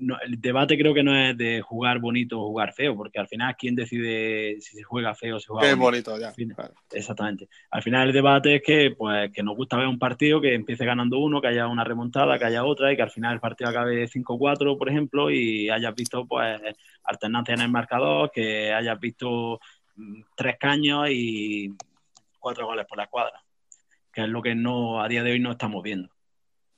el 0.00 0.40
debate 0.40 0.78
creo 0.78 0.94
que 0.94 1.02
no 1.02 1.16
es 1.16 1.36
de 1.36 1.60
jugar 1.60 1.98
bonito 1.98 2.40
o 2.40 2.48
jugar 2.48 2.72
feo, 2.72 2.96
porque 2.96 3.18
al 3.18 3.28
final 3.28 3.56
quién 3.56 3.74
decide 3.74 4.60
si 4.60 4.76
se 4.76 4.82
juega 4.82 5.14
feo 5.14 5.36
o 5.36 5.40
se 5.40 5.48
juega 5.48 5.74
bonito. 5.74 6.18
ya. 6.18 6.32
Exactamente. 6.92 7.48
Al 7.70 7.82
final 7.82 8.08
el 8.08 8.12
debate 8.12 8.56
es 8.56 8.62
que, 8.62 8.94
pues, 8.96 9.30
que 9.32 9.42
nos 9.42 9.56
gusta 9.56 9.76
ver 9.76 9.86
un 9.86 9.98
partido 9.98 10.40
que 10.40 10.54
empiece 10.54 10.84
ganando 10.84 11.18
uno, 11.18 11.40
que 11.40 11.48
haya 11.48 11.66
una 11.66 11.84
remontada, 11.84 12.38
que 12.38 12.44
haya 12.44 12.64
otra 12.64 12.92
y 12.92 12.96
que 12.96 13.02
al 13.02 13.10
final 13.10 13.34
el 13.34 13.40
partido 13.40 13.70
acabe 13.70 14.08
5-4, 14.08 14.78
por 14.78 14.88
ejemplo, 14.88 15.30
y 15.30 15.70
hayas 15.70 15.94
visto 15.94 16.26
pues 16.26 16.60
alternancia 17.04 17.54
en 17.54 17.62
el 17.62 17.70
marcador, 17.70 18.30
que 18.32 18.72
hayas 18.72 18.98
visto 19.00 19.60
mm, 19.96 20.22
tres 20.36 20.56
caños 20.58 21.08
y 21.10 21.74
cuatro 22.38 22.66
goles 22.66 22.86
por 22.86 22.98
la 22.98 23.04
escuadra, 23.04 23.42
que 24.12 24.22
es 24.22 24.28
lo 24.28 24.42
que 24.42 24.54
no 24.54 25.02
a 25.02 25.08
día 25.08 25.22
de 25.22 25.32
hoy 25.32 25.40
no 25.40 25.52
estamos 25.52 25.82
viendo. 25.82 26.10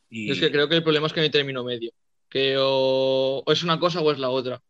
Y... 0.09 0.31
Es 0.31 0.41
que 0.41 0.51
creo 0.51 0.69
que 0.69 0.77
el 0.77 0.83
problema 0.83 1.07
es 1.07 1.13
que 1.13 1.21
no 1.21 1.25
hay 1.25 1.31
término 1.31 1.63
medio 1.63 1.93
que 2.31 2.57
o, 2.59 3.43
es 3.47 3.63
una 3.63 3.79
cosa 3.79 4.01
o 4.01 4.11
es 4.11 4.19
la 4.19 4.31
otra. 4.31 4.63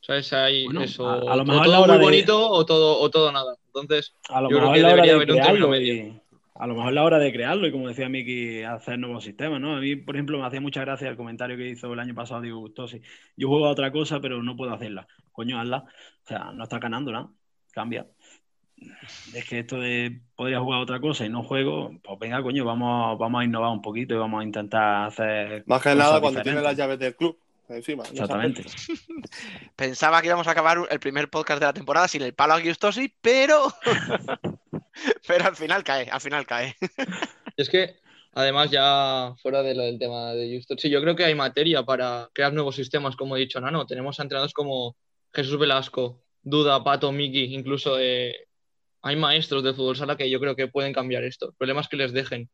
¿Sabes? 0.00 0.32
Hay 0.32 0.66
eso. 0.80 1.08
A, 1.08 1.36
lo 1.36 1.44
mejor 1.44 1.66
o 1.66 1.72
todo 1.72 1.86
muy 1.88 1.98
bonito 1.98 2.50
o, 2.50 2.64
todo, 2.64 3.00
o 3.00 3.10
todo 3.10 3.32
nada. 3.32 3.56
Entonces, 3.66 4.14
a 4.28 4.40
lo 4.40 4.50
yo 4.50 4.58
creo 4.58 4.72
que 4.72 4.82
debería 4.82 5.14
haber 5.14 5.32
un 5.32 5.40
término 5.40 5.68
medio. 5.68 6.22
a 6.54 6.66
lo 6.66 6.74
mejor 6.74 6.92
la 6.92 7.04
hora 7.04 7.18
de 7.18 7.32
crearlo 7.32 7.66
y 7.66 7.72
como 7.72 7.88
decía 7.88 8.08
Miki, 8.08 8.62
hacer 8.62 8.98
nuevos 8.98 9.24
sistemas, 9.24 9.60
¿no? 9.60 9.76
A 9.76 9.80
mí, 9.80 9.96
por 9.96 10.14
ejemplo, 10.14 10.38
me 10.38 10.46
hacía 10.46 10.60
mucha 10.60 10.82
gracia 10.82 11.08
el 11.08 11.16
comentario 11.16 11.56
que 11.56 11.70
hizo 11.70 11.92
el 11.92 11.98
año 11.98 12.14
pasado 12.14 12.42
Diego 12.42 12.60
Gustosi. 12.60 13.00
Yo 13.36 13.48
juego 13.48 13.66
a 13.66 13.70
otra 13.70 13.90
cosa, 13.90 14.20
pero 14.20 14.42
no 14.42 14.56
puedo 14.56 14.72
hacerla. 14.72 15.08
Coño, 15.32 15.58
hazla. 15.58 15.78
O 16.22 16.26
sea, 16.26 16.52
no 16.52 16.64
está 16.64 16.78
ganando 16.78 17.10
nada. 17.10 17.30
Cambia 17.72 18.06
es 19.34 19.44
que 19.48 19.60
esto 19.60 19.78
de 19.78 20.20
podría 20.36 20.60
jugar 20.60 20.80
otra 20.80 21.00
cosa 21.00 21.24
y 21.24 21.28
no 21.28 21.42
juego, 21.42 21.92
pues 22.02 22.18
venga, 22.18 22.42
coño, 22.42 22.64
vamos, 22.64 23.18
vamos 23.18 23.40
a 23.40 23.44
innovar 23.44 23.70
un 23.70 23.82
poquito 23.82 24.14
y 24.14 24.18
vamos 24.18 24.40
a 24.40 24.44
intentar 24.44 25.06
hacer. 25.06 25.64
Más 25.66 25.82
que 25.82 25.94
nada 25.94 26.20
cuando 26.20 26.42
tiene 26.42 26.60
las 26.60 26.76
llaves 26.76 26.98
del 26.98 27.16
club 27.16 27.38
encima. 27.68 28.04
Exactamente. 28.04 28.64
Pensaba 29.76 30.20
que 30.20 30.28
íbamos 30.28 30.46
a 30.46 30.52
acabar 30.52 30.78
el 30.90 31.00
primer 31.00 31.28
podcast 31.28 31.60
de 31.60 31.66
la 31.66 31.72
temporada 31.72 32.08
sin 32.08 32.22
el 32.22 32.34
palo 32.34 32.54
a 32.54 32.60
Giustosi, 32.60 33.12
pero. 33.20 33.72
pero 35.26 35.46
al 35.46 35.56
final 35.56 35.84
cae, 35.84 36.08
al 36.10 36.20
final 36.20 36.46
cae. 36.46 36.76
es 37.56 37.68
que, 37.68 37.96
además, 38.32 38.70
ya 38.70 39.34
fuera 39.42 39.62
de 39.62 39.74
lo 39.74 39.84
del 39.84 39.98
tema 39.98 40.32
de 40.32 40.48
Giustosi, 40.48 40.90
yo 40.90 41.00
creo 41.00 41.16
que 41.16 41.24
hay 41.24 41.34
materia 41.34 41.82
para 41.84 42.28
crear 42.32 42.52
nuevos 42.52 42.76
sistemas, 42.76 43.16
como 43.16 43.36
he 43.36 43.40
dicho 43.40 43.60
Nano. 43.60 43.86
Tenemos 43.86 44.18
entrenadores 44.18 44.54
como 44.54 44.96
Jesús 45.32 45.58
Velasco, 45.58 46.22
Duda, 46.42 46.84
Pato, 46.84 47.10
Miki, 47.12 47.54
incluso 47.54 47.96
de 47.96 48.48
hay 49.04 49.16
maestros 49.16 49.62
de 49.62 49.74
fútbol 49.74 49.96
sala 49.96 50.16
que 50.16 50.30
yo 50.30 50.40
creo 50.40 50.56
que 50.56 50.66
pueden 50.66 50.94
cambiar 50.94 51.24
esto. 51.24 51.48
El 51.48 51.54
problema 51.56 51.82
es 51.82 51.88
que 51.88 51.96
les 51.98 52.12
dejen. 52.14 52.48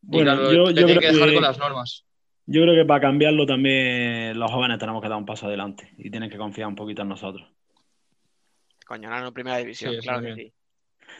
Bueno, 0.00 0.52
yo, 0.52 0.66
creo 0.72 1.00
que 1.00 1.12
dejar 1.12 1.34
con 1.34 1.42
las 1.42 1.58
normas. 1.58 2.04
Yo 2.46 2.62
creo 2.62 2.76
que 2.76 2.84
para 2.84 3.00
cambiarlo 3.00 3.44
también 3.44 4.38
los 4.38 4.48
jóvenes 4.48 4.78
tenemos 4.78 5.02
que 5.02 5.08
dar 5.08 5.18
un 5.18 5.26
paso 5.26 5.48
adelante 5.48 5.92
y 5.98 6.10
tienen 6.10 6.30
que 6.30 6.38
confiar 6.38 6.68
un 6.68 6.76
poquito 6.76 7.02
en 7.02 7.08
nosotros. 7.08 7.44
Coño, 8.86 9.10
no, 9.10 9.32
primera 9.32 9.56
división, 9.56 9.96
claro 10.00 10.22
que 10.22 10.34
sí. 10.36 10.52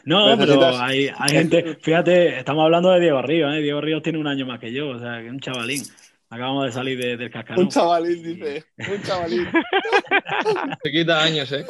No, 0.05 0.37
pero 0.37 0.77
hay, 0.77 1.09
hay, 1.13 1.29
gente, 1.29 1.75
fíjate, 1.81 2.39
estamos 2.39 2.63
hablando 2.63 2.91
de 2.91 3.01
Diego 3.01 3.21
Ríos, 3.21 3.53
¿eh? 3.53 3.61
Diego 3.61 3.81
Ríos 3.81 4.01
tiene 4.01 4.19
un 4.19 4.27
año 4.27 4.45
más 4.45 4.59
que 4.59 4.71
yo, 4.71 4.89
o 4.89 4.99
sea, 4.99 5.19
que 5.19 5.27
es 5.27 5.33
un 5.33 5.41
chavalín. 5.41 5.83
Acabamos 6.29 6.65
de 6.65 6.71
salir 6.71 7.17
del 7.17 7.29
cascarón. 7.29 7.65
Un 7.65 7.69
chavalín, 7.69 8.23
dice, 8.23 8.63
un 8.77 9.01
chavalín. 9.03 9.47
Se 10.83 10.91
quita 10.91 11.23
años, 11.23 11.51
¿eh? 11.51 11.65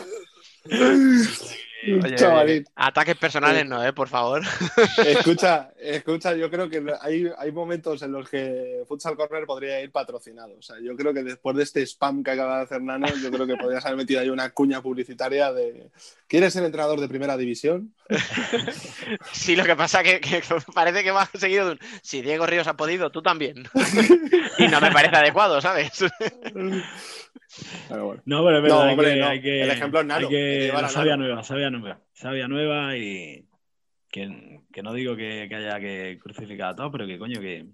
ataques 2.75 3.15
personales 3.17 3.65
no, 3.65 3.83
¿eh? 3.85 3.93
Por 3.93 4.07
favor. 4.07 4.41
Escucha, 5.05 5.71
escucha, 5.79 6.35
yo 6.35 6.49
creo 6.49 6.69
que 6.69 6.83
hay, 7.01 7.29
hay 7.37 7.51
momentos 7.51 8.01
en 8.01 8.11
los 8.11 8.29
que 8.29 8.83
Futsal 8.87 9.15
Corner 9.15 9.45
podría 9.45 9.81
ir 9.81 9.91
patrocinado. 9.91 10.55
O 10.57 10.61
sea, 10.61 10.77
yo 10.81 10.95
creo 10.95 11.13
que 11.13 11.23
después 11.23 11.55
de 11.55 11.63
este 11.63 11.81
spam 11.85 12.23
que 12.23 12.31
acaba 12.31 12.57
de 12.57 12.63
hacer 12.63 12.81
Nano, 12.81 13.07
yo 13.21 13.31
creo 13.31 13.47
que 13.47 13.55
podrías 13.55 13.85
haber 13.85 13.97
metido 13.97 14.21
ahí 14.21 14.29
una 14.29 14.49
cuña 14.49 14.81
publicitaria 14.81 15.51
de 15.51 15.89
¿Quieres 16.27 16.51
ser 16.51 16.65
entrenador 16.65 16.99
de 16.99 17.07
primera 17.07 17.37
división? 17.37 17.93
Sí, 19.31 19.55
lo 19.55 19.63
que 19.63 19.75
pasa 19.75 20.03
que, 20.03 20.19
que 20.19 20.41
parece 20.73 21.03
que 21.03 21.11
va 21.11 21.29
seguido 21.33 21.65
de 21.65 21.71
un 21.73 21.79
si 22.01 22.21
Diego 22.21 22.45
Ríos 22.45 22.67
ha 22.67 22.75
podido, 22.75 23.11
tú 23.11 23.21
también. 23.21 23.67
y 24.57 24.67
no 24.67 24.81
me 24.81 24.91
parece 24.91 25.15
adecuado, 25.15 25.61
¿sabes? 25.61 25.91
No, 27.89 28.43
pero 28.43 28.57
es 28.57 28.63
verdad, 28.63 28.95
que, 28.95 29.23
hay 29.23 29.41
que, 29.41 29.61
el 29.63 29.71
ejemplo 29.71 30.01
es 30.01 30.09
Hay 30.11 30.27
que, 30.27 30.71
la 30.73 30.89
sabia 30.89 31.17
nueva, 31.17 31.43
sabia 31.43 31.69
nueva, 31.69 31.99
sabia 32.13 32.47
nueva 32.47 32.97
y 32.97 33.45
que, 34.09 34.61
que 34.71 34.83
no 34.83 34.93
digo 34.93 35.15
que, 35.15 35.43
haya 35.43 35.79
que 35.79 36.19
crucificar 36.21 36.69
a 36.69 36.75
todos, 36.75 36.91
pero 36.91 37.07
que 37.07 37.17
coño 37.17 37.39
que... 37.39 37.65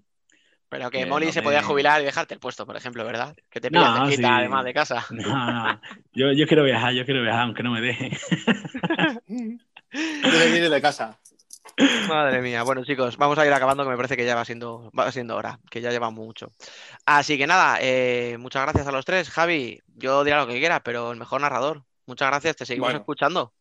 Pero 0.68 0.90
que, 0.90 1.06
Molly 1.06 1.30
se 1.30 1.42
podía 1.42 1.62
jubilar 1.62 2.02
y 2.02 2.04
dejarte 2.04 2.34
el 2.34 2.40
puesto, 2.40 2.66
por 2.66 2.76
ejemplo, 2.76 3.04
¿verdad? 3.04 3.36
Que 3.48 3.60
te 3.60 3.70
pillas 3.70 3.96
no, 3.96 4.06
cerquita, 4.06 4.36
además 4.38 4.64
de 4.64 4.74
casa. 4.74 5.06
No, 5.10 5.52
no. 5.52 5.80
Yo, 6.12 6.32
yo 6.32 6.46
quiero 6.46 6.64
viajar, 6.64 6.92
yo 6.94 7.04
quiero 7.04 7.22
viajar, 7.22 7.42
aunque 7.42 7.62
no 7.62 7.70
me 7.70 7.80
deje. 7.80 8.10
Quiero 9.94 10.70
de 10.70 10.82
casa. 10.82 11.20
Madre 12.08 12.40
mía. 12.40 12.62
Bueno, 12.62 12.84
chicos, 12.84 13.16
vamos 13.16 13.38
a 13.38 13.46
ir 13.46 13.52
acabando, 13.52 13.84
que 13.84 13.90
me 13.90 13.96
parece 13.96 14.16
que 14.16 14.24
ya 14.24 14.34
va 14.34 14.44
siendo, 14.44 14.90
va 14.98 15.10
siendo 15.10 15.36
hora, 15.36 15.58
que 15.70 15.80
ya 15.80 15.90
llevamos 15.90 16.24
mucho. 16.24 16.50
Así 17.04 17.36
que 17.36 17.46
nada, 17.46 17.78
eh, 17.80 18.36
muchas 18.38 18.62
gracias 18.62 18.86
a 18.86 18.92
los 18.92 19.04
tres. 19.04 19.30
Javi, 19.30 19.80
yo 19.96 20.24
diré 20.24 20.36
lo 20.36 20.46
que 20.46 20.58
quiera, 20.58 20.80
pero 20.80 21.12
el 21.12 21.18
mejor 21.18 21.40
narrador. 21.40 21.84
Muchas 22.06 22.28
gracias, 22.28 22.56
te 22.56 22.66
seguimos 22.66 22.94
escuchando. 22.94 23.52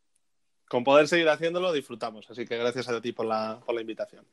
Con 0.68 0.84
poder 0.84 1.08
seguir 1.08 1.30
haciéndolo, 1.30 1.72
disfrutamos. 1.72 2.30
Así 2.30 2.46
que 2.46 2.58
gracias 2.58 2.88
a 2.90 3.02
ti 3.02 3.12
por 3.12 3.26
la, 3.26 3.60
por 3.66 3.76
la 3.76 3.82
invitación. 3.82 4.26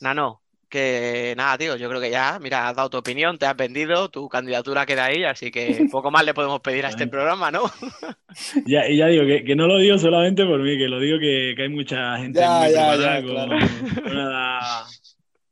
Nano, 0.00 0.42
que 0.68 1.34
nada, 1.36 1.56
tío, 1.58 1.76
yo 1.76 1.88
creo 1.88 2.00
que 2.00 2.10
ya, 2.10 2.38
mira, 2.40 2.68
has 2.68 2.76
dado 2.76 2.90
tu 2.90 2.98
opinión, 2.98 3.38
te 3.38 3.46
has 3.46 3.56
vendido, 3.56 4.08
tu 4.08 4.28
candidatura 4.28 4.86
queda 4.86 5.06
ahí, 5.06 5.24
así 5.24 5.50
que 5.50 5.86
poco 5.92 6.10
más 6.10 6.24
le 6.24 6.34
podemos 6.34 6.60
pedir 6.60 6.86
a 6.86 6.90
este 6.90 7.06
programa, 7.06 7.50
¿no? 7.50 7.62
ya, 8.66 8.88
y 8.88 8.96
ya 8.96 9.06
digo, 9.06 9.24
que, 9.26 9.56
no 9.56 9.66
lo 9.66 9.78
digo 9.78 9.98
solamente 9.98 10.44
por 10.44 10.60
mí, 10.60 10.76
que 10.76 10.88
lo 10.88 11.00
digo 11.00 11.18
que, 11.18 11.54
hay 11.58 11.68
mucha 11.68 12.18
gente 12.18 12.40
muy 12.40 12.68
preparada, 12.68 13.22
con 13.22 14.12
una 14.12 14.22
edad 14.22 14.60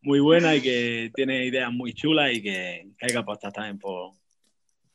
muy 0.02 0.20
buena 0.20 0.54
y 0.54 0.60
que 0.60 1.10
tiene 1.14 1.46
ideas 1.46 1.72
muy 1.72 1.94
chulas 1.94 2.32
y 2.32 2.42
que, 2.42 2.88
que 2.98 3.06
hay 3.06 3.12
que 3.12 3.18
apostar 3.18 3.52
también 3.52 3.78
por, 3.78 4.12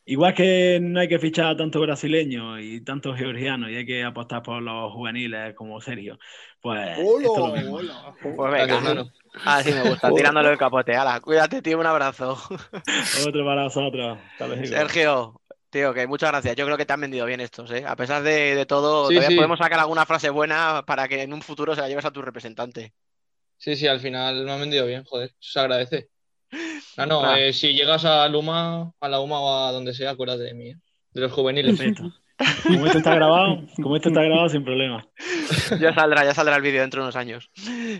Igual 0.09 0.33
que 0.33 0.79
no 0.81 1.01
hay 1.01 1.07
que 1.07 1.19
fichar 1.19 1.45
a 1.45 1.55
tantos 1.55 1.79
brasileños 1.83 2.59
y 2.59 2.81
tantos 2.81 3.15
georgianos 3.15 3.69
y 3.69 3.75
hay 3.75 3.85
que 3.85 4.03
apostar 4.03 4.41
por 4.41 4.59
los 4.59 4.91
juveniles 4.91 5.53
como 5.53 5.79
Sergio, 5.81 6.17
pues 6.59 6.97
esto 6.97 7.55
es 7.55 7.63
lo 7.63 8.15
Pues 8.19 8.51
venga, 8.51 9.05
así 9.45 9.71
me 9.71 9.83
gusta, 9.83 10.11
tirándole 10.15 10.51
el 10.51 10.57
capote. 10.57 10.95
Ala, 10.95 11.19
cuídate, 11.19 11.61
tío, 11.61 11.79
un 11.79 11.85
abrazo. 11.85 12.37
Otro 13.27 13.45
para 13.45 13.63
vosotros. 13.63 14.17
Sergio, 14.65 15.41
tío, 15.69 15.93
que 15.93 16.07
muchas 16.07 16.31
gracias. 16.31 16.55
Yo 16.55 16.65
creo 16.65 16.77
que 16.77 16.85
te 16.85 16.93
han 16.93 17.01
vendido 17.01 17.25
bien 17.25 17.39
estos, 17.39 17.71
¿eh? 17.71 17.85
A 17.85 17.95
pesar 17.95 18.23
de, 18.23 18.65
todo, 18.65 19.07
todavía 19.07 19.35
podemos 19.35 19.59
sacar 19.59 19.79
alguna 19.79 20.05
frase 20.05 20.29
buena 20.29 20.83
para 20.85 21.07
que 21.07 21.21
en 21.21 21.33
un 21.33 21.41
futuro 21.41 21.75
se 21.75 21.81
la 21.81 21.87
lleves 21.87 22.05
a 22.05 22.11
tu 22.11 22.21
representante. 22.21 22.93
Sí, 23.57 23.75
sí, 23.75 23.87
al 23.87 23.99
final 23.99 24.45
me 24.45 24.51
han 24.51 24.59
vendido 24.59 24.85
bien, 24.85 25.03
joder, 25.03 25.33
se 25.39 25.59
agradece. 25.59 26.09
Ah, 26.97 27.05
no, 27.05 27.35
eh, 27.35 27.53
si 27.53 27.73
llegas 27.73 28.05
a 28.05 28.27
Luma, 28.27 28.93
a 28.99 29.09
la 29.09 29.19
UMA 29.19 29.39
o 29.39 29.67
a 29.67 29.71
donde 29.71 29.93
sea, 29.93 30.11
acuérdate 30.11 30.43
de 30.43 30.53
mí, 30.53 30.69
¿eh? 30.69 30.77
de 31.11 31.21
los 31.21 31.31
juveniles. 31.31 31.79
Como 32.63 32.85
esto 32.85 32.99
está 32.99 33.15
grabado, 33.15 33.61
como 33.81 33.95
esto 33.95 34.09
está 34.09 34.21
grabado 34.23 34.49
sin 34.49 34.63
problema. 34.63 35.05
Ya 35.79 35.93
saldrá, 35.93 36.23
ya 36.23 36.33
saldrá 36.33 36.55
el 36.55 36.61
vídeo 36.61 36.81
dentro 36.81 37.01
de 37.01 37.05
unos 37.05 37.15
años. 37.15 37.49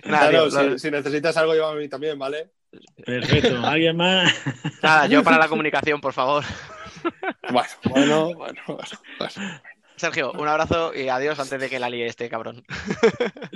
claro, 0.02 0.50
si, 0.78 0.90
necesitas 0.90 1.36
algo, 1.38 1.54
llévame 1.54 1.78
a 1.78 1.82
mí 1.82 1.90
también, 1.90 2.18
¿vale? 2.18 2.52
Perfecto. 3.06 3.60
¿Alguien 3.66 3.98
más? 3.98 4.32
Nada, 4.82 5.08
yo 5.08 5.24
para 5.24 5.38
la 5.38 5.48
comunicación, 5.50 6.00
por 6.00 6.14
favor. 6.14 6.44
Bueno, 7.52 7.68
bueno, 7.86 8.34
bueno, 8.36 8.62
Sergio, 9.96 10.32
un 10.32 10.48
abrazo 10.48 10.94
y 10.94 11.10
adiós 11.10 11.40
antes 11.40 11.60
de 11.60 11.70
que 11.70 11.80
la 11.80 11.90
líe 11.90 12.06
este 12.06 12.30
cabrón. 12.30 12.64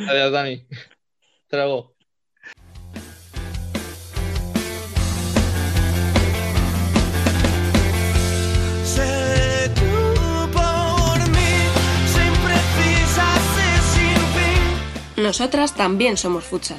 Adiós, 0.10 0.32
Dani. 0.32 0.66
Trago. 1.48 1.96
Nosotras 15.24 15.74
también 15.74 16.18
somos 16.18 16.44
futsal. 16.44 16.78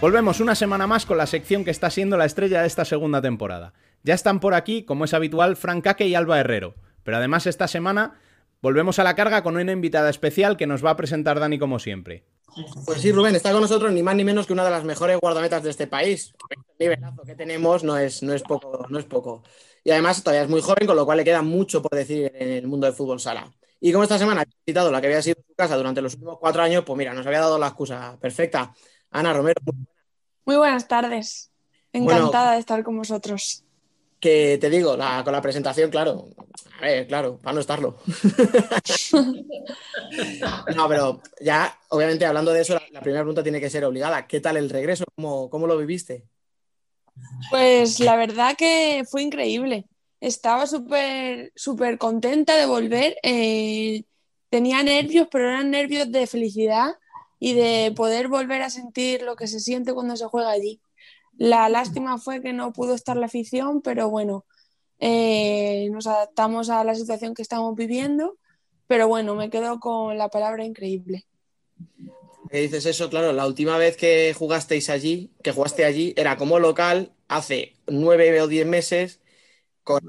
Volvemos 0.00 0.40
una 0.40 0.56
semana 0.56 0.88
más 0.88 1.06
con 1.06 1.18
la 1.18 1.26
sección 1.28 1.64
que 1.64 1.70
está 1.70 1.88
siendo 1.90 2.16
la 2.16 2.24
estrella 2.24 2.62
de 2.62 2.66
esta 2.66 2.84
segunda 2.84 3.22
temporada. 3.22 3.74
Ya 4.02 4.14
están 4.14 4.40
por 4.40 4.54
aquí, 4.54 4.82
como 4.82 5.04
es 5.04 5.14
habitual, 5.14 5.54
Frank 5.54 5.84
Kake 5.84 6.08
y 6.08 6.16
Alba 6.16 6.40
Herrero. 6.40 6.74
Pero 7.04 7.18
además 7.18 7.46
esta 7.46 7.68
semana 7.68 8.14
Volvemos 8.64 8.98
a 8.98 9.04
la 9.04 9.14
carga 9.14 9.42
con 9.42 9.58
una 9.58 9.72
invitada 9.72 10.08
especial 10.08 10.56
que 10.56 10.66
nos 10.66 10.82
va 10.82 10.88
a 10.88 10.96
presentar 10.96 11.38
Dani 11.38 11.58
como 11.58 11.78
siempre. 11.78 12.24
Pues 12.84 13.00
sí, 13.00 13.12
Rubén, 13.12 13.34
está 13.34 13.52
con 13.52 13.60
nosotros 13.60 13.92
ni 13.92 14.02
más 14.02 14.14
ni 14.16 14.24
menos 14.24 14.46
que 14.46 14.52
una 14.52 14.64
de 14.64 14.70
las 14.70 14.84
mejores 14.84 15.18
guardametas 15.20 15.62
de 15.62 15.70
este 15.70 15.86
país. 15.86 16.32
El 16.48 16.58
nivelazo 16.78 17.22
que 17.22 17.34
tenemos 17.34 17.82
no 17.82 17.96
es, 17.96 18.22
no 18.22 18.32
es 18.32 18.42
poco, 18.42 18.86
no 18.88 18.98
es 18.98 19.04
poco. 19.04 19.42
Y 19.82 19.90
además 19.90 20.22
todavía 20.22 20.44
es 20.44 20.48
muy 20.48 20.60
joven, 20.60 20.86
con 20.86 20.96
lo 20.96 21.04
cual 21.04 21.18
le 21.18 21.24
queda 21.24 21.42
mucho 21.42 21.82
por 21.82 21.96
decir 21.96 22.32
en 22.34 22.50
el 22.50 22.66
mundo 22.66 22.86
del 22.86 22.94
fútbol 22.94 23.20
sala. 23.20 23.52
Y 23.80 23.92
como 23.92 24.04
esta 24.04 24.18
semana 24.18 24.42
ha 24.42 24.44
visitado 24.44 24.90
la 24.90 25.00
que 25.00 25.08
había 25.08 25.22
sido 25.22 25.36
su 25.46 25.54
casa 25.54 25.76
durante 25.76 26.00
los 26.00 26.14
últimos 26.14 26.38
cuatro 26.38 26.62
años, 26.62 26.84
pues 26.86 26.96
mira, 26.96 27.12
nos 27.12 27.26
había 27.26 27.40
dado 27.40 27.58
la 27.58 27.66
excusa 27.68 28.16
perfecta. 28.20 28.72
Ana 29.10 29.32
Romero. 29.32 29.60
Muy 30.46 30.56
buenas 30.56 30.88
tardes. 30.88 31.50
Encantada 31.92 32.52
de 32.52 32.60
estar 32.60 32.82
con 32.82 32.96
vosotros 32.96 33.63
que 34.24 34.58
te 34.58 34.70
digo, 34.70 34.96
con 35.22 35.32
la 35.34 35.42
presentación, 35.42 35.90
claro, 35.90 36.30
a 36.80 36.86
ver, 36.86 37.06
claro, 37.06 37.38
para 37.42 37.52
no 37.52 37.60
estarlo. 37.60 37.98
no, 40.74 40.88
pero 40.88 41.20
ya, 41.42 41.78
obviamente, 41.90 42.24
hablando 42.24 42.50
de 42.50 42.62
eso, 42.62 42.72
la, 42.72 43.02
primera 43.02 43.20
pregunta 43.20 43.42
tiene 43.42 43.60
que 43.60 43.68
ser 43.68 43.84
obligada. 43.84 44.26
¿Qué 44.26 44.40
tal 44.40 44.56
el 44.56 44.70
regreso? 44.70 45.04
¿Cómo, 45.14 45.50
cómo 45.50 45.66
lo 45.66 45.76
viviste? 45.76 46.24
Pues 47.50 48.00
la 48.00 48.16
verdad 48.16 48.56
que 48.56 49.04
fue 49.10 49.20
increíble. 49.20 49.84
Estaba 50.22 50.66
súper, 50.66 51.52
súper 51.54 51.98
contenta 51.98 52.56
de 52.56 52.64
volver. 52.64 53.18
Eh, 53.22 54.04
tenía 54.48 54.82
nervios, 54.82 55.28
pero 55.30 55.50
eran 55.50 55.70
nervios 55.70 56.10
de 56.10 56.26
felicidad 56.26 56.94
y 57.38 57.52
de 57.52 57.92
poder 57.94 58.28
volver 58.28 58.62
a 58.62 58.70
sentir 58.70 59.20
lo 59.20 59.36
que 59.36 59.48
se 59.48 59.60
siente 59.60 59.92
cuando 59.92 60.16
se 60.16 60.24
juega 60.24 60.48
allí. 60.48 60.80
La 61.36 61.68
lástima 61.68 62.18
fue 62.18 62.40
que 62.40 62.52
no 62.52 62.72
pudo 62.72 62.94
estar 62.94 63.16
la 63.16 63.26
afición, 63.26 63.82
pero 63.82 64.08
bueno, 64.08 64.44
eh, 64.98 65.88
nos 65.90 66.06
adaptamos 66.06 66.70
a 66.70 66.84
la 66.84 66.94
situación 66.94 67.34
que 67.34 67.42
estamos 67.42 67.74
viviendo, 67.74 68.38
pero 68.86 69.08
bueno, 69.08 69.34
me 69.34 69.50
quedo 69.50 69.80
con 69.80 70.16
la 70.16 70.28
palabra 70.28 70.64
increíble. 70.64 71.24
¿Qué 72.50 72.60
dices 72.60 72.86
eso? 72.86 73.10
Claro, 73.10 73.32
la 73.32 73.46
última 73.46 73.78
vez 73.78 73.96
que 73.96 74.32
jugasteis 74.32 74.88
allí, 74.90 75.32
que 75.42 75.52
jugaste 75.52 75.84
allí, 75.84 76.14
era 76.16 76.36
como 76.36 76.60
local 76.60 77.12
hace 77.26 77.74
nueve 77.86 78.40
o 78.40 78.46
diez 78.46 78.66
meses, 78.66 79.20
con 79.82 80.00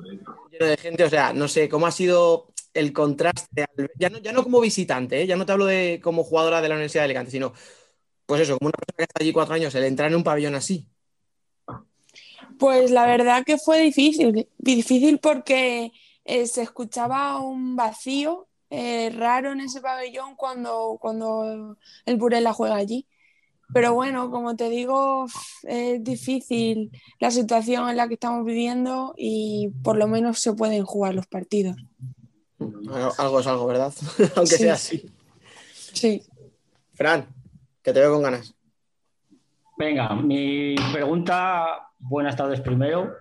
lleno 0.52 0.66
de 0.66 0.78
gente, 0.78 1.04
o 1.04 1.10
sea, 1.10 1.34
no 1.34 1.48
sé, 1.48 1.68
¿cómo 1.70 1.88
ha 1.88 1.92
sido 1.92 2.48
el 2.74 2.94
contraste? 2.94 3.66
Ya 3.98 4.10
no, 4.10 4.20
ya 4.20 4.32
no 4.32 4.44
como 4.44 4.62
visitante, 4.62 5.22
¿eh? 5.22 5.28
ya 5.28 5.36
no 5.36 5.46
te 5.46 5.54
hablo 5.54 5.66
de 5.66 6.00
como 6.04 6.24
jugadora 6.24 6.62
de 6.62 6.70
la 6.70 6.76
Universidad 6.76 7.02
de 7.02 7.06
Alicante, 7.06 7.32
sino, 7.32 7.54
pues 8.26 8.42
eso, 8.42 8.58
como 8.58 8.68
una 8.68 8.78
persona 8.78 8.98
que 8.98 9.04
está 9.04 9.24
allí 9.24 9.34
cuatro 9.34 9.56
años, 9.56 9.74
el 9.74 9.84
entrar 9.86 10.10
en 10.10 10.16
un 10.16 10.24
pabellón 10.24 10.56
así. 10.56 10.88
Pues 12.60 12.92
la 12.92 13.06
verdad 13.06 13.44
que 13.46 13.58
fue 13.58 13.82
difícil, 13.82 14.48
difícil 14.58 15.20
porque 15.20 15.92
eh, 16.24 16.48
se 16.48 16.62
escuchaba 16.62 17.40
un 17.40 17.76
vacío 17.76 18.48
eh, 18.70 19.10
raro 19.16 19.52
en 19.52 19.62
ese 19.62 19.82
pabellón 19.82 20.36
cuando, 20.36 20.98
cuando 21.00 21.78
el 22.06 22.18
Burela 22.18 22.54
juega 22.54 22.76
allí. 22.76 23.08
Pero 23.74 23.94
bueno, 23.94 24.30
como 24.30 24.56
te 24.56 24.70
digo, 24.70 25.26
es 25.64 26.04
difícil 26.04 26.92
la 27.20 27.32
situación 27.32 27.90
en 27.90 27.98
la 27.98 28.08
que 28.08 28.14
estamos 28.14 28.46
viviendo 28.46 29.14
y 29.18 29.70
por 29.84 29.98
lo 29.98 30.08
menos 30.08 30.40
se 30.40 30.54
pueden 30.54 30.84
jugar 30.86 31.16
los 31.16 31.26
partidos. 31.28 31.76
algo 33.18 33.40
es 33.40 33.48
algo, 33.48 33.66
¿verdad? 33.66 33.94
Aunque 34.36 34.58
sea 34.58 34.74
así. 34.74 35.12
Sí. 35.94 36.22
Fran, 36.94 37.28
que 37.82 37.92
te 37.92 38.00
veo 38.00 38.14
con 38.14 38.24
ganas. 38.24 38.54
Venga, 39.78 40.16
mi 40.16 40.76
pregunta 40.94 41.90
Buenas 42.08 42.36
tardes 42.36 42.62
primero. 42.62 43.16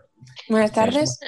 Buenas 0.47 0.73
tardes. 0.73 1.19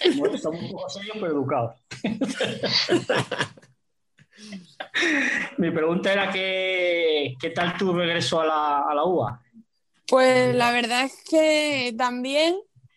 Estamos 0.00 0.62
un 0.62 0.70
poco 0.70 0.88
serios 0.88 1.18
pero 1.20 1.32
educados. 1.32 1.74
Mi 5.58 5.70
pregunta 5.70 6.12
era 6.12 6.30
que, 6.30 7.34
qué 7.38 7.50
tal 7.50 7.76
tu 7.76 7.92
regreso 7.92 8.40
a 8.40 8.46
la, 8.46 8.78
a 8.88 8.94
la 8.94 9.04
UA. 9.04 9.42
Pues 10.08 10.54
la 10.54 10.72
verdad 10.72 11.04
es 11.04 11.22
que 11.28 11.94
también 11.98 12.56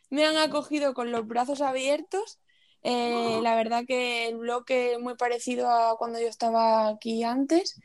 me 0.10 0.26
han 0.26 0.38
acogido 0.38 0.94
con 0.94 1.12
los 1.12 1.28
brazos 1.28 1.60
abiertos. 1.60 2.40
Eh, 2.84 3.42
la 3.44 3.56
verdad 3.56 3.84
que 3.86 4.30
el 4.30 4.38
bloque 4.38 4.94
es 4.94 5.02
muy 5.02 5.16
parecido 5.16 5.70
a 5.70 5.98
cuando 5.98 6.22
yo 6.22 6.28
estaba 6.28 6.88
aquí 6.88 7.24
antes 7.24 7.78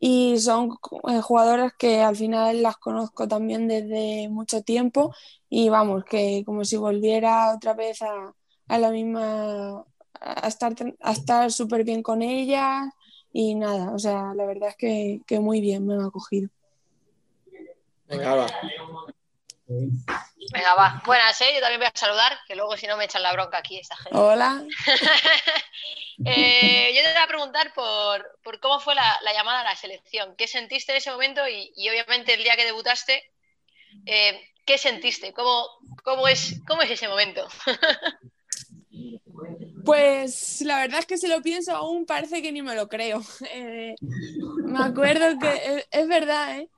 y 0.00 0.38
son 0.38 0.78
eh, 1.08 1.20
jugadoras 1.20 1.72
que 1.76 2.00
al 2.00 2.16
final 2.16 2.62
las 2.62 2.76
conozco 2.76 3.26
también 3.26 3.66
desde 3.66 4.28
mucho 4.28 4.62
tiempo 4.62 5.12
y 5.50 5.68
vamos, 5.68 6.04
que 6.04 6.42
como 6.46 6.64
si 6.64 6.76
volviera 6.76 7.54
otra 7.54 7.74
vez 7.74 8.00
a, 8.02 8.34
la 8.78 8.90
misma, 8.90 9.84
a 10.20 10.48
estar, 10.48 10.74
a 11.00 11.12
estar 11.12 11.50
súper 11.50 11.84
bien 11.84 12.02
con 12.02 12.22
ellas 12.22 12.86
y 13.32 13.54
nada, 13.54 13.92
o 13.92 13.98
sea, 13.98 14.34
la 14.34 14.46
verdad 14.46 14.70
es 14.70 14.76
que, 14.76 15.20
que 15.26 15.40
muy 15.40 15.60
bien 15.60 15.86
me 15.86 15.94
han 15.94 16.04
acogido. 16.04 16.48
Venga, 18.08 18.34
va. 18.34 18.46
Venga, 19.68 20.74
va. 20.74 21.02
Buenas, 21.04 21.38
¿eh? 21.42 21.52
yo 21.54 21.60
también 21.60 21.80
voy 21.80 21.88
a 21.88 21.98
saludar, 21.98 22.38
que 22.46 22.56
luego 22.56 22.76
si 22.76 22.86
no 22.86 22.96
me 22.96 23.04
echan 23.04 23.22
la 23.22 23.32
bronca 23.32 23.58
aquí 23.58 23.78
esta 23.78 23.96
gente. 23.96 24.18
Hola. 24.18 24.64
Eh, 26.24 26.92
yo 26.96 27.02
te 27.02 27.12
voy 27.12 27.22
a 27.22 27.28
preguntar 27.28 27.72
por, 27.72 28.58
cómo 28.60 28.80
fue 28.80 28.96
la, 28.96 29.20
llamada 29.32 29.60
a 29.60 29.64
la 29.64 29.76
selección. 29.76 30.34
¿Qué 30.36 30.48
sentiste 30.48 30.90
en 30.90 30.98
ese 30.98 31.12
momento? 31.12 31.42
Y, 31.46 31.88
obviamente 31.88 32.34
el 32.34 32.42
día 32.42 32.56
que 32.56 32.64
debutaste, 32.64 33.22
eh, 34.04 34.40
¿qué 34.66 34.78
sentiste? 34.78 35.32
¿Cómo, 35.32 35.68
cómo, 36.02 36.26
es, 36.26 36.60
¿Cómo 36.66 36.82
es 36.82 36.90
ese 36.90 37.06
momento? 37.06 37.46
Pues 39.84 40.60
la 40.62 40.80
verdad 40.80 40.98
es 40.98 41.06
que 41.06 41.16
si 41.16 41.28
lo 41.28 41.40
pienso 41.40 41.74
aún 41.74 42.04
parece 42.04 42.42
que 42.42 42.52
ni 42.52 42.60
me 42.60 42.74
lo 42.74 42.88
creo. 42.88 43.22
Eh, 43.54 43.94
me 44.00 44.84
acuerdo 44.84 45.38
que 45.38 45.86
es 45.90 46.08
verdad, 46.08 46.58
¿eh? 46.58 46.68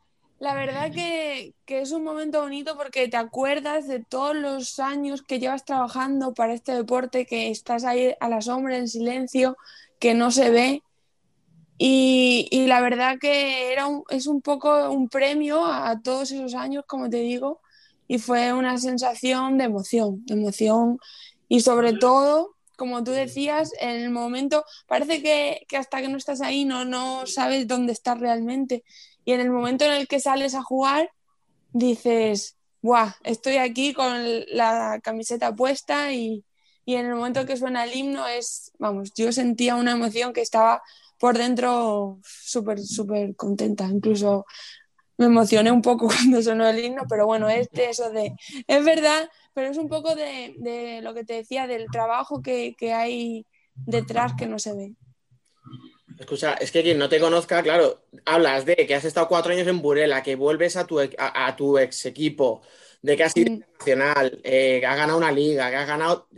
La 0.41 0.55
verdad 0.55 0.91
que, 0.91 1.55
es 1.67 1.93
un 1.93 2.03
momento 2.03 2.41
bonito 2.41 2.75
porque 2.75 3.09
te 3.09 3.19
acuerdas 3.19 3.87
de 3.87 4.03
todos 4.03 4.35
los 4.35 4.79
años 4.79 5.23
que 5.23 5.39
llevas 5.39 5.67
trabajando 5.67 6.33
para 6.33 6.55
este 6.55 6.73
deporte, 6.73 7.27
que 7.27 7.51
estás 7.51 7.85
ahí 7.85 8.15
a 8.21 8.29
la 8.31 8.41
sombra, 8.41 8.79
en 8.79 8.89
silencio, 8.89 9.59
que 9.99 10.15
no 10.15 10.31
se 10.31 10.51
ve. 10.51 10.83
Y, 11.77 12.49
la 12.67 12.81
verdad 12.81 13.19
que 13.21 13.71
era 13.71 13.87
es 14.09 14.27
un 14.27 14.41
poco 14.41 14.91
un 14.91 15.11
premio 15.11 15.67
a, 15.67 16.01
todos 16.01 16.33
esos 16.33 16.55
años, 16.55 16.85
como 16.87 17.11
te 17.11 17.19
digo, 17.19 17.61
y 18.09 18.19
fue 18.19 18.55
una 18.55 18.79
sensación 18.79 19.59
de 19.59 19.65
emoción, 19.65 20.25
de 20.25 20.35
emoción 20.35 20.99
y 21.49 21.61
sobre 21.61 21.93
todo, 21.93 22.57
como 22.79 23.05
tú 23.05 23.11
decías, 23.11 23.73
en 23.79 23.91
el 23.91 24.11
momento, 24.11 24.65
parece 24.87 25.23
que, 25.23 25.67
que 25.69 25.77
hasta 25.77 26.01
que 26.01 26.09
no 26.09 26.17
estás 26.17 26.41
ahí 26.41 26.65
no, 26.65 26.87
no 26.87 27.27
sabes 27.27 27.69
dónde 27.69 27.93
estás 27.93 28.19
realmente 28.19 28.85
y 29.25 29.33
en 29.33 29.41
el 29.41 29.51
momento 29.51 29.85
en 29.85 29.93
el 29.93 30.09
que 30.09 30.21
sales 30.21 30.55
a 30.55 30.63
jugar, 30.63 31.11
dices, 31.73 32.57
¡buah! 32.83 33.13
Estoy 33.25 33.57
aquí 33.57 33.93
con 33.93 34.13
la 34.49 35.01
camiseta 35.03 35.55
puesta 35.55 36.13
y, 36.13 36.45
en 36.87 37.07
el 37.07 37.15
momento 37.15 37.47
que 37.47 37.57
suena 37.57 37.85
el 37.85 37.95
himno 37.95 38.27
es, 38.27 38.73
vamos, 38.79 39.13
yo 39.15 39.31
sentía 39.31 39.77
una 39.77 39.93
emoción 39.93 40.33
que 40.33 40.41
estaba 40.41 40.83
por 41.19 41.39
dentro 41.39 42.19
súper, 42.25 42.81
súper 42.81 43.37
contenta. 43.37 43.85
Incluso 43.85 44.45
me 45.17 45.27
emocioné 45.27 45.71
un 45.71 45.83
poco 45.83 46.07
cuando 46.09 46.43
sonó 46.43 46.67
el 46.67 46.85
himno, 46.85 47.03
pero 47.09 47.27
bueno, 47.27 47.49
es 47.49 47.71
de 47.71 47.91
eso 47.91 48.11
de, 48.11 48.35
es 48.67 48.85
verdad, 48.85 49.31
pero 49.55 49.69
es 49.69 49.77
un 49.77 49.89
poco 49.89 50.17
de, 50.17 51.01
lo 51.03 51.15
que 51.15 51.25
te 51.25 51.35
decía, 51.35 51.69
del 51.69 51.87
trabajo 51.93 52.43
que, 52.43 52.75
que 52.77 52.93
hay 52.93 53.47
detrás 53.75 54.33
que 54.37 54.47
no 54.47 54.59
se 54.59 54.75
ve. 54.75 54.95
Escucha, 56.21 56.53
es 56.53 56.71
que 56.71 56.83
quien 56.83 56.99
no 56.99 57.09
te 57.09 57.19
conozca, 57.19 57.63
claro, 57.63 58.03
hablas 58.27 58.67
de 58.67 58.77
que 58.77 58.95
has 58.95 59.07
estado 59.07 59.27
cuatro 59.27 59.55
años 59.55 59.67
en 59.67 59.81
Burela, 59.81 60.23
que 60.23 60.37
vuelves 60.37 60.77
a 60.77 60.87
tu, 60.87 61.01
a, 61.01 61.57
tu 61.57 61.79
ex 61.79 62.05
equipo, 62.05 62.61
de 63.01 63.17
que 63.17 63.25
has 63.25 63.33
sido 63.33 63.51
mm. 63.51 63.55
internacional, 63.55 64.41
eh, 64.45 64.77
que 64.81 64.87
has 64.87 64.99
ganado 64.99 65.17
una 65.17 65.33
liga, 65.33 65.71
que 65.71 65.77
has 65.77 65.89
ganado. 65.89 66.29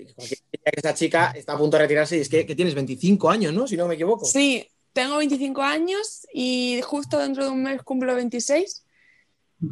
Esa 0.62 0.94
chica 0.94 1.32
está 1.34 1.54
a 1.54 1.58
punto 1.58 1.76
de 1.76 1.82
retirarse 1.82 2.16
y 2.16 2.20
es 2.20 2.28
que, 2.28 2.44
tienes 2.44 2.76
25 2.76 3.28
años, 3.28 3.52
¿no? 3.52 3.66
Si 3.66 3.76
no 3.76 3.88
me 3.88 3.96
equivoco. 3.96 4.24
Sí, 4.24 4.68
tengo 4.92 5.16
25 5.16 5.60
años 5.62 6.28
y 6.32 6.80
justo 6.84 7.18
dentro 7.18 7.44
de 7.44 7.50
un 7.50 7.64
mes 7.64 7.82
cumplo 7.82 8.14
26. 8.14 8.84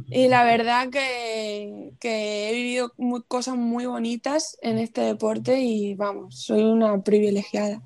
Y 0.09 0.27
la 0.27 0.43
verdad 0.43 0.91
que, 0.91 1.93
que 2.01 2.49
he 2.49 2.53
vivido 2.53 2.93
cosas 3.28 3.55
muy 3.55 3.87
bonitas 3.87 4.59
en 4.61 4.78
este 4.78 5.03
deporte 5.03 5.61
y 5.61 5.95
vamos, 5.95 6.43
soy 6.43 6.62
una 6.62 7.01
privilegiada. 7.05 7.81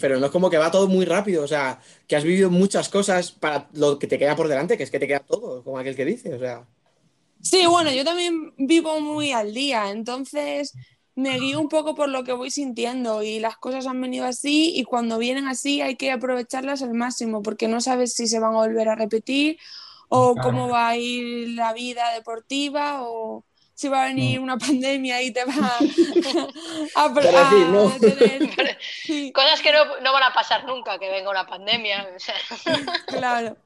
Pero 0.00 0.18
no 0.18 0.26
es 0.26 0.32
como 0.32 0.50
que 0.50 0.58
va 0.58 0.70
todo 0.70 0.88
muy 0.88 1.04
rápido, 1.04 1.44
o 1.44 1.48
sea, 1.48 1.80
que 2.06 2.16
has 2.16 2.24
vivido 2.24 2.50
muchas 2.50 2.88
cosas 2.88 3.32
para 3.32 3.68
lo 3.72 3.98
que 3.98 4.06
te 4.06 4.18
queda 4.18 4.36
por 4.36 4.48
delante, 4.48 4.76
que 4.76 4.82
es 4.84 4.90
que 4.90 4.98
te 4.98 5.06
queda 5.06 5.20
todo, 5.20 5.62
como 5.62 5.78
aquel 5.78 5.96
que 5.96 6.04
dice, 6.04 6.34
o 6.34 6.38
sea. 6.38 6.66
Sí, 7.42 7.64
bueno, 7.66 7.90
yo 7.92 8.04
también 8.04 8.52
vivo 8.58 9.00
muy 9.00 9.32
al 9.32 9.54
día, 9.54 9.90
entonces 9.90 10.72
me 11.14 11.38
guío 11.38 11.60
un 11.60 11.68
poco 11.68 11.94
por 11.94 12.08
lo 12.08 12.24
que 12.24 12.32
voy 12.32 12.50
sintiendo 12.50 13.22
y 13.22 13.40
las 13.40 13.56
cosas 13.56 13.86
han 13.86 14.00
venido 14.00 14.24
así 14.26 14.72
y 14.74 14.84
cuando 14.84 15.18
vienen 15.18 15.48
así 15.48 15.80
hay 15.80 15.96
que 15.96 16.10
aprovecharlas 16.10 16.82
al 16.82 16.94
máximo 16.94 17.42
porque 17.42 17.68
no 17.68 17.80
sabes 17.80 18.14
si 18.14 18.26
se 18.26 18.40
van 18.40 18.54
a 18.54 18.58
volver 18.58 18.88
a 18.88 18.94
repetir 18.94 19.58
o 20.08 20.34
cómo 20.36 20.68
va 20.68 20.88
a 20.88 20.96
ir 20.96 21.50
la 21.50 21.72
vida 21.72 22.12
deportiva 22.14 23.02
o 23.02 23.44
si 23.80 23.88
va 23.88 24.02
a 24.04 24.06
venir 24.08 24.38
una 24.40 24.58
pandemia 24.58 25.22
y 25.22 25.30
te 25.32 25.42
va 25.44 25.54
a, 26.96 27.04
a- 27.04 27.14
Pero 27.14 27.28
a 27.38 27.44
decir, 27.44 27.66
¿no? 27.68 27.90
tener- 27.98 28.78
sí, 29.04 29.32
Cosas 29.32 29.62
que 29.62 29.72
no, 29.72 30.00
no 30.00 30.12
van 30.12 30.24
a 30.24 30.34
pasar 30.34 30.64
nunca, 30.66 30.98
que 30.98 31.08
venga 31.10 31.30
una 31.30 31.46
pandemia. 31.46 32.10
o 32.14 32.18
sea. 32.18 32.34
claro. 33.06 33.56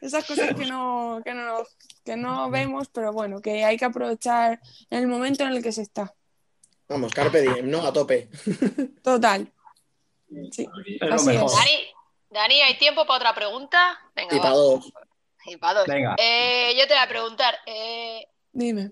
Esas 0.00 0.24
cosas 0.24 0.54
que 0.54 0.64
no, 0.66 1.20
que, 1.24 1.34
no, 1.34 1.62
que 2.04 2.16
no 2.16 2.50
vemos, 2.50 2.88
pero 2.88 3.12
bueno, 3.12 3.40
que 3.40 3.64
hay 3.64 3.76
que 3.76 3.84
aprovechar 3.84 4.60
en 4.90 4.98
el 5.00 5.06
momento 5.08 5.44
en 5.44 5.50
el 5.50 5.62
que 5.62 5.72
se 5.72 5.82
está. 5.82 6.14
Vamos, 6.88 7.12
Carpe 7.12 7.40
Diem, 7.42 7.68
¿no? 7.70 7.84
A 7.86 7.92
tope. 7.92 8.28
Total. 9.02 9.52
Sí, 10.52 10.66
Es 11.00 11.08
lo 11.08 11.14
así 11.14 11.26
mejor. 11.26 11.46
es. 11.50 11.56
Dani, 11.56 11.86
Dani, 12.30 12.60
¿hay 12.62 12.78
tiempo 12.78 13.06
para 13.06 13.16
otra 13.18 13.34
pregunta? 13.34 13.98
Venga, 14.16 14.36
Y 14.36 14.38
para 14.40 14.54
dos. 14.54 14.92
Y 15.46 15.56
para 15.56 15.78
dos. 15.80 15.88
Venga. 15.88 16.14
Eh, 16.18 16.74
yo 16.78 16.86
te 16.86 16.94
voy 16.94 17.02
a 17.02 17.08
preguntar, 17.08 17.54
eh, 17.66 18.26
Dime. 18.52 18.90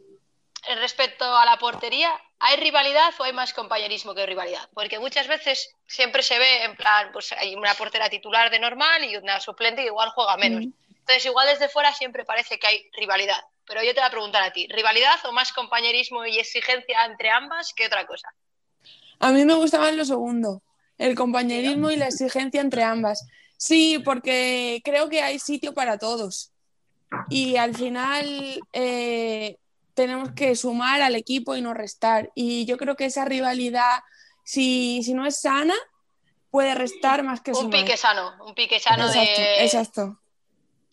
Respecto 0.75 1.25
a 1.25 1.45
la 1.45 1.57
portería, 1.59 2.13
¿hay 2.39 2.57
rivalidad 2.57 3.15
o 3.19 3.25
hay 3.25 3.33
más 3.33 3.53
compañerismo 3.53 4.15
que 4.15 4.27
rivalidad? 4.27 4.69
Porque 4.75 4.99
muchas 4.99 5.29
veces 5.29 5.75
siempre 5.87 6.23
se 6.23 6.39
ve 6.39 6.65
en 6.65 6.77
plan, 6.77 7.11
pues 7.13 7.33
hay 7.33 7.55
una 7.55 7.75
portera 7.75 8.11
titular 8.11 8.51
de 8.51 8.59
normal 8.59 9.05
y 9.05 9.17
una 9.17 9.41
suplente 9.41 9.83
que 9.83 9.89
igual 9.89 10.11
juega 10.11 10.37
menos. 10.37 10.67
Mm. 10.67 10.73
Entonces, 11.01 11.27
igual 11.27 11.47
desde 11.47 11.69
fuera 11.69 11.95
siempre 11.95 12.25
parece 12.25 12.59
que 12.59 12.67
hay 12.67 12.91
rivalidad. 12.97 13.41
Pero 13.67 13.83
yo 13.83 13.95
te 13.95 14.01
voy 14.01 14.09
a 14.09 14.11
preguntar 14.11 14.43
a 14.43 14.53
ti, 14.53 14.67
¿rivalidad 14.69 15.25
o 15.25 15.33
más 15.33 15.53
compañerismo 15.53 16.25
y 16.25 16.39
exigencia 16.39 17.05
entre 17.05 17.31
ambas 17.31 17.73
que 17.75 17.87
otra 17.87 18.07
cosa? 18.07 18.29
A 19.19 19.31
mí 19.31 19.45
me 19.45 19.55
gustaba 19.55 19.91
lo 19.93 20.05
segundo, 20.05 20.63
el 20.99 21.15
compañerismo 21.15 21.91
y 21.91 21.97
la 21.97 22.07
exigencia 22.07 22.61
entre 22.61 22.83
ambas. 22.83 23.27
Sí, 23.57 24.01
porque 24.05 24.81
creo 24.85 25.09
que 25.09 25.23
hay 25.23 25.39
sitio 25.39 25.75
para 25.75 25.99
todos. 25.99 26.51
Y 27.29 27.57
al 27.57 27.75
final 27.75 28.61
eh, 28.73 29.57
tenemos 29.97 30.31
que 30.33 30.55
sumar 30.55 31.01
al 31.03 31.17
equipo 31.17 31.57
y 31.57 31.61
no 31.63 31.75
restar. 31.75 32.31
Y 32.37 32.67
yo 32.67 32.77
creo 32.77 32.95
que 32.95 33.07
esa 33.07 33.25
rivalidad, 33.25 34.03
si, 34.45 35.03
si 35.03 35.13
no 35.15 35.27
es 35.27 35.41
sana, 35.41 35.75
puede 36.51 36.75
restar 36.75 37.25
más 37.25 37.41
que 37.41 37.51
Un 37.53 37.57
sumar. 37.57 37.81
pique 37.81 37.97
sano, 37.97 38.35
un 38.47 38.55
pique 38.55 38.79
sano 38.79 39.07
Exacto, 39.07 39.41
de... 39.41 39.65
exacto. 39.65 40.21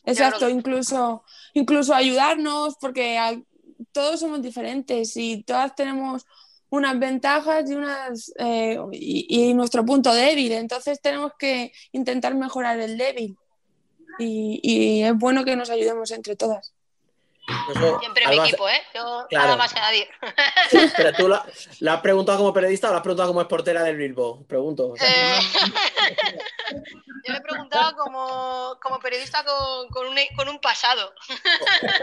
Exacto, 0.06 0.48
que- 0.48 0.52
incluso, 0.54 1.24
incluso 1.54 1.94
ayudarnos, 1.94 2.76
porque 2.82 3.18
todos 3.92 4.20
somos 4.20 4.42
diferentes 4.42 5.16
y 5.16 5.44
todas 5.44 5.76
tenemos 5.76 6.26
unas 6.70 6.98
ventajas 6.98 7.70
y 7.70 7.74
unas 7.76 8.34
eh, 8.40 8.78
y, 8.92 9.50
y 9.50 9.54
nuestro 9.54 9.86
punto 9.86 10.14
débil. 10.14 10.52
Entonces 10.54 11.00
tenemos 11.02 11.32
que 11.38 11.72
intentar 11.92 12.36
mejorar 12.36 12.80
el 12.80 12.98
débil. 12.98 13.38
Y, 14.20 14.60
y 14.62 15.04
es 15.04 15.16
bueno 15.18 15.44
que 15.46 15.56
nos 15.56 15.70
ayudemos 15.70 16.12
entre 16.12 16.36
todas. 16.36 16.74
Eso, 17.70 18.00
Siempre 18.00 18.28
mi 18.28 18.40
equipo, 18.40 18.70
¿eh? 18.70 18.82
Yo 18.96 19.26
Claro. 19.30 19.46
nada 19.46 19.58
más 19.58 19.74
que 19.74 19.80
nadie. 19.82 20.10
Pero 20.96 21.14
tú 21.14 21.28
la, 21.28 21.94
has 21.94 22.02
preguntado 22.02 22.38
como 22.38 22.54
periodista 22.54 22.88
o 22.88 22.92
la 22.92 22.98
has 22.98 23.04
preguntado 23.04 23.30
como 23.30 23.42
exportera 23.42 23.84
del 23.84 23.98
Bilbo. 23.98 24.46
Pregunto. 24.48 24.92
o 24.92 24.96
sea, 24.96 25.38
Eh, 25.38 25.42
Yo 27.26 27.32
le 27.34 27.38
he 27.38 27.42
preguntado 27.42 27.96
como, 27.96 28.78
como 28.82 29.00
periodista 29.00 29.44
con, 29.44 29.88
con 29.90 30.08
un, 30.08 30.18
con 30.36 30.50
un 30.50 30.60
pasado. 30.60 31.14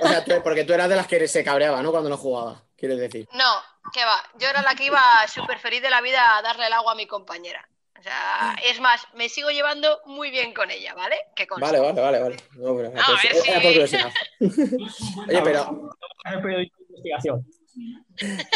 o 0.02 0.08
sea, 0.08 0.24
tú- 0.24 0.42
porque 0.42 0.64
tú 0.64 0.72
eras 0.72 0.88
de 0.88 0.96
las 0.96 1.06
que 1.06 1.26
se 1.28 1.44
cabreaba, 1.44 1.82
¿no? 1.82 1.90
Cuando 1.90 2.08
no 2.08 2.16
jugaba, 2.16 2.62
quieres 2.76 2.98
decir. 2.98 3.28
No, 3.32 3.62
que 3.92 4.04
va. 4.04 4.22
Yo 4.38 4.48
era 4.48 4.62
la 4.62 4.74
que 4.74 4.84
iba 4.84 5.02
súper 5.28 5.58
feliz 5.58 5.82
de 5.82 5.90
la 5.90 6.00
vida 6.00 6.36
a 6.36 6.42
darle 6.42 6.66
el 6.66 6.72
agua 6.72 6.92
a 6.92 6.96
mi 6.96 7.06
compañera. 7.06 7.66
O 8.00 8.02
sea, 8.02 8.56
es 8.64 8.80
más, 8.80 9.02
me 9.14 9.28
sigo 9.28 9.50
llevando 9.50 10.00
muy 10.06 10.30
bien 10.30 10.54
con 10.54 10.70
ella, 10.70 10.94
¿vale? 10.94 11.16
Que 11.36 11.46
conste. 11.46 11.66
Vale, 11.66 11.80
vale, 11.80 12.00
vale, 12.00 12.18
vale. 12.18 12.36
No, 12.56 12.74
pero 12.74 12.88
era 12.88 13.00
No, 13.00 13.06
por- 13.06 13.18
a 13.18 13.22
ver 13.22 13.32
era 13.32 13.42
si- 13.42 13.50
por 13.50 13.72
curiosidad. 13.72 14.10
Oye, 15.28 15.40
pero, 15.44 15.90
investigación. 16.88 17.46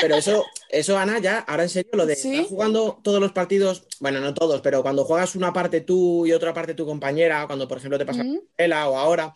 pero 0.01 0.17
eso, 0.17 0.45
eso, 0.71 0.97
Ana, 0.99 1.19
ya, 1.19 1.41
ahora 1.41 1.65
en 1.65 1.69
serio, 1.69 1.91
lo 1.93 2.07
de 2.07 2.17
¿Sí? 2.17 2.31
estar 2.37 2.49
jugando 2.49 3.01
todos 3.05 3.21
los 3.21 3.33
partidos, 3.33 3.87
bueno, 4.01 4.21
no 4.21 4.33
todos, 4.35 4.61
pero 4.63 4.83
cuando 4.83 5.05
juegas 5.05 5.35
una 5.37 5.53
parte 5.53 5.83
tú 5.83 6.27
y 6.27 6.33
otra 6.33 6.53
parte 6.55 6.75
tu 6.75 6.87
compañera, 6.87 7.47
cuando 7.47 7.69
por 7.69 7.79
ejemplo 7.79 7.99
te 7.99 8.07
pasa 8.07 8.25
Mm. 8.25 8.39
Ela 8.57 8.89
o 8.89 8.97
ahora, 8.97 9.33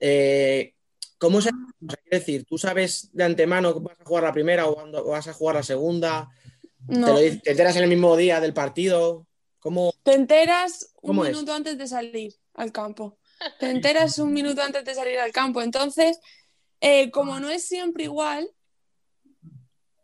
eh, 0.00 0.74
¿cómo 1.18 1.40
se 1.40 1.48
o 1.50 1.90
sea, 1.90 1.98
decir, 2.10 2.44
tú 2.44 2.58
sabes 2.58 3.10
de 3.12 3.24
antemano 3.24 3.74
que 3.74 3.80
vas 3.80 4.00
a 4.00 4.04
jugar 4.04 4.22
la 4.24 4.32
primera 4.32 4.66
o 4.66 4.74
cuando 4.74 5.04
vas 5.04 5.26
a 5.28 5.32
jugar 5.32 5.56
la 5.56 5.62
segunda? 5.64 6.28
¿Te, 6.88 6.94
No, 6.96 7.08
lo 7.08 7.18
dices- 7.18 7.42
te 7.42 7.50
enteras 7.50 7.76
en 7.76 7.82
el 7.82 7.88
mismo 7.88 8.16
día 8.16 8.40
del 8.40 8.54
partido? 8.54 9.26
¿Cómo? 9.60 9.92
te 10.02 10.14
enteras 10.14 10.92
un 11.02 11.08
¿Cómo 11.08 11.24
es? 11.24 11.32
minuto 11.32 11.52
antes 11.52 11.76
de 11.76 11.86
salir 11.86 12.34
al 12.54 12.72
campo. 12.72 13.18
Te 13.58 13.70
enteras 13.70 14.18
un 14.18 14.32
minuto 14.32 14.62
antes 14.62 14.84
de 14.84 14.94
salir 14.94 15.18
al 15.18 15.32
campo. 15.32 15.62
Entonces, 15.62 16.18
eh, 16.80 17.10
como 17.10 17.38
no 17.40 17.50
es 17.50 17.64
siempre 17.66 18.04
igual, 18.04 18.50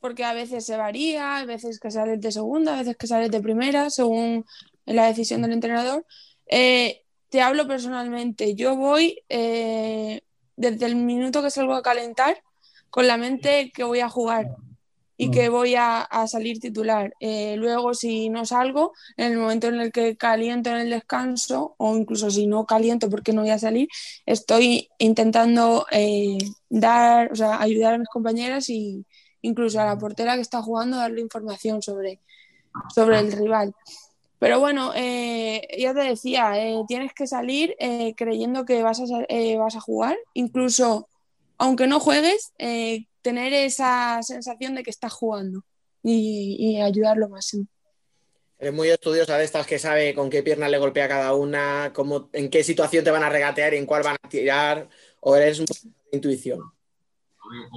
porque 0.01 0.25
a 0.25 0.35
veces 0.35 0.67
se 0.67 0.77
varía, 0.77 1.39
a 1.39 1.45
veces 1.47 1.81
que 1.81 1.91
sales 1.91 2.21
de 2.21 2.31
segunda, 2.31 2.75
a 2.75 2.79
veces 2.79 2.97
que 2.97 3.07
sales 3.07 3.31
de 3.31 3.41
primera, 3.41 3.91
según 3.91 4.45
la 4.85 5.07
decisión 5.07 5.43
del 5.43 5.53
entrenador, 5.53 6.05
eh, 6.47 7.03
te 7.31 7.41
hablo 7.41 7.67
personalmente. 7.67 8.55
Yo 8.55 8.77
voy 8.77 9.25
eh, 9.29 10.21
desde 10.57 10.87
el 10.87 10.97
minuto 10.97 11.43
que 11.43 11.51
salgo 11.51 11.75
a 11.75 11.83
calentar 11.83 12.43
con 12.91 13.07
la 13.07 13.17
mente 13.17 13.73
que 13.75 13.83
voy 13.83 14.01
a 14.01 14.09
jugar 14.09 14.55
y 15.17 15.31
que 15.31 15.49
voy 15.49 15.75
a, 15.77 16.01
a 16.01 16.27
salir 16.27 16.59
titular. 16.59 17.15
Eh, 17.21 17.57
luego, 17.57 17.95
si 17.95 18.29
no 18.31 18.45
salgo, 18.45 18.93
en 19.17 19.33
el 19.33 19.39
momento 19.39 19.69
en 19.69 19.81
el 19.81 19.93
que 19.93 20.17
caliento 20.17 20.71
en 20.71 20.77
el 20.77 20.91
descanso, 20.91 21.75
o 21.79 21.97
incluso 21.97 22.31
si 22.31 22.47
no 22.47 22.67
caliento 22.67 23.09
porque 23.09 23.33
no 23.33 23.43
voy 23.43 23.51
a 23.51 23.59
salir, 23.59 23.89
estoy 24.27 24.89
intentando 24.99 25.87
eh, 25.91 26.39
dar, 26.69 27.33
o 27.33 27.37
sea, 27.37 27.61
ayudar 27.61 27.95
a 27.95 27.99
mis 27.99 28.09
compañeras 28.09 28.69
y 28.69 29.05
incluso 29.43 29.81
a 29.81 29.85
la 29.85 29.99
portera 29.99 30.35
que 30.35 30.41
está 30.41 30.63
jugando, 30.63 30.97
darle 30.97 31.21
información 31.21 31.83
sobre, 31.83 32.21
sobre 32.95 33.19
el 33.21 33.31
rival. 33.33 33.75
Pero 34.41 34.61
bueno, 34.61 34.93
eh, 34.95 35.67
ya 35.79 35.95
te 35.95 36.01
decía, 36.01 36.59
eh, 36.59 36.83
tienes 36.87 37.15
que 37.15 37.27
salir 37.27 37.77
eh, 37.79 38.15
creyendo 38.17 38.65
que 38.65 38.83
vas 38.83 39.01
a, 39.01 39.05
eh, 39.29 39.57
vas 39.57 39.77
a 39.77 39.81
jugar, 39.81 40.17
incluso 40.35 41.09
aunque 41.59 41.87
no 41.87 42.01
juegues, 42.01 42.53
eh, 42.59 43.07
tener 43.23 43.53
esa 43.53 44.21
sensación 44.23 44.75
de 44.75 44.83
que 44.83 44.91
estás 44.91 45.13
jugando 45.13 45.65
y, 46.03 46.57
y 46.59 46.81
ayudar 46.81 47.17
lo 47.17 47.29
máximo. 47.29 47.67
Eres 48.59 48.73
muy 48.73 48.89
estudiosa 48.89 49.37
de 49.37 49.45
estas 49.45 49.67
que 49.67 49.79
sabe 49.79 50.15
con 50.15 50.31
qué 50.31 50.43
pierna 50.43 50.69
le 50.69 50.79
golpea 50.79 51.09
cada 51.09 51.35
una, 51.35 51.93
cómo, 51.95 52.31
en 52.33 52.51
qué 52.51 52.63
situación 52.63 53.05
te 53.05 53.11
van 53.11 53.23
a 53.23 53.29
regatear 53.29 53.75
y 53.75 53.79
en 53.79 53.87
cuál 53.87 54.03
van 54.03 54.17
a 54.23 54.29
tirar, 54.29 54.89
o 55.21 55.37
eres 55.37 55.59
un 55.59 55.67
poco 55.67 55.81
de 56.11 56.17
intuición. 56.17 56.61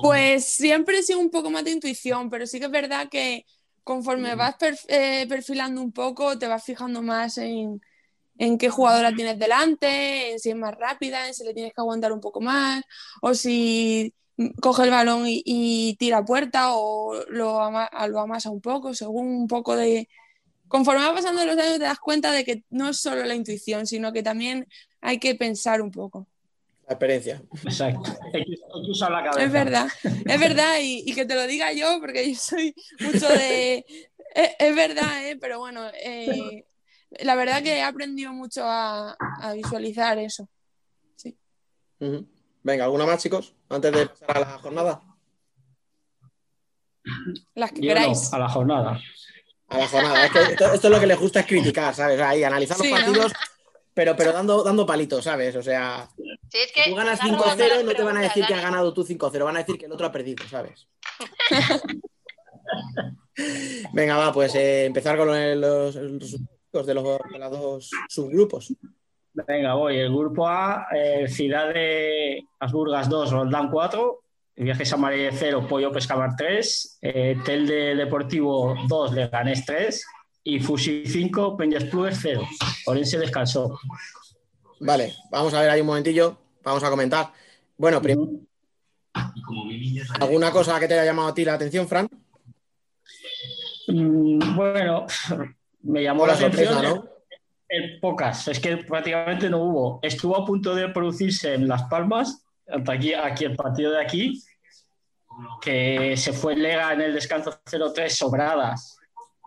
Pues 0.02 0.46
siempre 0.46 1.00
he 1.00 1.04
sido 1.04 1.20
un 1.20 1.30
poco 1.30 1.50
más 1.50 1.64
de 1.64 1.72
intuición, 1.72 2.30
pero 2.30 2.46
sí 2.46 2.60
que 2.60 2.66
es 2.66 2.72
verdad 2.72 3.10
que 3.10 3.46
conforme 3.84 4.36
vas 4.36 4.56
per- 4.58 4.78
eh, 4.88 5.26
perfilando 5.28 5.82
un 5.82 5.92
poco, 5.92 6.38
te 6.38 6.48
vas 6.48 6.64
fijando 6.64 7.02
más 7.02 7.38
en, 7.38 7.82
en 8.38 8.58
qué 8.58 8.70
jugadora 8.70 9.14
tienes 9.16 9.40
delante, 9.40 10.32
en 10.32 10.40
si 10.40 10.50
es 10.50 10.56
más 10.56 10.76
rápida, 10.76 11.28
en 11.28 11.34
si 11.34 11.44
le 11.44 11.54
tienes 11.54 11.74
que 11.74 11.82
aguantar 11.82 12.12
un 12.12 12.22
poco 12.22 12.42
más, 12.42 12.84
o 13.22 13.34
si 13.34 14.14
coge 14.62 14.84
el 14.84 14.92
balón 14.92 15.28
y, 15.28 15.42
y 15.46 15.96
tira 15.98 16.18
a 16.20 16.26
puerta 16.26 16.74
o 16.74 17.16
lo, 17.30 17.60
ama- 17.60 17.90
lo 18.08 18.20
amasa 18.20 18.50
un 18.52 18.62
poco, 18.62 18.94
según 18.94 19.28
un 19.28 19.48
poco 19.48 19.76
de... 19.76 20.08
Conforme 20.68 21.06
va 21.06 21.14
pasando 21.14 21.46
los 21.46 21.58
años 21.58 21.80
te 21.80 21.86
das 21.86 21.98
cuenta 21.98 22.32
de 22.32 22.44
que 22.44 22.64
no 22.70 22.90
es 22.90 22.98
solo 22.98 23.24
la 23.24 23.36
intuición, 23.36 23.88
sino 23.88 24.12
que 24.12 24.22
también 24.22 24.68
hay 25.02 25.18
que 25.18 25.34
pensar 25.34 25.82
un 25.82 25.92
poco. 25.92 26.28
La 26.88 26.94
experiencia. 26.94 27.42
Exacto. 27.64 28.04
Hay 28.34 28.44
que, 28.44 28.52
hay 28.52 28.86
que 28.86 28.92
usar 28.92 29.12
la 29.12 29.24
cabeza. 29.24 29.44
Es 29.44 29.52
verdad, 29.52 29.88
es 30.04 30.40
verdad, 30.40 30.74
y, 30.82 31.04
y 31.06 31.16
que 31.16 31.26
te 31.26 31.36
lo 31.36 31.48
diga 31.48 31.72
yo, 31.72 32.00
porque 32.00 32.32
yo 32.32 32.38
soy 32.38 32.76
mucho 33.00 33.28
de... 33.30 33.86
Es, 34.36 34.52
es 34.60 34.76
verdad, 34.76 35.28
¿eh? 35.28 35.38
pero 35.40 35.60
bueno, 35.60 35.88
eh, 36.04 36.67
la 37.12 37.36
verdad 37.36 37.64
que 37.64 37.78
he 37.78 37.84
aprendido 37.84 38.34
mucho 38.34 38.64
a, 38.66 39.16
a 39.42 39.54
visualizar 39.54 40.18
eso. 40.20 40.48
Ujú. 42.00 42.28
Venga, 42.64 42.84
¿alguna 42.86 43.06
más, 43.06 43.22
chicos? 43.24 43.56
Antes 43.70 43.92
de 43.92 44.06
pasar 44.08 44.38
a 44.38 44.40
la 44.42 44.60
jornada. 44.60 45.02
Las 47.56 47.72
que 47.72 47.82
Yo 47.82 47.94
no, 47.94 48.00
queráis. 48.02 48.34
a 48.34 48.40
la 48.40 48.50
jornada. 48.50 49.00
A 49.70 49.78
la 49.78 49.88
jornada. 49.88 50.26
Es 50.26 50.32
que 50.32 50.40
esto, 50.42 50.74
esto 50.74 50.88
es 50.88 50.94
lo 50.94 51.00
que 51.00 51.08
les 51.08 51.20
gusta 51.20 51.40
es 51.40 51.46
criticar, 51.48 51.96
¿sabes? 51.96 52.20
Ahí, 52.22 52.44
analizar 52.44 52.78
los 52.78 52.86
Sí, 52.86 52.94
¿no? 52.94 53.00
partidos, 53.00 53.34
pero, 53.94 54.16
pero 54.16 54.32
dando, 54.34 54.64
dando 54.64 54.86
palitos, 54.86 55.24
¿sabes? 55.24 55.56
O 55.56 55.64
sea, 55.64 56.08
Si 56.52 56.58
es 56.60 56.72
que 56.72 56.84
si 56.84 56.90
tú 56.92 56.96
ganas 56.98 57.14
estás 57.14 57.32
robando 57.32 57.64
5-0, 57.64 57.68
las 57.78 57.86
no 57.86 57.94
te 57.94 58.04
van 58.04 58.18
a 58.18 58.22
decir 58.22 58.46
que 58.46 58.54
has 58.54 58.62
Dani. 58.62 58.72
ganado 58.74 58.94
tú 58.94 59.04
5-0, 59.06 59.44
van 59.44 59.56
a 59.56 59.60
decir 59.60 59.78
que 59.80 59.86
el 59.88 59.92
otro 59.94 60.06
ha 60.06 60.12
perdido, 60.12 60.48
¿sabes? 60.48 60.88
Venga, 63.94 64.18
va, 64.18 64.32
pues 64.34 64.54
eh, 64.56 64.86
empezar 64.86 65.18
con 65.18 65.28
los, 65.28 65.96
los, 65.96 66.36
de, 66.86 66.94
los, 66.94 67.04
de 67.32 67.40
los 67.40 67.52
dos 67.52 67.92
subgrupos. 68.10 68.74
Venga, 69.34 69.76
voy. 69.76 69.98
El 69.98 70.10
grupo 70.10 70.48
A, 70.48 70.88
eh, 70.96 71.28
Ciudad 71.28 71.74
de 71.74 72.44
Asburgas 72.60 73.10
2, 73.10 73.32
Roldán 73.32 73.70
4, 73.70 74.20
Viajes 74.56 74.94
a 74.94 74.98
Marelle 74.98 75.32
0, 75.32 75.68
Pollo 75.70 75.92
Pescamar 75.92 76.36
3, 76.36 77.00
eh, 77.02 77.38
Telde 77.46 77.96
Deportivo 77.96 78.76
2, 78.88 79.14
Leganés 79.14 79.64
3 79.66 80.06
y 80.44 80.60
Fusi 80.60 81.06
5, 81.06 81.56
Peñas 81.56 81.84
Plugues 81.86 82.18
0. 82.22 82.42
Orense 82.88 83.20
descansó. 83.20 83.80
Vale, 84.80 85.14
vamos 85.30 85.54
a 85.54 85.62
ver 85.62 85.70
ahí 85.70 85.82
un 85.82 85.88
momentillo, 85.88 86.38
vamos 86.64 86.84
a 86.84 86.90
comentar. 86.90 87.32
Bueno, 87.78 88.02
primero, 88.02 88.28
¿Alguna 90.20 90.52
cosa 90.52 90.80
que 90.80 90.88
te 90.88 90.94
haya 90.94 91.06
llamado 91.06 91.30
a 91.30 91.34
ti 91.34 91.46
la 91.46 91.54
atención, 91.54 91.88
Fran? 91.88 92.10
Mm, 93.88 94.56
bueno, 94.56 95.06
me 95.82 96.04
llamó 96.04 96.26
la 96.28 96.34
atención. 96.34 96.74
sorpresa, 96.74 96.96
¿no? 96.96 97.06
eh, 97.70 98.00
pocas, 98.02 98.48
es 98.48 98.60
que 98.60 98.78
prácticamente 98.78 99.50
no 99.50 99.60
hubo. 99.64 100.00
Estuvo 100.02 100.36
a 100.38 100.46
punto 100.46 100.74
de 100.76 100.90
producirse 100.90 101.54
en 101.54 101.68
Las 101.68 101.84
Palmas, 101.84 102.46
hasta 102.68 102.92
aquí, 102.94 103.14
aquí 103.14 103.46
el 103.46 103.56
partido 103.56 103.92
de 103.92 104.02
aquí, 104.02 104.42
que 105.62 106.16
se 106.18 106.34
fue 106.34 106.56
Lega 106.56 106.94
en 106.94 107.02
el 107.02 107.14
descanso 107.14 107.60
0-3 107.66 108.10
sobradas 108.10 108.98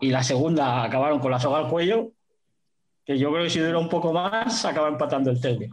y 0.00 0.10
la 0.10 0.22
segunda 0.22 0.82
acabaron 0.84 1.18
con 1.20 1.30
la 1.30 1.40
soga 1.40 1.58
al 1.58 1.68
cuello, 1.68 2.12
que 3.04 3.18
yo 3.18 3.30
creo 3.32 3.44
que 3.44 3.50
si 3.50 3.58
dura 3.58 3.78
un 3.78 3.88
poco 3.88 4.12
más 4.12 4.64
acaba 4.64 4.88
empatando 4.88 5.30
el 5.30 5.40
tele. 5.40 5.68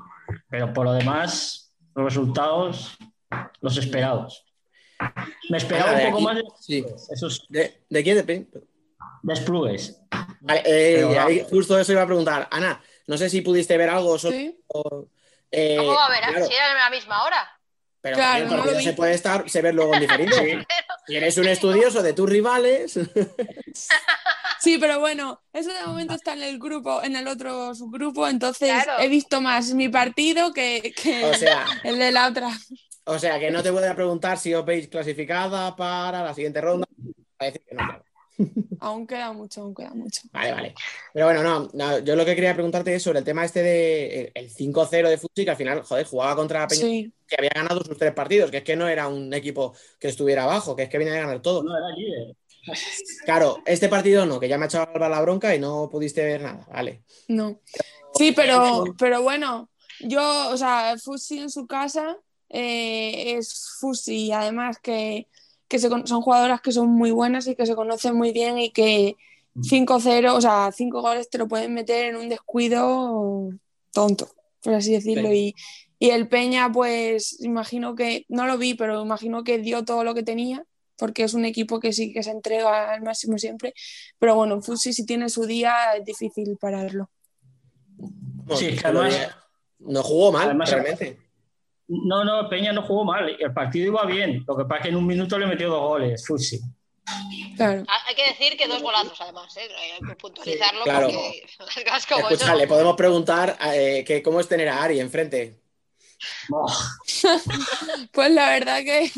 Pero 0.49 0.73
por 0.73 0.85
lo 0.85 0.93
demás, 0.93 1.73
los 1.95 2.05
resultados, 2.05 2.97
los 3.61 3.77
esperados. 3.77 4.43
Me 5.49 5.57
esperaba 5.57 5.91
un 5.93 6.05
poco 6.11 6.15
aquí- 6.17 6.25
más 6.25 6.35
de, 6.35 6.43
Sí. 6.59 6.85
¿De, 7.49 7.81
de 7.89 8.03
quién? 8.03 8.25
De... 8.25 8.47
desplugues. 9.35 9.99
Vale, 10.41 10.61
eh, 10.65 11.03
ahí 11.19 11.37
vamos. 11.39 11.51
justo 11.51 11.79
eso 11.79 11.91
iba 11.91 12.01
a 12.03 12.05
preguntar. 12.07 12.47
Ana, 12.51 12.81
no 13.07 13.17
sé 13.17 13.29
si 13.29 13.41
pudiste 13.41 13.77
ver 13.77 13.89
algo 13.89 14.17
solo. 14.17 14.35
o- 14.67 15.07
eh, 15.51 15.75
¿Cómo 15.77 15.93
va 15.93 16.05
a 16.07 16.09
ver? 16.09 16.19
claro, 16.21 16.45
Si 16.47 16.53
era 16.53 16.71
a 16.71 16.75
la 16.75 16.89
misma 16.89 17.23
hora. 17.23 17.47
pero 18.01 18.15
Claro, 18.17 18.45
no 18.47 18.65
lo 18.65 18.79
se 18.81 18.93
puede 18.93 19.13
estar, 19.13 19.49
se 19.49 19.61
ve 19.61 19.71
luego 19.73 19.93
en 19.95 20.01
diferente. 20.01 20.65
Si 21.07 21.15
eres 21.15 21.37
un 21.37 21.47
estudioso 21.47 22.03
de 22.03 22.11
tus 22.11 22.29
rivales. 22.29 22.99
Sí, 24.59 24.77
pero 24.79 24.99
bueno, 24.99 25.39
eso 25.53 25.71
de 25.71 25.83
momento 25.85 26.15
está 26.15 26.33
en 26.33 26.41
el 26.43 26.57
grupo, 26.59 27.01
en 27.03 27.15
el 27.15 27.27
otro 27.27 27.75
subgrupo, 27.75 28.27
entonces 28.27 28.69
Claro. 28.83 28.99
he 29.03 29.07
visto 29.07 29.39
más 29.39 29.73
mi 29.73 29.87
partido 29.87 30.51
que, 30.51 30.93
que 30.99 31.23
O 31.25 31.33
sea, 31.35 31.63
el 31.83 31.97
de 31.99 32.11
la 32.11 32.27
otra. 32.27 32.49
o 33.05 33.19
sea, 33.19 33.39
que 33.39 33.51
no 33.51 33.61
te 33.61 33.69
voy 33.69 33.83
a 33.83 33.95
preguntar 33.95 34.37
si 34.39 34.53
os 34.55 34.65
veis 34.65 34.87
clasificada 34.87 35.75
para 35.75 36.23
la 36.23 36.33
siguiente 36.33 36.59
ronda. 36.59 36.87
Decir 37.39 37.61
que 37.69 37.75
no, 37.75 37.85
claro. 37.85 38.03
Aún 38.80 39.07
queda 39.07 39.34
mucho, 39.34 39.61
aún 39.61 39.73
queda 39.73 39.89
mucho. 39.93 40.22
Vale, 40.31 40.51
vale. 40.51 40.76
Pero 41.14 41.26
bueno, 41.26 41.43
no, 41.43 41.69
no, 41.73 41.99
yo 41.99 42.15
lo 42.15 42.26
que 42.26 42.35
quería 42.35 42.53
preguntarte 42.53 42.93
es 42.93 43.01
sobre 43.01 43.19
el 43.19 43.26
tema 43.26 43.43
este 43.43 43.64
de 43.64 44.31
el 44.34 44.49
5-0 44.49 45.09
de 45.09 45.18
Futsi, 45.18 45.43
que 45.43 45.51
al 45.51 45.57
final, 45.57 45.81
joder, 45.81 46.05
jugaba 46.05 46.35
contra 46.35 46.59
la 46.61 46.68
Peña 46.68 46.81
Sí, 46.81 47.11
que 47.27 47.35
había 47.38 47.51
ganado 47.53 47.84
sus 47.84 47.97
tres 47.97 48.14
partidos, 48.14 48.51
que 48.51 48.57
es 48.57 48.64
que 48.64 48.76
no 48.76 48.88
era 48.88 49.07
un 49.07 49.34
equipo 49.34 49.73
que 49.99 50.09
estuviera 50.09 50.43
abajo, 50.43 50.76
que 50.76 50.84
es 50.84 50.89
que 50.89 50.97
venía 50.97 51.14
a 51.15 51.22
ganar 51.22 51.41
todo. 51.41 51.64
No 51.64 51.77
era 51.77 51.95
líder. 51.95 52.35
Claro, 53.26 53.57
este 53.65 53.89
partido 53.89 54.26
no, 54.26 54.39
que 54.39 54.49
ya 54.49 54.57
me 54.57 54.65
ha 54.65 54.68
echado 54.68 54.89
Alba 54.93 55.09
la 55.09 55.22
bronca 55.22 55.55
y 55.55 55.59
no 55.59 55.89
pudiste 55.89 56.23
ver 56.23 56.41
nada, 56.41 56.68
vale. 56.72 57.03
no. 57.27 57.59
Sí, 58.14 58.31
pero, 58.31 58.84
pero 58.97 59.22
bueno, 59.22 59.69
yo, 59.99 60.49
o 60.49 60.57
sea, 60.57 60.95
Fusi 60.97 61.39
en 61.39 61.49
su 61.51 61.68
casa 61.68 62.18
eh, 62.49 63.35
es 63.38 63.76
Fusi, 63.80 64.31
además 64.31 64.80
que, 64.80 65.27
que 65.68 65.80
se 65.80 65.89
son 65.89 66.22
jugadoras 66.22 66.61
que 66.61 66.72
son 66.72 66.89
muy 66.89 67.11
buenas 67.11 67.48
y 67.48 67.56
que 67.56 67.65
se 67.65 67.76
conocen 67.76 68.15
muy 68.15 68.31
bien 68.31 68.57
y 68.57 68.72
que 68.72 69.15
5-0, 69.56 70.34
o 70.35 70.41
sea, 70.41 70.72
5 70.72 71.02
goles 71.02 71.30
te 71.30 71.38
lo 71.38 71.48
pueden 71.48 71.73
meter 71.73 72.06
en 72.06 72.15
un 72.15 72.30
descuido 72.30 73.49
tonto, 73.91 74.30
por 74.61 74.73
así 74.76 74.91
decirlo. 74.94 75.34
Y, 75.34 75.56
y 75.99 76.11
el 76.11 76.27
Peña, 76.27 76.72
pues 76.72 77.41
imagino 77.41 77.95
que, 77.95 78.26
no 78.30 78.45
lo 78.45 78.57
vi, 78.57 78.76
pero 78.76 79.02
imagino 79.02 79.44
que 79.44 79.57
dio 79.57 79.84
todo 79.84 80.03
lo 80.03 80.14
que 80.14 80.22
tenía, 80.23 80.64
porque 80.95 81.23
es 81.23 81.34
un 81.34 81.44
equipo 81.45 81.80
que 81.80 81.91
sí 81.91 82.14
que 82.14 82.22
se 82.23 82.31
entrega 82.31 82.91
al 82.94 83.02
máximo 83.02 83.38
siempre. 83.39 83.73
Pero 84.19 84.35
bueno, 84.35 84.61
Fusi 84.61 84.94
si 84.94 85.06
tiene 85.06 85.27
su 85.30 85.45
día 85.45 85.94
es 85.98 86.06
difícil 86.06 86.57
pararlo. 86.60 87.10
Bueno, 87.98 88.57
Sí, 88.60 88.76
que 88.76 88.88
además- 88.88 89.30
no 89.80 90.03
jugó 90.03 90.31
mal, 90.31 90.45
además- 90.49 90.69
realmente. 90.72 91.18
No, 91.88 92.23
no, 92.23 92.49
Peña 92.49 92.73
no 92.73 92.81
jugó 92.81 93.05
mal. 93.05 93.35
El 93.39 93.53
partido 93.53 93.88
iba 93.88 94.05
bien. 94.05 94.43
Lo 94.47 94.57
que 94.57 94.65
pasa 94.65 94.77
es 94.77 94.84
que 94.84 94.89
en 94.89 94.95
un 94.97 95.07
minuto 95.07 95.38
le 95.39 95.47
metió 95.47 95.69
dos 95.69 95.81
goles, 95.81 96.26
Fusi. 96.26 96.59
Claro. 97.55 97.84
Ah, 97.88 97.99
Hay 98.07 98.15
que 98.15 98.27
decir 98.27 98.57
que 98.57 98.68
dos 98.68 98.81
golazos, 98.81 99.19
además, 99.22 99.55
¿eh? 99.57 99.68
hay 99.80 100.07
que 100.07 100.15
puntualizarlo 100.15 100.84
claro. 100.84 101.07
porque 101.07 101.43
como 102.09 102.30
Escucha, 102.30 102.55
le 102.55 102.68
podemos 102.68 102.95
preguntar 102.95 103.57
eh, 103.73 104.03
que 104.05 104.22
cómo 104.22 104.39
es 104.39 104.47
tener 104.47 104.69
a 104.69 104.84
Ari 104.84 104.99
enfrente. 104.99 105.61
Pues 108.11 108.31
la 108.31 108.49
verdad 108.49 108.80
que, 108.80 109.11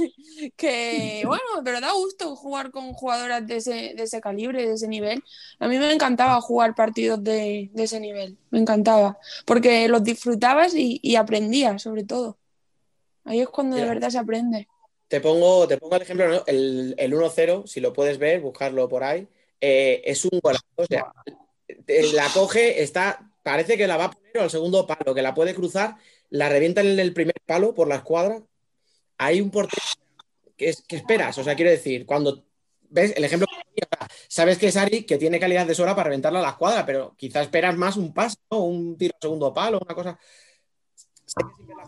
que, 0.57 1.23
bueno, 1.25 1.43
pero 1.63 1.79
da 1.79 1.91
gusto 1.93 2.35
jugar 2.35 2.71
con 2.71 2.93
jugadoras 2.93 3.45
de 3.47 3.57
ese, 3.57 3.93
de 3.95 4.03
ese 4.03 4.19
calibre, 4.21 4.67
de 4.67 4.73
ese 4.73 4.87
nivel. 4.87 5.23
A 5.59 5.67
mí 5.67 5.77
me 5.77 5.91
encantaba 5.93 6.41
jugar 6.41 6.75
partidos 6.75 7.23
de, 7.23 7.69
de 7.73 7.83
ese 7.83 7.99
nivel, 7.99 8.37
me 8.49 8.59
encantaba, 8.59 9.17
porque 9.45 9.87
los 9.87 10.03
disfrutabas 10.03 10.73
y, 10.75 10.99
y 11.01 11.15
aprendías, 11.15 11.81
sobre 11.81 12.03
todo. 12.03 12.37
Ahí 13.29 13.41
es 13.41 13.49
cuando 13.49 13.75
de 13.75 13.85
verdad 13.85 14.09
se 14.09 14.17
aprende. 14.17 14.67
Te 15.07 15.21
pongo, 15.21 15.67
te 15.67 15.77
pongo 15.77 15.95
el 15.95 16.01
ejemplo, 16.01 16.27
¿no? 16.27 16.43
el, 16.47 16.95
el 16.97 17.13
1-0, 17.13 17.67
si 17.67 17.79
lo 17.79 17.93
puedes 17.93 18.17
ver, 18.17 18.41
buscarlo 18.41 18.89
por 18.89 19.03
ahí. 19.03 19.27
eh, 19.61 20.01
es 20.03 20.25
un 20.25 20.39
golazo. 20.41 20.65
O 20.75 20.85
sea, 20.85 21.13
la 22.13 22.27
coge, 22.33 22.81
está, 22.81 23.31
parece 23.43 23.77
que 23.77 23.85
la 23.85 23.97
va 23.97 24.05
a 24.05 24.11
poner 24.11 24.39
al 24.39 24.49
segundo 24.49 24.87
palo, 24.87 25.13
que 25.13 25.21
la 25.21 25.35
puede 25.35 25.53
cruzar, 25.53 25.95
la 26.31 26.49
revienta 26.49 26.81
en 26.81 26.99
el 26.99 27.13
primer 27.13 27.35
palo 27.45 27.75
por 27.75 27.87
la 27.87 27.97
escuadra. 27.97 28.41
Hay 29.19 29.41
un 29.41 29.51
portero 29.51 29.83
que, 30.57 30.69
es, 30.69 30.81
que 30.81 30.95
esperas, 30.95 31.37
o 31.37 31.43
sea, 31.43 31.55
quiero 31.55 31.69
decir, 31.69 32.07
cuando 32.07 32.43
ves 32.89 33.13
el 33.15 33.23
ejemplo, 33.23 33.47
sabes 34.27 34.57
que 34.57 34.69
es 34.69 34.77
Ari 34.77 35.03
que 35.03 35.19
tiene 35.19 35.39
calidad 35.39 35.67
de 35.67 35.75
sobra 35.75 35.95
para 35.95 36.05
reventarla 36.05 36.39
a 36.39 36.41
la 36.41 36.49
escuadra, 36.49 36.83
pero 36.83 37.13
quizás 37.15 37.43
esperas 37.43 37.77
más 37.77 37.95
un 37.95 38.11
paso, 38.11 38.37
¿no? 38.49 38.63
un 38.63 38.97
tiro 38.97 39.13
al 39.13 39.21
segundo 39.21 39.53
palo, 39.53 39.79
una 39.85 39.93
cosa. 39.93 40.19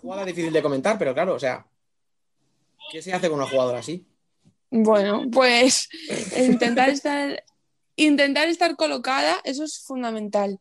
Jugada 0.02 0.26
difícil 0.26 0.52
de 0.52 0.62
comentar, 0.62 0.98
pero 0.98 1.14
claro, 1.14 1.36
o 1.36 1.40
sea, 1.40 1.66
¿qué 2.92 3.02
se 3.02 3.14
hace 3.14 3.30
con 3.30 3.40
una 3.40 3.48
jugadora 3.50 3.80
así? 3.80 4.06
Bueno, 4.72 5.26
pues 5.32 5.90
intentar 6.38 6.90
estar, 6.90 7.44
intentar 7.96 8.48
estar 8.48 8.76
colocada, 8.76 9.38
eso 9.44 9.64
es 9.64 9.84
fundamental. 9.86 10.60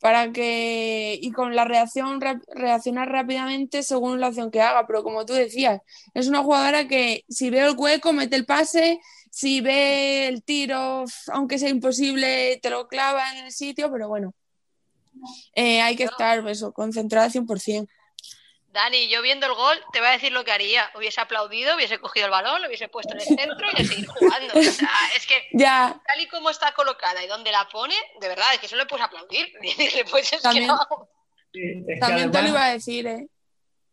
Para 0.00 0.30
que, 0.30 1.18
y 1.20 1.32
con 1.32 1.56
la 1.56 1.64
reacción, 1.64 2.20
reaccionar 2.54 3.10
rápidamente 3.10 3.82
según 3.82 4.20
la 4.20 4.28
opción 4.28 4.52
que 4.52 4.62
haga. 4.62 4.86
Pero 4.86 5.02
como 5.02 5.26
tú 5.26 5.32
decías, 5.32 5.80
es 6.14 6.28
una 6.28 6.44
jugadora 6.44 6.86
que 6.86 7.24
si 7.28 7.50
ve 7.50 7.66
el 7.66 7.74
hueco, 7.76 8.12
mete 8.12 8.36
el 8.36 8.46
pase, 8.46 9.00
si 9.32 9.60
ve 9.60 10.28
el 10.28 10.44
tiro, 10.44 11.04
aunque 11.32 11.58
sea 11.58 11.68
imposible, 11.68 12.60
te 12.62 12.70
lo 12.70 12.86
clava 12.86 13.32
en 13.32 13.46
el 13.46 13.52
sitio, 13.52 13.90
pero 13.90 14.06
bueno, 14.06 14.34
eh, 15.54 15.80
hay 15.80 15.96
que 15.96 16.04
estar 16.04 16.46
eso, 16.48 16.72
concentrada 16.72 17.28
100%. 17.28 17.88
Dani, 18.78 19.08
yo 19.08 19.22
viendo 19.22 19.46
el 19.46 19.54
gol, 19.54 19.76
te 19.92 19.98
voy 19.98 20.08
a 20.08 20.12
decir 20.12 20.30
lo 20.32 20.44
que 20.44 20.52
haría. 20.52 20.88
Hubiese 20.94 21.20
aplaudido, 21.20 21.74
hubiese 21.74 21.98
cogido 21.98 22.26
el 22.26 22.30
balón, 22.30 22.62
lo 22.62 22.68
hubiese 22.68 22.86
puesto 22.88 23.12
en 23.14 23.20
el 23.20 23.26
centro 23.26 23.66
y 23.76 23.82
a 23.82 23.84
seguir 23.84 24.06
jugando. 24.06 24.54
O 24.56 24.62
sea, 24.62 24.88
es 25.16 25.26
que 25.26 25.34
Ya, 25.52 26.00
tal 26.06 26.20
y 26.20 26.28
como 26.28 26.48
está 26.50 26.72
colocada 26.74 27.22
y 27.24 27.26
donde 27.26 27.50
la 27.50 27.68
pone, 27.68 27.94
de 28.20 28.28
verdad, 28.28 28.46
es 28.54 28.60
que 28.60 28.68
solo 28.68 28.82
le 28.84 28.88
puedes 28.88 29.04
aplaudir. 29.04 29.52
Decirle, 29.60 30.04
pues 30.08 30.32
es 30.32 30.42
También. 30.42 30.64
que 30.64 30.68
no. 30.68 30.78
Es 31.52 31.86
que 31.86 31.96
también 32.00 32.30
te 32.30 32.42
lo 32.42 32.48
iba 32.50 32.64
a 32.66 32.70
decir, 32.72 33.06
¿eh? 33.08 33.26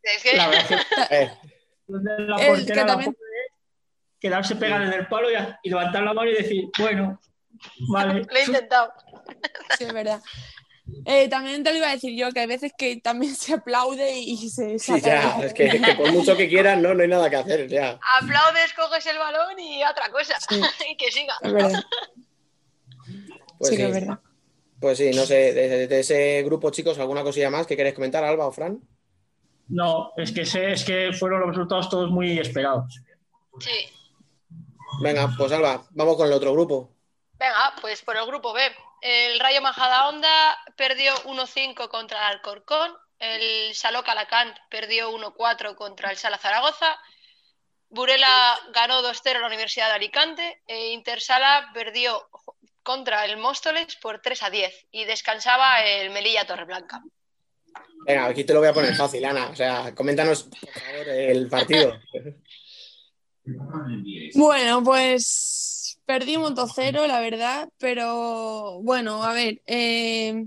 Es 0.03 0.21
que 0.21 0.37
La 0.37 0.47
verdad 0.49 0.71
es 0.71 0.85
que 0.85 0.95
Eh, 1.15 2.65
que 2.67 2.73
también- 2.85 3.17
quedarse 4.19 4.55
pegada 4.55 4.85
en 4.85 4.93
el 4.93 5.07
palo 5.07 5.29
y, 5.31 5.35
y 5.63 5.69
levantar 5.69 6.03
la 6.03 6.13
mano 6.13 6.29
y 6.29 6.33
decir, 6.35 6.65
bueno, 6.79 7.19
vale. 7.89 8.21
lo 8.29 8.35
he 8.37 8.43
intentado. 8.43 8.93
Sí, 9.77 9.83
es 9.85 9.93
verdad. 9.93 10.21
Eh, 11.05 11.27
también 11.29 11.63
te 11.63 11.71
lo 11.71 11.77
iba 11.77 11.87
a 11.89 11.93
decir 11.93 12.15
yo, 12.17 12.31
que 12.31 12.41
hay 12.41 12.47
veces 12.47 12.71
que 12.77 12.97
también 12.97 13.35
se 13.35 13.53
aplaude 13.55 14.17
y 14.19 14.49
se 14.49 14.77
sí, 14.79 14.99
ya, 15.01 15.39
es 15.41 15.53
que, 15.53 15.67
que 15.69 15.95
por 15.95 16.11
mucho 16.11 16.35
que 16.37 16.47
quieran, 16.47 16.81
no, 16.81 16.93
no 16.93 17.01
hay 17.01 17.09
nada 17.09 17.29
que 17.29 17.35
hacer, 17.37 17.67
ya. 17.67 17.99
Aplaudes, 18.21 18.73
coges 18.73 19.05
el 19.07 19.17
balón 19.17 19.59
y 19.59 19.83
otra 19.83 20.09
cosa. 20.11 20.35
Sí. 20.47 20.61
y 20.91 20.97
que 20.97 21.11
siga. 21.11 21.35
Es 21.41 21.53
verdad, 21.53 21.83
Pues 23.57 23.69
sí 23.71 23.77
que 23.77 23.85
es 23.85 23.93
verdad. 23.93 24.19
pues 24.79 24.97
sí, 24.97 25.11
no 25.13 25.25
sé, 25.25 25.53
de, 25.53 25.87
de 25.87 25.99
ese 25.99 26.43
grupo, 26.43 26.69
chicos, 26.71 26.99
¿alguna 26.99 27.23
cosilla 27.23 27.49
más 27.49 27.65
que 27.67 27.75
queréis 27.77 27.95
comentar, 27.95 28.23
Alba 28.23 28.47
o 28.47 28.51
Fran? 28.51 28.79
No, 29.67 30.11
es 30.17 30.31
que, 30.31 30.45
sé- 30.45 30.71
es 30.73 30.83
que 30.83 31.11
fueron 31.13 31.39
los 31.41 31.49
resultados 31.49 31.89
todos 31.89 32.11
muy 32.11 32.37
esperados. 32.37 33.01
Sí. 33.59 33.71
Venga, 35.01 35.33
pues 35.37 35.51
Alba, 35.51 35.83
vamos 35.91 36.15
con 36.17 36.27
el 36.27 36.33
otro 36.33 36.53
grupo. 36.53 36.91
Venga, 37.39 37.73
pues 37.81 38.01
por 38.03 38.15
el 38.15 38.25
grupo 38.27 38.53
B. 38.53 38.61
El 39.07 39.39
Rayo 39.39 39.61
Majadahonda 39.61 40.57
perdió 40.75 41.13
1-5 41.25 41.89
contra 41.89 42.17
el 42.17 42.37
Alcorcón. 42.37 42.91
El 43.19 43.75
Saló 43.75 44.03
Calacant 44.03 44.57
perdió 44.67 45.11
1-4 45.11 45.75
contra 45.75 46.09
el 46.09 46.17
Sala 46.17 46.39
Zaragoza. 46.39 46.97
Burela 47.87 48.57
ganó 48.73 49.03
2-0 49.03 49.35
a 49.35 49.39
la 49.41 49.45
Universidad 49.45 49.89
de 49.89 49.93
Alicante. 49.93 50.63
E 50.65 50.87
Intersala 50.87 51.69
perdió 51.71 52.27
contra 52.81 53.25
el 53.25 53.37
Móstoles 53.37 53.95
por 53.97 54.23
3-10. 54.23 54.71
Y 54.89 55.05
descansaba 55.05 55.83
el 55.83 56.09
Melilla 56.09 56.47
Torreblanca. 56.47 57.03
Venga, 58.07 58.25
aquí 58.25 58.43
te 58.43 58.55
lo 58.55 58.59
voy 58.61 58.69
a 58.69 58.73
poner 58.73 58.95
fácil, 58.95 59.23
Ana. 59.23 59.49
O 59.49 59.55
sea, 59.55 59.93
coméntanos, 59.93 60.45
por 60.45 60.67
favor, 60.71 61.09
el 61.09 61.47
partido. 61.47 61.93
Bueno, 64.33 64.83
pues 64.83 65.74
perdimos 66.05 66.53
2-0, 66.53 67.07
la 67.07 67.19
verdad, 67.19 67.69
pero 67.77 68.81
bueno, 68.81 69.23
a 69.23 69.33
ver, 69.33 69.61
eh, 69.67 70.45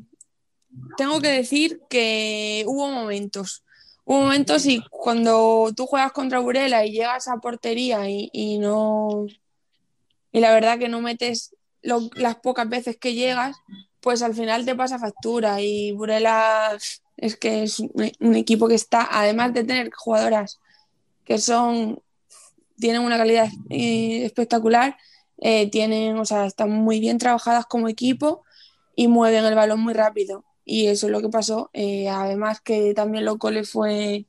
tengo 0.97 1.21
que 1.21 1.29
decir 1.29 1.81
que 1.89 2.65
hubo 2.67 2.89
momentos. 2.89 3.65
hubo 4.05 4.23
momentos 4.23 4.67
y 4.67 4.83
cuando 4.91 5.71
tú 5.77 5.87
juegas 5.87 6.13
contra 6.13 6.39
Burela 6.39 6.85
y 6.87 6.93
llegas 6.93 7.29
a 7.29 7.39
portería 7.39 8.09
y, 8.09 8.59
no. 8.59 9.27
Y 10.33 10.41
la 10.41 10.53
verdad 10.53 10.79
que 10.79 10.89
no 10.89 11.01
metes 11.01 11.55
las 11.83 12.37
pocas 12.37 12.69
veces 12.69 12.97
que 12.99 13.15
llegas, 13.15 13.57
pues 14.01 14.23
al 14.23 14.35
final 14.35 14.65
te 14.65 14.75
pasa 14.75 14.99
factura. 14.99 15.61
Y 15.61 15.93
Burela 15.93 16.77
es 17.17 17.37
que 17.37 17.65
es 17.65 17.81
un, 17.81 17.93
un 18.21 18.37
equipo 18.37 18.69
que 18.69 18.75
está, 18.75 19.09
además 19.11 19.53
de 19.55 19.65
tener 19.65 19.91
jugadoras 19.93 20.61
que 21.29 21.39
son. 21.39 22.03
tienen 22.81 23.03
una 23.03 23.19
calidad 23.19 23.49
eh, 23.69 24.25
espectacular, 24.25 24.97
eh, 25.41 25.71
tienen, 25.71 26.19
o 26.19 26.25
sea, 26.25 26.47
están 26.47 26.71
muy 26.71 27.01
bien 27.01 27.19
trabajadas 27.19 27.67
como 27.67 27.89
equipo 27.89 28.45
y 28.97 29.09
mueven 29.09 29.45
el 29.45 29.55
balón 29.55 29.81
muy 29.81 29.95
rápido. 29.95 30.45
Y 30.65 30.87
eso 30.89 31.07
es 31.07 31.13
lo 31.13 31.21
que 31.23 31.29
pasó. 31.29 31.71
Eh, 31.73 32.09
además 32.09 32.61
que 32.61 32.93
también 32.95 33.25
lo 33.25 33.39
cole 33.39 33.65
fue 33.65 34.27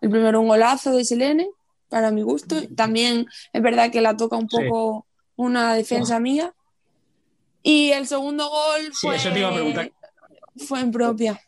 el 0.00 0.10
primero 0.10 0.40
un 0.40 0.48
golazo 0.48 0.96
de 0.96 1.04
Selene, 1.04 1.48
para 1.88 2.10
mi 2.10 2.22
gusto. 2.22 2.56
También 2.74 3.26
es 3.52 3.62
verdad 3.62 3.90
que 3.90 4.00
la 4.00 4.16
toca 4.16 4.36
un 4.36 4.48
Sí. 4.48 4.56
poco 4.56 5.06
una 5.36 5.74
defensa 5.74 6.18
mía. 6.20 6.54
Y 7.62 7.90
el 7.90 8.06
segundo 8.06 8.48
gol 8.48 8.82
Sí, 8.92 9.06
fue, 9.08 9.16
eso 9.16 9.30
te 9.32 9.38
iba 9.40 9.48
a 9.48 9.54
preguntar. 9.54 9.92
fue 10.56 10.80
en 10.80 10.90
propia. 10.92 11.40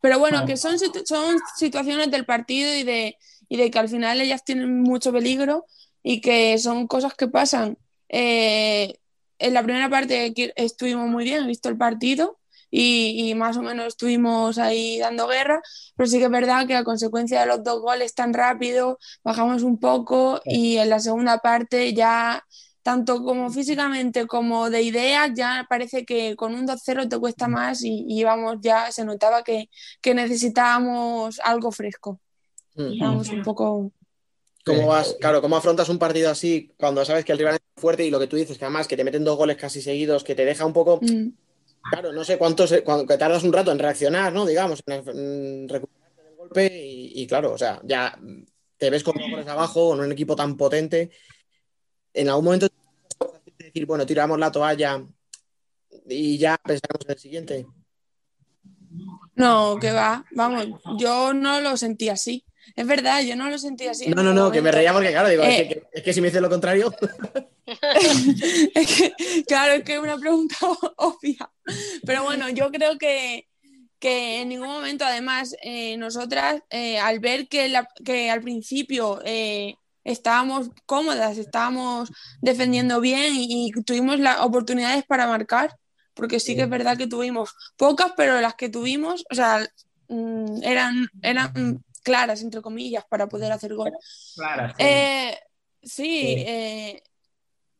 Pero 0.00 0.18
bueno, 0.18 0.38
Vale. 0.38 0.52
que 0.52 0.56
son, 0.56 0.78
son 0.78 1.36
situaciones 1.56 2.10
del 2.10 2.24
partido 2.24 2.72
y 2.74 2.84
de, 2.84 3.16
y 3.48 3.56
de 3.56 3.70
que 3.70 3.78
al 3.78 3.88
final 3.88 4.20
ellas 4.20 4.44
tienen 4.44 4.80
mucho 4.82 5.12
peligro 5.12 5.64
y 6.02 6.20
que 6.20 6.58
son 6.58 6.86
cosas 6.86 7.14
que 7.14 7.28
pasan. 7.28 7.78
Eh, 8.08 8.98
en 9.38 9.54
la 9.54 9.62
primera 9.62 9.88
parte 9.88 10.32
estuvimos 10.56 11.08
muy 11.08 11.24
bien, 11.24 11.44
he 11.44 11.46
visto 11.46 11.68
el 11.68 11.76
partido 11.76 12.38
y, 12.70 13.30
y 13.30 13.34
más 13.34 13.56
o 13.56 13.62
menos 13.62 13.86
estuvimos 13.86 14.58
ahí 14.58 14.98
dando 14.98 15.28
guerra, 15.28 15.62
pero 15.96 16.08
sí 16.08 16.18
que 16.18 16.24
es 16.24 16.30
verdad 16.30 16.66
que 16.66 16.74
a 16.74 16.84
consecuencia 16.84 17.40
de 17.40 17.46
los 17.46 17.62
dos 17.62 17.80
goles 17.80 18.14
tan 18.14 18.34
rápido 18.34 18.98
bajamos 19.22 19.62
un 19.62 19.78
poco 19.78 20.40
y 20.44 20.78
en 20.78 20.90
la 20.90 21.00
segunda 21.00 21.38
parte 21.38 21.94
ya 21.94 22.44
tanto 22.88 23.22
como 23.22 23.50
físicamente 23.50 24.26
como 24.26 24.70
de 24.70 24.80
ideas, 24.80 25.32
ya 25.34 25.66
parece 25.68 26.06
que 26.06 26.36
con 26.36 26.54
un 26.54 26.66
2-0 26.66 27.06
te 27.06 27.18
cuesta 27.18 27.46
más 27.46 27.84
y, 27.84 28.06
y 28.08 28.24
vamos, 28.24 28.56
ya 28.62 28.90
se 28.90 29.04
notaba 29.04 29.42
que, 29.42 29.68
que 30.00 30.14
necesitábamos 30.14 31.38
algo 31.44 31.70
fresco. 31.70 32.18
Mm. 32.76 32.92
Estábamos 32.94 33.28
un 33.28 33.42
poco... 33.42 33.92
¿Cómo 34.68 34.86
vas? 34.86 35.16
Claro, 35.20 35.40
¿cómo 35.40 35.56
afrontas 35.56 35.88
un 35.88 35.98
partido 35.98 36.30
así 36.30 36.72
cuando 36.78 37.04
sabes 37.04 37.24
que 37.24 37.32
el 37.32 37.38
rival 37.38 37.54
es 37.54 37.60
fuerte 37.80 38.04
y 38.04 38.10
lo 38.10 38.18
que 38.20 38.26
tú 38.26 38.36
dices, 38.36 38.58
que 38.58 38.64
además 38.64 38.86
que 38.86 38.96
te 38.96 39.04
meten 39.04 39.24
dos 39.24 39.36
goles 39.36 39.56
casi 39.56 39.80
seguidos, 39.82 40.24
que 40.24 40.34
te 40.34 40.44
deja 40.44 40.64
un 40.64 40.72
poco, 40.72 41.00
mm, 41.02 41.28
claro, 41.90 42.12
no 42.12 42.24
sé 42.24 42.38
cuánto, 42.38 42.66
se- 42.66 42.82
cuando, 42.82 43.06
que 43.06 43.16
tardas 43.18 43.42
un 43.44 43.52
rato 43.52 43.72
en 43.72 43.78
reaccionar, 43.78 44.32
¿no? 44.32 44.46
Digamos, 44.46 44.82
en, 44.86 45.68
recuperarte 45.68 46.22
del 46.22 46.36
golpe 46.36 46.66
y, 46.84 47.22
y 47.22 47.26
claro, 47.26 47.52
o 47.52 47.58
sea, 47.58 47.80
ya 47.84 48.18
te 48.76 48.90
ves 48.90 49.02
con 49.02 49.16
dos 49.18 49.30
goles 49.30 49.46
abajo, 49.48 49.90
con 49.90 50.00
un 50.00 50.12
equipo 50.12 50.36
tan 50.36 50.56
potente, 50.56 51.10
en 52.14 52.28
algún 52.28 52.44
momento 52.44 52.68
decir, 53.58 53.86
bueno, 53.86 54.06
tiramos 54.06 54.38
la 54.38 54.52
toalla 54.52 55.04
y 56.08 56.38
ya 56.38 56.56
pensaremos 56.56 57.04
en 57.04 57.10
el 57.10 57.18
siguiente. 57.18 57.66
No, 59.34 59.78
que 59.78 59.92
va, 59.92 60.24
vamos, 60.32 60.66
yo 60.96 61.32
no 61.32 61.60
lo 61.60 61.76
sentí 61.76 62.08
así. 62.08 62.44
Es 62.76 62.86
verdad, 62.86 63.22
yo 63.22 63.36
no 63.36 63.48
lo 63.50 63.58
sentí 63.58 63.86
así. 63.86 64.08
No, 64.08 64.22
no, 64.22 64.32
no, 64.34 64.50
que 64.50 64.62
me 64.62 64.70
reía 64.72 64.92
porque, 64.92 65.10
claro, 65.10 65.28
digo, 65.28 65.42
es, 65.42 65.58
Eh, 65.60 65.68
que, 65.68 65.82
es 65.92 66.02
que 66.02 66.12
si 66.12 66.20
me 66.20 66.28
dices 66.28 66.42
lo 66.42 66.48
contrario, 66.50 66.94
Es 68.74 68.96
que, 68.96 69.14
claro, 69.46 69.74
es 69.74 69.84
que 69.84 69.94
es 69.94 69.98
una 70.00 70.16
pregunta 70.18 70.56
obvia. 70.96 71.50
Pero 72.04 72.24
bueno, 72.24 72.48
yo 72.48 72.70
creo 72.70 72.96
que, 72.98 73.46
que 73.98 74.40
en 74.40 74.48
ningún 74.48 74.68
momento, 74.68 75.04
además, 75.04 75.54
eh, 75.62 75.96
nosotras, 75.96 76.62
eh, 76.70 76.98
al 76.98 77.20
ver 77.20 77.48
que, 77.48 77.68
la- 77.68 77.88
que 78.04 78.30
al 78.30 78.40
principio 78.40 79.20
eh, 79.24 79.74
estábamos 80.04 80.70
cómodas, 80.86 81.36
estábamos 81.36 82.10
defendiendo 82.40 83.00
bien 83.00 83.34
y, 83.34 83.68
y 83.68 83.82
tuvimos 83.82 84.18
las 84.18 84.40
oportunidades 84.40 85.04
para 85.04 85.26
marcar, 85.26 85.76
porque 86.14 86.40
sí 86.40 86.56
que 86.56 86.62
es 86.62 86.68
verdad 86.70 86.96
que 86.96 87.06
tuvimos 87.06 87.54
pocas, 87.76 88.12
pero 88.16 88.40
las 88.40 88.54
que 88.54 88.68
tuvimos, 88.68 89.24
o 89.30 89.34
sea, 89.34 89.68
mm, 90.08 90.62
eran, 90.62 91.08
eran 91.22 91.84
claras, 92.00 92.42
entre 92.42 92.60
comillas, 92.62 93.04
para 93.08 93.28
poder 93.28 93.52
hacer 93.52 93.74
gol. 93.74 93.92
Clara, 94.34 94.70
sí. 94.70 94.74
Eh, 94.84 95.38
sí, 95.82 95.88
Sí. 95.88 96.34
eh, 96.46 97.02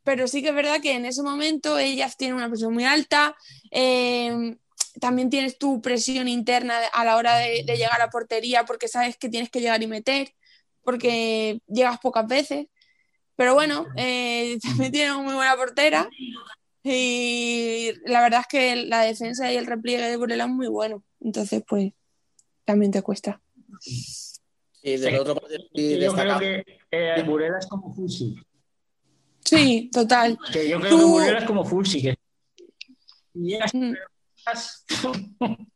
pero 0.03 0.27
sí 0.27 0.43
que 0.43 0.49
es 0.49 0.55
verdad 0.55 0.81
que 0.81 0.95
en 0.95 1.05
ese 1.05 1.23
momento 1.23 1.79
ellas 1.79 2.17
tienen 2.17 2.37
una 2.37 2.49
presión 2.49 2.73
muy 2.73 2.85
alta. 2.85 3.35
eh, 3.71 4.57
también 5.01 5.31
tienes 5.31 5.59
tu 5.59 5.81
presión 5.81 6.27
interna 6.27 6.77
a 6.93 7.05
la 7.05 7.17
hora 7.17 7.37
de, 7.37 7.63
de 7.65 7.77
llegar 7.77 8.01
a 8.03 8.11
portería 8.11 8.65
porque 8.65 8.89
sabes 8.89 9.17
que 9.17 9.29
tienes 9.29 9.49
que 9.51 9.61
llegar 9.61 9.81
y 9.83 9.87
meter, 9.87 10.35
porque 10.83 11.61
llegas 11.69 12.01
pocas 12.01 12.27
veces. 12.27 12.67
Pero 13.37 13.55
bueno, 13.55 13.87
eh, 13.97 14.59
también 14.63 14.91
tienen 14.91 15.13
una 15.13 15.23
muy 15.23 15.35
buena 15.35 15.57
portera 15.57 16.09
y 16.83 17.93
la 18.07 18.23
verdad 18.23 18.41
es 18.41 18.47
que 18.49 18.77
la 18.77 19.03
defensa 19.03 19.53
y 19.53 19.57
el 19.57 19.67
repliegue 19.67 20.09
de 20.09 20.17
Burela 20.17 20.45
es 20.45 20.51
muy 20.51 20.69
bueno. 20.69 21.05
Entonces, 21.21 21.63
pues, 21.69 21.93
también 22.65 22.91
te 22.91 23.03
cuesta. 23.03 23.41
Y 24.83 24.97
del 24.97 25.13
Sí. 25.13 25.19
otro 25.19 25.35
partido 25.35 25.61
sí 25.61 25.69
Y 25.83 26.01
yo 26.01 26.13
creo 26.15 26.39
que 26.39 26.65
eh, 26.91 27.23
Burela 27.27 27.59
es 27.59 27.67
como 27.67 27.95
Fulsi. 27.95 28.35
Sí, 29.45 29.91
total. 29.93 30.39
Que 30.53 30.69
yo 30.69 30.81
creo 30.81 30.99
que 30.99 31.05
Burela 31.05 31.39
es 31.39 31.45
como 31.45 31.65
Fulsi. 31.65 32.03
Que... 32.03 32.17
Y 33.35 33.51
ya 33.51 33.67
Mm. 33.73 33.95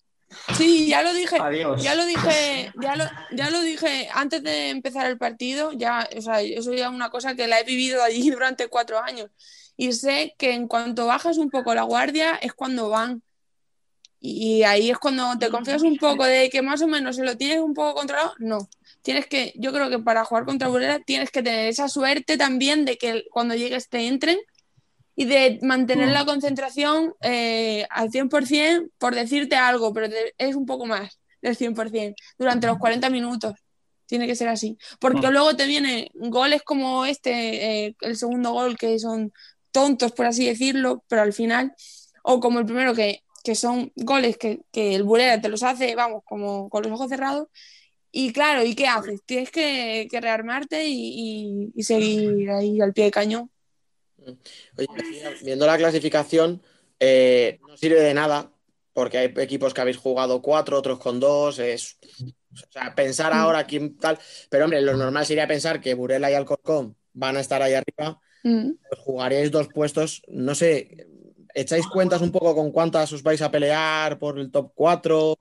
Sí, 0.57 0.89
ya 0.89 1.03
lo 1.03 1.13
dije. 1.13 1.37
Adiós. 1.39 1.83
Ya 1.83 1.95
lo 1.95 2.07
dije, 2.07 2.73
ya 2.81 2.97
lo, 2.97 3.05
ya 3.33 3.51
lo 3.51 3.61
dije 3.61 4.09
antes 4.13 4.43
de 4.43 4.71
empezar 4.71 5.07
el 5.07 5.19
partido, 5.19 5.73
ya, 5.73 6.09
o 6.17 6.23
sea, 6.23 6.41
eso 6.41 6.73
ya 6.73 6.87
es 6.87 6.93
una 6.93 7.11
cosa 7.11 7.35
que 7.35 7.47
la 7.47 7.61
he 7.61 7.65
vivido 7.65 8.03
allí 8.03 8.31
durante 8.31 8.69
cuatro 8.69 8.99
años. 8.99 9.31
Y 9.77 9.93
sé 9.93 10.35
que 10.39 10.55
en 10.55 10.69
cuanto 10.69 11.07
bajas 11.07 11.39
un 11.39 11.51
poco 11.51 11.75
la 11.75 11.83
guardia 11.83 12.37
es 12.37 12.53
cuando 12.55 12.89
van. 12.89 13.23
Y, 14.25 14.63
ahí 14.63 14.89
es 14.89 14.99
cuando 14.99 15.37
te 15.37 15.51
confías 15.51 15.83
un 15.83 15.97
poco 15.97 16.25
de 16.25 16.49
que 16.49 16.63
más 16.63 16.81
o 16.81 16.87
menos 16.87 17.17
se 17.17 17.25
lo 17.25 17.37
tienes 17.37 17.59
un 17.59 17.75
poco 17.75 17.95
controlado. 17.95 18.33
No. 18.39 18.69
Tienes 19.03 19.27
que, 19.27 19.53
yo 19.57 19.73
creo 19.73 19.91
que 19.91 19.99
para 19.99 20.25
jugar 20.25 20.45
contra 20.45 20.69
Burela 20.69 21.01
tienes 21.01 21.33
que 21.33 21.43
tener 21.43 21.67
esa 21.67 21.89
suerte 21.89 22.37
también 22.37 22.85
de 22.85 22.97
que 22.97 23.25
cuando 23.33 23.57
llegues 23.57 23.89
te 23.89 24.07
entren 24.07 24.39
y 25.17 25.25
de 25.25 25.59
mantener 25.63 26.11
la 26.11 26.25
concentración 26.25 27.15
eh, 27.21 27.85
al 27.91 28.11
100%, 28.11 28.91
por 28.97 29.17
decirte 29.17 29.57
algo, 29.57 29.93
pero 29.93 30.07
es 30.39 30.55
un 30.55 30.67
poco 30.67 30.87
más 30.87 31.19
del 31.41 31.59
100%, 31.59 32.15
durante 32.39 32.69
los 32.69 32.79
40 32.79 33.11
minutos. 33.11 33.55
Tiene 34.07 34.29
que 34.29 34.37
ser 34.37 34.49
así. 34.49 34.79
Porque 35.01 35.33
luego 35.33 35.57
te 35.57 35.67
vienen 35.67 36.07
goles 36.15 36.63
como 36.63 37.07
este, 37.07 37.87
eh, 37.87 37.97
el 38.03 38.17
segundo 38.17 38.53
gol, 38.53 38.77
que 38.77 39.01
son 39.01 39.33
tontos, 39.73 40.13
por 40.13 40.27
así 40.27 40.47
decirlo, 40.47 41.03
pero 41.09 41.23
al 41.23 41.33
final, 41.33 41.75
o 42.23 42.39
como 42.39 42.61
el 42.61 42.67
primero, 42.67 42.95
que, 42.95 43.25
que 43.43 43.55
son 43.55 43.93
goles 43.97 44.37
que, 44.39 44.61
que 44.73 44.95
el 44.95 45.03
Burela 45.03 45.41
te 45.41 45.49
los 45.49 45.63
hace, 45.63 45.95
vamos, 45.95 46.23
como 46.25 46.69
con 46.71 46.83
los 46.85 46.93
ojos 46.93 47.09
cerrados. 47.09 47.49
Y 48.11 48.33
claro, 48.33 48.65
¿y 48.65 48.75
qué 48.75 48.87
haces? 48.87 49.21
Tienes 49.25 49.51
que, 49.51 50.07
que 50.11 50.21
rearmarte 50.21 50.87
y, 50.87 50.93
y- 51.15 51.73
y 51.75 51.83
seguir 51.83 52.51
ahí 52.51 52.81
al 52.81 52.93
pie 52.93 53.05
de 53.07 53.11
cañón. 53.11 53.51
Oye, 54.77 54.89
viendo 55.43 55.67
la 55.67 55.77
clasificación, 55.79 56.63
eh, 57.01 57.59
no 57.67 57.77
sirve 57.77 58.01
de 58.01 58.15
nada, 58.15 58.53
porque 58.93 59.19
hay 59.19 59.33
equipos 59.39 59.75
que 59.75 59.81
habéis 59.81 59.97
jugado 59.97 60.43
cuatro, 60.43 60.79
otros 60.79 60.99
con 60.99 61.19
dos. 61.21 61.59
Es, 61.59 61.99
o 62.53 62.71
sea, 62.71 62.95
pensar 62.95 63.33
ahora 63.33 63.67
quién 63.67 63.97
tal. 63.97 64.19
Pero 64.51 64.65
hombre, 64.65 64.81
lo 64.83 64.97
normal 64.97 65.27
sería 65.27 65.49
pensar 65.49 65.81
que 65.81 65.95
Burela 65.95 66.31
y 66.31 66.35
Alcorcón 66.35 66.97
van 67.13 67.37
a 67.37 67.41
estar 67.41 67.63
ahí 67.63 67.75
arriba. 67.75 68.21
Mm. 68.45 68.73
Pues 68.89 69.01
jugaréis 69.01 69.51
dos 69.51 69.69
puestos, 69.69 70.23
no 70.29 70.55
sé, 70.55 71.07
echáis 71.55 71.87
cuentas 71.87 72.21
un 72.21 72.33
poco 72.33 72.55
con 72.55 72.71
cuántas 72.71 73.13
os 73.13 73.23
vais 73.23 73.43
a 73.43 73.51
pelear 73.51 74.19
por 74.19 74.39
el 74.39 74.51
top 74.51 74.73
4, 74.75 75.39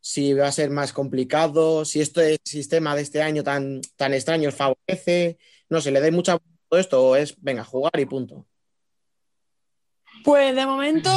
si 0.00 0.32
va 0.32 0.48
a 0.48 0.52
ser 0.52 0.70
más 0.70 0.92
complicado, 0.92 1.84
si 1.84 2.00
este 2.00 2.38
sistema 2.44 2.96
de 2.96 3.02
este 3.02 3.22
año 3.22 3.42
tan, 3.42 3.80
tan 3.96 4.14
extraño 4.14 4.48
os 4.48 4.54
favorece, 4.54 5.38
no 5.68 5.80
sé, 5.80 5.90
le 5.90 6.00
dais 6.00 6.12
mucha 6.12 6.38
todo 6.68 6.80
esto 6.80 7.04
o 7.04 7.16
es, 7.16 7.34
venga, 7.42 7.64
jugar 7.64 7.98
y 7.98 8.06
punto. 8.06 8.46
Pues 10.22 10.54
de 10.54 10.66
momento 10.66 11.10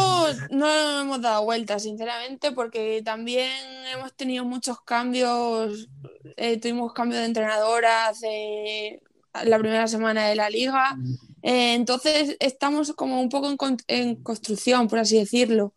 no 0.49 1.01
hemos 1.01 1.21
dado 1.21 1.43
vuelta, 1.43 1.77
sinceramente, 1.77 2.51
porque 2.53 3.01
también 3.03 3.51
hemos 3.93 4.13
tenido 4.15 4.45
muchos 4.45 4.81
cambios. 4.81 5.89
eh, 6.37 6.59
tuvimos 6.59 6.93
cambio 6.93 7.19
de 7.19 7.25
entrenadora 7.25 8.07
hace 8.07 9.01
la 9.43 9.59
primera 9.59 9.87
semana 9.87 10.27
de 10.27 10.35
la 10.35 10.49
liga. 10.49 10.97
Eh, 11.43 11.75
entonces 11.75 12.35
estamos 12.39 12.93
como 12.93 13.21
un 13.21 13.29
poco 13.29 13.49
en, 13.49 13.57
con- 13.57 13.77
en 13.87 14.15
construcción, 14.23 14.87
por 14.87 14.99
así 14.99 15.17
decirlo. 15.17 15.75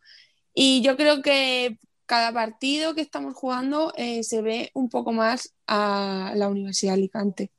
Y 0.55 0.80
yo 0.82 0.97
creo 0.97 1.20
que 1.22 1.78
cada 2.06 2.32
partido 2.32 2.94
que 2.94 3.02
estamos 3.02 3.34
jugando 3.34 3.93
eh, 3.97 4.22
se 4.22 4.40
ve 4.40 4.70
un 4.74 4.88
poco 4.88 5.12
más 5.12 5.52
a 5.66 6.32
la 6.36 6.48
Universidad 6.48 6.93
de 6.93 6.98
Alicante. 7.01 7.51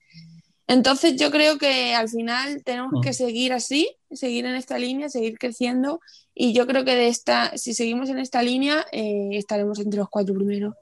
Entonces 0.67 1.15
yo 1.15 1.31
creo 1.31 1.57
que 1.57 1.93
al 1.93 2.09
final 2.09 2.63
tenemos 2.65 3.01
que 3.01 3.13
seguir 3.13 3.53
así, 3.53 3.95
seguir 4.11 4.45
en 4.45 4.55
esta 4.55 4.77
línea, 4.79 5.07
seguir 5.09 5.37
creciendo 5.37 6.01
y 6.33 6.53
yo 6.53 6.67
creo 6.67 6.83
que 6.83 6.95
de 6.95 7.07
esta, 7.07 7.57
si 7.57 7.73
seguimos 7.73 8.09
en 8.09 8.19
esta 8.19 8.41
línea 8.41 8.85
eh, 8.91 9.29
estaremos 9.33 9.79
entre 9.79 9.99
los 9.99 10.09
cuatro 10.09 10.33
primeros. 10.35 10.73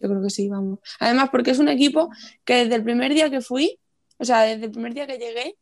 Yo 0.00 0.08
creo 0.08 0.22
que 0.22 0.30
sí, 0.30 0.48
vamos. 0.48 0.80
Además, 0.98 1.28
porque 1.30 1.52
es 1.52 1.60
un 1.60 1.68
equipo 1.68 2.08
que 2.44 2.54
desde 2.54 2.74
el 2.74 2.82
primer 2.82 3.14
día 3.14 3.30
que 3.30 3.40
fui, 3.40 3.78
o 4.18 4.24
sea, 4.24 4.42
desde 4.42 4.64
el 4.66 4.72
primer 4.72 4.94
día 4.94 5.06
que 5.06 5.18
llegué, 5.18 5.56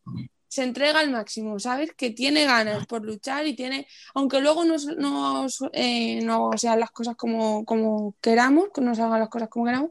se 0.50 0.64
entrega 0.64 0.98
al 0.98 1.10
máximo, 1.10 1.60
¿sabes? 1.60 1.92
Que 1.94 2.10
tiene 2.10 2.44
ganas 2.44 2.84
por 2.86 3.04
luchar 3.04 3.46
y 3.46 3.54
tiene, 3.54 3.86
aunque 4.14 4.40
luego 4.40 4.64
no, 4.64 4.74
no, 4.98 5.46
eh, 5.72 6.20
no 6.22 6.50
sean 6.56 6.80
las 6.80 6.90
cosas 6.90 7.14
como, 7.14 7.64
como 7.64 8.16
queramos, 8.20 8.70
que 8.74 8.80
no 8.80 8.96
salgan 8.96 9.20
las 9.20 9.28
cosas 9.28 9.48
como 9.48 9.66
queramos, 9.66 9.90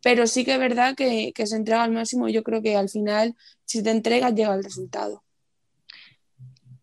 pero 0.00 0.28
sí 0.28 0.44
que 0.44 0.52
es 0.52 0.60
verdad 0.60 0.94
que, 0.94 1.32
que 1.34 1.44
se 1.48 1.56
entrega 1.56 1.82
al 1.82 1.90
máximo 1.90 2.28
y 2.28 2.32
yo 2.32 2.44
creo 2.44 2.62
que 2.62 2.76
al 2.76 2.88
final, 2.88 3.34
si 3.64 3.82
te 3.82 3.90
entregas, 3.90 4.32
llega 4.32 4.54
el 4.54 4.62
resultado. 4.62 5.24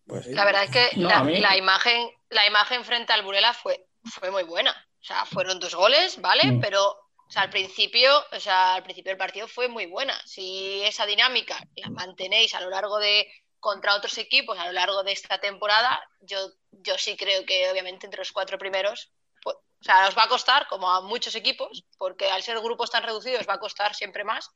Pues 0.06 0.26
sí. 0.26 0.34
La 0.34 0.44
verdad 0.44 0.66
es 0.66 0.72
que 0.72 1.00
No, 1.00 1.08
la, 1.08 1.56
imagen, 1.56 2.10
la 2.30 2.46
imagen 2.46 2.84
frente 2.84 3.14
al 3.14 3.24
Burela 3.24 3.54
fue, 3.54 3.88
fue 4.04 4.32
muy 4.32 4.44
buena. 4.44 4.72
O 4.72 5.06
sea, 5.06 5.26
fueron 5.26 5.62
dos 5.62 5.76
goles, 5.76 6.20
¿vale? 6.20 6.52
Mm. 6.52 6.60
Pero 6.60 7.03
sea, 7.34 7.42
al 7.44 7.50
principio, 7.50 8.12
o 8.32 8.40
sea, 8.40 8.76
al 8.76 8.84
principio 8.84 9.10
del 9.12 9.18
partido 9.18 9.48
fue 9.48 9.68
muy 9.68 9.86
buena. 9.88 10.20
Si 10.26 10.82
esa 10.84 11.06
dinámica 11.06 11.58
la 11.76 11.90
mantenéis 11.90 12.54
a 12.56 12.62
lo 12.62 12.70
largo 12.70 13.00
de 13.00 13.28
contra 13.60 13.96
otros 13.96 14.18
equipos 14.18 14.58
a 14.60 14.66
lo 14.68 14.74
largo 14.74 15.04
de 15.04 15.14
esta 15.14 15.40
temporada, 15.40 16.02
yo, 16.22 16.38
yo 16.72 16.98
sí 16.98 17.16
creo 17.18 17.46
que 17.46 17.70
obviamente 17.72 18.06
entre 18.06 18.20
los 18.20 18.32
cuatro 18.32 18.58
primeros, 18.58 19.12
pues, 19.42 19.56
o 19.56 19.84
sea, 19.84 20.08
os 20.08 20.18
va 20.18 20.24
a 20.24 20.30
costar, 20.30 20.68
como 20.68 20.90
a 20.92 21.02
muchos 21.02 21.34
equipos, 21.36 21.86
porque 21.98 22.30
al 22.30 22.44
ser 22.44 22.60
grupos 22.60 22.92
tan 22.92 23.04
reducidos 23.04 23.48
va 23.48 23.54
a 23.56 23.60
costar 23.60 23.96
siempre 23.96 24.24
más, 24.24 24.50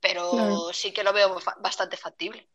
pero 0.00 0.30
Claro. 0.32 0.72
sí 0.72 0.92
que 0.92 1.04
lo 1.04 1.12
veo 1.12 1.38
fa- 1.38 1.56
bastante 1.60 1.96
factible. 1.96 2.48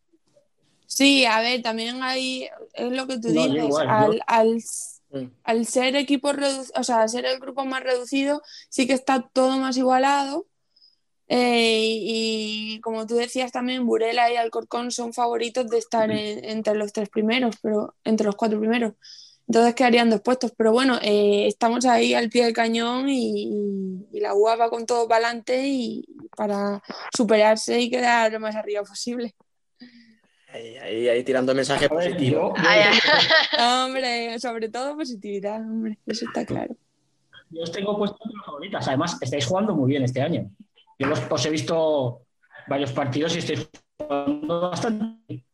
Sí, 0.87 1.25
a 1.25 1.39
ver, 1.39 1.61
también 1.61 2.03
hay, 2.03 2.49
es 2.73 2.91
lo 2.91 3.07
que 3.07 3.19
tú 3.19 3.29
No, 3.29 3.47
dices, 3.47 3.63
igual, 3.65 3.87
yo- 3.87 3.93
al, 3.93 4.21
al, 4.27 4.63
Mm. 5.11 5.25
al 5.43 5.65
ser 5.65 5.95
equipo 5.95 6.31
o 6.75 6.83
sea, 6.83 7.01
al 7.03 7.09
ser 7.09 7.25
el 7.25 7.39
grupo 7.39 7.63
más 7.65 7.83
reducido, 7.83 8.41
sí 8.69 8.87
que 8.87 8.93
está 8.93 9.29
todo 9.33 9.57
más 9.59 9.77
igualado. 9.77 10.47
eh, 11.27 11.97
y, 12.01 12.79
como 12.81 13.07
tú 13.07 13.15
decías 13.15 13.51
también, 13.51 13.85
Burela 13.87 14.31
y 14.31 14.35
Alcorcón 14.35 14.91
son 14.91 15.11
favoritos 15.13 15.67
de 15.69 15.79
estar 15.79 16.11
en- 16.11 16.45
entre 16.45 16.75
los 16.75 16.93
tres 16.93 17.09
primeros, 17.09 17.55
pero 17.63 17.95
entre 18.03 18.25
los 18.27 18.35
cuatro 18.35 18.59
primeros. 18.59 18.93
Entonces 19.47 19.75
quedarían 19.75 20.09
dos 20.09 20.21
puestos. 20.21 20.51
Pero 20.57 20.71
bueno, 20.71 20.99
eh, 21.01 21.47
estamos 21.47 21.85
ahí 21.85 22.13
al 22.13 22.29
pie 22.29 22.45
del 22.45 22.53
cañón 22.53 23.09
y 23.09 24.05
la 24.13 24.33
UA 24.35 24.55
va 24.55 24.69
con 24.69 24.85
todo 24.85 25.07
para 25.07 25.27
adelante 25.27 25.65
y 25.67 26.05
para 26.35 26.81
superarse 27.15 27.79
y 27.79 27.89
quedar 27.89 28.31
lo 28.31 28.39
más 28.39 28.55
arriba 28.55 28.83
posible. 28.83 29.35
Ahí, 30.55 30.77
ahí, 30.77 31.09
ahí 31.09 31.23
tirando 31.25 31.53
mensajes 31.53 31.89
positivos. 31.89 32.53
Hombre, 33.59 34.39
sobre 34.39 34.69
todo 34.69 34.95
positividad, 34.95 35.59
hombre, 35.59 35.97
eso 36.05 36.25
está 36.25 36.45
claro. 36.45 36.77
Yo 37.49 37.61
os 37.63 37.71
tengo 37.73 37.97
las 38.05 38.45
favoritas. 38.45 38.87
Además, 38.87 39.17
estáis 39.19 39.45
jugando 39.45 39.75
muy 39.75 39.89
bien 39.89 40.03
este 40.03 40.21
año. 40.21 40.49
Yo 40.97 41.07
los, 41.07 41.19
os 41.29 41.45
he 41.45 41.49
visto 41.49 42.21
varios 42.67 42.93
partidos 42.93 43.35
y 43.35 43.39
estáis 43.39 43.69
jugando 43.97 44.69
bastante. 44.69 45.17
bien. 45.27 45.45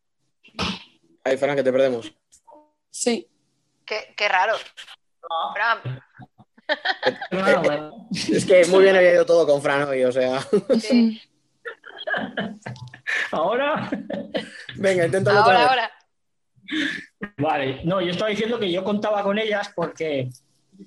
Ahí, 1.23 1.35
Fran, 1.37 1.55
que 1.55 1.63
te 1.63 1.71
perdemos. 1.71 2.13
Sí. 2.91 3.27
Qué, 3.83 4.13
qué 4.15 4.29
raro. 4.29 4.53
Fran, 5.53 5.99
Claro, 7.31 7.61
bueno. 7.63 8.07
Es 8.11 8.45
que 8.45 8.65
muy 8.67 8.83
bien 8.83 8.95
había 8.95 9.13
ido 9.13 9.25
todo 9.25 9.47
con 9.47 9.61
Fran 9.63 9.89
hoy, 9.89 10.03
o 10.03 10.11
sea. 10.11 10.39
sí. 10.79 11.19
Ahora, 13.31 13.89
Venga, 14.75 15.05
inténtalo 15.05 15.41
otra 15.41 15.53
ahora, 15.53 15.59
vez. 15.59 15.69
ahora. 15.69 15.91
vale. 17.37 17.81
No, 17.83 18.01
yo 18.01 18.11
estaba 18.11 18.29
diciendo 18.29 18.59
que 18.59 18.71
yo 18.71 18.83
contaba 18.83 19.23
con 19.23 19.37
ellas 19.37 19.71
porque 19.75 20.29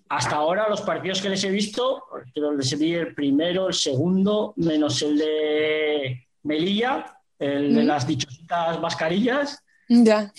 hasta 0.08 0.36
ahora 0.36 0.68
los 0.68 0.80
partidos 0.82 1.20
que 1.20 1.28
les 1.28 1.44
he 1.44 1.50
visto, 1.50 2.04
que 2.34 2.40
les 2.40 2.78
vi 2.78 2.94
el 2.94 3.14
primero, 3.14 3.68
el 3.68 3.74
segundo, 3.74 4.54
menos 4.56 5.02
el 5.02 5.18
de 5.18 6.26
Melilla, 6.44 7.18
el 7.38 7.74
de 7.74 7.82
Mm. 7.82 7.86
las 7.86 8.06
dichositas 8.06 8.80
mascarillas, 8.80 9.62
Ya. 9.88 10.32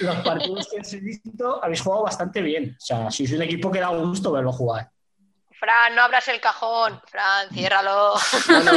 los 0.00 0.16
partidos 0.18 0.68
que 0.70 0.78
les 0.78 0.92
he 0.94 1.00
visto 1.00 1.62
habéis 1.64 1.80
jugado 1.80 2.04
bastante 2.04 2.40
bien. 2.42 2.76
O 2.78 2.84
sea, 2.84 3.10
sois 3.10 3.32
un 3.32 3.42
equipo 3.42 3.70
que 3.72 3.80
da 3.80 3.88
gusto 3.88 4.30
verlo 4.30 4.52
jugar. 4.52 4.90
Fran, 5.62 5.94
no 5.94 6.02
abras 6.02 6.26
el 6.26 6.40
cajón. 6.40 7.00
Fran, 7.08 7.48
ciérralo. 7.54 8.14
No, 8.48 8.62
no. 8.64 8.72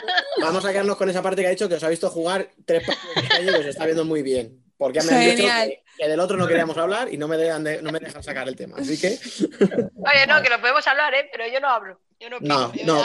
Vamos 0.40 0.64
a 0.64 0.70
quedarnos 0.72 0.96
con 0.96 1.10
esa 1.10 1.20
parte 1.22 1.42
que 1.42 1.48
ha 1.48 1.50
dicho 1.50 1.68
que 1.68 1.74
os 1.74 1.84
ha 1.84 1.88
visto 1.90 2.08
jugar 2.08 2.48
tres 2.64 2.86
partidos 2.86 3.16
este 3.22 3.36
año 3.36 3.50
y 3.50 3.54
que 3.54 3.60
os 3.60 3.66
está 3.66 3.84
viendo 3.84 4.06
muy 4.06 4.22
bien. 4.22 4.64
Porque 4.78 5.02
me 5.02 5.12
han 5.12 5.36
dicho 5.36 5.46
que, 5.46 5.82
que 5.98 6.08
del 6.08 6.18
otro 6.18 6.38
no 6.38 6.46
queríamos 6.46 6.78
hablar 6.78 7.12
y 7.12 7.18
no 7.18 7.28
me, 7.28 7.36
dejan 7.36 7.62
de- 7.62 7.82
no 7.82 7.92
me 7.92 7.98
dejan 8.00 8.22
sacar 8.22 8.48
el 8.48 8.56
tema. 8.56 8.76
Así 8.78 8.98
que, 8.98 9.08
Oye, 9.68 10.26
no, 10.26 10.40
que 10.40 10.48
lo 10.48 10.58
podemos 10.62 10.86
hablar, 10.86 11.12
¿eh? 11.12 11.28
Pero 11.30 11.46
yo 11.46 11.60
no 11.60 11.68
hablo. 11.68 12.00
Yo 12.18 12.30
no 12.30 12.38
No, 12.40 12.72
no. 12.86 13.02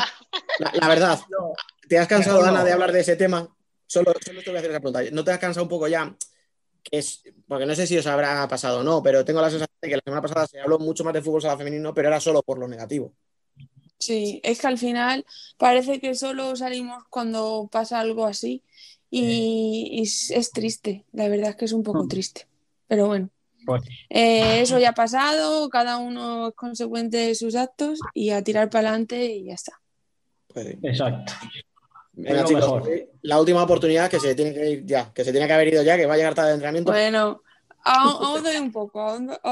la, 0.60 0.72
la 0.74 0.88
verdad, 0.88 1.20
¿te 1.90 1.99
has 1.99 2.07
cansado, 2.07 2.38
No, 2.40 2.44
no. 2.45 2.52
Ana, 2.52 2.64
de 2.64 2.72
hablar 2.72 2.94
de 2.94 3.02
ese 3.02 3.18
tema? 3.18 3.45
Solo, 3.86 4.14
solo 4.26 4.41
te 4.41 4.49
voy 4.49 4.56
a 4.56 4.60
hacer 4.60 4.72
esa 4.72 4.80
pregunta. 4.80 5.02
¿No 5.12 5.26
te 5.26 5.32
has 5.32 5.40
cansado 5.40 5.64
un 5.66 5.70
poco 5.70 5.90
ya? 5.90 6.16
Que 6.82 6.99
es, 6.99 7.24
porque 7.49 7.66
no 7.66 7.76
sé 7.76 7.86
si 7.86 7.98
os 7.98 8.07
habrá 8.07 8.48
pasado 8.48 8.80
o 8.80 8.84
no, 8.84 9.03
pero 9.03 9.26
tengo 9.26 9.41
la 9.41 9.49
sensación 9.49 9.76
de 9.82 9.90
que 9.90 9.95
la 9.98 10.02
semana 10.06 10.22
pasada 10.22 10.48
se 10.48 10.62
habló 10.62 10.80
mucho 10.80 11.03
más 11.03 11.14
de 11.14 11.22
fútbol 11.22 11.41
sala 11.41 11.57
femenino, 11.57 11.94
pero 11.94 12.07
era 12.07 12.22
solo 12.22 12.41
por 12.41 12.57
lo 12.60 12.68
negativo. 12.70 13.14
Sí, 13.97 14.41
es 14.43 14.59
que 14.59 14.67
al 14.67 14.77
final 14.77 15.26
parece 15.57 15.99
que 15.99 16.15
solo 16.15 16.55
salimos 16.55 17.03
cuando 17.09 17.69
pasa 17.72 17.99
algo 17.99 18.26
así 18.26 18.61
y, 19.09 19.89
y 19.91 20.03
es, 20.03 20.30
es 20.31 20.51
triste, 20.51 21.05
la 21.13 21.27
verdad 21.30 21.51
es 21.51 21.55
que 21.55 21.65
es 21.65 21.73
un 21.73 21.84
poco 21.84 22.07
triste, 22.07 22.47
pero 22.88 23.07
bueno, 23.07 23.30
Pues, 23.65 23.84
eh, 24.09 24.61
eso 24.61 24.77
ya 24.77 24.89
ha 24.89 24.93
pasado, 24.93 25.69
cada 25.69 25.97
uno 25.97 26.49
es 26.49 26.55
consecuente 26.55 27.17
de 27.17 27.35
sus 27.35 27.55
actos 27.55 27.99
y 28.13 28.30
a 28.31 28.43
tirar 28.43 28.69
para 28.69 28.89
adelante 28.89 29.26
y 29.26 29.45
ya 29.45 29.53
está. 29.53 29.81
Pues 30.53 30.77
exacto. 30.84 31.34
Venga, 32.17 32.43
chicos, 32.45 32.63
mejor. 32.63 32.89
eh, 32.89 33.09
la 33.23 33.39
última 33.39 33.63
oportunidad 33.63 34.09
que 34.09 34.19
se 34.19 34.35
tiene 34.35 34.53
que 34.53 34.69
ir 34.69 34.85
ya, 34.85 35.11
que 35.13 35.23
se 35.23 35.31
tiene 35.31 35.47
que 35.47 35.53
haber 35.53 35.69
ido 35.69 35.84
ya, 35.84 35.97
que 35.97 36.05
va 36.05 36.13
a 36.13 36.17
llegar 36.17 36.35
tarde 36.35 36.49
de 36.49 36.53
entrenamiento. 36.55 36.91
Bueno, 36.91 37.41
doy 38.44 38.57
un 38.57 38.72
poco, 38.72 38.99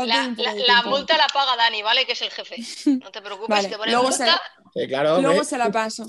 La, 0.05 0.25
un 0.27 0.35
poco 0.35 0.49
la- 0.65 0.83
multa 0.83 1.17
la 1.17 1.27
paga 1.27 1.55
Dani, 1.55 1.81
¿vale? 1.83 2.05
Que 2.05 2.13
es 2.13 2.21
el 2.21 2.31
jefe. 2.31 2.55
No 3.03 3.11
te 3.11 3.21
preocupes, 3.21 3.49
Vale, 3.49 3.69
te 3.69 3.77
ponen 3.77 3.93
luego 3.93 4.09
multa. 4.09 4.25
se- 4.73 4.81
Sí, 4.81 4.87
claro, 4.87 5.15
hombre. 5.15 5.27
Luego 5.29 5.43
se 5.43 5.57
la 5.57 5.71
paso. 5.71 6.05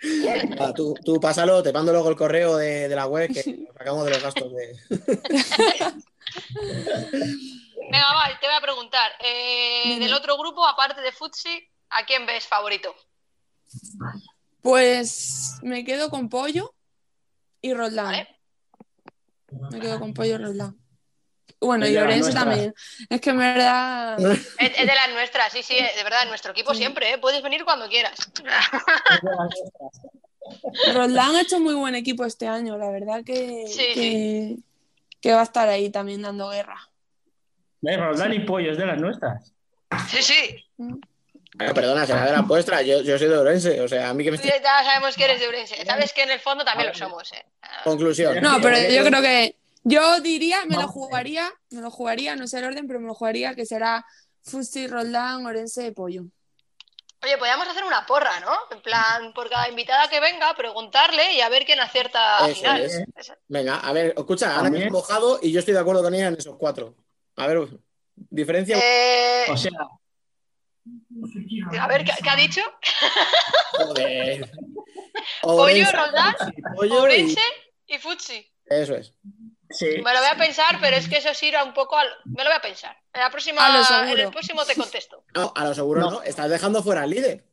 Nada, 0.00 0.72
tú, 0.74 0.94
tú 1.04 1.20
pásalo, 1.20 1.62
te 1.62 1.72
mando 1.72 1.92
luego 1.92 2.08
el 2.10 2.16
correo 2.16 2.56
de, 2.56 2.88
de 2.88 2.94
la 2.96 3.06
web 3.06 3.32
que 3.32 3.42
nos 3.66 3.74
sacamos 3.76 4.04
de 4.04 4.10
los 4.12 4.22
gastos 4.22 4.52
de. 4.52 4.76
Venga, 7.90 8.14
va, 8.14 8.38
te 8.40 8.46
voy 8.46 8.56
a 8.56 8.60
preguntar. 8.60 9.12
eh, 9.20 9.98
del 9.98 10.12
otro 10.14 10.36
grupo, 10.38 10.66
aparte 10.66 11.00
de 11.00 11.12
Futsi, 11.12 11.68
¿a 11.90 12.04
quién 12.04 12.26
ves 12.26 12.46
favorito? 12.46 12.94
Pues 14.60 15.54
me 15.62 15.84
quedo 15.84 16.10
con 16.10 16.28
Pollo 16.28 16.74
y 17.60 17.74
Roldán. 17.74 18.06
¿Vale? 18.06 18.28
Me 19.70 19.80
quedo 19.80 19.98
con 19.98 20.12
Pollo 20.14 20.34
y 20.34 20.38
Roldán. 20.38 20.76
Bueno, 21.60 21.86
Es 21.86 21.90
y 21.90 21.94
Lorenzo 21.94 22.32
también. 22.32 22.74
Es 23.08 23.20
que 23.20 23.30
en 23.30 23.38
verdad. 23.38 24.18
Es, 24.58 24.72
es 24.78 24.86
de 24.86 24.86
las 24.86 25.10
nuestras, 25.12 25.52
sí, 25.52 25.62
sí, 25.62 25.74
de 25.74 26.04
verdad, 26.04 26.22
en 26.22 26.28
nuestro 26.28 26.52
equipo 26.52 26.74
siempre, 26.74 27.10
¿eh? 27.12 27.18
Puedes 27.18 27.42
venir 27.42 27.64
cuando 27.64 27.88
quieras. 27.88 28.16
Roldán 30.94 31.36
ha 31.36 31.42
hecho 31.42 31.60
muy 31.60 31.74
buen 31.74 31.94
equipo 31.94 32.24
este 32.24 32.46
año, 32.46 32.78
la 32.78 32.90
verdad 32.90 33.22
que, 33.24 33.66
Sí, 33.68 33.86
que, 33.94 34.56
que 35.20 35.32
va 35.34 35.40
a 35.40 35.44
estar 35.44 35.68
ahí 35.68 35.90
también 35.90 36.22
dando 36.22 36.48
guerra. 36.48 36.88
¿Ves? 37.80 37.98
Roldán 37.98 38.32
y 38.32 38.40
Pollo 38.40 38.72
es 38.72 38.78
de 38.78 38.86
las 38.86 38.98
nuestras. 38.98 39.52
Sí, 40.08 40.22
sí. 40.22 40.64
Bueno, 40.76 41.74
perdona, 41.74 42.06
será 42.06 42.26
de 42.26 42.32
la 42.32 42.42
vuestra. 42.42 42.82
Yo, 42.82 43.02
yo 43.02 43.18
soy 43.18 43.28
de 43.28 43.36
Orense, 43.36 43.80
o 43.80 43.88
sea, 43.88 44.10
a 44.10 44.14
mí 44.14 44.22
que 44.22 44.30
me 44.30 44.38
Tú 44.38 44.46
Ya 44.46 44.84
sabemos 44.84 45.16
que 45.16 45.24
eres 45.24 45.40
de 45.40 45.48
Urense. 45.48 45.84
Sabes 45.84 46.12
que 46.12 46.22
en 46.22 46.30
el 46.30 46.40
fondo 46.40 46.64
también 46.64 46.88
lo 46.88 46.94
somos, 46.94 47.32
¿eh? 47.32 47.44
Conclusión. 47.84 48.40
No, 48.40 48.60
pero 48.60 48.76
yo 48.76 49.04
creo 49.04 49.22
que 49.22 49.56
yo 49.88 50.20
diría, 50.20 50.64
me 50.66 50.76
lo 50.76 50.88
jugaría, 50.88 51.50
me 51.70 51.80
lo 51.80 51.90
jugaría, 51.90 52.36
no 52.36 52.46
sé 52.46 52.58
el 52.58 52.64
orden, 52.66 52.86
pero 52.86 53.00
me 53.00 53.06
lo 53.06 53.14
jugaría 53.14 53.54
que 53.54 53.66
será 53.66 54.04
Fusti, 54.42 54.86
Roldán, 54.86 55.44
Orense, 55.46 55.92
Pollo. 55.92 56.24
Oye, 57.22 57.36
podríamos 57.36 57.66
hacer 57.66 57.82
una 57.84 58.06
porra, 58.06 58.38
¿no? 58.40 58.52
En 58.70 58.80
plan, 58.80 59.32
por 59.34 59.50
cada 59.50 59.68
invitada 59.68 60.08
que 60.08 60.20
venga, 60.20 60.54
preguntarle 60.54 61.34
y 61.34 61.40
a 61.40 61.48
ver 61.48 61.64
quién 61.64 61.80
acierta 61.80 62.38
al 62.38 62.54
final. 62.54 62.82
es. 62.82 63.02
Venga, 63.48 63.80
a 63.80 63.92
ver, 63.92 64.14
escucha, 64.16 64.54
También. 64.54 64.88
ha 64.88 64.92
mojado 64.92 65.40
y 65.42 65.50
yo 65.50 65.58
estoy 65.58 65.74
de 65.74 65.80
acuerdo 65.80 66.02
con 66.02 66.14
ella 66.14 66.28
en 66.28 66.36
esos 66.36 66.56
cuatro. 66.56 66.94
A 67.36 67.46
ver, 67.48 67.68
diferencia. 68.14 68.78
Eh, 68.80 69.46
O 69.50 69.56
sea, 69.56 69.72
a 71.80 71.88
ver, 71.88 72.04
¿qué, 72.04 72.12
qué 72.22 72.30
ha 72.30 72.36
dicho? 72.36 72.60
Joder. 73.72 74.50
Pollo, 75.42 75.62
Orense, 75.62 75.92
Roldán, 75.92 76.34
Ourense 76.76 77.40
y 77.86 77.98
Futsi. 77.98 78.46
Eso 78.66 78.94
es. 78.94 79.12
Sí. 79.70 79.86
Me 80.02 80.12
lo 80.12 80.18
voy 80.20 80.28
a 80.32 80.36
pensar, 80.36 80.78
pero 80.80 80.96
es 80.96 81.08
que 81.08 81.18
eso 81.18 81.32
sí 81.34 81.46
irá 81.48 81.64
un 81.64 81.72
poco 81.74 81.96
al... 81.96 82.06
Me 82.24 82.42
lo 82.44 82.50
voy 82.50 82.56
a 82.58 82.62
pensar. 82.62 82.96
En, 83.12 83.20
la 83.20 83.30
próxima, 83.30 83.64
A 83.66 83.76
lo 83.78 83.84
seguro. 83.84 84.08
en 84.12 84.18
el 84.18 84.30
próximo 84.30 84.64
te 84.64 84.74
contesto. 84.74 85.24
No, 85.34 85.52
a 85.54 85.64
lo 85.64 85.74
seguro 85.74 86.00
no. 86.00 86.10
No. 86.10 86.22
Estás 86.22 86.48
dejando 86.50 86.82
fuera 86.82 87.02
al 87.02 87.10
líder. 87.10 87.44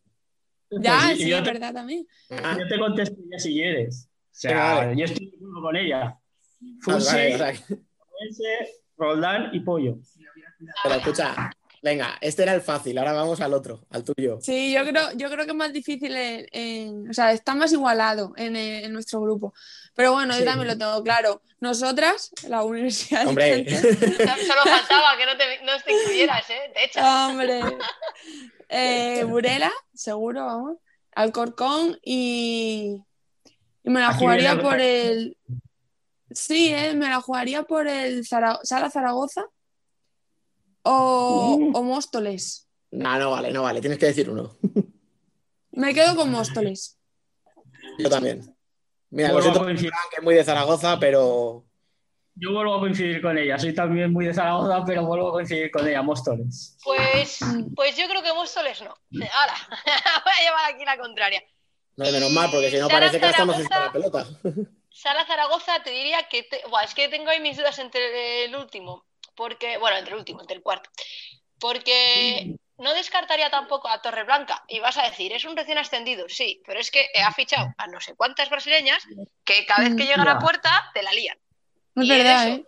Ya, 0.72 1.00
Pues, 1.06 1.18
sí, 1.20 1.32
es 1.32 1.44
te- 1.44 1.52
verdad 1.52 1.74
también. 1.74 2.08
Ah, 2.32 2.56
Yo 2.60 2.68
te 2.68 2.80
contesto 2.80 3.16
ya 3.32 3.40
si 3.40 3.54
quieres. 3.54 4.10
O 4.10 4.38
sea, 4.38 4.58
dale. 4.82 4.98
yo 4.98 5.06
estoy 5.06 5.26
de 5.30 5.36
acuerdo 5.38 5.62
con 5.62 5.76
ella. 5.78 6.18
Fusi, 6.82 7.06
vale, 7.16 7.38
vale. 7.38 7.60
Orense, 8.20 8.74
Roldán 8.98 9.50
y 9.54 9.60
Pollo. 9.62 9.96
Pero 10.84 10.96
escucha, 10.96 11.52
Venga, 11.86 12.18
este 12.20 12.42
era 12.42 12.56
el 12.56 12.62
fácil, 12.62 12.98
ahora 12.98 13.14
vamos 13.14 13.42
al 13.42 13.54
otro, 13.54 13.86
al 13.92 14.04
tuyo. 14.04 14.40
Sí, 14.42 14.74
yo 14.74 14.84
creo, 14.84 15.12
yo 15.12 15.30
creo 15.30 15.46
que 15.46 15.52
es 15.52 15.56
más 15.58 15.72
difícil, 15.72 16.16
en, 16.18 16.48
en- 16.52 17.10
o 17.12 17.14
sea, 17.14 17.32
está 17.32 17.54
más 17.54 17.72
igualado 17.74 18.34
en, 18.38 18.56
en 18.56 18.92
nuestro 18.92 19.22
grupo. 19.22 19.54
Pero 19.94 20.14
bueno, 20.14 20.34
Sí. 20.34 20.40
yo 20.40 20.46
también 20.46 20.68
lo 20.70 20.78
tengo 20.80 21.04
claro. 21.04 21.44
Nosotras, 21.60 22.32
la 22.48 22.64
Universidad 22.64 23.28
Hombre, 23.28 23.70
Solo 23.70 24.62
faltaba 24.66 25.16
que 25.16 25.26
no 25.28 25.38
te, 25.38 25.64
no 25.64 25.72
te 25.86 25.94
incluyeras, 25.94 26.50
¿eh? 26.50 26.72
De 26.74 26.84
hecho. 26.86 27.00
hombre, 27.02 27.62
eh, 28.70 29.24
Burela, 29.26 29.72
seguro, 29.94 30.44
vamos, 30.44 30.78
Alcorcón 31.14 32.00
y, 32.04 32.98
y 33.84 33.90
me 33.92 34.00
la 34.00 34.10
Aquí 34.10 34.20
jugaría 34.22 34.60
por 34.60 34.80
el... 34.80 35.38
Sí, 36.32 36.74
eh, 36.74 36.94
me 36.96 37.10
la 37.10 37.22
jugaría 37.22 37.62
por 37.62 37.88
el 37.88 38.26
Zara- 38.26 38.60
Sala 38.64 38.90
Zaragoza 38.90 39.46
o, 40.86 41.72
o 41.74 41.84
Móstoles. 41.84 42.68
no, 42.92 43.18
no 43.20 43.32
vale, 43.32 43.52
no 43.52 43.64
vale, 43.64 43.82
tienes 43.82 44.00
que 44.00 44.08
decir 44.08 44.30
uno. 44.30 44.56
Me 45.72 45.94
quedo 45.94 46.16
con 46.16 46.32
Móstoles. 46.32 46.98
Yo 48.00 48.10
también. 48.10 48.56
Mira, 49.10 49.32
lo 49.32 49.42
siento, 49.42 49.66
que 49.66 49.74
es 50.18 50.24
muy 50.24 50.36
de 50.36 50.44
Zaragoza, 50.44 50.98
pero 51.00 51.64
Yo 52.36 52.52
vuelvo 52.54 52.76
a 52.76 52.80
coincidir 52.80 53.22
con 53.22 53.38
ella. 53.38 53.58
Soy 53.58 53.74
también 53.74 54.12
muy 54.12 54.26
de 54.26 54.34
Zaragoza, 54.34 54.84
pero 54.86 55.06
vuelvo 55.06 55.30
a 55.30 55.32
coincidir 55.34 55.72
con 55.72 55.88
ella, 55.88 56.02
Móstoles. 56.02 56.78
Pues, 56.84 57.40
pues 57.76 57.96
yo 57.98 58.08
creo 58.10 58.22
que 58.24 58.34
Móstoles 58.34 58.82
no. 58.82 58.90
Ahora, 59.34 59.54
voy 60.24 60.34
a 60.40 60.44
llevar 60.44 60.74
aquí 60.74 60.84
la 60.86 60.98
contraria. 60.98 61.42
no 61.98 62.06
es 62.06 62.12
menos 62.14 62.32
mal, 62.32 62.50
porque 62.52 62.70
si 62.72 62.78
no 62.78 62.88
Sara 62.88 63.00
parece 63.00 63.20
que 63.20 63.30
estamos 63.30 63.56
Zaragoza- 63.58 63.86
haciendo 63.86 63.86
la 63.86 63.92
pelota. 64.24 64.70
Sala 64.92 65.26
Zaragoza 65.26 65.84
te 65.84 65.90
diría 65.92 66.28
que 66.30 66.44
te- 66.44 66.62
Buah, 66.70 66.84
es 66.84 66.94
que 66.96 67.10
tengo 67.10 67.30
ahí 67.30 67.42
mis 67.42 67.58
dudas 67.58 67.78
entre 67.80 68.46
el 68.46 68.56
último, 68.56 69.06
porque, 69.36 69.78
bueno, 69.78 69.98
entre 69.98 70.14
el 70.14 70.20
último, 70.20 70.42
entre 70.42 70.56
el 70.58 70.64
cuarto, 70.64 70.90
porque 71.60 72.56
no 72.78 72.94
descartaría 72.94 73.50
tampoco 73.50 73.88
a 73.88 74.02
Torreblanca 74.02 74.64
y 74.68 74.80
vas 74.80 74.98
a 74.98 75.04
decir, 75.04 75.32
es 75.34 75.46
un 75.46 75.56
recién 75.56 75.78
ascendido, 75.78 76.28
sí, 76.28 76.62
pero 76.66 76.80
es 76.80 76.92
que 76.92 77.08
ha 77.24 77.32
fichado 77.32 77.74
a 77.78 77.88
no 77.88 78.02
sé 78.02 78.16
cuántas 78.16 78.50
brasileñas 78.50 79.04
que 79.44 79.66
cada 79.66 79.82
vez 79.88 79.96
que 79.96 80.06
llegan 80.06 80.28
a 80.28 80.34
Ya. 80.34 80.40
puerta 80.40 80.70
te 80.94 81.02
la 81.04 81.12
lían. 81.14 81.38
Es 81.96 82.06
Y 82.06 82.12
en 82.12 82.18
verdad, 82.18 82.48
eso- 82.48 82.56
¿eh? 82.58 82.66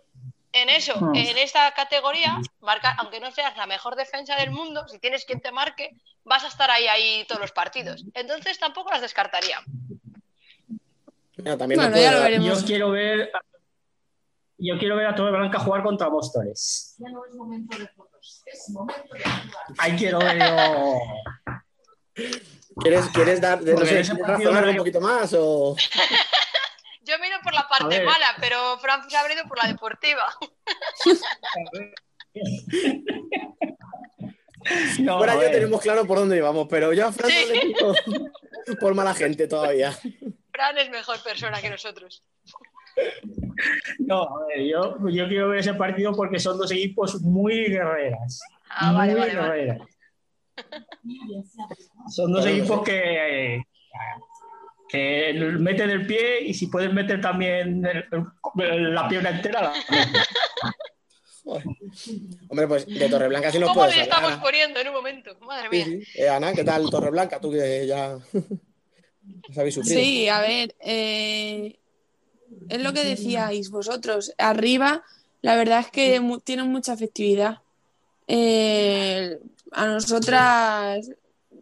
En 0.50 0.70
eso, 0.70 1.12
en 1.14 1.36
esta 1.36 1.70
categoría, 1.74 2.34
marcar, 2.60 2.94
aunque 2.96 3.20
no 3.20 3.30
seas 3.30 3.54
la 3.58 3.66
mejor 3.66 3.96
defensa 3.96 4.34
del 4.34 4.50
mundo, 4.50 4.88
si 4.88 4.98
tienes 4.98 5.26
quien 5.26 5.42
te 5.42 5.52
marque, 5.52 5.90
vas 6.24 6.42
a 6.42 6.48
estar 6.48 6.70
ahí, 6.70 6.86
ahí 6.88 7.26
todos 7.28 7.38
los 7.42 7.52
partidos. 7.52 8.06
Entonces 8.14 8.58
tampoco 8.58 8.90
las 8.90 9.02
descartaría. 9.02 9.60
Mira, 11.36 11.58
también 11.58 11.80
Bueno. 11.80 12.28
Yo 12.40 12.64
quiero 12.66 12.90
ver. 12.90 13.30
Yo 14.58 14.76
quiero 14.78 14.96
ver 14.96 15.06
a 15.06 15.14
Torreblanca 15.14 15.58
jugar 15.60 15.82
contra 15.84 16.10
Móstoles. 16.10 16.96
Ahí 19.78 19.96
quiero 19.96 20.18
ver 20.18 20.38
yo. 20.38 20.98
¿Quieres, 22.80 23.08
quieres 23.14 23.40
dar, 23.40 23.60
de- 23.60 23.72
no 23.72 23.76
Porque 23.78 23.90
sé, 23.90 24.00
ese 24.00 24.12
¿quieres 24.12 24.26
partido 24.26 24.50
razonar 24.50 24.64
me 24.64 24.70
un 24.70 24.76
da- 24.76 24.80
poquito 24.80 25.00
más 25.00 25.32
o...? 25.36 25.76
Yo 27.02 27.18
miro 27.20 27.38
por 27.42 27.54
la 27.54 27.66
parte 27.66 28.04
mala, 28.04 28.36
pero 28.38 28.76
Fran 28.80 29.08
se 29.08 29.16
ha 29.16 29.22
venido 29.22 29.44
por 29.48 29.56
la 29.58 29.66
deportiva. 29.68 30.26
No, 35.00 35.14
Ahora 35.14 35.34
ya 35.40 35.50
tenemos 35.50 35.80
claro 35.80 36.04
por 36.06 36.18
dónde 36.18 36.36
íbamos, 36.36 36.66
pero 36.68 36.92
yo 36.92 37.06
a 37.06 37.12
Fran 37.12 37.30
no 37.30 37.94
le 37.94 38.74
por 38.80 38.94
mala 38.94 39.14
gente 39.14 39.46
todavía. 39.46 39.92
Fran 40.52 40.76
es 40.76 40.90
mejor 40.90 41.22
persona 41.22 41.60
que 41.62 41.70
nosotros. 41.70 42.22
No, 43.98 44.22
a 44.22 44.46
ver, 44.46 44.66
yo, 44.66 44.96
yo 45.08 45.28
quiero 45.28 45.48
ver 45.48 45.58
ese 45.60 45.74
partido 45.74 46.12
porque 46.14 46.38
son 46.38 46.56
dos 46.58 46.70
equipos 46.70 47.20
muy 47.22 47.64
guerreras. 47.68 48.40
Ah, 48.70 48.92
muy 48.92 48.96
vale, 48.96 49.14
vale. 49.14 49.32
guerreras. 49.34 49.78
Son 52.10 52.32
dos 52.32 52.44
equipos 52.46 52.82
que, 52.82 53.62
que 54.88 55.34
meten 55.58 55.90
el 55.90 56.06
pie 56.06 56.40
y 56.42 56.54
si 56.54 56.66
pueden 56.68 56.94
meter 56.94 57.20
también 57.20 57.84
el- 57.84 58.04
el- 58.60 58.94
la 58.94 59.08
pierna 59.08 59.30
entera. 59.30 59.62
la 59.62 59.72
meten. 59.90 60.22
Joder. 61.44 61.64
Hombre, 62.48 62.66
pues 62.68 62.86
de 62.86 63.08
Torreblanca 63.08 63.50
sí 63.52 63.58
nos 63.58 63.68
¿Cómo 63.68 63.80
puedes 63.82 63.96
le 63.96 64.02
estamos 64.02 64.32
Ana. 64.32 64.42
poniendo 64.42 64.80
en 64.80 64.88
un 64.88 64.94
momento? 64.94 65.38
Madre 65.40 65.68
mía. 65.70 65.84
sí. 65.84 66.02
Eh, 66.16 66.28
Ana, 66.28 66.52
¿qué 66.52 66.64
tal 66.64 66.90
Torreblanca? 66.90 67.40
Tú 67.40 67.50
que 67.52 67.86
ya 67.86 68.16
os 69.50 69.58
habéis 69.58 69.74
sufrido. 69.74 70.00
Sí, 70.00 70.28
a 70.28 70.40
ver, 70.40 70.74
eh, 70.80 71.78
es 72.68 72.82
lo 72.82 72.92
que 72.92 73.04
decíais 73.04 73.70
vosotros. 73.70 74.32
Arriba, 74.38 75.02
la 75.42 75.56
verdad 75.56 75.80
es 75.80 75.90
que 75.90 76.20
mu- 76.20 76.40
tienen 76.40 76.70
mucha 76.70 76.92
efectividad. 76.92 77.58
Eh, 78.26 79.38
a 79.72 79.86
nosotras 79.86 81.10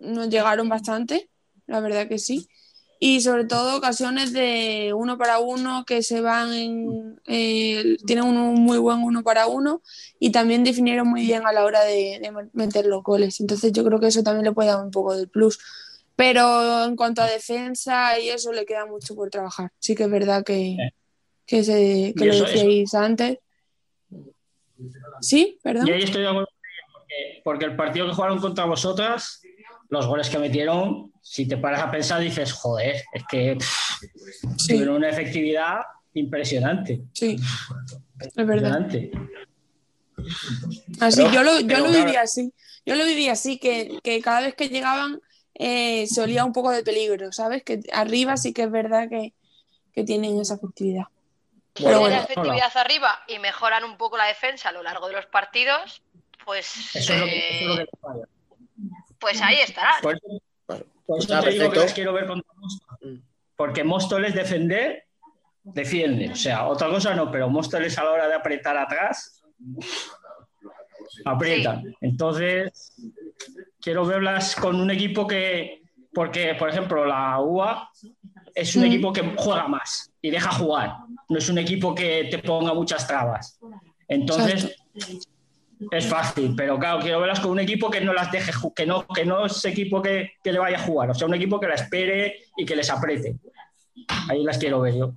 nos 0.00 0.28
llegaron 0.28 0.68
bastante, 0.68 1.28
la 1.66 1.80
verdad 1.80 2.08
que 2.08 2.18
sí. 2.18 2.48
Y 2.98 3.20
sobre 3.20 3.44
todo 3.44 3.76
ocasiones 3.76 4.32
de 4.32 4.92
uno 4.96 5.18
para 5.18 5.38
uno 5.38 5.84
que 5.86 6.02
se 6.02 6.22
van 6.22 6.52
en. 6.54 7.20
eh, 7.26 7.98
tienen 8.06 8.24
un 8.24 8.54
muy 8.62 8.78
buen 8.78 9.02
uno 9.02 9.22
para 9.22 9.46
uno 9.48 9.82
y 10.18 10.30
también 10.30 10.64
definieron 10.64 11.06
muy 11.06 11.20
bien 11.22 11.46
a 11.46 11.52
la 11.52 11.64
hora 11.64 11.84
de, 11.84 12.18
de 12.20 12.32
meter 12.54 12.86
los 12.86 13.02
goles. 13.02 13.38
Entonces 13.40 13.72
yo 13.72 13.84
creo 13.84 14.00
que 14.00 14.06
eso 14.06 14.22
también 14.22 14.44
le 14.46 14.52
puede 14.52 14.70
dar 14.70 14.82
un 14.82 14.90
poco 14.90 15.14
del 15.14 15.28
plus. 15.28 15.58
Pero 16.16 16.84
en 16.84 16.96
cuanto 16.96 17.20
a 17.22 17.26
defensa 17.26 18.18
y 18.18 18.30
eso 18.30 18.50
le 18.52 18.64
queda 18.64 18.86
mucho 18.86 19.14
por 19.14 19.28
trabajar. 19.30 19.70
Sí 19.78 19.94
que 19.94 20.04
es 20.04 20.10
verdad 20.10 20.42
que, 20.44 20.76
que, 21.46 21.62
se, 21.62 22.14
que 22.16 22.24
lo 22.24 22.32
eso- 22.32 22.44
decíais 22.46 22.94
antes. 22.94 23.38
¿Sí? 25.20 25.58
¿Perdón? 25.62 25.88
Y 25.88 25.92
ahí 25.92 26.02
estoy 26.02 26.22
de 26.22 26.28
acuerdo 26.28 26.48
porque, 26.92 27.40
porque 27.44 27.64
el 27.66 27.76
partido 27.76 28.06
que 28.06 28.14
jugaron 28.14 28.38
contra 28.40 28.64
vosotras, 28.64 29.40
los 29.88 30.06
goles 30.06 30.28
que 30.28 30.38
metieron, 30.38 31.12
si 31.22 31.46
te 31.46 31.56
paras 31.56 31.82
a 31.82 31.90
pensar, 31.90 32.20
dices, 32.20 32.52
joder, 32.52 33.02
es 33.12 33.22
que 33.30 33.56
pff, 33.56 34.02
Sí. 34.58 34.72
tuvieron 34.74 34.96
una 34.96 35.08
efectividad 35.10 35.80
impresionante. 36.14 37.02
Sí, 37.12 37.36
es 38.36 38.46
verdad. 38.46 38.86
Así, 41.00 41.22
Pero- 41.22 41.32
yo 41.32 41.42
lo, 41.42 41.60
yo 41.60 41.78
lo 41.78 41.84
claro. 41.86 42.04
viví 42.06 42.16
así. 42.16 42.52
Yo 42.84 42.94
lo 42.94 43.04
viví 43.04 43.28
así, 43.28 43.58
que, 43.58 43.98
que 44.02 44.20
cada 44.20 44.40
vez 44.42 44.54
que 44.54 44.68
llegaban 44.68 45.20
eh, 45.58 46.06
se 46.06 46.20
olía 46.20 46.44
un 46.44 46.52
poco 46.52 46.70
de 46.70 46.82
peligro, 46.82 47.32
¿sabes? 47.32 47.62
Que 47.62 47.80
arriba 47.92 48.36
sí 48.36 48.52
que 48.52 48.62
es 48.64 48.70
verdad 48.70 49.08
que, 49.08 49.32
que 49.94 50.04
tienen 50.04 50.38
esa 50.38 50.54
efectividad. 50.54 51.04
Pero 51.72 51.88
Tienen 51.88 52.00
bueno, 52.00 52.16
efectividad 52.16 52.76
arriba 52.76 53.20
y 53.26 53.38
mejoran 53.38 53.84
un 53.84 53.96
poco 53.96 54.16
la 54.16 54.26
defensa 54.26 54.68
a 54.68 54.72
lo 54.72 54.82
largo 54.82 55.08
de 55.08 55.14
los 55.14 55.26
partidos, 55.26 56.02
pues, 56.44 56.94
Eso 56.94 57.12
es 57.14 57.20
lo 57.20 57.26
que, 57.26 57.38
eh, 57.38 57.60
eso 57.60 57.72
es 57.72 57.78
lo 57.78 57.84
que 57.84 57.90
falla. 58.00 58.24
pues 59.18 59.42
ahí 59.42 59.56
estarán. 59.60 60.00
Por, 60.02 60.18
por 60.66 61.18
eso 61.18 61.34
Está 61.34 61.40
te 61.42 61.50
digo 61.50 61.70
que 61.70 61.86
quiero 61.94 62.12
ver 62.12 62.26
contra 62.26 62.52
Móstoles. 62.54 63.20
Porque 63.56 63.84
Móstoles 63.84 64.34
defender, 64.34 65.06
defiende. 65.62 66.30
O 66.30 66.36
sea, 66.36 66.66
otra 66.66 66.88
cosa 66.88 67.14
no, 67.14 67.30
pero 67.30 67.48
Móstoles 67.48 67.96
a 67.98 68.04
la 68.04 68.10
hora 68.10 68.28
de 68.28 68.34
apretar 68.34 68.76
atrás, 68.76 69.42
aprietan. 71.24 71.94
Entonces, 72.00 72.94
quiero 73.86 74.04
verlas 74.04 74.56
con 74.56 74.80
un 74.80 74.90
equipo 74.90 75.28
que, 75.28 75.80
porque, 76.12 76.56
por 76.58 76.68
ejemplo, 76.68 77.06
la 77.06 77.38
UA 77.40 77.88
es 78.52 78.74
un 78.74 78.82
Mm. 78.82 78.86
equipo 78.86 79.12
que 79.12 79.22
juega 79.36 79.68
más 79.68 80.10
y 80.20 80.30
deja 80.30 80.50
jugar. 80.50 80.92
No 81.28 81.38
es 81.38 81.48
un 81.48 81.58
equipo 81.58 81.94
que 81.94 82.26
te 82.28 82.38
ponga 82.40 82.74
muchas 82.74 83.06
trabas. 83.06 83.60
Entonces, 84.08 84.74
es 85.92 86.06
fácil, 86.08 86.54
pero 86.56 86.76
claro, 86.80 86.98
quiero 87.00 87.20
verlas 87.20 87.38
con 87.38 87.52
un 87.52 87.60
equipo 87.60 87.88
que 87.88 88.00
no 88.00 88.12
las 88.12 88.32
deje, 88.32 88.50
que 88.74 88.86
no, 88.86 89.06
que 89.06 89.24
no 89.24 89.46
es 89.46 89.64
equipo 89.64 90.02
que, 90.02 90.32
que 90.42 90.50
le 90.52 90.58
vaya 90.58 90.78
a 90.78 90.82
jugar, 90.82 91.10
o 91.10 91.14
sea, 91.14 91.28
un 91.28 91.34
equipo 91.34 91.60
que 91.60 91.68
la 91.68 91.74
espere 91.76 92.40
y 92.56 92.64
que 92.66 92.74
les 92.74 92.90
apriete. 92.90 93.36
Ahí 94.28 94.42
las 94.42 94.58
quiero 94.58 94.80
ver 94.80 94.96
yo. 94.96 95.12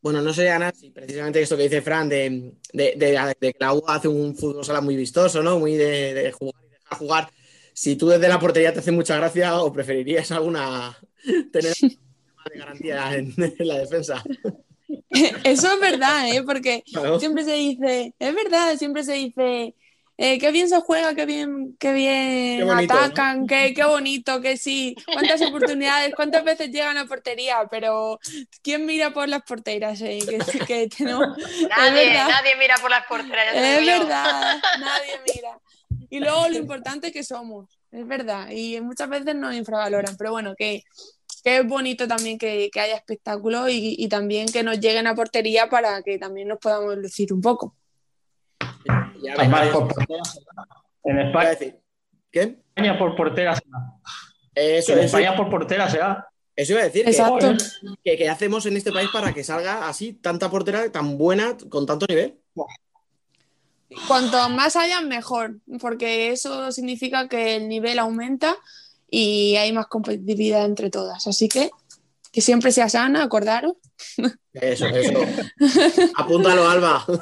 Bueno, 0.00 0.22
no 0.22 0.32
sé, 0.32 0.48
Ana, 0.48 0.70
si 0.72 0.90
precisamente 0.90 1.42
esto 1.42 1.56
que 1.56 1.64
dice 1.64 1.82
Fran, 1.82 2.08
de, 2.08 2.52
de- 2.72 2.94
de- 2.96 3.36
de 3.40 3.52
que 3.52 3.58
la 3.58 3.74
U 3.74 3.82
hace 3.88 4.06
un 4.06 4.36
fútbol 4.36 4.64
sala 4.64 4.80
muy 4.80 4.94
vistoso, 4.94 5.42
¿no? 5.42 5.58
Muy 5.58 5.74
de, 5.74 6.14
de 6.14 6.30
jugar 6.30 6.62
y 6.64 6.70
dejar 6.70 6.98
jugar. 6.98 7.28
Si 7.72 7.96
tú 7.96 8.08
desde 8.08 8.28
la 8.28 8.38
portería 8.38 8.72
te 8.72 8.80
hace 8.80 8.92
mucha 8.92 9.16
gracia 9.16 9.60
o 9.62 9.72
preferirías 9.72 10.30
alguna 10.32 10.96
tener 11.52 11.74
de 11.74 12.58
garantía 12.58 13.14
en, 13.14 13.34
en 13.36 13.68
la 13.68 13.78
defensa. 13.78 14.22
Eso 15.44 15.72
es 15.72 15.80
verdad, 15.80 16.28
¿eh? 16.28 16.42
Porque 16.44 16.82
Claro. 16.92 17.18
siempre 17.20 17.44
se 17.44 17.54
dice, 17.54 18.14
es 18.18 18.34
verdad, 18.34 18.76
siempre 18.76 19.04
se 19.04 19.12
dice, 19.14 19.74
eh, 20.16 20.38
qué 20.38 20.50
bien 20.50 20.68
se 20.68 20.80
juega, 20.80 21.14
qué 21.14 21.26
bien, 21.26 21.76
qué 21.78 21.92
bien 21.92 22.58
Qué 22.58 22.64
bonito, 22.64 22.94
atacan, 22.94 23.46
qué, 23.46 23.72
qué 23.74 23.84
bonito, 23.84 24.40
que 24.40 24.56
sí, 24.56 24.96
cuántas 25.12 25.40
oportunidades, 25.42 26.12
cuántas 26.14 26.42
veces 26.44 26.70
llegan 26.70 26.96
a 26.98 27.06
portería, 27.06 27.66
pero 27.70 28.18
¿quién 28.62 28.84
mira 28.84 29.12
por 29.12 29.28
las 29.28 29.42
porteras? 29.42 30.00
eh? 30.02 30.18
Que, 30.28 30.38
que 30.66 30.88
tenemos- 30.96 31.36
Nadie, 31.76 32.14
nadie 32.14 32.56
mira 32.58 32.76
por 32.80 32.90
las 32.90 33.06
porteras. 33.06 33.54
Es 33.54 33.86
verdad, 33.86 34.58
nadie 34.80 35.12
mira. 35.34 35.58
Y 36.10 36.18
luego 36.20 36.48
lo 36.48 36.56
importante 36.56 37.12
que 37.12 37.22
somos, 37.22 37.78
es 37.92 38.06
verdad. 38.06 38.48
Y 38.50 38.80
muchas 38.80 39.08
veces 39.08 39.34
nos 39.36 39.54
infravaloran, 39.54 40.16
pero 40.16 40.32
bueno, 40.32 40.54
que, 40.56 40.82
que 41.44 41.58
es 41.58 41.66
bonito 41.66 42.06
también 42.08 42.36
que, 42.36 42.68
que 42.72 42.80
haya 42.80 42.96
espectáculo 42.96 43.68
y, 43.68 43.94
y 43.98 44.08
también 44.08 44.46
que 44.46 44.62
nos 44.62 44.80
lleguen 44.80 45.06
a 45.06 45.14
portería 45.14 45.68
para 45.70 46.02
que 46.02 46.18
también 46.18 46.48
nos 46.48 46.58
podamos 46.58 46.96
lucir 46.96 47.32
un 47.32 47.40
poco. 47.40 47.76
Ya 49.22 49.34
En 51.04 51.18
España, 51.18 51.56
¿Qué? 52.30 52.58
España 52.76 52.98
por 52.98 53.16
portera 53.16 53.54
será. 53.56 53.78
Eso, 54.54 54.92
En 54.92 54.98
eso, 54.98 55.06
España 55.18 55.36
por 55.36 55.50
portera 55.50 55.88
será. 55.90 56.28
eso 56.56 56.72
iba 56.72 56.82
a 56.82 56.84
decir. 56.84 57.04
que- 57.04 57.10
Exacto. 57.10 57.52
Que, 58.04 58.16
que 58.16 58.28
hacemos 58.28 58.66
en 58.66 58.76
este 58.76 58.92
país 58.92 59.08
para 59.12 59.32
que 59.32 59.44
salga 59.44 59.88
así 59.88 60.12
tanta 60.14 60.50
portera 60.50 60.90
tan 60.90 61.16
buena, 61.18 61.56
con 61.68 61.86
tanto 61.86 62.06
nivel? 62.08 62.38
Cuanto 64.06 64.48
más 64.50 64.76
hayan, 64.76 65.08
mejor, 65.08 65.56
porque 65.80 66.30
eso 66.30 66.70
significa 66.72 67.28
que 67.28 67.56
el 67.56 67.68
nivel 67.68 67.98
aumenta 67.98 68.56
y 69.10 69.56
hay 69.56 69.72
más 69.72 69.88
competitividad 69.88 70.64
entre 70.64 70.90
todas. 70.90 71.26
Así 71.26 71.48
que 71.48 71.70
que 72.32 72.40
siempre 72.40 72.72
sea 72.72 72.88
sana, 72.88 73.22
acordaros. 73.22 73.74
Eso, 74.52 74.86
eso. 74.94 75.20
Apúntalo, 76.16 76.68
Alba. 76.68 77.04
Pero 77.06 77.18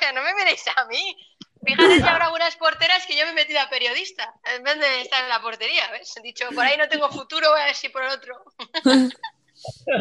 que 0.00 0.12
no 0.14 0.22
me 0.22 0.34
miréis 0.34 0.64
a 0.76 0.84
mí. 0.86 1.16
Fíjate 1.64 1.96
si 1.96 2.02
habrá 2.02 2.26
algunas 2.26 2.56
porteras 2.56 3.04
que 3.06 3.16
yo 3.16 3.24
me 3.24 3.32
he 3.32 3.34
metido 3.34 3.60
a 3.60 3.68
periodista 3.68 4.32
en 4.56 4.62
vez 4.62 4.78
de 4.78 5.00
estar 5.00 5.22
en 5.24 5.28
la 5.28 5.40
portería. 5.40 5.90
¿ves? 5.90 6.14
He 6.16 6.22
dicho, 6.22 6.46
por 6.54 6.64
ahí 6.64 6.76
no 6.76 6.88
tengo 6.88 7.10
futuro, 7.10 7.50
voy 7.50 7.60
a 7.60 7.66
ver 7.66 7.74
si 7.74 7.88
por 7.88 8.04
el 8.04 8.10
otro. 8.10 8.44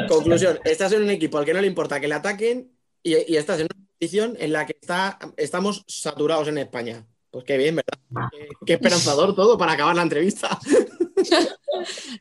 Conclusión, 0.08 0.60
estás 0.64 0.92
en 0.94 1.04
un 1.04 1.10
equipo 1.10 1.38
al 1.38 1.46
que 1.46 1.54
no 1.54 1.62
le 1.62 1.68
importa 1.68 2.00
que 2.00 2.08
le 2.08 2.16
ataquen 2.16 2.72
y, 3.02 3.34
y 3.34 3.38
estás 3.38 3.60
en 3.60 3.68
una 3.74 3.86
en 3.99 4.53
la 4.53 4.65
que 4.65 4.78
está, 4.80 5.18
estamos 5.38 5.84
saturados 5.88 6.48
en 6.48 6.57
España. 6.60 7.06
Pues 7.32 7.44
qué 7.45 7.57
bien, 7.57 7.76
¿verdad? 7.76 8.30
Qué, 8.32 8.48
qué 8.65 8.74
esperanzador 8.74 9.36
todo 9.36 9.57
para 9.57 9.74
acabar 9.74 9.95
la 9.95 10.03
entrevista. 10.03 10.57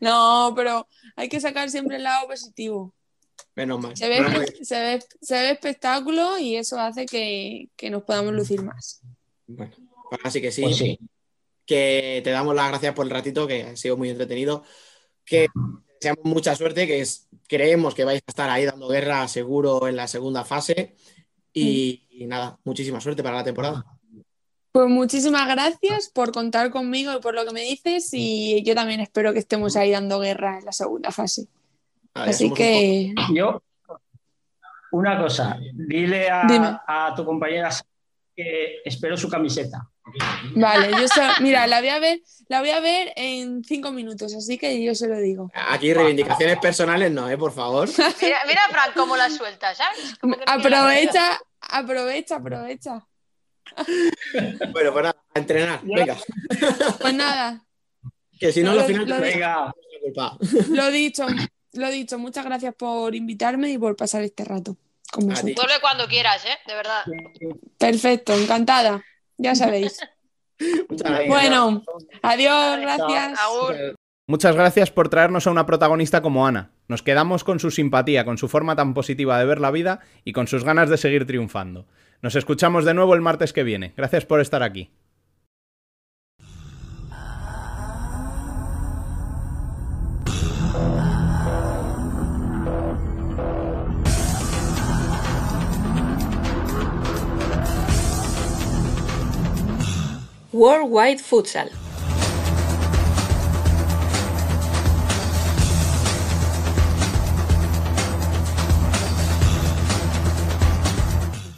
No, 0.01 0.53
pero 0.55 0.87
hay 1.17 1.29
que 1.29 1.41
sacar 1.41 1.71
siempre 1.71 1.97
el 1.97 2.03
lado 2.03 2.29
positivo. 2.29 2.95
Menos 3.55 3.81
mal. 3.81 3.97
Se 3.97 4.09
ve, 4.09 4.21
Menos 4.21 4.35
mal. 4.37 4.55
se 4.63 4.81
ve, 4.81 5.03
se 5.21 5.35
ve 5.35 5.51
espectáculo 5.53 6.39
y 6.39 6.57
eso 6.57 6.79
hace 6.79 7.07
que, 7.07 7.71
que 7.75 7.89
nos 7.89 8.03
podamos 8.03 8.35
lucir 8.35 8.63
más. 8.63 9.01
Bueno, 9.47 9.73
así 10.25 10.43
que 10.43 10.53
sí, 10.53 10.63
Pues 10.63 10.77
sí. 10.77 10.99
que 11.65 12.21
te 12.23 12.31
damos 12.31 12.55
las 12.55 12.69
gracias 12.69 12.95
por 12.95 13.07
el 13.07 13.11
ratito, 13.13 13.47
que 13.47 13.63
ha 13.63 13.77
sido 13.77 13.97
muy 13.97 14.11
entretenido. 14.11 14.63
Que 15.25 15.47
deseamos 16.01 16.25
mucha 16.25 16.55
suerte, 16.55 16.87
que 16.87 17.01
es- 17.01 17.27
creemos 17.49 17.95
que 17.95 18.05
vais 18.05 18.21
a 18.27 18.31
estar 18.31 18.51
ahí 18.51 18.67
dando 18.67 18.89
guerra 18.89 19.27
seguro 19.29 19.89
en 19.89 19.97
la 19.97 20.07
segunda 20.07 20.45
fase. 20.45 20.97
Y, 21.61 22.03
y 22.11 22.27
nada, 22.27 22.59
muchísima 22.65 23.01
suerte 23.01 23.23
para 23.23 23.37
la 23.37 23.45
temporada. 23.45 23.85
Pues 24.73 24.89
muchísimas 24.89 25.49
gracias 25.49 26.11
por 26.13 26.33
contar 26.33 26.71
conmigo 26.71 27.15
y 27.17 27.21
por 27.21 27.35
lo 27.35 27.47
que 27.47 27.53
me 27.53 27.63
dices 27.63 28.11
y 28.13 28.63
yo 28.63 28.75
también 28.75 29.01
espero 29.01 29.33
que 29.33 29.39
estemos 29.39 29.75
ahí 29.77 29.91
dando 29.91 30.21
guerra 30.21 30.59
en 30.59 30.67
la 30.67 30.73
segunda 30.73 31.11
fase. 31.11 31.47
Así 32.13 32.45
un 32.47 32.55
que 32.55 33.15
Yo, 33.35 33.63
una 34.93 35.19
cosa, 35.19 35.59
dile 35.73 36.29
Dime. 36.49 36.67
a, 36.87 37.07
a 37.07 37.15
tu 37.15 37.25
compañera 37.25 37.71
que 38.35 38.83
espero 38.85 39.17
su 39.17 39.29
camiseta. 39.31 39.89
vale, 40.55 40.91
yo 40.91 41.09
se- 41.09 41.43
mira, 41.43 41.67
la 41.67 41.81
voy 41.81 41.89
a 41.89 41.99
ver, 41.99 42.21
la 42.49 42.61
voy 42.61 42.71
a 42.71 42.81
ver 42.81 43.13
en 43.17 43.65
cinco 43.65 43.93
minutos, 43.93 44.35
así 44.35 44.57
que 44.59 44.83
yo 44.85 44.95
se 44.95 45.09
lo 45.09 45.19
digo. 45.19 45.51
Aquí 45.71 45.93
reivindicaciones 45.95 46.59
personales 46.59 47.11
no, 47.11 47.29
¿eh? 47.31 47.37
Por 47.39 47.53
favor. 47.53 47.89
Mira, 48.21 48.39
mira 48.47 48.61
Fran, 48.71 48.91
cómo 48.95 49.17
la 49.17 49.31
suelta, 49.31 49.75
¿sabes? 49.75 50.15
Aprovecha, 50.47 51.39
aprovecha, 51.71 52.37
aprovecha. 52.37 53.07
Bueno, 54.73 54.93
pues 54.93 55.03
nada, 55.05 55.17
a 55.35 55.39
entrenar. 55.39 55.81
Venga. 55.83 56.17
Pues 57.01 57.15
nada, 57.15 57.65
Que 58.39 58.53
si 58.53 58.63
no, 58.63 58.75
Lo- 58.75 58.81
al 58.83 58.87
final 58.87 59.09
lo- 59.09 59.17
te 59.17 59.21
Venga, 59.23 59.75
culpa. 60.03 60.39
lo 60.69 60.91
dicho, 60.91 61.27
lo 61.73 61.91
dicho, 61.91 62.19
muchas 62.19 62.45
gracias 62.45 62.75
por 62.75 63.15
invitarme 63.15 63.71
y 63.71 63.79
por 63.79 63.97
pasar 63.97 64.23
este 64.23 64.45
rato 64.45 64.77
con. 65.11 65.27
Vuelve 65.27 65.55
cuando 65.81 66.07
quieras, 66.07 66.45
¿eh? 66.45 66.59
De 66.67 66.75
verdad. 66.75 67.05
Perfecto, 67.79 68.35
encantada, 68.35 69.03
ya 69.39 69.55
sabéis. 69.55 69.99
Muchas 70.89 71.11
gracias. 71.11 71.29
Bueno, 71.29 71.83
adiós, 72.23 72.79
gracias. 72.81 73.39
Agur. 73.41 73.97
Muchas 74.29 74.57
gracias 74.57 74.91
por 74.91 75.09
traernos 75.09 75.47
a 75.47 75.53
una 75.53 75.67
protagonista 75.67 76.21
como 76.21 76.49
Ana. 76.49 76.73
Nos 76.89 77.05
quedamos 77.05 77.45
con 77.45 77.61
su 77.61 77.71
simpatía, 77.71 78.25
con 78.25 78.39
su 78.39 78.49
forma 78.49 78.75
tan 78.75 78.93
positiva 78.93 79.39
de 79.39 79.45
ver 79.45 79.61
la 79.61 79.71
vida 79.71 80.01
y 80.25 80.33
con 80.33 80.49
sus 80.49 80.65
ganas 80.65 80.91
de 80.91 80.97
seguir 80.97 81.29
triunfando. 81.29 81.87
Nos 82.23 82.35
escuchamos 82.35 82.85
de 82.85 82.95
nuevo 82.95 83.15
el 83.15 83.21
martes 83.21 83.53
que 83.53 83.63
viene. 83.63 83.93
Gracias 83.97 84.27
por 84.27 84.41
estar 84.41 84.65
aquí. 84.65 84.91
Worldwide 100.53 101.19
Futsal. 101.19 101.71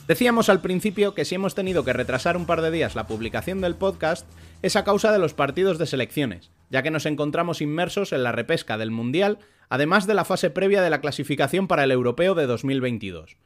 Decíamos 0.09 0.49
al 0.49 0.63
principio 0.63 1.13
que 1.13 1.27
si 1.27 1.35
hemos 1.35 1.55
tenido 1.55 1.85
que 1.85 1.93
retrasar 1.93 2.39
un 2.39 2.47
par 2.47 2.63
de 2.63 2.71
días 2.71 2.95
la 2.95 3.07
publicación 3.07 3.61
del 3.61 3.75
podcast 3.75 4.27
es 4.63 4.75
a 4.75 4.83
causa 4.83 5.13
de 5.13 5.19
los 5.19 5.35
partidos 5.35 5.77
de 5.77 5.85
selecciones, 5.85 6.51
ya 6.71 6.83
que 6.83 6.91
nos 6.91 7.05
encontramos 7.05 7.61
inmersos 7.61 8.15
en 8.15 8.23
la 8.25 8.33
repesca 8.33 8.79
del 8.79 8.91
Mundial, 8.91 9.39
además 9.69 10.07
de 10.07 10.15
la 10.15 10.25
fase 10.25 10.49
previa 10.49 10.81
de 10.81 10.89
la 10.89 11.03
clasificación 11.03 11.69
para 11.69 11.85
el 11.85 11.91
Europeo 11.91 12.35
de 12.35 12.47
2022. 12.47 13.37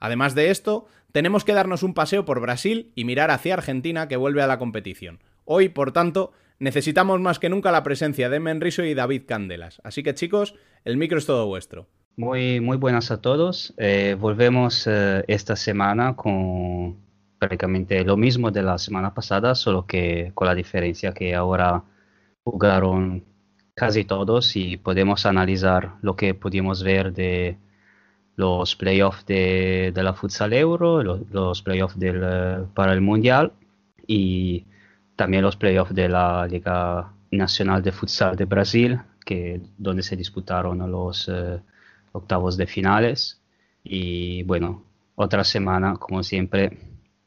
Además 0.00 0.34
de 0.34 0.48
esto, 0.48 0.86
tenemos 1.12 1.44
que 1.44 1.52
darnos 1.52 1.82
un 1.82 1.92
paseo 1.92 2.24
por 2.24 2.40
Brasil 2.40 2.92
y 2.94 3.04
mirar 3.04 3.30
hacia 3.30 3.52
Argentina 3.52 4.08
que 4.08 4.16
vuelve 4.16 4.40
a 4.40 4.46
la 4.46 4.58
competición. 4.58 5.22
Hoy, 5.44 5.68
por 5.68 5.92
tanto, 5.92 6.32
necesitamos 6.58 7.20
más 7.20 7.38
que 7.38 7.50
nunca 7.50 7.72
la 7.72 7.82
presencia 7.82 8.30
de 8.30 8.40
Menriso 8.40 8.82
y 8.84 8.94
David 8.94 9.24
Candelas. 9.28 9.82
Así 9.84 10.02
que 10.02 10.14
chicos, 10.14 10.54
el 10.86 10.96
micro 10.96 11.18
es 11.18 11.26
todo 11.26 11.46
vuestro. 11.46 11.90
Muy, 12.16 12.60
muy 12.60 12.76
buenas 12.78 13.10
a 13.10 13.20
todos. 13.20 13.74
Eh, 13.76 14.16
volvemos 14.18 14.86
eh, 14.86 15.22
esta 15.28 15.54
semana 15.56 16.16
con 16.16 16.96
prácticamente 17.38 18.02
lo 18.04 18.16
mismo 18.16 18.50
de 18.50 18.62
la 18.62 18.78
semana 18.78 19.12
pasada, 19.14 19.54
solo 19.54 19.86
que 19.86 20.30
con 20.34 20.46
la 20.48 20.54
diferencia 20.54 21.12
que 21.12 21.34
ahora 21.34 21.84
jugaron 22.44 23.24
casi 23.74 24.04
todos 24.04 24.56
y 24.56 24.76
podemos 24.78 25.26
analizar 25.26 25.94
lo 26.02 26.16
que 26.16 26.32
pudimos 26.34 26.82
ver 26.82 27.12
de 27.12 27.58
los 28.36 28.76
playoffs 28.76 29.26
de, 29.26 29.92
de 29.94 30.02
la 30.02 30.14
Futsal 30.14 30.52
Euro, 30.54 31.02
lo- 31.02 31.20
los, 31.32 31.62
playoffs 31.62 31.96
eh, 32.00 32.64
para 32.74 32.92
el 32.92 33.00
Mundial 33.00 33.52
y 34.06 34.66
también 35.16 35.42
los 35.42 35.56
playoffs 35.56 35.94
de 35.94 36.08
la 36.08 36.46
Liga 36.46 37.12
Nacional 37.30 37.82
de 37.82 37.92
Futsal 37.92 38.36
de 38.36 38.44
Brasil, 38.46 39.00
que, 39.24 39.60
donde 39.78 40.02
se 40.02 40.16
disputaron 40.16 40.78
los 40.90 41.28
eh, 41.28 41.60
octavos 42.16 42.56
de 42.56 42.66
finales. 42.66 43.40
Y 43.84 44.42
bueno, 44.44 44.82
otra 45.14 45.44
semana, 45.44 45.96
como 45.96 46.22
siempre, 46.22 46.78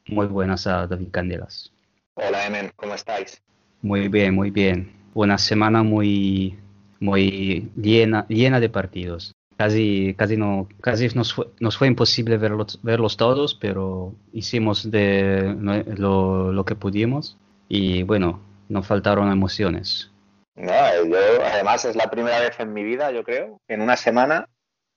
muy 0.06 0.26
buenas 0.26 0.66
a 0.66 0.86
David 0.86 1.08
Candelas. 1.10 1.72
Hola, 2.14 2.46
Emen, 2.46 2.70
¿cómo 2.76 2.94
estáis? 2.94 3.40
Muy 3.82 4.08
bien, 4.08 4.34
muy 4.34 4.50
bien. 4.50 4.92
Una 5.14 5.38
semana 5.38 5.82
muy, 5.82 6.58
muy 7.00 7.70
llena, 7.76 8.26
llena 8.28 8.60
de 8.60 8.68
partidos. 8.68 9.32
Casi, 9.56 10.14
casi, 10.16 10.36
no, 10.36 10.68
casi 10.80 11.08
nos, 11.14 11.34
fue, 11.34 11.48
nos 11.60 11.76
fue 11.76 11.86
imposible 11.88 12.38
verlos, 12.38 12.78
verlos 12.82 13.16
todos, 13.16 13.54
pero 13.54 14.14
hicimos 14.32 14.90
de 14.90 15.54
lo, 15.96 16.52
lo 16.52 16.64
que 16.64 16.74
pudimos. 16.74 17.36
Y 17.68 18.02
bueno, 18.02 18.40
no 18.68 18.82
faltaron 18.82 19.30
emociones. 19.30 20.10
No, 20.54 20.72
yo 21.06 21.16
además 21.44 21.84
es 21.84 21.96
la 21.96 22.10
primera 22.10 22.40
vez 22.40 22.58
en 22.58 22.72
mi 22.72 22.84
vida, 22.84 23.10
yo 23.12 23.24
creo, 23.24 23.60
en 23.68 23.80
una 23.80 23.96
semana 23.96 24.46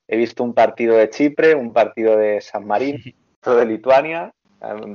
he 0.08 0.16
visto 0.16 0.42
un 0.42 0.54
partido 0.54 0.96
de 0.96 1.10
Chipre, 1.10 1.54
un 1.54 1.72
partido 1.72 2.16
de 2.16 2.40
San 2.40 2.66
Marino, 2.66 2.98
otro 3.40 3.56
de 3.56 3.66
Lituania. 3.66 4.32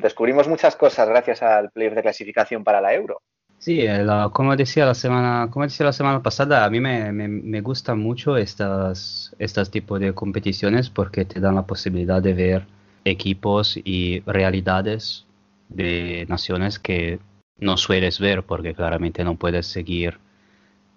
Descubrimos 0.01 0.47
muchas 0.47 0.75
cosas 0.75 1.07
gracias 1.07 1.43
al 1.43 1.69
playoff 1.69 1.95
de 1.95 2.01
clasificación 2.01 2.63
para 2.63 2.81
la 2.81 2.93
Euro. 2.93 3.21
Sí, 3.59 3.81
eh, 3.81 4.05
como 4.31 4.55
decía 4.55 4.85
la 4.85 4.95
semana, 4.95 5.49
como 5.51 5.65
decía 5.65 5.85
la 5.85 5.93
semana 5.93 6.23
pasada, 6.23 6.63
a 6.63 6.69
mí 6.69 6.79
me, 6.79 7.11
me, 7.11 7.27
me 7.27 7.61
gustan 7.61 7.99
mucho 7.99 8.37
estas, 8.37 9.35
estas 9.37 9.69
tipos 9.69 9.99
de 9.99 10.13
competiciones 10.13 10.89
porque 10.89 11.25
te 11.25 11.41
dan 11.41 11.55
la 11.55 11.65
posibilidad 11.65 12.21
de 12.21 12.33
ver 12.33 12.65
equipos 13.03 13.77
y 13.83 14.21
realidades 14.21 15.25
de 15.67 16.25
naciones 16.29 16.79
que 16.79 17.19
no 17.57 17.75
sueles 17.75 18.19
ver 18.19 18.43
porque 18.43 18.73
claramente 18.73 19.25
no 19.25 19.35
puedes 19.35 19.67
seguir 19.67 20.19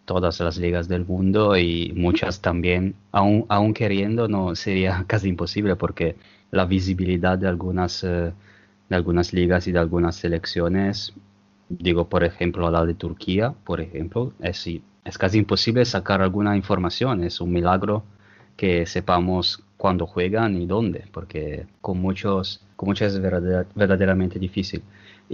todas 0.04 0.40
las 0.40 0.56
ligas 0.58 0.88
del 0.88 1.04
mundo 1.06 1.56
y 1.56 1.92
muchas 1.96 2.40
también, 2.40 2.94
aún, 3.12 3.46
queriendo, 3.74 4.28
no 4.28 4.54
sería 4.56 5.04
casi 5.08 5.28
imposible 5.28 5.76
porque 5.76 6.16
la 6.50 6.64
visibilidad 6.66 7.38
de 7.38 7.48
algunas, 7.48 8.04
eh, 8.04 8.32
de 8.88 8.96
algunas 8.96 9.32
ligas 9.32 9.66
y 9.66 9.72
de 9.72 9.78
algunas 9.78 10.16
selecciones 10.16 11.14
digo, 11.68 12.08
por 12.08 12.24
ejemplo, 12.24 12.70
la 12.70 12.84
de 12.84 12.94
Turquía, 12.94 13.54
por 13.64 13.80
ejemplo, 13.80 14.32
es, 14.40 14.66
es 15.04 15.18
casi 15.18 15.38
imposible 15.38 15.84
sacar 15.84 16.20
alguna 16.22 16.56
información. 16.56 17.24
Es 17.24 17.40
un 17.40 17.52
milagro 17.52 18.04
que 18.56 18.86
sepamos 18.86 19.62
cuándo 19.76 20.06
juegan 20.06 20.56
y 20.60 20.66
dónde, 20.66 21.04
porque 21.12 21.66
con 21.80 21.98
muchos, 22.00 22.60
con 22.76 22.92
es 22.92 23.18
verdader- 23.20 23.66
verdaderamente 23.74 24.38
difícil. 24.38 24.82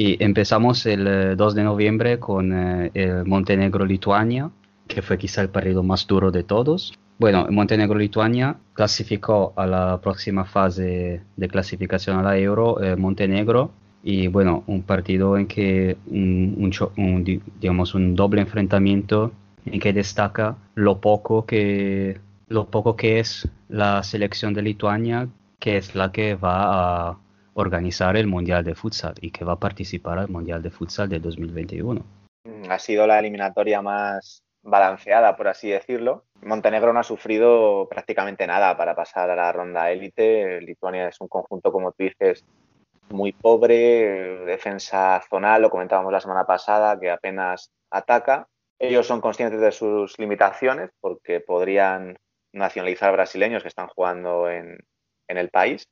Y 0.00 0.22
empezamos 0.22 0.86
el 0.86 1.36
2 1.36 1.54
de 1.56 1.64
noviembre 1.64 2.20
con 2.20 2.52
el 2.52 3.24
Montenegro-Lituania, 3.24 4.48
que 4.86 5.02
fue 5.02 5.18
quizá 5.18 5.42
el 5.42 5.48
partido 5.48 5.82
más 5.82 6.06
duro 6.06 6.30
de 6.30 6.44
todos. 6.44 6.94
Bueno, 7.18 7.48
Montenegro-Lituania 7.50 8.58
clasificó 8.74 9.52
a 9.56 9.66
la 9.66 10.00
próxima 10.00 10.44
fase 10.44 11.22
de 11.36 11.48
clasificación 11.48 12.16
a 12.16 12.22
la 12.22 12.38
Euro, 12.38 12.78
Montenegro, 12.96 13.72
y 14.04 14.28
bueno, 14.28 14.62
un 14.68 14.82
partido 14.82 15.36
en 15.36 15.48
que 15.48 15.96
un, 16.06 16.70
digamos 17.60 17.92
un 17.96 18.14
doble 18.14 18.40
enfrentamiento 18.40 19.32
en 19.66 19.80
que 19.80 19.92
destaca 19.92 20.54
lo 20.76 21.00
poco 21.00 21.44
que 21.44 22.20
lo 22.46 22.66
poco 22.66 22.94
que 22.94 23.18
es 23.18 23.48
la 23.68 24.04
selección 24.04 24.54
de 24.54 24.62
Lituania, 24.62 25.26
que 25.58 25.76
es 25.76 25.96
la 25.96 26.12
que 26.12 26.36
va 26.36 27.08
a 27.08 27.18
organizar 27.60 28.16
el 28.16 28.26
Mundial 28.26 28.64
de 28.64 28.74
Futsal 28.74 29.14
y 29.20 29.30
que 29.30 29.44
va 29.44 29.55
a 29.55 29.60
participar 29.60 30.18
al 30.18 30.28
Mundial 30.28 30.62
de 30.62 30.70
Futsal 30.70 31.09
de 31.09 31.20
2021. 31.20 32.05
Mm, 32.44 32.70
ha 32.70 32.78
sido 32.78 33.06
la 33.06 33.18
eliminatoria 33.18 33.82
más 33.82 34.43
balanceada, 34.62 35.36
por 35.36 35.48
así 35.48 35.70
decirlo. 35.70 36.24
Montenegro 36.43 36.93
no 36.93 37.01
ha 37.01 37.05
sufrido 37.05 37.89
prácticamente 37.89 38.47
nada 38.47 38.76
para 38.76 38.94
pasar 38.94 39.30
a 39.30 39.36
la 39.36 39.52
ronda 39.52 39.90
élite. 39.90 40.60
Lituania 40.60 41.09
es 41.09 41.20
un 41.20 41.28
conjunto, 41.28 41.72
como 41.72 41.93
tú 41.93 42.05
dices, 42.05 42.44
muy 43.10 43.32
pobre, 43.32 44.44
defensa 44.44 45.22
zonal, 45.28 45.62
lo 45.62 45.70
comentábamos 45.70 46.12
la 46.12 46.20
semana 46.20 46.44
pasada, 46.44 46.98
que 46.98 47.10
apenas 47.10 47.70
ataca. 47.90 48.47
Ellos 48.78 49.06
son 49.06 49.20
conscientes 49.20 49.60
de 49.60 49.72
sus 49.72 50.18
limitaciones 50.18 50.90
porque 51.01 51.40
podrían 51.40 52.16
nacionalizar 52.52 53.12
brasileños 53.12 53.62
que 53.62 53.68
están 53.68 53.89
jugando 53.89 54.48
en, 54.48 54.78
el 55.26 55.51
país, 55.51 55.86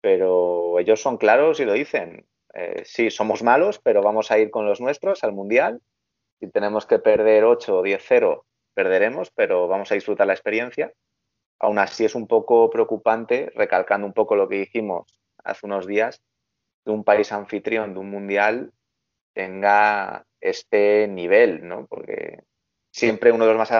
pero 0.00 0.78
ellos 0.78 1.00
son 1.00 1.16
claros 1.16 1.60
y 1.60 1.64
lo 1.64 1.72
dicen. 1.72 2.26
Eh, 2.54 2.82
sí, 2.84 3.10
somos 3.10 3.42
malos, 3.42 3.78
pero 3.78 4.02
vamos 4.02 4.30
a 4.30 4.38
ir 4.38 4.50
con 4.50 4.66
los 4.66 4.80
nuestros 4.80 5.24
al 5.24 5.32
Mundial. 5.32 5.80
Si 6.40 6.50
tenemos 6.50 6.86
que 6.86 6.98
perder 6.98 7.44
8 7.44 7.78
o 7.78 7.82
10-0, 7.82 8.44
perderemos, 8.74 9.30
pero 9.30 9.68
vamos 9.68 9.90
a 9.90 9.94
disfrutar 9.94 10.26
la 10.26 10.32
experiencia. 10.34 10.92
Aún 11.58 11.78
así 11.78 12.04
es 12.04 12.14
un 12.14 12.26
poco 12.26 12.70
preocupante, 12.70 13.50
recalcando 13.54 14.06
un 14.06 14.12
poco 14.12 14.36
lo 14.36 14.48
que 14.48 14.56
dijimos 14.56 15.20
hace 15.42 15.66
unos 15.66 15.86
días, 15.86 16.22
de 16.84 16.92
un 16.92 17.04
país 17.04 17.32
anfitrión 17.32 17.92
de 17.94 18.00
un 18.00 18.10
mundial 18.10 18.72
tenga 19.34 20.26
este 20.40 21.06
nivel, 21.06 21.66
¿no? 21.66 21.86
Porque 21.86 22.44
siempre 22.90 23.30
uno 23.30 23.46
de 23.46 23.54
los, 23.54 23.58
más 23.58 23.70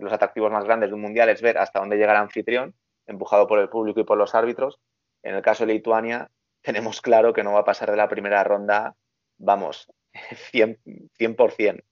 los 0.00 0.12
atractivos 0.12 0.50
más 0.50 0.64
grandes 0.64 0.88
de 0.88 0.94
un 0.94 1.00
mundial 1.00 1.28
es 1.28 1.42
ver 1.42 1.58
hasta 1.58 1.80
dónde 1.80 1.96
llega 1.96 2.12
el 2.12 2.18
anfitrión, 2.18 2.74
empujado 3.06 3.46
por 3.46 3.60
el 3.60 3.68
público 3.68 4.00
y 4.00 4.04
por 4.04 4.18
los 4.18 4.34
árbitros. 4.34 4.80
En 5.26 5.34
el 5.34 5.42
caso 5.42 5.66
de 5.66 5.72
Lituania, 5.74 6.30
tenemos 6.62 7.00
claro 7.00 7.32
que 7.32 7.42
no 7.42 7.52
va 7.52 7.60
a 7.60 7.64
pasar 7.64 7.90
de 7.90 7.96
la 7.96 8.08
primera 8.08 8.44
ronda, 8.44 8.94
vamos, 9.38 9.88
100%. 10.52 10.78
100%. 11.18 11.82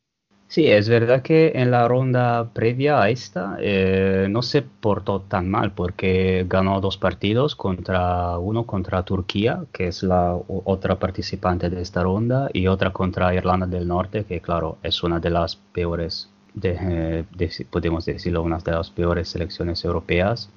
Sí, 0.46 0.68
es 0.68 0.88
verdad 0.88 1.22
que 1.22 1.50
en 1.56 1.72
la 1.72 1.88
ronda 1.88 2.52
previa 2.52 3.02
a 3.02 3.10
esta 3.10 3.56
eh, 3.58 4.28
no 4.30 4.42
se 4.42 4.62
portó 4.62 5.22
tan 5.22 5.50
mal 5.50 5.72
porque 5.72 6.44
ganó 6.48 6.80
dos 6.80 6.96
partidos 6.96 7.56
contra 7.56 8.38
uno 8.38 8.64
contra 8.66 9.02
Turquía, 9.02 9.64
que 9.72 9.88
es 9.88 10.04
la 10.04 10.38
otra 10.46 11.00
participante 11.00 11.70
de 11.70 11.82
esta 11.82 12.04
ronda, 12.04 12.50
y 12.52 12.68
otra 12.68 12.92
contra 12.92 13.34
Irlanda 13.34 13.66
del 13.66 13.88
Norte, 13.88 14.24
que 14.26 14.40
claro 14.40 14.78
es 14.84 15.02
una 15.02 15.18
de 15.18 15.30
las 15.30 15.56
peores, 15.56 16.30
de, 16.52 17.24
podemos 17.68 18.04
decirlo, 18.04 18.42
una 18.42 18.58
de 18.58 18.70
las 18.70 18.90
peores 18.90 19.30
selecciones 19.30 19.84
europeas. 19.84 20.50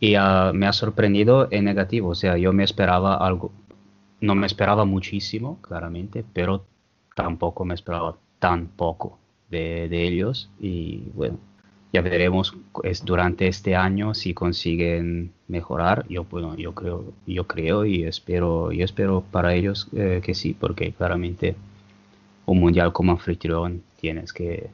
Y 0.00 0.14
ah, 0.14 0.52
me 0.54 0.66
ha 0.66 0.72
sorprendido 0.72 1.48
en 1.50 1.64
negativo, 1.64 2.10
o 2.10 2.14
sea, 2.14 2.36
yo 2.36 2.52
me 2.52 2.64
esperaba 2.64 3.16
algo, 3.16 3.50
no 4.20 4.34
me 4.34 4.46
esperaba 4.46 4.84
muchísimo, 4.84 5.60
claramente, 5.60 6.24
pero 6.32 6.64
tampoco 7.14 7.64
me 7.64 7.74
esperaba 7.74 8.16
tan 8.38 8.68
poco 8.68 9.18
de, 9.50 9.88
ellos 10.06 10.50
y 10.60 11.10
bueno, 11.14 11.38
ya 11.92 12.02
veremos 12.02 12.54
es 12.84 13.04
durante 13.04 13.48
este 13.48 13.74
año 13.74 14.14
si 14.14 14.34
consiguen 14.34 15.32
mejorar. 15.48 16.06
Yo 16.08 16.24
bueno, 16.24 16.56
yo 16.56 16.74
creo, 16.74 17.12
yo 17.26 17.46
creo 17.46 17.84
y 17.84 18.04
espero, 18.04 18.72
y 18.72 18.82
espero 18.82 19.24
para 19.30 19.54
ellos 19.54 19.88
eh, 19.94 20.20
que 20.22 20.34
sí, 20.34 20.54
porque 20.54 20.92
claramente 20.92 21.56
un 22.46 22.60
mundial 22.60 22.92
como 22.92 23.12
anfitrión 23.12 23.82
tienes 24.00 24.32
que 24.32 24.70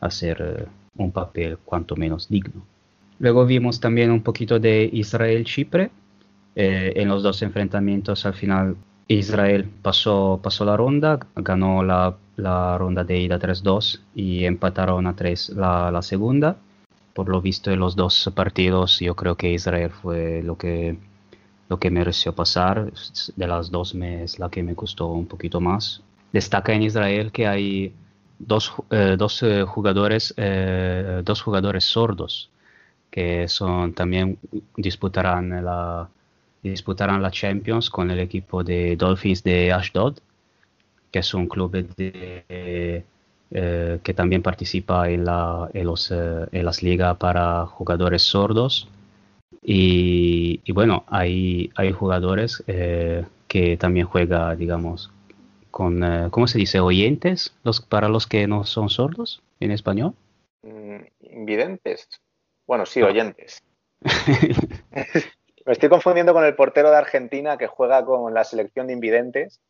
hacer 0.00 0.40
eh, 0.40 0.66
un 0.96 1.12
papel 1.12 1.58
cuanto 1.58 1.96
menos 1.96 2.28
digno. 2.28 2.62
Luego 3.22 3.46
vimos 3.46 3.78
también 3.78 4.10
un 4.10 4.22
poquito 4.22 4.58
de 4.58 4.90
Israel-Chipre. 4.92 5.92
Eh, 6.56 6.92
en 6.96 7.08
los 7.08 7.22
dos 7.22 7.40
enfrentamientos 7.42 8.26
al 8.26 8.34
final 8.34 8.76
Israel 9.06 9.70
pasó, 9.80 10.40
pasó 10.42 10.64
la 10.64 10.76
ronda, 10.76 11.20
ganó 11.36 11.84
la 11.84 12.16
la 12.36 12.76
ronda 12.78 13.04
de 13.04 13.20
ida 13.20 13.38
3-2 13.38 14.00
y 14.14 14.44
empataron 14.44 15.06
a 15.06 15.14
3 15.14 15.50
la, 15.50 16.02
segunda. 16.02 16.56
Por 17.14 17.28
lo 17.28 17.40
visto 17.40 17.70
en 17.70 17.78
los 17.78 17.94
dos 17.94 18.30
partidos 18.34 18.98
yo 18.98 19.14
creo 19.14 19.36
que 19.36 19.52
Israel 19.52 19.90
fue 19.90 20.42
lo 20.42 20.56
que, 20.56 20.96
lo 21.68 21.78
que 21.78 21.90
mereció 21.90 22.34
pasar. 22.34 22.92
De 23.36 23.46
las 23.46 23.70
dos 23.70 23.94
me, 23.94 24.24
es 24.24 24.40
la 24.40 24.48
que 24.48 24.62
me 24.62 24.74
costó 24.74 25.08
un 25.08 25.26
poquito 25.26 25.60
más. 25.60 26.02
Destaca 26.32 26.72
en 26.72 26.82
Israel 26.82 27.30
que 27.30 27.46
hay 27.46 27.92
dos, 28.38 28.72
eh, 28.90 29.16
dos 29.16 29.42
eh, 29.42 29.62
jugadores, 29.62 30.34
dos 31.24 31.42
jugadores 31.42 31.84
sordos 31.84 32.50
que 33.12 33.46
son 33.46 33.92
también 33.92 34.38
disputarán 34.76 35.64
la, 35.64 36.08
disputarán 36.62 37.22
la 37.22 37.30
Champions 37.30 37.90
con 37.90 38.10
el 38.10 38.18
equipo 38.18 38.64
de 38.64 38.96
Dolphins 38.96 39.44
de 39.44 39.72
Ashdod 39.72 40.18
que 41.12 41.20
es 41.20 41.34
un 41.34 41.46
club 41.46 41.70
eh, 41.98 43.04
que 44.02 44.14
también 44.14 44.42
participa 44.42 45.10
en, 45.10 45.26
la, 45.26 45.68
en, 45.74 45.86
los, 45.86 46.10
eh, 46.10 46.46
en 46.50 46.64
las 46.64 46.82
ligas 46.82 47.18
para 47.18 47.66
jugadores 47.66 48.22
sordos. 48.22 48.88
Y, 49.62 50.72
bueno, 50.72 51.04
hay, 51.06 51.70
hay 51.76 51.92
jugadores 51.92 52.64
eh, 52.66 53.26
que 53.46 53.76
también 53.76 54.06
juegan, 54.06 54.58
digamos, 54.58 55.12
con, 55.70 56.02
¿cómo 56.30 56.46
se 56.46 56.58
dice? 56.58 56.80
Oyentes, 56.80 57.54
los, 57.62 57.82
para 57.82 58.08
los 58.08 58.26
que 58.26 58.48
no 58.48 58.64
son 58.64 58.88
sordos 58.88 59.42
en 59.60 59.70
español. 59.70 60.14
Mm, 60.62 61.02
invidentes. 61.20 62.08
Bueno, 62.72 62.86
sí, 62.86 63.02
oyentes. 63.02 63.62
Me 65.66 65.72
estoy 65.74 65.90
confundiendo 65.90 66.32
con 66.32 66.42
el 66.42 66.54
portero 66.54 66.90
de 66.90 66.96
Argentina 66.96 67.58
que 67.58 67.66
juega 67.66 68.02
con 68.02 68.32
la 68.32 68.44
selección 68.44 68.86
de 68.86 68.94
invidentes 68.94 69.60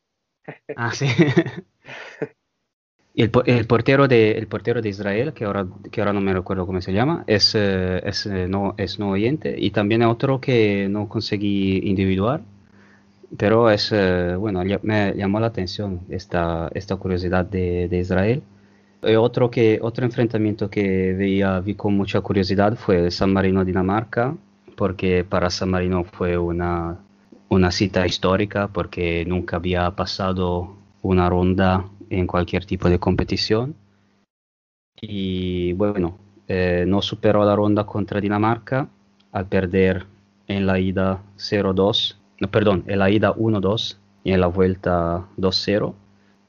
Ah, 0.76 0.92
sí. 0.92 1.06
el, 3.16 3.32
el, 3.46 3.66
portero 3.66 4.06
de, 4.06 4.38
el 4.38 4.46
portero 4.46 4.80
de 4.80 4.90
Israel, 4.90 5.32
que 5.32 5.46
ahora, 5.46 5.66
que 5.90 6.00
ahora 6.00 6.12
no 6.12 6.20
me 6.20 6.32
recuerdo 6.32 6.64
cómo 6.64 6.80
se 6.80 6.92
llama, 6.92 7.24
es, 7.26 7.56
eh, 7.56 8.00
es, 8.04 8.24
eh, 8.26 8.46
no, 8.46 8.74
es 8.76 9.00
no 9.00 9.10
oyente. 9.10 9.52
Y 9.58 9.72
también 9.72 10.02
otro 10.02 10.40
que 10.40 10.86
no 10.88 11.08
conseguí 11.08 11.80
individuar, 11.82 12.42
pero 13.36 13.68
es, 13.68 13.90
eh, 13.90 14.36
bueno, 14.36 14.62
me 14.82 15.12
llamó 15.14 15.40
la 15.40 15.48
atención 15.48 16.02
esta, 16.08 16.70
esta 16.72 16.94
curiosidad 16.94 17.46
de, 17.46 17.88
de 17.88 17.98
Israel. 17.98 18.44
Y 19.02 19.14
otro, 19.16 19.50
que, 19.50 19.78
otro 19.82 20.04
enfrentamiento 20.04 20.70
que 20.70 21.12
veía, 21.12 21.60
vi 21.60 21.74
con 21.74 21.96
mucha 21.96 22.20
curiosidad 22.20 22.76
fue 22.76 23.10
San 23.10 23.32
Marino-Dinamarca, 23.32 24.36
porque 24.76 25.24
para 25.24 25.50
San 25.50 25.70
Marino 25.70 26.04
fue 26.04 26.38
una 26.38 26.98
una 27.52 27.70
cita 27.70 28.06
histórica 28.06 28.68
porque 28.68 29.26
nunca 29.26 29.56
había 29.56 29.90
pasado 29.90 30.74
una 31.02 31.28
ronda 31.28 31.84
en 32.08 32.26
cualquier 32.26 32.64
tipo 32.64 32.88
de 32.88 32.98
competición. 32.98 33.74
Y 34.98 35.74
bueno, 35.74 36.16
eh, 36.48 36.84
no 36.86 37.02
superó 37.02 37.44
la 37.44 37.54
ronda 37.54 37.84
contra 37.84 38.22
Dinamarca 38.22 38.88
al 39.32 39.46
perder 39.46 40.06
en 40.48 40.66
la 40.66 40.78
ida 40.80 41.22
0-2, 41.36 42.16
no, 42.40 42.50
perdón, 42.50 42.84
en 42.86 42.98
la 42.98 43.10
ida 43.10 43.34
1-2 43.34 43.98
y 44.24 44.32
en 44.32 44.40
la 44.40 44.46
vuelta 44.46 45.26
2-0. 45.36 45.92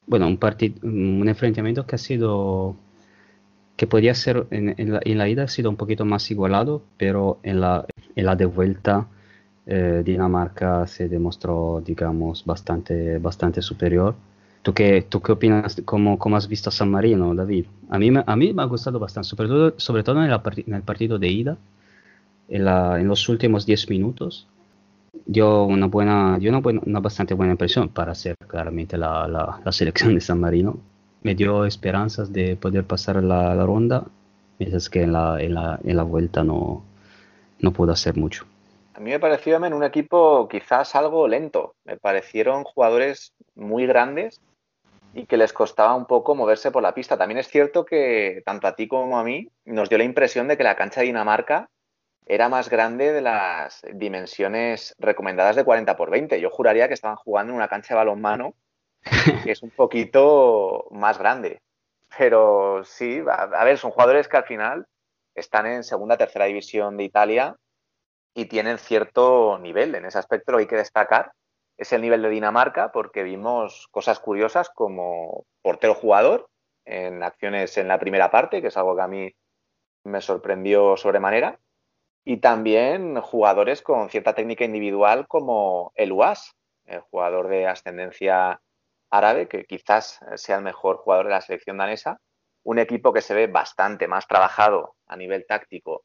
Bueno, 0.06 0.26
un, 0.26 0.36
partido, 0.36 0.76
un 0.82 1.26
enfrentamiento 1.28 1.86
que 1.86 1.94
ha 1.96 1.98
sido, 1.98 2.76
que 3.76 3.86
podía 3.86 4.14
ser 4.14 4.46
en, 4.50 4.92
la, 4.92 5.00
en, 5.04 5.18
la, 5.18 5.28
ida 5.28 5.44
ha 5.44 5.48
sido 5.48 5.70
un 5.70 5.76
poquito 5.76 6.04
más 6.04 6.30
igualado, 6.30 6.82
pero 6.98 7.38
en 7.42 7.60
la, 7.60 7.86
en 8.14 8.26
la 8.26 8.36
de 8.36 8.46
vuelta 8.46 9.08
eh, 9.66 10.02
Dinamarca 10.04 10.86
se 10.86 11.08
demostró, 11.08 11.82
digamos, 11.84 12.44
bastante, 12.44 13.18
bastante 13.18 13.62
superior. 13.62 14.14
¿Tú 14.62 14.72
qué, 14.74 15.02
tú 15.02 15.20
qué 15.20 15.32
opinas? 15.32 15.80
¿Cómo, 15.84 16.18
¿Cómo, 16.18 16.36
has 16.36 16.48
visto 16.48 16.68
a 16.70 16.72
San 16.72 16.90
Marino, 16.90 17.34
David? 17.34 17.66
A 17.90 17.98
mí, 17.98 18.10
a 18.26 18.36
mí 18.36 18.52
me 18.52 18.62
ha 18.62 18.66
gustado 18.66 18.98
bastante, 18.98 19.28
sobre 19.28 19.48
todo, 19.48 19.74
sobre 19.78 20.02
todo 20.02 20.22
en, 20.22 20.30
el 20.74 20.82
partido 20.82 21.18
de 21.18 21.28
ida, 21.28 21.58
en, 22.48 22.64
la, 22.64 23.00
en 23.00 23.08
los 23.08 23.28
últimos 23.28 23.66
10 23.66 23.90
minutos. 23.90 24.46
Dio 25.26 25.64
una 25.64 25.86
buena, 25.86 26.38
dio 26.38 26.50
una, 26.50 26.60
buena, 26.60 26.80
una 26.84 27.00
bastante 27.00 27.34
buena 27.34 27.52
impresión 27.52 27.88
para 27.88 28.14
ser 28.14 28.36
claramente 28.46 28.98
la, 28.98 29.26
la, 29.28 29.72
selección 29.72 30.14
de 30.14 30.20
San 30.20 30.40
Marino. 30.40 30.78
Me 31.22 31.34
dio 31.34 31.64
esperanzas 31.64 32.32
de 32.32 32.56
poder 32.56 32.84
pasar 32.84 33.22
la, 33.22 33.54
la 33.54 33.64
ronda, 33.64 34.04
mientras 34.58 34.90
que 34.90 35.02
en 35.02 35.12
la, 35.12 35.40
en 35.40 35.54
la, 35.54 35.80
en 35.82 35.96
la 35.96 36.02
vuelta 36.02 36.44
no, 36.44 36.84
no 37.60 37.72
pudo 37.72 37.92
hacer 37.92 38.16
mucho. 38.16 38.44
A 38.94 39.00
mí 39.00 39.10
me 39.10 39.18
pareció 39.18 39.64
en 39.64 39.72
un 39.72 39.82
equipo 39.82 40.48
quizás 40.48 40.94
algo 40.94 41.26
lento. 41.26 41.74
Me 41.84 41.96
parecieron 41.96 42.62
jugadores 42.62 43.32
muy 43.56 43.86
grandes 43.86 44.40
y 45.14 45.26
que 45.26 45.36
les 45.36 45.52
costaba 45.52 45.94
un 45.94 46.06
poco 46.06 46.34
moverse 46.34 46.70
por 46.70 46.82
la 46.82 46.94
pista. 46.94 47.16
También 47.16 47.38
es 47.38 47.48
cierto 47.48 47.84
que 47.84 48.42
tanto 48.44 48.66
a 48.66 48.74
ti 48.76 48.86
como 48.86 49.18
a 49.18 49.24
mí 49.24 49.48
nos 49.64 49.88
dio 49.88 49.98
la 49.98 50.04
impresión 50.04 50.46
de 50.46 50.56
que 50.56 50.64
la 50.64 50.76
cancha 50.76 51.00
de 51.00 51.06
Dinamarca 51.06 51.68
era 52.26 52.48
más 52.48 52.70
grande 52.70 53.12
de 53.12 53.20
las 53.20 53.82
dimensiones 53.92 54.94
recomendadas 54.98 55.56
de 55.56 55.64
40 55.64 55.96
por 55.96 56.10
20. 56.10 56.40
Yo 56.40 56.50
juraría 56.50 56.88
que 56.88 56.94
estaban 56.94 57.16
jugando 57.16 57.52
en 57.52 57.56
una 57.56 57.68
cancha 57.68 57.94
de 57.94 57.98
balonmano 57.98 58.54
que 59.44 59.52
es 59.52 59.62
un 59.62 59.70
poquito 59.76 60.86
más 60.90 61.18
grande. 61.18 61.60
Pero 62.16 62.84
sí, 62.84 63.22
a, 63.28 63.64
ver, 63.64 63.76
son 63.76 63.90
jugadores 63.90 64.28
que 64.28 64.36
al 64.36 64.44
final 64.44 64.86
están 65.34 65.66
en 65.66 65.82
segunda, 65.82 66.16
tercera 66.16 66.44
división 66.46 66.96
de 66.96 67.04
Italia 67.04 67.56
y 68.34 68.46
tienen 68.46 68.78
cierto 68.78 69.58
nivel. 69.58 69.94
En 69.94 70.06
ese 70.06 70.18
aspecto 70.18 70.52
lo 70.52 70.58
que 70.58 70.62
hay 70.62 70.68
que 70.68 70.76
destacar 70.76 71.32
es 71.76 71.92
el 71.92 72.02
nivel 72.02 72.22
de 72.22 72.30
Dinamarca 72.30 72.92
porque 72.92 73.22
vimos 73.22 73.88
cosas 73.90 74.20
curiosas 74.20 74.70
como 74.70 75.44
portero 75.60 75.94
jugador 75.94 76.48
en 76.84 77.22
acciones 77.22 77.76
en 77.78 77.88
la 77.88 77.98
primera 77.98 78.30
parte, 78.30 78.62
que 78.62 78.68
es 78.68 78.76
algo 78.76 78.94
que 78.94 79.02
a 79.02 79.08
mí 79.08 79.34
me 80.04 80.20
sorprendió 80.20 80.96
sobremanera, 80.96 81.58
y 82.24 82.38
también 82.38 83.20
jugadores 83.20 83.82
con 83.82 84.08
cierta 84.08 84.34
técnica 84.34 84.64
individual 84.64 85.26
como 85.28 85.92
el 85.94 86.12
UAS, 86.12 86.54
el 86.86 87.00
jugador 87.00 87.48
de 87.48 87.66
ascendencia 87.66 88.60
árabe, 89.10 89.46
que 89.48 89.64
quizás 89.64 90.20
sea 90.36 90.56
el 90.56 90.62
mejor 90.62 90.96
jugador 90.96 91.26
de 91.26 91.32
la 91.32 91.40
selección 91.40 91.78
danesa, 91.78 92.20
un 92.64 92.78
equipo 92.78 93.12
que 93.12 93.20
se 93.20 93.34
ve 93.34 93.46
bastante 93.46 94.08
más 94.08 94.26
trabajado 94.26 94.94
a 95.06 95.16
nivel 95.16 95.46
táctico 95.46 96.04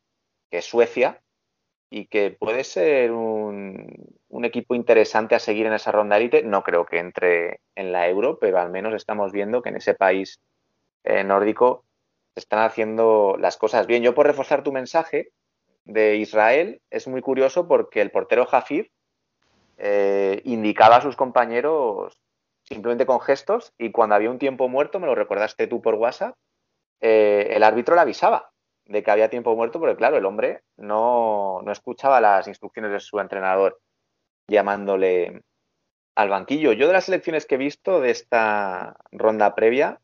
que 0.52 0.62
Suecia 0.62 1.22
y 1.90 2.08
que 2.08 2.32
puede 2.32 2.64
ser 2.64 3.12
un, 3.12 4.08
equipo 4.44 4.74
interesante 4.74 5.36
a 5.36 5.40
seguir 5.40 5.66
en 5.66 5.74
esa 5.74 5.92
ronda 5.92 6.18
élite. 6.18 6.44
No 6.44 6.64
creo 6.64 6.86
que 6.86 7.00
entre 7.00 7.62
en 7.76 7.92
la 7.92 8.08
euro, 8.08 8.40
pero 8.40 8.60
al 8.60 8.70
menos 8.70 8.94
estamos 8.94 9.32
viendo 9.32 9.62
que 9.62 9.70
en 9.70 9.78
ese 9.78 9.96
país 9.96 10.40
eh, 11.04 11.24
nórdico 11.24 11.86
se 12.36 12.42
están 12.42 12.60
haciendo 12.60 13.38
las 13.40 13.58
cosas 13.58 13.88
bien. 13.88 14.04
Yo 14.04 14.16
por 14.16 14.28
reforzar 14.28 14.64
tu 14.64 14.72
mensaje 14.72 15.32
de 15.90 16.18
Israel 16.18 16.82
es 16.90 17.08
muy 17.08 17.22
curioso 17.22 17.68
porque 17.68 18.02
el 18.02 18.12
portero 18.12 18.46
Jafir 18.46 18.92
eh, 19.78 20.42
indicaba 20.46 20.98
a 20.98 21.02
sus 21.02 21.16
compañeros 21.16 22.22
simplemente 22.64 23.08
con 23.08 23.20
gestos 23.20 23.74
y 23.78 23.92
cuando 23.92 24.16
había 24.16 24.30
un 24.30 24.38
tiempo 24.38 24.68
muerto, 24.70 25.00
me 25.00 25.08
lo 25.08 25.16
recordaste 25.16 25.66
tú 25.66 25.82
por 25.82 25.96
WhatsApp, 25.96 26.36
eh, 27.02 27.48
el 27.52 27.64
árbitro 27.64 27.96
le 27.96 28.02
avisaba 28.02 28.52
de 28.86 29.02
que 29.02 29.12
había 29.12 29.30
tiempo 29.30 29.56
muerto 29.56 29.80
porque 29.80 29.96
claro, 29.96 30.18
el 30.18 30.26
hombre 30.26 30.62
no, 30.78 31.62
no 31.64 31.72
escuchaba 31.72 32.22
las 32.22 32.48
instrucciones 32.48 32.92
de 32.92 33.00
su 33.00 33.20
entrenador 33.20 33.80
llamándole 34.48 35.42
al 36.16 36.30
banquillo. 36.30 36.74
Yo 36.74 36.88
de 36.88 36.94
las 36.94 37.08
elecciones 37.08 37.46
que 37.46 37.56
he 37.56 37.60
visto 37.60 38.02
de 38.02 38.12
esta 38.12 38.96
ronda 39.12 39.56
previa, 39.56 40.00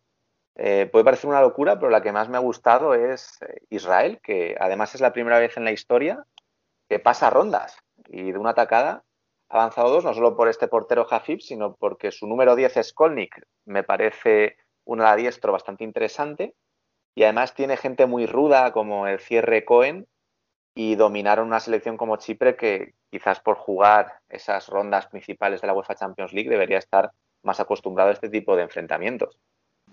eh, 0.56 0.88
puede 0.91 1.06
parecer 1.06 1.30
una 1.30 1.41
locura, 1.41 1.80
pero 1.80 1.90
la 1.90 2.02
que 2.02 2.11
más 2.11 2.30
me 2.30 2.38
ha 2.38 2.41
gustado 2.41 2.94
es 2.94 3.41
eh, 3.41 3.61
Israel, 3.69 4.19
que 4.23 4.56
además 4.60 4.95
es 4.95 5.02
la 5.02 5.14
primera 5.14 5.40
vez 5.40 5.57
en 5.57 5.65
la 5.65 5.72
historia 5.72 6.26
que 6.90 6.99
pasa 6.99 7.30
rondas 7.30 7.77
y 8.07 8.32
de 8.32 8.38
una 8.38 8.52
atacada 8.52 9.03
ha 9.49 9.57
avanzado 9.57 9.90
dos, 9.90 10.03
no 10.03 10.14
solo 10.14 10.36
por 10.36 10.48
este 10.48 10.68
portero 10.68 11.06
Jafib, 11.06 11.41
sino 11.41 11.76
porque 11.76 12.11
su 12.11 12.27
número 12.27 12.56
10 12.56 12.80
Skolnik 12.84 13.41
me 13.65 13.84
parece 13.84 14.57
un 14.86 15.03
diestro 15.18 15.52
bastante 15.52 15.84
interesante 15.84 16.56
y 17.15 17.23
además 17.23 17.53
tiene 17.53 17.77
gente 17.77 18.06
muy 18.06 18.26
ruda 18.26 18.72
como 18.72 19.07
el 19.07 19.19
cierre 19.19 19.65
Cohen 19.65 20.07
y 20.76 20.95
dominaron 20.95 21.48
una 21.48 21.60
selección 21.60 21.98
como 21.98 22.18
Chipre 22.18 22.56
que 22.56 22.94
quizás 23.10 23.40
por 23.40 23.56
jugar 23.56 24.19
esas 24.30 24.68
rondas 24.68 25.07
principales 25.07 25.61
de 25.61 25.68
la 25.68 25.73
UEFA 25.73 25.95
Champions 25.95 26.34
League 26.34 26.49
debería 26.49 26.77
estar 26.77 27.11
más 27.44 27.60
acostumbrado 27.60 28.10
a 28.10 28.14
este 28.14 28.30
tipo 28.30 28.56
de 28.56 28.64
enfrentamientos. 28.64 29.40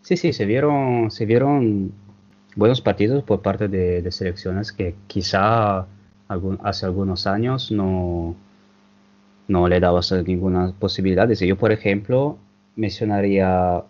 Sí, 0.02 0.16
sí, 0.16 0.32
se 0.32 0.46
vieron, 0.46 1.10
se 1.12 1.26
vieron 1.26 1.92
buenos 2.56 2.80
partidos 2.80 3.22
por 3.22 3.40
parte 3.40 3.68
de, 3.68 4.10
selecciones 4.10 4.72
que 4.72 4.96
quizá 5.06 5.86
hace 6.62 6.86
algunos 6.86 7.26
años 7.26 7.70
no, 7.70 8.34
no 9.48 9.68
le 9.68 9.78
dabas 9.80 10.12
ninguna 10.26 10.72
posibilidad. 10.78 11.28
Yo, 11.30 11.56
por 11.56 11.70
ejemplo, 11.72 12.38
mencionaría 12.74 13.84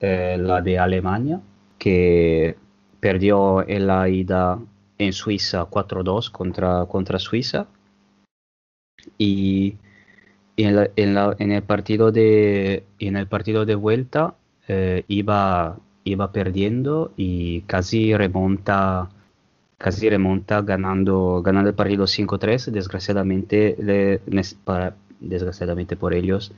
eh, 0.00 0.36
la 0.40 0.60
de 0.62 0.78
Alemania, 0.80 1.40
que 1.78 2.56
perdió 3.00 3.66
en 3.68 3.86
la 3.86 4.08
ida 4.08 4.58
en 4.98 5.12
Suiza 5.12 5.64
4-2 5.70 6.30
contra, 6.32 6.86
contra 6.86 7.18
Suiza. 7.20 7.66
Y, 9.16 9.76
en, 10.56 10.90
en, 10.96 11.52
el 11.52 11.62
partido 11.62 12.12
de, 12.12 12.84
en 12.98 13.16
el 13.16 13.26
partido 13.26 13.64
de 13.64 13.74
vuelta 13.74 14.34
eh, 14.68 15.04
iba, 15.08 15.78
iba 16.04 16.32
perdiendo 16.32 17.12
y 17.16 17.62
casi 17.62 18.16
remonta 18.16 19.10
casi 19.78 20.08
remonta 20.08 20.62
ganando, 20.62 21.42
ganando 21.42 21.68
el 21.70 21.74
partido 21.74 22.04
5-3. 22.04 22.70
Desgraciadamente, 22.70 23.76
desgraciadamente 25.20 25.96
por 25.96 26.14
ellos 26.14 26.52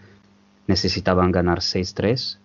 necesitaban 0.66 1.32
ganar 1.32 1.60
6-3, 1.60 2.38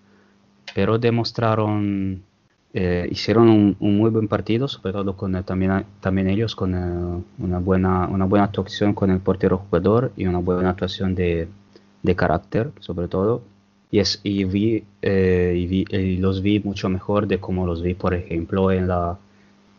pero 0.74 0.98
demostraron 0.98 2.24
eh, 2.72 3.08
hicieron 3.10 3.50
un, 3.50 3.76
muy 3.80 4.12
buen 4.12 4.28
partido, 4.28 4.68
sobre 4.68 4.94
todo 4.94 5.18
con 5.18 5.36
eh, 5.36 5.44
también, 5.44 5.86
también 6.02 6.28
ellos 6.30 6.56
con 6.56 6.76
eh, 6.76 7.24
una, 7.40 7.58
buena, 7.60 8.08
una 8.08 8.26
buena 8.26 8.46
actuación 8.46 8.94
con 8.94 9.10
el 9.10 9.20
portero 9.20 9.58
jugador 9.58 10.12
y 10.16 10.28
una 10.28 10.38
buena 10.38 10.70
actuación 10.70 11.16
de, 11.16 11.48
de 12.04 12.16
carácter, 12.16 12.72
sobre 12.80 13.08
todo. 13.08 13.42
Y, 13.92 14.00
es, 14.00 14.20
y, 14.24 14.44
vi, 14.44 14.86
y, 15.02 16.18
los 16.18 16.42
vi 16.42 16.60
mucho 16.60 16.90
mejor 16.90 17.28
de 17.28 17.40
como 17.40 17.66
los 17.66 17.82
vi, 17.82 17.96
por 17.96 18.14
ejemplo, 18.14 18.72
en, 18.72 18.88
la, 18.88 19.18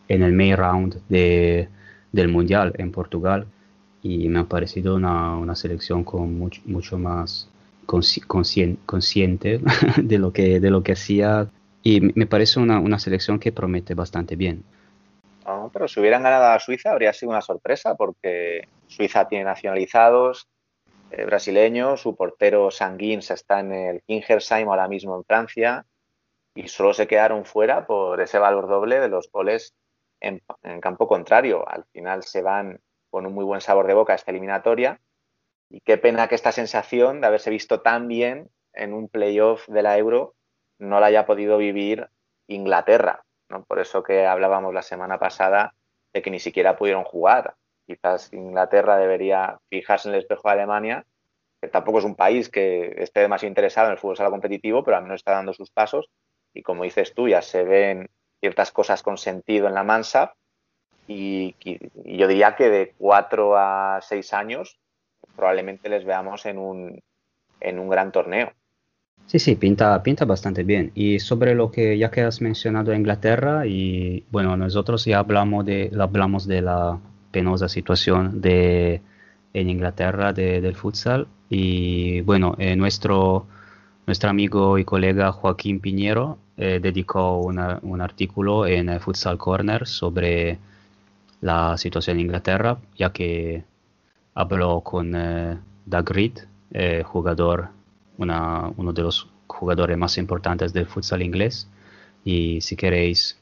en 0.07 0.23
el 0.23 0.33
main 0.33 0.57
round 0.57 1.01
de, 1.07 1.69
del 2.11 2.27
Mundial 2.27 2.73
en 2.77 2.91
Portugal. 2.91 3.47
Y 4.03 4.27
me 4.29 4.39
ha 4.39 4.43
parecido 4.45 4.95
una, 4.95 5.37
una 5.37 5.55
selección 5.55 6.03
con 6.03 6.37
mucho, 6.37 6.61
mucho 6.65 6.97
más 6.97 7.47
consciente 7.85 9.59
de 9.97 10.17
lo 10.17 10.31
que, 10.31 10.59
de 10.59 10.69
lo 10.69 10.83
que 10.83 10.93
hacía 10.93 11.49
y 11.83 11.99
me 12.01 12.27
parece 12.27 12.59
una, 12.59 12.99
selección 12.99 13.39
que 13.39 13.51
promete 13.51 13.93
bastante 13.95 14.35
bien. 14.35 14.63
pero 15.73 15.87
si 15.87 15.99
hubieran 15.99 16.23
ganado 16.23 16.45
a 16.45 16.59
Suiza 16.59 16.91
habría 16.91 17.11
sido 17.13 17.31
una 17.31 17.41
sorpresa 17.41 17.95
porque 17.95 18.67
Suiza 18.87 19.27
tiene 19.27 19.45
nacionalizados 19.45 20.47
eh, 21.11 21.25
brasileños, 21.25 22.01
su 22.01 22.15
portero 22.15 22.71
Sanguins 22.71 23.31
está 23.31 23.59
en 23.59 23.73
el 23.73 24.01
Kingersheim 24.03 24.69
ahora 24.69 24.87
mismo 24.87 25.15
en 25.15 25.23
Francia 25.23 25.85
y 26.55 26.67
solo 26.67 26.93
se 26.93 27.07
quedaron 27.07 27.45
fuera 27.45 27.85
por 27.85 28.21
ese 28.21 28.39
valor 28.39 28.67
doble 28.67 28.99
de 28.99 29.09
los 29.09 29.31
goles 29.31 29.73
en, 30.19 30.41
en 30.63 30.81
campo 30.81 31.07
contrario. 31.07 31.67
Al 31.67 31.85
final 31.91 32.23
se 32.23 32.41
van 32.41 32.79
con 33.09 33.25
un 33.25 33.33
muy 33.33 33.45
buen 33.45 33.61
sabor 33.61 33.87
de 33.87 33.93
boca 33.93 34.13
a 34.13 34.15
esta 34.15 34.31
eliminatoria 34.31 35.01
y 35.69 35.81
qué 35.81 35.97
pena 35.97 36.27
que 36.27 36.35
esta 36.35 36.51
sensación 36.51 37.21
de 37.21 37.27
haberse 37.27 37.49
visto 37.49 37.81
tan 37.81 38.07
bien 38.07 38.49
en 38.73 38.93
un 38.93 39.07
playoff 39.07 39.67
de 39.67 39.81
la 39.81 39.97
Euro 39.97 40.35
no 40.79 40.99
la 40.99 41.07
haya 41.07 41.25
podido 41.25 41.57
vivir 41.57 42.09
Inglaterra. 42.47 43.23
¿no? 43.49 43.63
Por 43.63 43.79
eso 43.79 44.03
que 44.03 44.25
hablábamos 44.25 44.73
la 44.73 44.81
semana 44.81 45.19
pasada 45.19 45.75
de 46.13 46.21
que 46.21 46.31
ni 46.31 46.39
siquiera 46.39 46.75
pudieron 46.75 47.03
jugar. 47.03 47.55
Quizás 47.91 48.31
Inglaterra 48.31 48.97
debería 48.97 49.59
fijarse 49.69 50.07
en 50.07 50.15
el 50.15 50.21
espejo 50.21 50.47
de 50.47 50.53
Alemania, 50.53 51.05
que 51.61 51.67
tampoco 51.67 51.99
es 51.99 52.05
un 52.05 52.15
país 52.15 52.47
que 52.47 52.95
esté 52.97 53.19
demasiado 53.19 53.49
interesado 53.49 53.87
en 53.87 53.93
el 53.93 53.97
fútbol 53.97 54.15
sala 54.15 54.29
competitivo, 54.29 54.81
pero 54.83 54.95
al 54.95 55.03
menos 55.03 55.19
está 55.19 55.33
dando 55.33 55.53
sus 55.53 55.69
pasos. 55.71 56.09
Y 56.53 56.61
como 56.61 56.85
dices 56.85 57.13
tú, 57.13 57.27
ya 57.27 57.41
se 57.41 57.63
ven 57.63 58.09
ciertas 58.39 58.71
cosas 58.71 59.03
con 59.03 59.17
sentido 59.17 59.67
en 59.67 59.73
la 59.73 59.83
Mansa. 59.83 60.35
Y, 61.05 61.55
y 61.59 62.17
yo 62.17 62.27
diría 62.29 62.55
que 62.55 62.69
de 62.69 62.93
cuatro 62.97 63.57
a 63.57 63.99
seis 64.01 64.33
años 64.33 64.79
probablemente 65.35 65.89
les 65.89 66.05
veamos 66.05 66.45
en 66.45 66.57
un, 66.57 67.01
en 67.59 67.79
un 67.79 67.89
gran 67.89 68.13
torneo. 68.13 68.53
Sí, 69.27 69.39
sí, 69.39 69.55
pinta, 69.55 70.01
pinta 70.03 70.25
bastante 70.25 70.63
bien. 70.63 70.91
Y 70.95 71.19
sobre 71.19 71.55
lo 71.55 71.71
que 71.71 71.97
ya 71.97 72.11
que 72.11 72.21
has 72.21 72.41
mencionado 72.41 72.93
Inglaterra, 72.93 73.65
y 73.65 74.25
bueno, 74.29 74.57
nosotros 74.57 75.05
ya 75.05 75.19
hablamos 75.19 75.65
de, 75.65 75.91
hablamos 75.97 76.47
de 76.47 76.61
la 76.61 76.99
penosa 77.31 77.69
situación 77.69 78.41
de, 78.41 79.01
en 79.53 79.69
Inglaterra 79.69 80.33
del 80.33 80.75
futsal. 80.75 81.27
Y 81.49 82.21
bueno, 82.21 82.55
eh, 82.59 82.75
nuestro, 82.75 83.47
nuestro 84.07 84.29
amigo 84.29 84.77
y 84.77 84.85
colega 84.85 85.31
Joaquín 85.31 85.79
Piñero 85.79 86.37
eh, 86.57 86.79
dedicó 86.81 87.37
un 87.39 88.01
artículo 88.01 88.65
en 88.67 88.99
Futsal 88.99 89.37
Corner 89.37 89.87
sobre 89.87 90.59
la 91.41 91.77
situación 91.77 92.17
en 92.17 92.25
Inglaterra, 92.27 92.77
ya 92.97 93.11
que 93.11 93.63
habló 94.35 94.81
con 94.81 95.13
eh, 95.15 95.57
Doug 95.85 96.09
Reed, 96.11 96.33
jugador 97.03 97.69
uno 98.17 98.93
de 98.93 99.01
los 99.01 99.27
jugadores 99.47 99.97
más 99.97 100.17
importantes 100.17 100.71
del 100.73 100.85
futsal 100.85 101.21
inglés. 101.21 101.67
Y 102.23 102.61
si 102.61 102.75
queréis, 102.75 103.37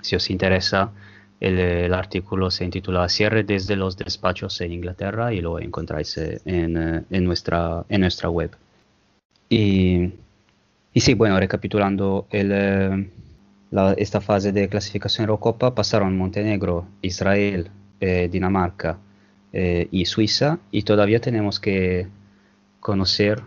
si 0.00 0.16
os 0.16 0.30
interesa, 0.30 0.92
el, 1.40 1.92
artículo 1.94 2.50
se 2.50 2.64
intitula 2.64 3.08
Cierre 3.08 3.44
desde 3.44 3.76
los 3.76 3.96
despachos 3.96 4.60
en 4.60 4.72
Inglaterra 4.72 5.32
y 5.32 5.40
lo 5.40 5.58
encontráis 5.60 6.16
eh, 6.18 6.40
en, 6.44 6.76
eh, 6.76 7.02
en, 7.10 7.24
nuestra, 7.24 7.84
en 7.88 8.00
nuestra 8.02 8.30
web. 8.30 8.50
Y, 9.48 10.12
y 10.92 11.00
sí, 11.00 11.14
bueno, 11.14 11.38
recapitulando 11.38 12.26
el, 12.30 12.50
eh, 12.52 13.10
la- 13.70 13.92
esta 13.94 14.20
fase 14.20 14.52
de 14.52 14.68
clasificación 14.68 15.24
Eurocopa, 15.24 15.74
pasaron 15.74 16.16
Montenegro, 16.16 16.86
Israel, 17.02 17.70
eh, 18.00 18.28
Dinamarca 18.30 18.98
eh, 19.52 19.88
y 19.90 20.04
Suiza, 20.06 20.58
y 20.70 20.82
todavía 20.82 21.20
tenemos 21.20 21.60
que 21.60 22.06
conocer 22.80 23.42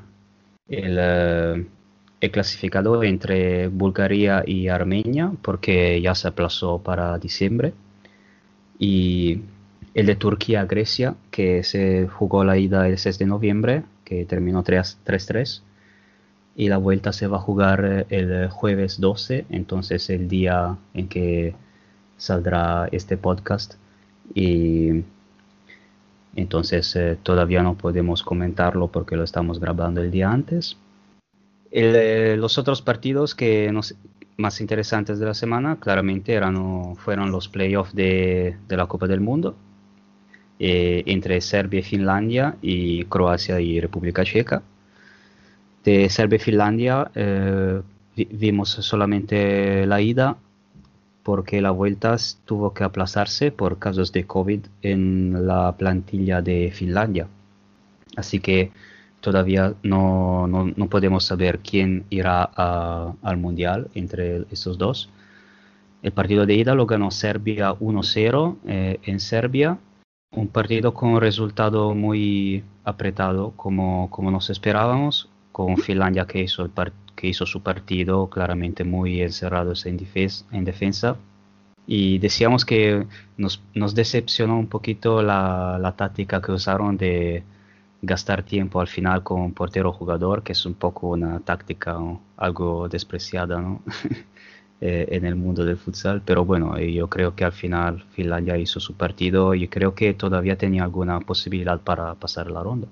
el, 0.68 1.68
el 2.22 2.32
clasificador 2.32 3.06
entre 3.06 3.68
Bulgaria 3.68 4.44
y 4.46 4.68
Armenia, 4.68 5.32
porque 5.42 6.02
ya 6.02 6.16
se 6.16 6.28
aplazó 6.28 6.80
para 6.80 7.18
diciembre, 7.18 7.74
y 8.78 9.42
el 9.94 10.06
de 10.06 10.16
Turquía-Grecia, 10.16 11.16
que 11.32 11.64
se 11.64 12.08
jugó 12.08 12.44
la 12.44 12.58
ida 12.58 12.88
el 12.88 12.98
6 12.98 13.20
de 13.20 13.26
noviembre, 13.26 13.84
que 14.04 14.26
terminó 14.26 14.64
3 14.64 15.00
3-3, 15.06 15.62
y 16.56 16.68
la 16.70 16.78
vuelta 16.78 17.14
se 17.14 17.28
va 17.28 17.38
a 17.38 17.42
jugar 17.42 18.06
el 18.10 18.50
jueves 18.50 19.00
12, 19.00 19.46
entonces 19.50 20.10
el 20.10 20.28
día 20.28 20.78
en 20.94 21.08
que 21.08 21.56
saldrá 22.18 22.90
este 22.92 23.18
podcast. 23.18 23.76
Y 24.34 25.04
entonces 26.36 26.96
eh, 26.96 27.18
todavía 27.22 27.64
no 27.64 27.76
podemos 27.76 28.24
comentarlo 28.24 28.88
porque 28.90 29.16
lo 29.16 29.24
estamos 29.24 29.60
grabando 29.60 30.02
el 30.02 30.12
día 30.12 30.32
antes. 30.32 30.78
El, 31.72 32.40
los 32.40 32.58
otros 32.58 32.82
partidos 32.82 33.36
que 33.36 33.72
nos, 33.72 33.96
más 34.38 34.60
interesantes 34.62 35.20
de 35.20 35.26
la 35.26 35.34
semana 35.34 35.78
claramente 35.80 36.34
eran, 36.34 36.96
fueron 36.96 37.32
los 37.32 37.48
playoffs 37.48 37.94
de, 37.94 38.58
de 38.68 38.78
la 38.78 38.88
Copa 38.88 39.08
del 39.08 39.20
Mundo 39.22 39.56
eh, 40.60 41.04
entre 41.06 41.40
Serbia 41.42 41.80
y 41.80 41.84
Finlandia 41.84 42.56
y 42.62 43.06
Croacia 43.06 43.60
y 43.60 43.80
República 43.80 44.24
Checa. 44.24 44.62
De 45.84 46.10
Serbia 46.10 46.36
y 46.38 46.40
Finlandia 46.40 47.12
eh, 47.16 47.82
vi- 48.16 48.28
vimos 48.32 48.70
solamente 48.70 49.86
la 49.86 50.02
ida 50.02 50.38
porque 51.24 51.62
la 51.62 51.72
vuelta 51.72 52.16
tuvo 52.46 52.74
que 52.74 52.84
aplazarse 52.84 53.52
por 53.52 53.80
casos 53.80 54.12
de 54.12 54.26
COVID 54.26 54.62
en 54.82 55.48
la 55.48 55.76
plantilla 55.78 56.42
de 56.42 56.72
Finlandia. 56.74 57.28
Así 58.16 58.40
que 58.40 58.72
todavía 59.22 59.74
no, 59.84 60.48
no- 60.48 60.72
no 60.76 60.88
podemos 60.88 61.26
saber 61.26 61.60
quién 61.60 62.06
irá 62.10 62.44
al 62.44 63.38
Mundial 63.38 63.88
entre 63.94 64.46
estos 64.52 64.78
dos. 64.78 65.10
El 66.02 66.12
partido 66.14 66.46
de 66.46 66.56
ida 66.56 66.76
lo 66.76 66.86
ganó 66.86 67.12
Serbia 67.12 67.74
1-0 67.74 68.58
eh, 68.68 69.00
en 69.04 69.20
Serbia. 69.20 69.78
Un 70.32 70.48
partido 70.48 70.94
con 70.94 71.10
un 71.10 71.22
resultado 71.22 71.94
muy 71.96 72.64
apretado 72.86 73.52
como, 73.56 74.10
como 74.10 74.32
nos 74.32 74.50
esperábamos, 74.50 75.28
con 75.52 75.78
Finlandia 75.78 76.26
que 76.26 76.42
hizo, 76.42 76.64
el 76.64 76.72
que 77.16 77.28
hizo 77.28 77.46
su 77.46 77.62
partido 77.62 78.30
claramente 78.30 78.84
muy 78.84 79.22
encerrados 79.22 79.86
en 79.86 79.98
defensa. 80.64 81.18
Y 81.88 82.20
decíamos 82.20 82.64
que 82.66 83.08
nos, 83.36 83.62
nos 83.74 83.96
decepcionó 83.96 84.58
un 84.60 84.68
poquito 84.68 85.22
la, 85.24 85.78
la 85.82 85.94
táctica 85.96 86.40
que 86.42 86.52
usaron 86.52 86.96
de 86.98 87.44
gastar 88.02 88.44
tiempo 88.44 88.80
al 88.82 88.88
final 88.88 89.24
con 89.24 89.42
un 89.42 89.54
portero 89.54 89.92
jugador, 89.92 90.44
que 90.44 90.54
es 90.54 90.66
un 90.66 90.74
poco 90.74 91.10
una 91.10 91.40
táctica 91.40 91.98
algo 92.38 92.88
despreciada 92.88 93.60
¿no? 93.60 93.82
Eh, 94.82 95.08
en 95.12 95.26
el 95.26 95.36
mundo 95.36 95.66
del 95.66 95.76
futsal. 95.76 96.22
Pero 96.26 96.46
bueno, 96.46 96.78
eh, 96.78 96.94
yo 96.94 97.10
creo 97.10 97.36
que 97.36 97.44
al 97.44 97.52
final 97.52 98.02
Finlandia 98.12 98.56
hizo 98.56 98.80
su 98.80 98.96
partido 98.96 99.54
y 99.54 99.68
creo 99.68 99.94
que 99.94 100.14
todavía 100.14 100.58
tenía 100.58 100.86
alguna 100.86 101.20
posibilidad 101.20 101.82
para 101.82 102.16
pasar 102.16 102.50
la 102.50 102.64
ronda. 102.64 102.88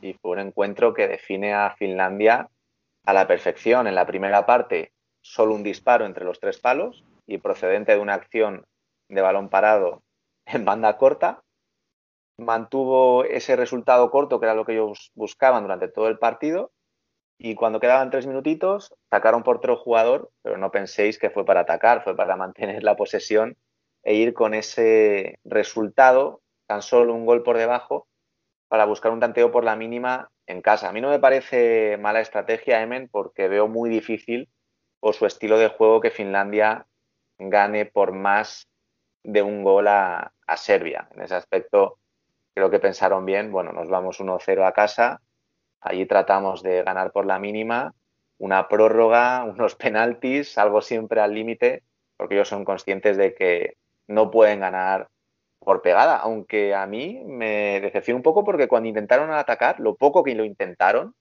y 0.00 0.14
fue 0.14 0.30
un 0.30 0.38
encuentro 0.38 0.94
que 0.94 1.06
define 1.06 1.52
a 1.52 1.74
Finlandia 1.76 2.48
a 3.04 3.12
la 3.12 3.26
perfección. 3.26 3.86
En 3.86 3.94
la 3.94 4.06
primera 4.06 4.46
parte, 4.46 4.92
solo 5.20 5.54
un 5.54 5.62
disparo 5.62 6.06
entre 6.06 6.24
los 6.24 6.40
tres 6.40 6.58
palos 6.58 7.04
y 7.26 7.36
procedente 7.36 7.92
de 7.92 8.00
una 8.00 8.14
acción 8.14 8.64
de 9.10 9.20
balón 9.20 9.50
parado 9.50 10.02
en 10.46 10.64
banda 10.64 10.96
corta. 10.96 11.42
Mantuvo 12.38 13.24
ese 13.24 13.56
resultado 13.56 14.10
corto, 14.10 14.38
que 14.38 14.46
era 14.46 14.54
lo 14.54 14.64
que 14.64 14.72
ellos 14.72 15.10
buscaban 15.14 15.64
durante 15.64 15.88
todo 15.88 16.08
el 16.08 16.18
partido. 16.18 16.72
Y 17.36 17.54
cuando 17.54 17.80
quedaban 17.80 18.10
tres 18.10 18.26
minutitos, 18.26 18.94
sacaron 19.10 19.42
por 19.42 19.58
otro 19.58 19.76
jugador, 19.76 20.30
pero 20.42 20.56
no 20.56 20.70
penséis 20.70 21.18
que 21.18 21.30
fue 21.30 21.44
para 21.44 21.60
atacar, 21.60 22.02
fue 22.02 22.16
para 22.16 22.36
mantener 22.36 22.82
la 22.82 22.96
posesión 22.96 23.56
e 24.02 24.14
ir 24.14 24.34
con 24.34 24.54
ese 24.54 25.38
resultado, 25.44 26.40
tan 26.66 26.82
solo 26.82 27.14
un 27.14 27.26
gol 27.26 27.42
por 27.42 27.58
debajo, 27.58 28.08
para 28.68 28.84
buscar 28.84 29.12
un 29.12 29.20
tanteo 29.20 29.50
por 29.50 29.64
la 29.64 29.76
mínima 29.76 30.30
en 30.46 30.62
casa. 30.62 30.88
A 30.88 30.92
mí 30.92 31.00
no 31.00 31.10
me 31.10 31.18
parece 31.18 31.96
mala 31.98 32.20
estrategia, 32.20 32.82
Emen, 32.82 33.08
porque 33.08 33.48
veo 33.48 33.68
muy 33.68 33.90
difícil 33.90 34.48
por 35.00 35.14
su 35.14 35.26
estilo 35.26 35.58
de 35.58 35.68
juego 35.68 36.00
que 36.00 36.10
Finlandia 36.10 36.86
gane 37.38 37.86
por 37.86 38.12
más 38.12 38.68
de 39.22 39.42
un 39.42 39.62
gol 39.62 39.88
a, 39.88 40.32
a 40.46 40.56
Serbia. 40.56 41.08
En 41.14 41.22
ese 41.22 41.34
aspecto 41.34 41.98
creo 42.58 42.70
que 42.70 42.80
pensaron 42.80 43.24
bien, 43.24 43.52
bueno, 43.52 43.72
nos 43.72 43.88
vamos 43.88 44.20
1-0 44.20 44.66
a 44.66 44.72
casa, 44.72 45.20
allí 45.80 46.06
tratamos 46.06 46.60
de 46.64 46.82
ganar 46.82 47.12
por 47.12 47.24
la 47.24 47.38
mínima, 47.38 47.94
una 48.36 48.66
prórroga, 48.68 49.44
unos 49.48 49.76
penaltis, 49.76 50.58
algo 50.58 50.80
siempre 50.80 51.20
al 51.20 51.34
límite, 51.34 51.84
porque 52.16 52.34
ellos 52.34 52.48
son 52.48 52.64
conscientes 52.64 53.16
de 53.16 53.34
que 53.34 53.76
no 54.08 54.30
pueden 54.30 54.60
ganar 54.60 55.08
por 55.60 55.82
pegada, 55.82 56.16
aunque 56.16 56.74
a 56.74 56.86
mí 56.86 57.22
me 57.24 57.80
decepcionó 57.80 58.16
un 58.16 58.22
poco 58.22 58.44
porque 58.44 58.66
cuando 58.66 58.88
intentaron 58.88 59.30
atacar, 59.30 59.78
lo 59.78 59.94
poco 59.94 60.24
que 60.24 60.34
lo 60.34 60.44
intentaron, 60.44 61.14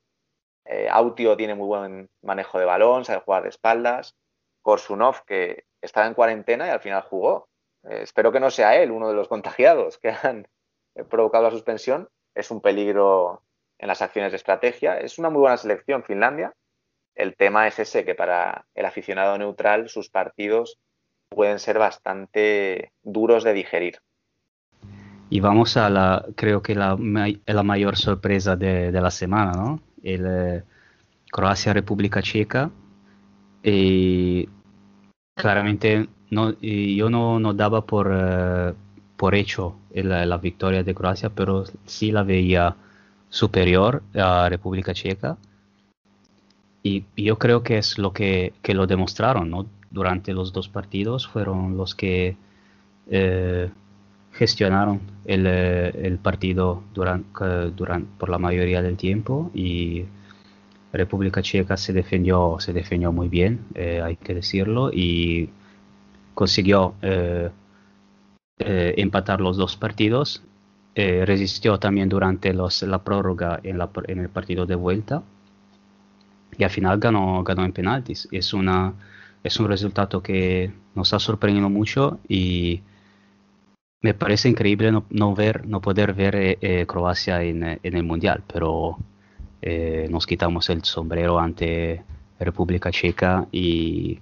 eh, 0.65 0.87
Autio 0.89 1.37
tiene 1.37 1.53
muy 1.53 1.67
buen 1.67 2.09
manejo 2.23 2.57
de 2.57 2.65
balón, 2.65 3.05
sabe 3.05 3.21
jugar 3.21 3.43
de 3.43 3.49
espaldas, 3.49 4.15
Korsunov, 4.63 5.23
que 5.25 5.65
estaba 5.81 6.07
en 6.07 6.13
cuarentena 6.15 6.67
y 6.67 6.69
al 6.71 6.79
final 6.79 7.03
jugó. 7.03 7.47
Eh, 7.83 7.99
espero 8.03 8.31
que 8.31 8.39
no 8.39 8.49
sea 8.49 8.75
él 8.75 8.91
uno 8.91 9.07
de 9.07 9.15
los 9.15 9.27
contagiados 9.27 9.97
que 9.97 10.09
han 10.09 10.47
provocado 11.05 11.45
la 11.45 11.51
suspensión. 11.51 12.07
Es 12.35 12.51
un 12.51 12.61
peligro 12.61 13.41
en 13.79 13.87
las 13.87 14.01
acciones 14.01 14.31
de 14.31 14.37
estrategia. 14.37 14.99
Es 14.99 15.19
una 15.19 15.29
muy 15.29 15.41
buena 15.41 15.57
selección 15.57 16.03
Finlandia. 16.03 16.53
El 17.15 17.35
tema 17.35 17.67
es 17.67 17.79
ese, 17.79 18.05
que 18.05 18.15
para 18.15 18.65
el 18.75 18.85
aficionado 18.85 19.37
neutral 19.37 19.89
sus 19.89 20.09
partidos 20.09 20.77
pueden 21.29 21.59
ser 21.59 21.79
bastante 21.79 22.91
duros 23.03 23.43
de 23.43 23.53
digerir. 23.53 23.99
Y 25.29 25.39
vamos 25.39 25.75
a 25.75 25.89
la, 25.89 26.25
creo 26.35 26.61
que 26.61 26.73
la, 26.75 26.97
la 27.45 27.63
mayor 27.63 27.97
sorpresa 27.97 28.55
de, 28.55 28.91
de 28.91 29.01
la 29.01 29.11
semana, 29.11 29.51
¿no? 29.51 29.81
El 30.03 30.25
eh, 30.25 30.63
Croacia-República 31.31 32.21
Checa. 32.21 32.69
Y 33.61 34.47
claramente 35.35 36.07
no, 36.29 36.53
y 36.61 36.95
yo 36.95 37.09
no, 37.09 37.39
no 37.39 37.53
daba 37.53 37.85
por, 37.85 38.09
eh, 38.13 38.73
por 39.17 39.35
hecho 39.35 39.75
la, 39.93 40.25
la 40.25 40.37
victoria 40.37 40.83
de 40.83 40.95
Croacia, 40.95 41.29
pero 41.29 41.65
sí 41.85 42.11
la 42.11 42.23
veía 42.23 42.75
superior 43.29 44.03
a 44.15 44.47
República 44.49 44.93
Checa. 44.93 45.37
Y 46.83 47.03
yo 47.17 47.37
creo 47.37 47.63
que 47.63 47.77
es 47.79 47.97
lo 47.97 48.13
que, 48.13 48.53
que 48.61 48.73
lo 48.73 48.87
demostraron, 48.87 49.49
¿no? 49.49 49.65
Durante 49.89 50.33
los 50.33 50.53
dos 50.53 50.69
partidos 50.69 51.27
fueron 51.27 51.75
los 51.75 51.95
que 51.95 52.37
eh, 53.09 53.69
gestionaron 54.33 55.01
el, 55.25 55.45
eh, 55.47 55.89
el 56.03 56.19
partido 56.19 56.83
durante, 56.93 57.71
durante, 57.75 58.07
por 58.17 58.29
la 58.29 58.37
mayoría 58.37 58.81
del 58.81 58.95
tiempo 58.95 59.51
y 59.53 60.05
República 60.93 61.41
Checa 61.41 61.75
se 61.75 61.93
defendió, 61.93 62.57
se 62.59 62.73
defendió 62.73 63.11
muy 63.11 63.27
bien, 63.27 63.65
eh, 63.75 64.01
hay 64.03 64.15
que 64.15 64.33
decirlo, 64.33 64.91
y 64.93 65.49
consiguió 66.33 66.93
eh, 67.01 67.49
eh, 68.59 68.93
empatar 68.97 69.41
los 69.41 69.57
dos 69.57 69.75
partidos. 69.75 70.43
Eh, 70.95 71.25
resistió 71.25 71.79
también 71.79 72.09
durante 72.09 72.53
la 72.53 73.03
prórroga 73.03 73.59
en, 73.63 73.79
el 74.19 74.29
partido 74.29 74.65
de 74.65 74.73
vuelta 74.73 75.21
y 76.57 76.63
al 76.63 76.69
final 76.71 76.99
ganó, 76.99 77.43
en 77.47 77.71
penaltis. 77.71 78.27
Es, 78.31 78.53
un 78.53 79.67
resultado 79.67 80.23
que 80.23 80.71
nos 80.95 81.13
ha 81.13 81.19
sorprendido 81.19 81.69
mucho 81.69 82.19
y 82.27 82.81
me 84.01 84.13
parece 84.13 84.49
increíble 84.49 84.91
no, 84.91 85.35
poder 85.81 86.13
ver 86.13 86.35
eh, 86.35 86.85
Croacia 86.87 87.43
en, 87.43 87.63
en, 87.63 87.95
el 87.95 88.03
Mundial, 88.03 88.43
pero 88.51 88.97
eh, 89.61 90.07
nos 90.09 90.25
quitamos 90.25 90.69
el 90.69 90.83
sombrero 90.83 91.39
ante 91.39 92.03
República 92.39 92.91
Checa 92.91 93.47
y 93.51 94.19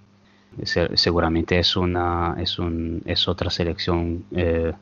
se, 0.64 0.96
seguramente 0.98 1.60
es, 1.60 1.76
una, 1.76 2.36
es, 2.40 2.60
un, 2.60 3.02
es 3.06 3.28
otra 3.28 3.50
selección, 3.50 4.26
eh, 4.36 4.74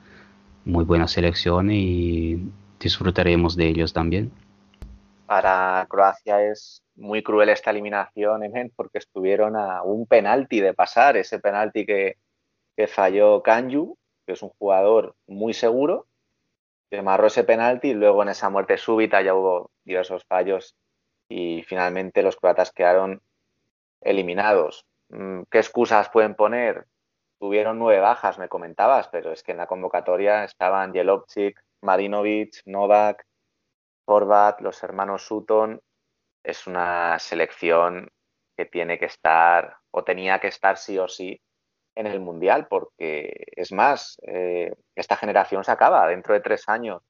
muy 0.65 0.85
buena 0.85 1.07
selección 1.07 1.71
y 1.71 2.51
disfrutaremos 2.79 3.55
de 3.55 3.67
ellos 3.67 3.93
también. 3.93 4.31
Para 5.25 5.85
Croacia 5.89 6.43
es 6.43 6.83
muy 6.95 7.23
cruel 7.23 7.49
esta 7.49 7.71
eliminación, 7.71 8.41
porque 8.75 8.99
estuvieron 8.99 9.55
a 9.55 9.83
un 9.83 10.05
penalti 10.05 10.59
de 10.59 10.73
pasar, 10.73 11.17
ese 11.17 11.39
penalti 11.39 11.85
que, 11.85 12.17
que 12.75 12.87
falló 12.87 13.41
Kanju, 13.41 13.97
que 14.25 14.33
es 14.33 14.41
un 14.41 14.49
jugador 14.49 15.15
muy 15.27 15.53
seguro, 15.53 16.07
que 16.89 17.01
marró 17.01 17.27
ese 17.27 17.43
penalti 17.43 17.89
y 17.89 17.93
luego 17.93 18.21
en 18.21 18.29
esa 18.29 18.49
muerte 18.49 18.77
súbita 18.77 19.21
ya 19.21 19.33
hubo 19.33 19.71
diversos 19.83 20.25
fallos 20.25 20.75
y 21.27 21.63
finalmente 21.63 22.21
los 22.21 22.35
croatas 22.35 22.71
quedaron 22.71 23.21
eliminados. 24.01 24.85
Mm, 25.09 25.43
¿Qué 25.49 25.59
excusas 25.59 26.09
pueden 26.09 26.35
poner? 26.35 26.85
Tuvieron 27.39 27.79
nueve 27.79 27.99
bajas, 27.99 28.39
me 28.39 28.49
comentabas, 28.49 29.09
pero 29.09 29.31
es 29.31 29.43
que 29.43 29.51
en 29.51 29.57
la 29.57 29.67
convocatoria 29.67 30.43
estaban 30.43 30.93
Jelovcic, 30.93 31.59
Marinovic, 31.81 32.61
Novak, 32.65 33.25
Horvat, 34.05 34.61
los 34.61 34.81
hermanos 34.83 35.23
Sutton. 35.27 35.81
Es 36.43 36.67
una 36.67 37.19
selección 37.19 38.09
que 38.57 38.65
tiene 38.65 38.99
que 38.99 39.05
estar 39.05 39.77
o 39.91 40.03
tenía 40.03 40.39
que 40.39 40.47
estar 40.47 40.77
sí 40.77 40.97
o 40.99 41.07
sí 41.07 41.39
en 41.95 42.07
el 42.07 42.19
Mundial, 42.19 42.67
porque 42.67 43.45
es 43.55 43.71
más, 43.71 44.17
eh, 44.23 44.73
esta 44.95 45.15
generación 45.15 45.63
se 45.63 45.71
acaba 45.71 46.07
dentro 46.07 46.33
de 46.33 46.41
tres 46.41 46.67
años. 46.69 47.01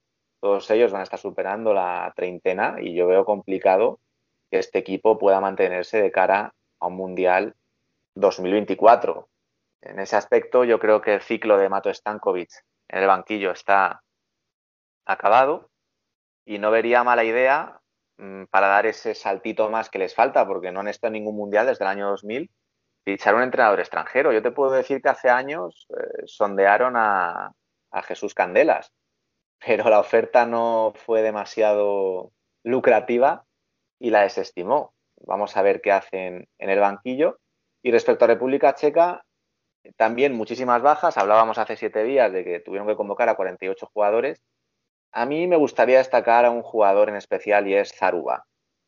Todos 0.41 0.69
ellos 0.71 0.91
van 0.91 1.01
a 1.01 1.03
estar 1.03 1.19
superando 1.19 1.73
la 1.73 2.11
treintena 2.15 2.77
y 2.81 2.95
yo 2.95 3.07
veo 3.07 3.25
complicado 3.25 3.99
que 4.51 4.59
este 4.59 4.79
equipo 4.79 5.17
pueda 5.17 5.39
mantenerse 5.39 6.01
de 6.01 6.11
cara 6.11 6.53
a 6.79 6.87
un 6.87 6.95
Mundial 6.95 7.55
2024. 8.15 9.29
En 9.81 9.99
ese 9.99 10.15
aspecto, 10.15 10.63
yo 10.63 10.79
creo 10.79 11.01
que 11.01 11.15
el 11.15 11.21
ciclo 11.21 11.57
de 11.57 11.69
Mato 11.69 11.93
Stankovic 11.93 12.49
en 12.87 12.99
el 12.99 13.07
banquillo 13.07 13.51
está 13.51 14.01
acabado 15.05 15.69
y 16.45 16.59
no 16.59 16.71
vería 16.71 17.03
mala 17.03 17.23
idea 17.23 17.81
mm, 18.17 18.45
para 18.45 18.67
dar 18.67 18.85
ese 18.85 19.15
saltito 19.15 19.69
más 19.69 19.89
que 19.89 19.99
les 19.99 20.15
falta, 20.15 20.45
porque 20.47 20.71
no 20.71 20.81
han 20.81 20.87
estado 20.87 21.09
en 21.09 21.19
ningún 21.21 21.35
mundial 21.35 21.67
desde 21.67 21.85
el 21.85 21.91
año 21.91 22.09
2000, 22.09 22.49
fichar 23.03 23.35
un 23.35 23.43
entrenador 23.43 23.79
extranjero. 23.79 24.31
Yo 24.31 24.41
te 24.41 24.51
puedo 24.51 24.71
decir 24.71 25.01
que 25.01 25.09
hace 25.09 25.29
años 25.29 25.87
eh, 25.89 26.23
sondearon 26.25 26.95
a, 26.95 27.53
a 27.91 28.01
Jesús 28.03 28.33
Candelas, 28.33 28.91
pero 29.65 29.89
la 29.89 29.99
oferta 29.99 30.45
no 30.45 30.93
fue 30.95 31.21
demasiado 31.21 32.31
lucrativa 32.63 33.45
y 33.99 34.09
la 34.09 34.21
desestimó. 34.21 34.93
Vamos 35.25 35.55
a 35.55 35.61
ver 35.61 35.81
qué 35.81 35.91
hacen 35.91 36.49
en 36.57 36.69
el 36.69 36.79
banquillo. 36.79 37.39
Y 37.83 37.91
respecto 37.91 38.23
a 38.23 38.29
República 38.29 38.73
Checa, 38.75 39.25
también 39.97 40.33
muchísimas 40.33 40.81
bajas. 40.81 41.17
Hablábamos 41.17 41.57
hace 41.57 41.75
siete 41.75 42.03
días 42.05 42.31
de 42.31 42.45
que 42.45 42.59
tuvieron 42.61 42.87
que 42.87 42.95
convocar 42.95 43.27
a 43.27 43.35
48 43.35 43.89
jugadores. 43.93 44.41
A 45.11 45.25
mí 45.25 45.47
me 45.47 45.57
gustaría 45.57 45.97
destacar 45.97 46.45
a 46.45 46.51
un 46.51 46.63
jugador 46.63 47.09
en 47.09 47.17
especial 47.17 47.67
y 47.67 47.75
es 47.75 47.93
Zaruba. 47.93 48.45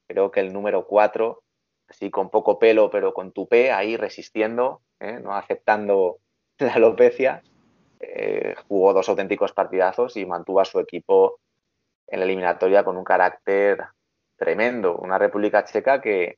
Creo 0.07 0.31
que 0.31 0.39
el 0.39 0.53
número 0.53 0.87
4, 0.87 1.43
así 1.89 2.09
con 2.09 2.29
poco 2.29 2.57
pelo, 2.57 2.89
pero 2.89 3.13
con 3.13 3.33
tupé, 3.33 3.73
ahí 3.73 3.97
resistiendo, 3.97 4.81
¿eh? 5.01 5.19
no 5.21 5.35
aceptando 5.35 6.19
la 6.59 6.75
alopecia, 6.75 7.43
eh, 7.99 8.55
jugó 8.67 8.93
dos 8.93 9.09
auténticos 9.09 9.51
partidazos 9.51 10.15
y 10.15 10.25
mantuvo 10.25 10.61
a 10.61 10.65
su 10.65 10.79
equipo 10.79 11.39
en 12.07 12.19
la 12.19 12.25
eliminatoria 12.25 12.85
con 12.85 12.95
un 12.95 13.03
carácter 13.03 13.83
tremendo. 14.37 14.95
Una 14.95 15.17
República 15.17 15.65
Checa 15.65 15.99
que, 15.99 16.37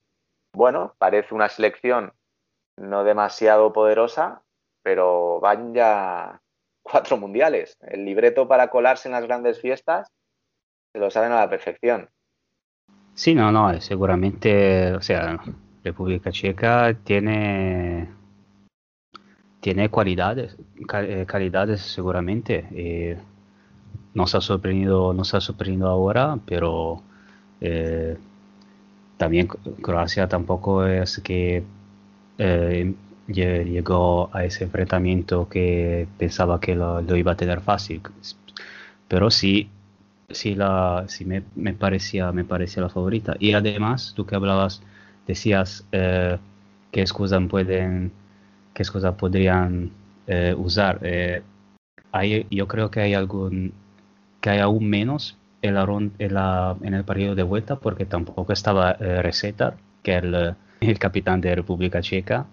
bueno, 0.53 0.95
parece 0.97 1.35
una 1.35 1.49
selección 1.49 2.13
no 2.77 3.03
demasiado 3.03 3.73
poderosa, 3.73 4.43
pero 4.83 5.39
van 5.39 5.73
ya 5.73 6.41
cuatro 6.83 7.17
mundiales. 7.17 7.77
El 7.81 8.05
libreto 8.05 8.47
para 8.47 8.69
colarse 8.69 9.07
en 9.07 9.13
las 9.13 9.25
grandes 9.25 9.59
fiestas 9.59 10.09
se 10.93 10.99
lo 10.99 11.11
saben 11.11 11.31
a 11.31 11.39
la 11.41 11.49
perfección. 11.49 12.09
Sí, 13.13 13.33
no, 13.33 13.51
no, 13.51 13.79
seguramente, 13.81 14.93
o 14.93 15.01
sea, 15.01 15.39
República 15.83 16.31
Checa 16.31 16.93
tiene 17.03 18.09
tiene 19.59 19.89
cualidades, 19.89 20.55
eh, 20.93 21.25
calidades 21.27 21.81
seguramente. 21.81 22.67
Eh, 22.71 23.17
nos 24.13 24.33
ha 24.35 24.41
sorprendido, 24.41 25.13
nos 25.13 25.33
ha 25.33 25.41
sorprendido 25.41 25.89
ahora, 25.89 26.37
pero 26.45 27.01
eh, 27.59 28.17
también 29.17 29.47
Croacia 29.47 30.27
tampoco 30.27 30.85
es 30.85 31.19
que 31.19 31.63
eh, 32.37 32.93
llegó 33.27 34.29
a 34.33 34.45
ese 34.45 34.65
enfrentamiento 34.65 35.49
que 35.49 36.07
pensaba 36.17 36.59
que 36.59 36.75
lo, 36.75 37.01
iba 37.15 37.33
a 37.33 37.37
tener 37.37 37.61
fácil. 37.61 38.01
Pero 39.07 39.31
sí, 39.31 39.69
sí, 40.29 40.55
la, 40.55 41.05
sí 41.07 41.25
me, 41.25 41.43
me, 41.55 41.73
parecía, 41.73 42.31
me 42.31 42.43
parecía 42.45 42.83
la 42.83 42.89
favorita. 42.89 43.35
Y 43.39 43.53
además, 43.53 44.13
tú 44.15 44.25
que 44.25 44.35
hablabas, 44.35 44.81
decías 45.27 45.85
eh, 45.91 46.37
qué 46.91 47.01
excusas 47.01 47.41
pueden, 47.49 48.11
qué 48.73 48.83
podrían 49.17 49.91
eh, 50.27 50.55
usar. 50.57 51.01
Hay, 52.11 52.47
yo 52.49 52.67
creo 52.67 52.89
que 52.91 53.01
hay 53.01 53.13
algún, 53.13 53.73
que 54.41 54.49
hay 54.51 54.59
aún 54.59 54.89
menos 54.89 55.37
en, 55.61 55.73
la, 55.73 56.75
en, 56.81 56.93
el 56.93 57.03
partido 57.03 57.35
de 57.35 57.43
vuelta 57.43 57.77
porque 57.77 58.05
tampoco 58.05 58.53
estaba 58.53 58.93
Resetar, 58.93 59.77
que 60.03 60.15
el 60.15 60.55
el 60.81 60.99
capitán 60.99 61.41
de 61.41 61.55
República 61.55 62.01
Checa, 62.01 62.45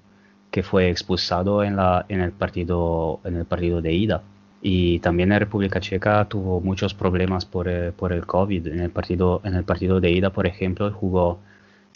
que 0.51 0.63
fue 0.63 0.89
expulsado 0.91 1.65
en, 1.65 1.77
la, 1.77 2.07
en, 2.09 2.21
el 2.21 2.33
partido, 2.33 3.21
en 3.25 3.37
el 3.37 3.45
partido 3.45 3.83
de 3.83 3.93
ida. 3.93 4.23
Y 4.63 5.01
también 5.01 5.29
la 5.31 5.39
República 5.39 5.81
Checa 5.81 6.25
tuvo 6.27 6.61
muchos 6.61 6.95
problemas 6.95 7.45
por, 7.45 7.69
eh, 7.69 7.93
por 7.93 8.13
el 8.13 8.25
COVID. 8.25 8.69
En 8.69 8.81
el, 8.81 8.91
partido, 8.91 9.41
en 9.45 9.55
el 9.55 9.65
partido 9.65 10.01
de 10.01 10.11
ida, 10.11 10.31
por 10.31 10.47
ejemplo, 10.47 10.91
jugó 10.93 11.41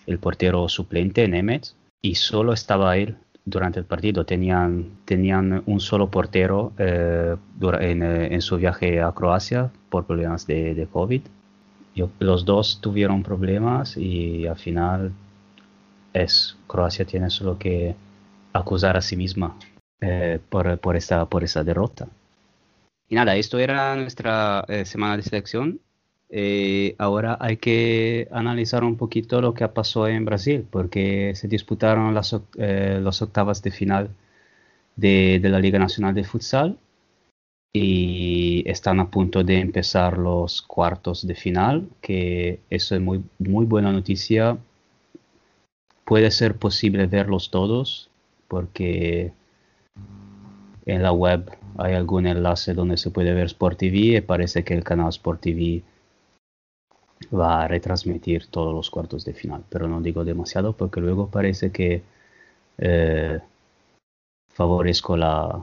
el 0.06 0.18
portero 0.18 0.68
suplente 0.68 1.26
Nemeth 1.28 1.68
y 2.02 2.16
solo 2.16 2.52
estaba 2.52 2.96
él 2.96 3.16
durante 3.44 3.78
el 3.78 3.86
partido. 3.86 4.24
Tenían, 4.26 4.90
tenían 5.04 5.62
un 5.66 5.80
solo 5.80 6.10
portero 6.10 6.72
eh, 6.78 7.36
en, 7.80 8.02
eh, 8.02 8.34
en, 8.34 8.42
su 8.42 8.56
viaje 8.56 9.00
a 9.00 9.12
Croacia 9.12 9.70
por 9.88 10.04
problemas 10.04 10.46
de, 10.46 10.74
de 10.74 10.86
COVID. 10.86 11.22
los 12.18 12.44
dos 12.44 12.80
tuvieron 12.80 13.22
problemas 13.22 13.96
y 13.96 14.46
al 14.46 14.56
final 14.56 15.12
es 16.12 16.56
Croacia 16.66 17.04
tiene 17.04 17.30
solo 17.30 17.58
que 17.58 17.94
acusar 18.52 18.96
a 18.96 19.02
sí 19.02 19.16
misma 19.16 19.56
eh, 20.00 20.38
por, 20.48 20.78
por, 20.78 20.96
esta, 20.96 21.26
por 21.26 21.44
esta 21.44 21.64
derrota. 21.64 22.08
Y 23.08 23.14
nada, 23.14 23.36
esto 23.36 23.58
era 23.58 23.96
nuestra 23.96 24.64
eh, 24.68 24.84
semana 24.84 25.16
de 25.16 25.22
selección. 25.22 25.80
Eh, 26.30 26.94
ahora 26.98 27.38
hay 27.40 27.56
que 27.56 28.28
analizar 28.30 28.84
un 28.84 28.96
poquito 28.96 29.40
lo 29.40 29.54
que 29.54 29.66
pasó 29.68 30.06
en 30.06 30.24
Brasil, 30.24 30.66
porque 30.70 31.32
se 31.34 31.48
disputaron 31.48 32.14
las, 32.14 32.36
las 32.56 33.22
octavas 33.22 33.62
de 33.62 33.70
final 33.70 34.10
de, 34.96 35.38
de, 35.40 35.48
la 35.48 35.58
Liga 35.58 35.78
Nacional 35.78 36.14
de 36.14 36.24
Futsal 36.24 36.76
y 37.72 38.62
están 38.68 39.00
a 39.00 39.10
punto 39.10 39.42
de 39.42 39.58
empezar 39.60 40.18
los 40.18 40.60
cuartos 40.62 41.26
de 41.26 41.34
final, 41.34 41.88
que 42.02 42.60
eso 42.68 42.94
es 42.94 43.00
muy, 43.00 43.22
muy 43.38 43.64
buena 43.64 43.90
noticia 43.92 44.58
puede 46.08 46.30
ser 46.30 46.56
posible 46.56 47.06
verlos 47.06 47.50
todos 47.50 48.08
porque 48.48 49.30
en 50.86 51.02
la 51.02 51.12
web 51.12 51.50
hay 51.76 51.92
algún 51.92 52.26
enlace 52.26 52.72
donde 52.72 52.96
se 52.96 53.10
puede 53.10 53.34
ver 53.34 53.44
Sport 53.44 53.78
TV 53.78 53.98
y 54.16 54.20
parece 54.22 54.64
que 54.64 54.72
el 54.72 54.84
canal 54.84 55.10
Sport 55.10 55.42
TV 55.42 55.82
va 57.30 57.62
a 57.62 57.68
retransmitir 57.68 58.46
todos 58.46 58.72
los 58.72 58.88
cuartos 58.88 59.26
de 59.26 59.34
final, 59.34 59.64
pero 59.68 59.86
no 59.86 60.00
digo 60.00 60.24
demasiado 60.24 60.72
porque 60.72 61.02
luego 61.02 61.28
parece 61.28 61.72
que 61.72 62.02
eh, 62.78 63.40
favorezco 64.54 65.14
la, 65.14 65.62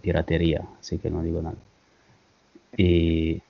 piratería, 0.00 0.66
así 0.80 0.96
que 0.96 1.10
no 1.10 1.22
digo 1.22 1.42
nada. 1.42 1.58
Y 2.78 3.42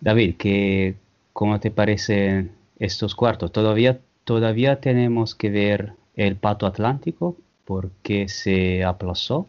David, 0.00 0.36
¿qué, 0.38 0.94
¿cómo 1.32 1.58
te 1.58 1.72
parecen 1.72 2.52
estos 2.78 3.16
cuartos? 3.16 3.50
¿Todavía 3.50 3.98
Todavía 4.26 4.80
tenemos 4.80 5.36
que 5.36 5.50
ver 5.50 5.92
el 6.16 6.34
Pato 6.34 6.66
Atlántico 6.66 7.36
porque 7.64 8.28
se 8.28 8.82
aplazó 8.82 9.46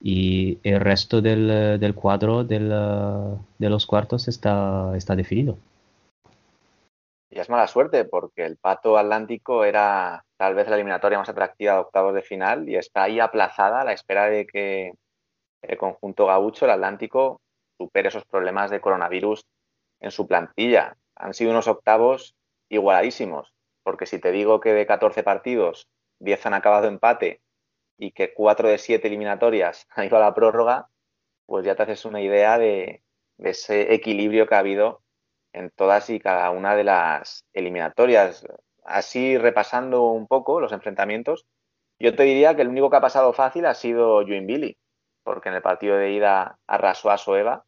y 0.00 0.58
el 0.64 0.80
resto 0.80 1.22
del, 1.22 1.94
cuadro 1.94 2.42
de 2.42 2.58
los 3.60 3.86
cuartos 3.86 4.26
está, 4.26 4.96
está 4.96 5.14
definido. 5.14 5.58
Y 7.30 7.38
es 7.38 7.48
mala 7.48 7.68
suerte 7.68 8.04
porque 8.04 8.44
el 8.44 8.56
Pato 8.56 8.98
Atlántico 8.98 9.64
era 9.64 10.24
tal 10.38 10.56
vez 10.56 10.68
la 10.68 10.74
eliminatoria 10.74 11.20
más 11.20 11.28
atractiva 11.28 11.74
de 11.74 11.78
octavos 11.78 12.14
de 12.14 12.22
final 12.22 12.68
y 12.68 12.74
está 12.74 13.04
ahí 13.04 13.20
aplazada 13.20 13.82
a 13.82 13.84
la 13.84 13.92
espera 13.92 14.24
de 14.24 14.44
que 14.44 14.94
el 15.62 15.78
conjunto 15.78 16.26
gaucho, 16.26 16.64
el 16.64 16.72
Atlántico, 16.72 17.40
supere 17.78 18.08
esos 18.08 18.24
problemas 18.24 18.72
de 18.72 18.80
coronavirus 18.80 19.42
en 20.00 20.10
su 20.10 20.26
plantilla. 20.26 20.96
Han 21.14 21.32
sido 21.32 21.52
unos 21.52 21.68
octavos 21.68 22.34
igualadísimos 22.68 23.53
porque 23.84 24.06
si 24.06 24.18
te 24.18 24.32
digo 24.32 24.58
que 24.60 24.72
de 24.72 24.86
14 24.86 25.22
partidos 25.22 25.88
10 26.18 26.46
han 26.46 26.54
acabado 26.54 26.88
empate 26.88 27.42
y 27.98 28.10
que 28.12 28.34
4 28.34 28.68
de 28.68 28.78
7 28.78 29.06
eliminatorias 29.06 29.86
han 29.94 30.06
ido 30.06 30.16
a 30.16 30.20
la 30.20 30.34
prórroga, 30.34 30.88
pues 31.46 31.64
ya 31.64 31.76
te 31.76 31.84
haces 31.84 32.04
una 32.04 32.20
idea 32.20 32.58
de, 32.58 33.02
ese 33.38 33.94
equilibrio 33.94 34.46
que 34.46 34.54
ha 34.54 34.60
habido 34.60 35.02
en 35.52 35.70
todas 35.70 36.10
y 36.10 36.18
cada 36.18 36.50
una 36.50 36.74
de 36.74 36.84
las 36.84 37.44
eliminatorias. 37.52 38.46
Así 38.84 39.38
repasando 39.38 40.04
un 40.10 40.26
poco 40.26 40.60
los 40.60 40.72
enfrentamientos, 40.72 41.46
yo 41.98 42.14
te 42.16 42.24
diría 42.24 42.56
que 42.56 42.62
el 42.62 42.68
único 42.68 42.90
que 42.90 42.96
ha 42.96 43.00
pasado 43.00 43.32
fácil 43.32 43.66
ha 43.66 43.74
sido 43.74 44.24
Billy, 44.24 44.76
porque 45.22 45.48
en 45.48 45.56
el 45.56 45.62
partido 45.62 45.96
de 45.96 46.12
ida 46.12 46.58
arrasó 46.66 47.10
a 47.10 47.18
Soeva 47.18 47.64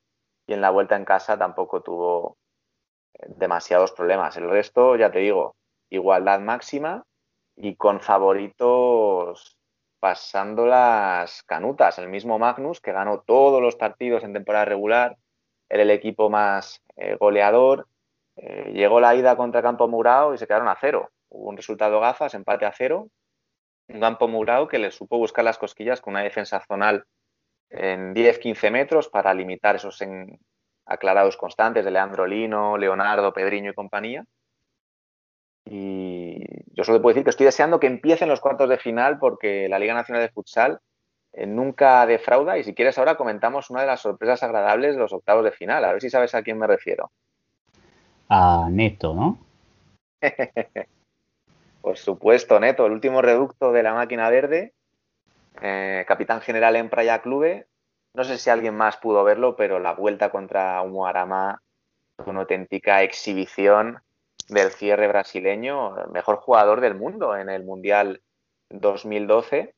y 0.46 0.54
en 0.54 0.60
la 0.60 0.70
vuelta 0.70 0.96
en 0.96 1.04
casa 1.04 1.38
tampoco 1.38 1.82
tuvo 1.82 2.38
demasiados 3.28 3.92
problemas. 3.92 4.36
El 4.36 4.50
resto, 4.50 4.96
ya 4.96 5.10
te 5.10 5.20
digo, 5.20 5.55
igualdad 5.90 6.40
máxima 6.40 7.04
y 7.56 7.76
con 7.76 8.00
favoritos 8.00 9.56
pasando 9.98 10.66
las 10.66 11.42
canutas. 11.42 11.98
El 11.98 12.08
mismo 12.08 12.38
Magnus, 12.38 12.80
que 12.80 12.92
ganó 12.92 13.20
todos 13.20 13.62
los 13.62 13.76
partidos 13.76 14.22
en 14.24 14.32
temporada 14.32 14.64
regular, 14.64 15.16
era 15.68 15.82
el 15.82 15.90
equipo 15.90 16.30
más 16.30 16.82
eh, 16.96 17.16
goleador. 17.18 17.88
Eh, 18.36 18.72
llegó 18.72 19.00
la 19.00 19.14
ida 19.14 19.36
contra 19.36 19.62
Campo 19.62 19.88
Murao 19.88 20.34
y 20.34 20.38
se 20.38 20.46
quedaron 20.46 20.68
a 20.68 20.76
cero. 20.80 21.10
Hubo 21.28 21.48
un 21.48 21.56
resultado 21.56 21.98
gafas, 22.00 22.34
empate 22.34 22.66
a 22.66 22.72
cero. 22.72 23.08
Un 23.88 24.00
Campo 24.00 24.28
Murao 24.28 24.68
que 24.68 24.78
le 24.78 24.90
supo 24.90 25.18
buscar 25.18 25.44
las 25.44 25.58
cosquillas 25.58 26.00
con 26.00 26.12
una 26.12 26.22
defensa 26.22 26.60
zonal 26.60 27.04
en 27.70 28.14
10-15 28.14 28.70
metros 28.70 29.08
para 29.08 29.34
limitar 29.34 29.76
esos 29.76 30.00
aclarados 30.84 31.36
constantes 31.36 31.84
de 31.84 31.90
Leandro 31.90 32.26
Lino, 32.26 32.76
Leonardo, 32.76 33.32
Pedriño 33.32 33.70
y 33.70 33.74
compañía. 33.74 34.24
Y 35.68 36.44
yo 36.74 36.84
solo 36.84 37.02
puedo 37.02 37.14
decir 37.14 37.24
que 37.24 37.30
estoy 37.30 37.46
deseando 37.46 37.80
que 37.80 37.88
empiecen 37.88 38.28
los 38.28 38.40
cuartos 38.40 38.68
de 38.68 38.78
final 38.78 39.18
porque 39.18 39.68
la 39.68 39.78
Liga 39.78 39.94
Nacional 39.94 40.22
de 40.22 40.28
Futsal 40.28 40.80
eh, 41.32 41.46
nunca 41.46 42.06
defrauda 42.06 42.56
y 42.56 42.64
si 42.64 42.74
quieres 42.74 42.96
ahora 42.98 43.16
comentamos 43.16 43.68
una 43.70 43.80
de 43.80 43.88
las 43.88 44.00
sorpresas 44.00 44.42
agradables 44.42 44.94
de 44.94 45.00
los 45.00 45.12
octavos 45.12 45.44
de 45.44 45.52
final. 45.52 45.84
A 45.84 45.92
ver 45.92 46.00
si 46.00 46.08
sabes 46.08 46.34
a 46.34 46.42
quién 46.42 46.58
me 46.58 46.68
refiero. 46.68 47.10
A 48.28 48.68
Neto, 48.70 49.14
¿no? 49.14 49.38
Por 51.82 51.96
supuesto, 51.96 52.58
Neto, 52.60 52.86
el 52.86 52.92
último 52.92 53.20
reducto 53.20 53.72
de 53.72 53.82
la 53.82 53.94
máquina 53.94 54.30
verde, 54.30 54.72
eh, 55.60 56.04
capitán 56.06 56.40
general 56.40 56.76
en 56.76 56.90
Praia 56.90 57.22
Clube. 57.22 57.66
No 58.14 58.24
sé 58.24 58.38
si 58.38 58.50
alguien 58.50 58.74
más 58.74 58.96
pudo 58.96 59.24
verlo, 59.24 59.56
pero 59.56 59.78
la 59.78 59.94
vuelta 59.94 60.30
contra 60.30 60.80
Umuarama, 60.82 61.60
una 62.24 62.40
auténtica 62.40 63.02
exhibición 63.02 64.00
del 64.48 64.70
cierre 64.70 65.08
brasileño, 65.08 65.94
mejor 66.12 66.36
jugador 66.36 66.80
del 66.80 66.94
mundo 66.94 67.36
en 67.36 67.50
el 67.50 67.64
Mundial 67.64 68.22
2012 68.70 69.74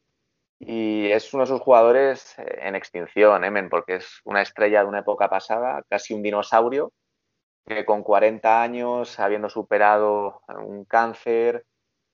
y 0.61 1.11
es 1.12 1.32
uno 1.32 1.45
de 1.45 1.49
sus 1.49 1.61
jugadores 1.61 2.35
en 2.39 2.74
extinción, 2.74 3.45
Emen, 3.45 3.69
porque 3.69 3.97
es 3.97 4.20
una 4.24 4.43
estrella 4.43 4.81
de 4.82 4.89
una 4.89 5.01
época 5.01 5.28
pasada, 5.28 5.82
casi 5.89 6.15
un 6.15 6.23
dinosaurio, 6.23 6.93
que 7.66 7.85
con 7.85 8.03
40 8.03 8.62
años, 8.62 9.20
habiendo 9.20 9.49
superado 9.49 10.40
un 10.49 10.85
cáncer, 10.85 11.65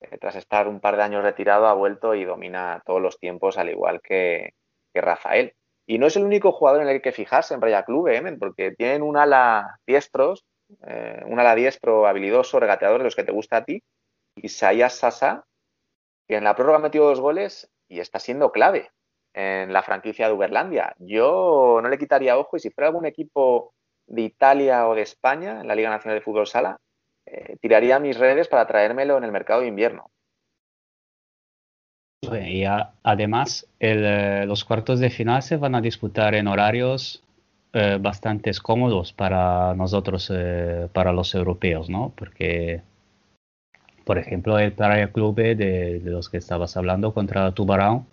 eh, 0.00 0.18
tras 0.18 0.36
estar 0.36 0.68
un 0.68 0.80
par 0.80 0.96
de 0.96 1.04
años 1.04 1.22
retirado, 1.22 1.66
ha 1.66 1.74
vuelto 1.74 2.14
y 2.14 2.24
domina 2.24 2.82
todos 2.84 3.00
los 3.00 3.18
tiempos, 3.18 3.56
al 3.56 3.70
igual 3.70 4.00
que, 4.02 4.52
Rafael. 4.94 5.54
Y 5.86 5.98
no 5.98 6.06
es 6.06 6.16
el 6.16 6.24
único 6.24 6.52
jugador 6.52 6.82
en 6.82 6.88
el 6.88 7.02
que 7.02 7.12
fijarse 7.12 7.54
en 7.54 7.60
Raya 7.60 7.84
Club, 7.84 8.08
Emen, 8.08 8.38
porque 8.38 8.72
tienen 8.72 9.02
un 9.02 9.16
ala 9.16 9.78
diestros, 9.86 10.44
eh, 10.86 11.22
un 11.26 11.38
ala 11.38 11.54
diestro 11.54 12.06
habilidoso, 12.06 12.60
regateador 12.60 12.98
de 12.98 13.04
los 13.04 13.16
que 13.16 13.24
te 13.24 13.32
gusta 13.32 13.58
a 13.58 13.64
ti, 13.64 13.82
Isaías 14.36 14.94
Sasa, 14.94 15.44
que 16.28 16.36
en 16.36 16.44
la 16.44 16.54
prórroga 16.54 16.78
ha 16.78 16.82
metido 16.82 17.06
dos 17.06 17.20
goles 17.20 17.70
y 17.88 18.00
está 18.00 18.18
siendo 18.18 18.50
clave 18.50 18.90
en 19.34 19.72
la 19.72 19.82
franquicia 19.82 20.28
de 20.28 20.34
Uberlandia. 20.34 20.94
Yo 20.98 21.80
no 21.82 21.88
le 21.88 21.98
quitaría 21.98 22.38
ojo 22.38 22.56
y 22.56 22.60
si 22.60 22.70
fuera 22.70 22.88
algún 22.88 23.06
equipo 23.06 23.74
de 24.06 24.22
Italia 24.22 24.88
o 24.88 24.94
de 24.94 25.02
España 25.02 25.60
en 25.60 25.68
la 25.68 25.74
Liga 25.74 25.90
Nacional 25.90 26.18
de 26.18 26.24
Fútbol 26.24 26.46
Sala, 26.46 26.78
eh, 27.26 27.56
tiraría 27.60 27.98
mis 27.98 28.18
redes 28.18 28.48
para 28.48 28.66
traérmelo 28.66 29.16
en 29.16 29.24
el 29.24 29.32
mercado 29.32 29.62
de 29.62 29.68
invierno. 29.68 30.10
Y 32.32 32.64
además, 33.02 33.66
eh, 33.80 34.44
los 34.46 34.64
cuartos 34.64 34.98
de 34.98 35.10
final 35.10 35.42
se 35.42 35.56
van 35.56 35.74
a 35.74 35.80
disputar 35.80 36.34
en 36.34 36.48
horarios 36.48 37.22
eh, 37.74 37.98
bastante 38.00 38.50
cómodos 38.62 39.12
para 39.12 39.74
nosotros, 39.74 40.32
para 40.92 41.12
los 41.12 41.34
europeos, 41.34 41.90
¿no? 41.90 42.12
Porque 42.16 42.82
por 44.04 44.18
ejemplo, 44.18 44.58
el 44.58 44.72
Praia 44.72 45.10
Club 45.12 45.36
de, 45.36 46.00
los 46.04 46.28
que 46.28 46.36
estabas 46.36 46.76
hablando 46.76 47.12
contra 47.14 47.52
Tubarão, 47.54 48.04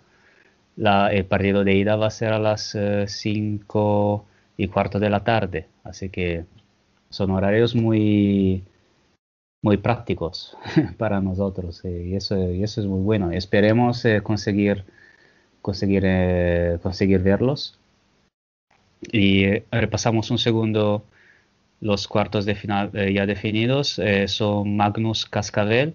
el 0.76 1.24
partido 1.26 1.64
de 1.64 1.74
ida 1.74 1.96
va 1.96 2.06
a 2.06 2.10
ser 2.10 2.32
a 2.32 2.38
las 2.38 2.76
5 3.06 4.26
eh, 4.58 4.62
y 4.64 4.68
cuarto 4.68 4.98
de 4.98 5.10
la 5.10 5.20
tarde, 5.24 5.68
así 5.84 6.08
que 6.08 6.44
son 7.10 7.30
horarios 7.30 7.74
muy, 7.74 8.64
muy 9.62 9.76
prácticos 9.76 10.56
para 10.98 11.20
nosotros 11.20 11.84
eh, 11.84 12.06
y, 12.06 12.16
eso, 12.16 12.36
eso 12.36 12.80
es 12.80 12.86
muy 12.86 13.02
bueno. 13.02 13.30
Esperemos 13.32 14.04
eh, 14.06 14.22
conseguir, 14.22 14.84
conseguir, 15.60 16.04
conseguir 16.82 17.22
verlos. 17.22 17.78
Y 19.10 19.46
repasamos 19.70 20.30
un 20.30 20.38
segundo 20.38 21.04
los 21.82 22.06
cuartos 22.06 22.44
de 22.46 22.54
final 22.54 22.90
eh, 22.94 23.12
ya 23.12 23.26
definidos 23.26 23.98
eh, 23.98 24.28
son 24.28 24.76
Magnus 24.76 25.26
Cascavel, 25.26 25.94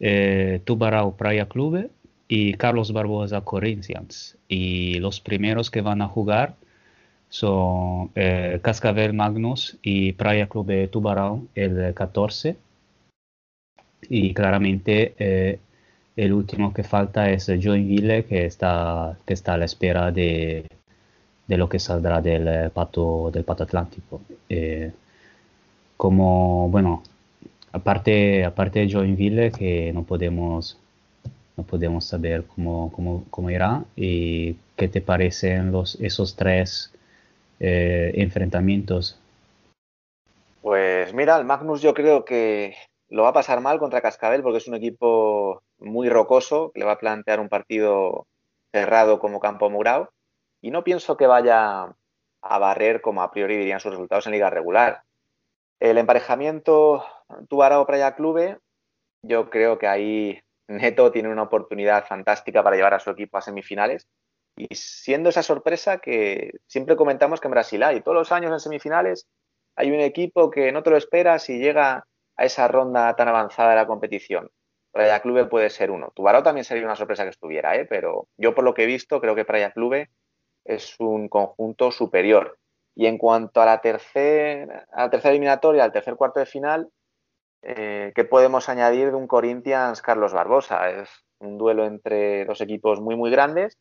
eh, 0.00 0.60
Tubarão 0.64 1.14
Praia 1.16 1.46
Clube 1.48 1.88
y 2.26 2.54
Carlos 2.54 2.92
Barbosa 2.92 3.40
Corinthians. 3.42 4.36
Y 4.48 4.98
los 4.98 5.20
primeros 5.20 5.70
que 5.70 5.82
van 5.82 6.02
a 6.02 6.08
jugar 6.08 6.56
son 7.28 8.10
Cascavel 8.62 9.12
Magnus 9.12 9.78
y 9.82 10.12
Praia 10.12 10.46
Clube 10.48 10.90
Tubarão 10.90 11.48
el 11.54 11.94
14. 11.94 12.56
Y 14.08 14.34
claramente 14.34 15.58
el 16.16 16.32
último 16.32 16.72
que 16.72 16.84
falta 16.84 17.30
es 17.30 17.46
Joinville 17.46 18.24
que 18.24 18.46
está, 18.46 19.18
que 19.26 19.34
está 19.34 19.54
a 19.54 19.58
la 19.58 19.64
espera 19.64 20.12
de, 20.12 20.66
de 21.46 21.56
lo 21.56 21.68
que 21.68 21.78
saldrá 21.78 22.20
del 22.20 22.70
pato, 22.70 23.30
del 23.30 23.44
pato 23.44 23.64
atlántico 23.64 24.20
como, 25.96 26.68
bueno, 26.68 27.02
aparte, 27.72 28.44
aparte 28.44 28.80
de 28.80 28.92
Joinville, 28.92 29.50
que 29.50 29.92
no 29.92 30.02
podemos, 30.04 30.78
no 31.56 31.64
podemos 31.64 32.04
saber 32.04 32.44
cómo, 32.44 32.92
cómo, 32.92 33.24
cómo 33.30 33.50
irá, 33.50 33.84
y 33.96 34.56
qué 34.76 34.88
te 34.88 35.00
parecen 35.00 35.72
los, 35.72 35.94
esos 36.00 36.36
tres 36.36 36.92
eh, 37.60 38.12
enfrentamientos. 38.16 39.18
Pues 40.60 41.12
mira, 41.14 41.36
el 41.36 41.44
Magnus 41.44 41.82
yo 41.82 41.94
creo 41.94 42.24
que 42.24 42.74
lo 43.08 43.22
va 43.22 43.30
a 43.30 43.34
pasar 43.34 43.60
mal 43.60 43.78
contra 43.78 44.00
Cascabel 44.00 44.42
porque 44.42 44.58
es 44.58 44.66
un 44.68 44.74
equipo 44.74 45.62
muy 45.78 46.08
rocoso, 46.08 46.72
le 46.74 46.84
va 46.84 46.92
a 46.92 46.98
plantear 46.98 47.38
un 47.38 47.48
partido 47.48 48.26
cerrado 48.72 49.20
como 49.20 49.40
Campo 49.40 49.70
Murao 49.70 50.08
y 50.64 50.70
no 50.70 50.82
pienso 50.82 51.18
que 51.18 51.26
vaya 51.26 51.94
a 52.40 52.58
barrer 52.58 53.02
como 53.02 53.20
a 53.20 53.30
priori 53.30 53.58
dirían 53.58 53.80
sus 53.80 53.92
resultados 53.92 54.24
en 54.24 54.32
liga 54.32 54.48
regular. 54.48 55.02
El 55.78 55.98
emparejamiento 55.98 57.04
Tubarao 57.50 57.84
Praia 57.84 58.14
Clube, 58.14 58.56
yo 59.20 59.50
creo 59.50 59.78
que 59.78 59.88
ahí 59.88 60.40
Neto 60.66 61.12
tiene 61.12 61.28
una 61.28 61.42
oportunidad 61.42 62.06
fantástica 62.06 62.62
para 62.62 62.76
llevar 62.76 62.94
a 62.94 62.98
su 62.98 63.10
equipo 63.10 63.36
a 63.36 63.42
semifinales. 63.42 64.08
Y 64.56 64.74
siendo 64.74 65.28
esa 65.28 65.42
sorpresa 65.42 65.98
que 65.98 66.52
siempre 66.66 66.96
comentamos 66.96 67.42
que 67.42 67.48
en 67.48 67.52
Brasil 67.52 67.82
hay, 67.82 68.00
todos 68.00 68.16
los 68.16 68.32
años 68.32 68.50
en 68.50 68.60
semifinales 68.60 69.26
hay 69.76 69.90
un 69.90 70.00
equipo 70.00 70.50
que 70.50 70.72
no 70.72 70.82
te 70.82 70.88
lo 70.88 70.96
esperas 70.96 71.50
y 71.50 71.58
llega 71.58 72.06
a 72.38 72.44
esa 72.46 72.68
ronda 72.68 73.14
tan 73.16 73.28
avanzada 73.28 73.68
de 73.68 73.76
la 73.76 73.86
competición. 73.86 74.50
Praia 74.92 75.20
Clube 75.20 75.44
puede 75.44 75.68
ser 75.68 75.90
uno. 75.90 76.10
Tubarao 76.14 76.42
también 76.42 76.64
sería 76.64 76.86
una 76.86 76.96
sorpresa 76.96 77.24
que 77.24 77.30
estuviera, 77.30 77.76
¿eh? 77.76 77.84
pero 77.84 78.28
yo 78.38 78.54
por 78.54 78.64
lo 78.64 78.72
que 78.72 78.84
he 78.84 78.86
visto 78.86 79.20
creo 79.20 79.34
que 79.34 79.44
Praia 79.44 79.70
Clube 79.70 80.08
es 80.64 80.98
un 80.98 81.28
conjunto 81.28 81.90
superior. 81.90 82.58
Y 82.94 83.06
en 83.06 83.18
cuanto 83.18 83.60
a 83.60 83.66
la, 83.66 83.80
tercera 83.80 84.84
eliminatoria, 85.24 85.84
al 85.84 85.92
tercer 85.92 86.16
cuarto 86.16 86.40
de 86.40 86.46
final, 86.46 86.90
eh, 87.62 88.12
¿qué 88.14 88.24
podemos 88.24 88.68
añadir 88.68 89.10
de 89.10 89.16
un 89.16 89.26
Corinthians 89.26 90.00
Carlos 90.00 90.32
Barbosa? 90.32 90.90
Es 90.90 91.08
un 91.40 91.58
duelo 91.58 91.86
entre 91.86 92.44
dos 92.44 92.60
equipos 92.60 93.00
muy, 93.00 93.16
muy 93.16 93.30
grandes. 93.30 93.78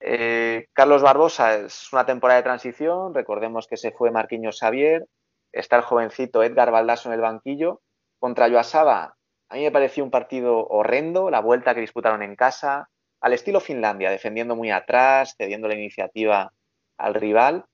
Eh, 0.00 0.66
Carlos 0.72 1.02
Barbosa 1.02 1.56
es 1.56 1.92
una 1.92 2.06
temporada 2.06 2.38
de 2.38 2.44
transición. 2.44 3.14
Recordemos 3.14 3.66
que 3.66 3.76
se 3.76 3.92
fue 3.92 4.10
Marquinhos 4.10 4.58
Xavier. 4.60 5.06
Está 5.52 5.76
el 5.76 5.82
jovencito 5.82 6.42
Edgar 6.42 6.70
Baldasso 6.70 7.08
en 7.08 7.14
el 7.14 7.20
banquillo. 7.20 7.82
Contra 8.18 8.48
Yoasaba, 8.48 9.16
a 9.48 9.54
mí 9.54 9.62
me 9.64 9.70
pareció 9.72 10.04
un 10.04 10.10
partido 10.10 10.66
horrendo. 10.66 11.30
La 11.30 11.40
vuelta 11.40 11.74
que 11.74 11.80
disputaron 11.80 12.22
en 12.22 12.36
casa, 12.36 12.88
al 13.22 13.32
estilo 13.32 13.60
Finlandia, 13.60 14.10
defendiendo 14.10 14.56
muy 14.56 14.70
atrás, 14.70 15.36
cediendo 15.38 15.68
la 15.68 15.74
iniciativa 15.74 16.52
al 16.98 17.14
rival. 17.14 17.64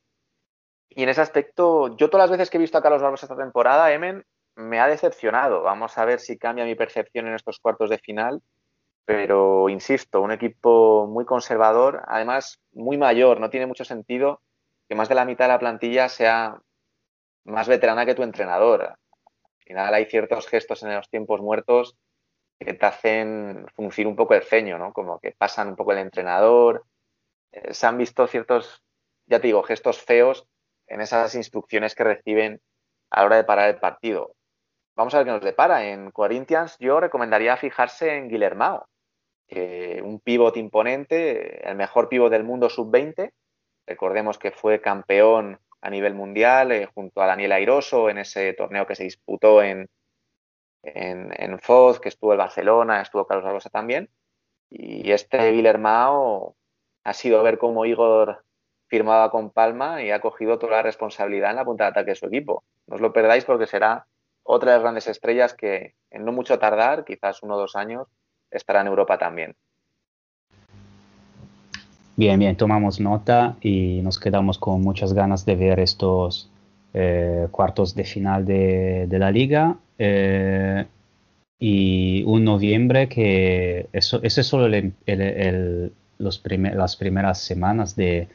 Y 0.91 1.03
en 1.03 1.09
ese 1.09 1.23
aspecto, 1.23 1.97
yo 1.97 2.11
todas 2.11 2.29
las 2.29 2.39
veces 2.39 2.51
que 2.51 2.59
he 2.59 2.61
visto 2.61 2.77
a 2.77 2.83
Carlos 2.83 3.01
Barbosa 3.01 3.25
esta 3.27 3.37
temporada, 3.37 3.91
Emen, 3.93 4.25
me 4.57 4.79
ha 4.79 4.87
decepcionado. 4.87 5.63
Vamos 5.63 5.97
a 5.97 6.05
ver 6.05 6.21
si 6.21 6.37
cambia 6.37 6.67
mi 6.67 6.75
percepción 6.75 7.27
en 7.27 7.35
estos 7.35 7.61
cuartos 7.61 7.89
de 7.89 7.99
final. 7.99 8.43
Pero 9.07 9.71
insisto, 9.71 10.21
un 10.21 10.33
equipo 10.33 11.07
muy 11.07 11.25
conservador, 11.25 12.03
además 12.07 12.61
muy 12.73 12.99
mayor. 12.99 13.41
No 13.41 13.49
tiene 13.49 13.65
mucho 13.65 13.87
sentido 13.87 14.43
que 14.87 14.95
más 14.95 15.09
de 15.09 15.15
la 15.15 15.25
mitad 15.25 15.47
de 15.47 15.53
la 15.53 15.59
plantilla 15.59 16.11
sea 16.11 16.61
más 17.45 17.69
veterana 17.69 18.05
que 18.05 18.15
tu 18.15 18.23
entrenador. 18.23 18.83
Al 18.83 18.97
final 19.65 19.95
hay 19.95 20.05
ciertos 20.05 20.47
gestos 20.47 20.83
en 20.83 20.95
los 20.95 21.09
tiempos 21.09 21.41
muertos 21.41 21.97
que 22.59 22.75
te 22.75 22.87
hacen 22.87 23.67
funcionar 23.75 24.11
un 24.11 24.17
poco 24.17 24.35
el 24.35 24.43
ceño, 24.43 24.79
¿no? 24.79 24.93
Como 24.93 25.19
que 25.21 25.33
pasan 25.33 25.69
un 25.69 25.77
poco 25.77 25.93
el 25.93 25.99
entrenador. 25.99 26.85
Eh, 27.53 27.73
se 27.73 27.87
han 27.87 27.99
visto 27.99 28.27
ciertos, 28.27 28.83
ya 29.27 29.41
te 29.41 29.47
digo, 29.47 29.63
gestos 29.63 30.03
feos 30.03 30.47
en 30.87 31.01
esas 31.01 31.35
instrucciones 31.35 31.95
que 31.95 32.05
reciben 32.05 32.61
a 33.11 33.21
la 33.21 33.27
hora 33.27 33.37
de 33.37 33.45
parar 33.45 33.71
el 33.71 33.79
partido. 33.79 34.35
Vamos 34.97 35.15
a 35.15 35.19
ver 35.19 35.27
qué 35.27 35.33
nos 35.33 35.43
depara. 35.43 35.87
En 35.87 36.11
Corinthians 36.11 36.77
yo 36.81 36.99
recomendaría 36.99 37.57
fijarse 37.57 38.17
en 38.17 38.29
Guillermao, 38.29 38.89
un 40.03 40.21
pívot 40.21 40.57
imponente, 40.57 41.69
el 41.69 41.77
mejor 41.77 42.09
pívot 42.09 42.31
del 42.31 42.45
mundo 42.45 42.69
sub-20. 42.69 43.33
Recordemos 43.87 44.39
que 44.39 44.51
fue 44.51 44.81
campeón 44.81 45.61
a 45.81 45.91
nivel 45.91 46.15
mundial 46.15 46.73
eh, 46.73 46.87
junto 46.93 47.23
a 47.23 47.27
Daniel 47.27 47.53
Airoso 47.53 48.11
en 48.11 48.19
ese 48.19 48.53
torneo 48.53 48.87
que 48.87 48.97
se 48.97 49.05
disputó 49.05 49.63
en, 49.63 49.89
en, 50.95 51.33
en 51.37 51.59
Foz, 51.59 52.01
que 52.01 52.09
estuvo 52.09 52.33
el 52.33 52.39
Barcelona, 52.39 53.01
estuvo 53.01 53.27
Carlos 53.27 53.47
Albosa 53.47 53.71
también. 53.71 54.09
Y 54.71 55.11
este 55.13 55.53
Guillermao 55.53 56.55
ha 57.05 57.13
sido 57.13 57.43
ver 57.43 57.59
cómo 57.59 57.87
Igor 57.87 58.45
firmaba 58.87 59.31
con 59.31 59.51
Palma 59.51 60.03
y 60.03 60.11
ha 60.11 60.21
cogido 60.21 60.59
toda 60.59 60.77
la 60.77 60.83
responsabilidad 60.83 61.51
en 61.51 61.57
la 61.57 61.65
punta 61.65 61.85
de 61.85 61.91
ataque 61.91 62.11
de 62.11 62.17
su 62.17 62.27
equipo. 62.27 62.65
No 62.87 62.97
os 62.97 63.01
lo 63.01 63.13
perdáis 63.13 63.45
porque 63.45 63.67
será 63.67 64.07
otra 64.43 64.73
de 64.73 64.77
las 64.77 64.83
grandes 64.83 65.07
estrellas 65.07 65.55
que 65.55 65.95
en 66.11 66.25
no 66.25 66.33
mucho 66.33 66.59
tardar, 66.59 67.05
quizás 67.05 67.43
uno 67.43 67.55
o 67.55 67.59
dos 67.59 67.77
años, 67.77 68.09
estará 68.51 68.81
en 68.81 68.87
Europa 68.87 69.19
también. 69.19 69.55
Bien, 72.17 72.39
bien, 72.39 72.57
tomamos 72.57 72.99
nota 72.99 73.57
y 73.61 74.01
nos 74.03 74.19
quedamos 74.19 74.59
con 74.59 74.81
muchas 74.81 75.13
ganas 75.13 75.45
de 75.45 75.55
ver 75.55 75.79
estos 75.79 76.51
eh, 76.95 77.49
cuartos 77.51 77.95
de 77.95 78.05
final 78.05 78.45
de, 78.45 79.07
la 79.11 79.31
liga. 79.31 79.77
Eh, 79.99 80.85
y 81.59 82.23
un 82.25 82.45
noviembre 82.45 83.09
que 83.09 83.89
eso, 83.93 84.21
es 84.23 84.35
solo 84.35 84.69
los 86.19 86.43
las 86.47 86.97
primeras 86.97 87.41
semanas 87.41 87.97
de 87.97 88.29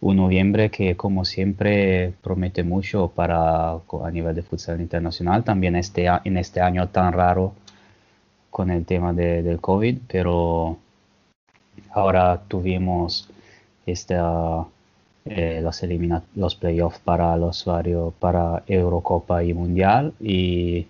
un 0.00 0.16
noviembre 0.16 0.70
que 0.70 0.96
como 0.96 1.24
siempre 1.24 2.12
promete 2.22 2.62
mucho 2.62 3.08
para 3.08 3.72
a 3.72 4.10
nivel 4.12 4.34
de 4.34 4.42
futsal 4.42 4.80
internacional 4.80 5.44
también 5.44 5.76
este 5.76 6.06
en 6.24 6.36
este 6.38 6.60
año 6.60 6.88
tan 6.88 7.12
raro 7.12 7.54
con 8.50 8.70
el 8.70 8.84
tema 8.86 9.12
de, 9.12 9.42
del 9.42 9.60
COVID 9.60 9.98
pero 10.08 10.78
ahora 11.92 12.40
tuvimos 12.48 13.28
esta 13.84 14.64
eh, 15.26 15.60
los 15.62 15.82
los 16.34 16.54
playoffs 16.54 16.98
para 17.00 17.36
los 17.36 17.64
varios 17.64 18.14
para 18.14 18.62
Eurocopa 18.66 19.44
y 19.44 19.52
Mundial 19.54 20.14
y 20.20 20.86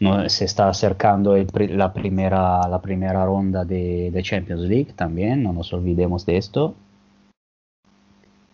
no, 0.00 0.28
se 0.28 0.44
está 0.44 0.68
acercando 0.68 1.36
la, 1.36 1.92
primera, 1.92 2.66
la 2.68 2.80
primera 2.80 3.24
ronda 3.24 3.64
de, 3.64 4.18
Champions 4.22 4.62
League 4.62 4.92
también, 4.94 5.42
no 5.42 5.52
nos 5.52 5.72
olvidemos 5.72 6.24
de 6.24 6.36
esto. 6.36 6.74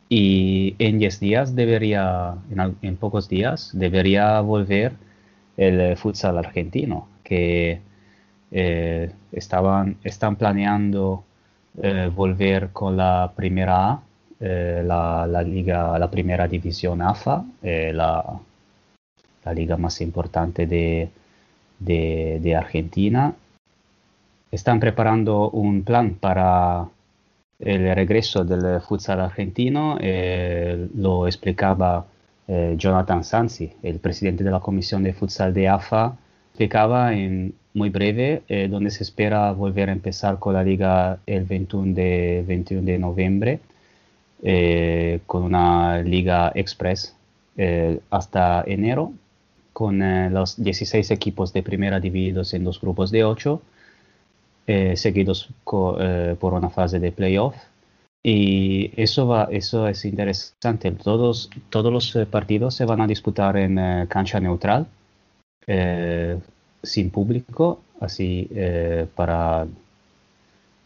Y 0.08 0.74
en 0.78 0.98
10 0.98 1.20
días 1.20 1.54
debería, 1.54 2.36
en, 2.82 2.96
pocos 2.96 3.28
días, 3.28 3.70
debería 3.74 4.40
volver 4.40 4.92
el 5.56 5.96
futsal 5.96 6.38
argentino, 6.38 7.08
que 7.22 7.80
eh, 8.50 9.12
estaban, 9.32 9.96
están 10.04 10.36
planeando 10.36 11.24
eh, 11.82 12.10
volver 12.14 12.70
con 12.70 12.96
la 12.96 13.32
primera 13.36 13.90
A, 13.90 14.02
eh, 14.40 14.82
la, 14.84 15.26
la, 15.26 15.42
liga, 15.42 15.98
la 15.98 16.10
primera 16.10 16.48
división 16.48 17.02
AFA, 17.02 17.44
la, 17.62 18.40
la 19.44 19.52
liga 19.52 19.76
más 19.76 20.00
importante 20.00 20.66
de, 20.66 21.08
de, 21.78 22.56
Argentina. 22.56 23.34
Están 24.50 24.80
preparando 24.80 25.50
un 25.50 25.82
plan 25.82 26.14
para 26.14 26.88
el 27.58 27.94
regreso 27.94 28.44
del 28.44 28.80
futsal 28.80 29.20
argentino. 29.20 29.98
Eh, 30.00 30.88
lo 30.94 31.26
explicaba 31.26 32.06
eh, 32.46 32.74
Jonathan 32.76 33.24
Sansi, 33.24 33.72
el 33.82 33.98
presidente 33.98 34.44
de 34.44 34.50
la 34.50 34.60
comisión 34.60 35.02
de 35.02 35.12
futsal 35.12 35.52
de 35.52 35.68
AFA. 35.68 36.16
Explicaba 36.50 37.14
en 37.14 37.54
muy 37.74 37.90
breve, 37.90 38.42
eh, 38.48 38.68
donde 38.68 38.90
se 38.90 39.02
espera 39.02 39.50
volver 39.52 39.88
a 39.88 39.92
empezar 39.92 40.38
con 40.38 40.54
la 40.54 40.62
liga 40.62 41.18
el 41.26 41.44
21 41.44 41.94
de, 41.94 42.44
21 42.46 42.82
de 42.84 42.98
noviembre, 42.98 43.60
con 45.26 45.42
una 45.42 46.02
liga 46.02 46.52
express 46.54 47.16
hasta 48.10 48.62
enero 48.66 49.12
con 49.74 50.02
eh, 50.02 50.30
los 50.30 50.56
16 50.62 51.10
equipos 51.10 51.52
de 51.52 51.62
primera 51.62 52.00
divididos 52.00 52.54
en 52.54 52.64
dos 52.64 52.80
grupos 52.80 53.10
de 53.10 53.24
8, 53.24 53.60
eh, 54.66 54.96
seguidos 54.96 55.50
eh, 56.00 56.36
por 56.40 56.54
una 56.54 56.70
fase 56.70 56.98
de 57.00 57.12
playoff. 57.12 57.56
Y 58.22 58.90
eso, 58.96 59.26
va, 59.26 59.48
eso 59.50 59.86
es 59.86 60.06
interesante. 60.06 60.90
Todos, 60.92 61.50
todos 61.68 61.92
los 61.92 62.26
partidos 62.30 62.74
se 62.74 62.86
van 62.86 63.02
a 63.02 63.06
disputar 63.06 63.58
en 63.58 64.06
cancha 64.06 64.40
neutral, 64.40 64.86
sin 66.82 67.10
público, 67.10 67.80
así 68.00 68.48
para 69.14 69.66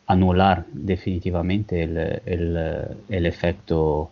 anular 0.08 0.66
definitivamente 0.72 1.84
el, 1.84 1.96
el, 2.26 2.86
el 3.08 3.26
efecto 3.26 4.10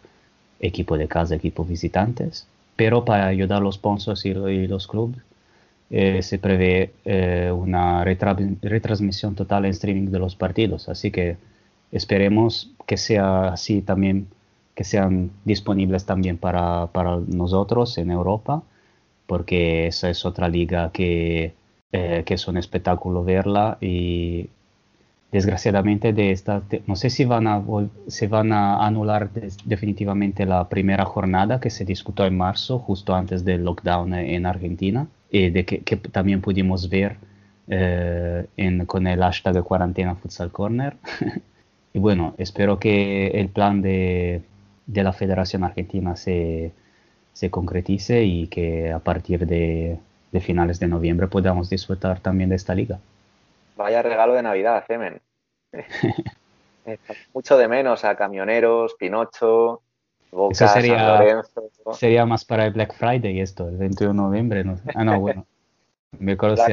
equipo 0.61 0.97
de 0.97 1.09
casa, 1.09 1.35
equipo 1.35 1.65
visitantes 1.65 2.47
pero 2.77 3.05
para 3.05 3.27
ayudar 3.27 3.59
a 3.59 3.61
los 3.63 3.77
sponsors 3.77 4.25
y, 4.27 4.35
los 4.35 4.87
clubes 4.87 5.19
eh, 5.91 6.23
se 6.23 6.39
prevé 6.39 6.93
eh, 7.05 7.51
una 7.51 8.05
retransmisión 8.05 9.35
total 9.35 9.65
en 9.65 9.71
streaming 9.71 10.11
de 10.11 10.19
los 10.19 10.37
partidos. 10.37 10.89
Así 10.89 11.11
que 11.11 11.37
esperemos 11.93 12.71
que 12.87 12.97
sea 12.97 13.49
así 13.49 13.83
también, 13.83 14.29
que 14.75 14.85
sean 14.85 15.31
disponibles 15.45 16.05
también 16.05 16.39
para, 16.39 16.89
para 16.89 17.19
nosotros 17.29 17.97
en 17.99 18.11
Europa, 18.11 18.63
porque 19.27 19.87
esa 19.87 20.11
es 20.11 20.25
otra 20.27 20.49
liga 20.49 20.91
que, 20.93 21.55
eh, 21.93 22.23
que 22.27 22.35
es 22.35 22.49
un 22.49 22.59
espectáculo 22.59 23.25
verla 23.25 23.79
y 23.81 24.49
desgraciadamente 25.33 26.13
de 26.13 26.31
esta, 26.31 26.63
no 26.87 26.97
sé 26.97 27.11
si 27.11 27.25
van 27.25 27.47
a, 27.47 27.63
se 28.07 28.29
van 28.29 28.53
a 28.53 28.87
anular 28.87 29.31
definitivamente 29.65 30.47
la 30.47 30.69
primera 30.69 31.05
jornada 31.05 31.61
que 31.61 31.71
se 31.71 31.85
discutió 31.85 32.27
en 32.27 32.37
marzo, 32.37 32.79
justo 32.79 33.15
antes 33.15 33.45
del 33.45 33.65
lockdown 33.65 34.15
en 34.15 34.47
Argentina, 34.47 35.09
y 35.31 35.51
de 35.51 35.65
que, 35.65 35.97
también 35.97 36.41
pudimos 36.41 36.89
ver 36.89 37.17
eh, 37.69 38.47
con 38.87 39.07
el 39.07 39.21
hashtag 39.21 39.63
cuarentena 39.63 40.15
Futsal 40.15 40.53
Corner. 40.53 40.97
y 41.93 41.99
bueno, 41.99 42.35
espero 42.39 42.79
que 42.79 43.29
el 43.29 43.49
plan 43.49 43.83
de, 43.83 44.43
de 44.87 45.03
la 45.03 45.13
Federación 45.13 45.65
Argentina 45.65 46.17
se, 46.17 46.73
se, 47.33 47.51
concretice 47.51 48.25
y 48.25 48.47
que 48.47 48.93
a 48.93 49.01
partir 49.01 49.47
de, 49.47 49.99
de 50.33 50.41
finales 50.41 50.79
de 50.79 50.89
noviembre 50.89 51.27
podamos 51.27 51.69
disfrutar 51.69 52.21
también 52.21 52.51
de 52.51 52.57
esta 52.57 52.75
liga. 52.75 53.01
Vaya 53.77 54.03
regalo 54.03 54.35
de 54.35 54.43
Navidad, 54.43 54.85
Semen. 54.87 55.21
Mucho 57.35 57.59
de 57.59 57.69
menos 57.69 58.05
a 58.05 58.17
camioneros, 58.17 58.95
Pinocho, 58.95 59.83
Boca, 60.31 60.53
Eso 60.53 60.69
sería, 60.69 61.43
sería 61.93 62.27
más 62.27 62.45
para 62.45 62.67
el 62.67 62.73
Black 62.73 62.95
Friday 62.95 63.41
esto, 63.41 63.69
el 63.69 63.77
21 63.77 64.13
de 64.13 64.17
noviembre. 64.17 64.65
No 64.65 64.77
Ah, 64.95 65.05
no, 65.05 65.21
bueno. 65.21 65.47
Me 66.19 66.33
acuerdo 66.33 66.57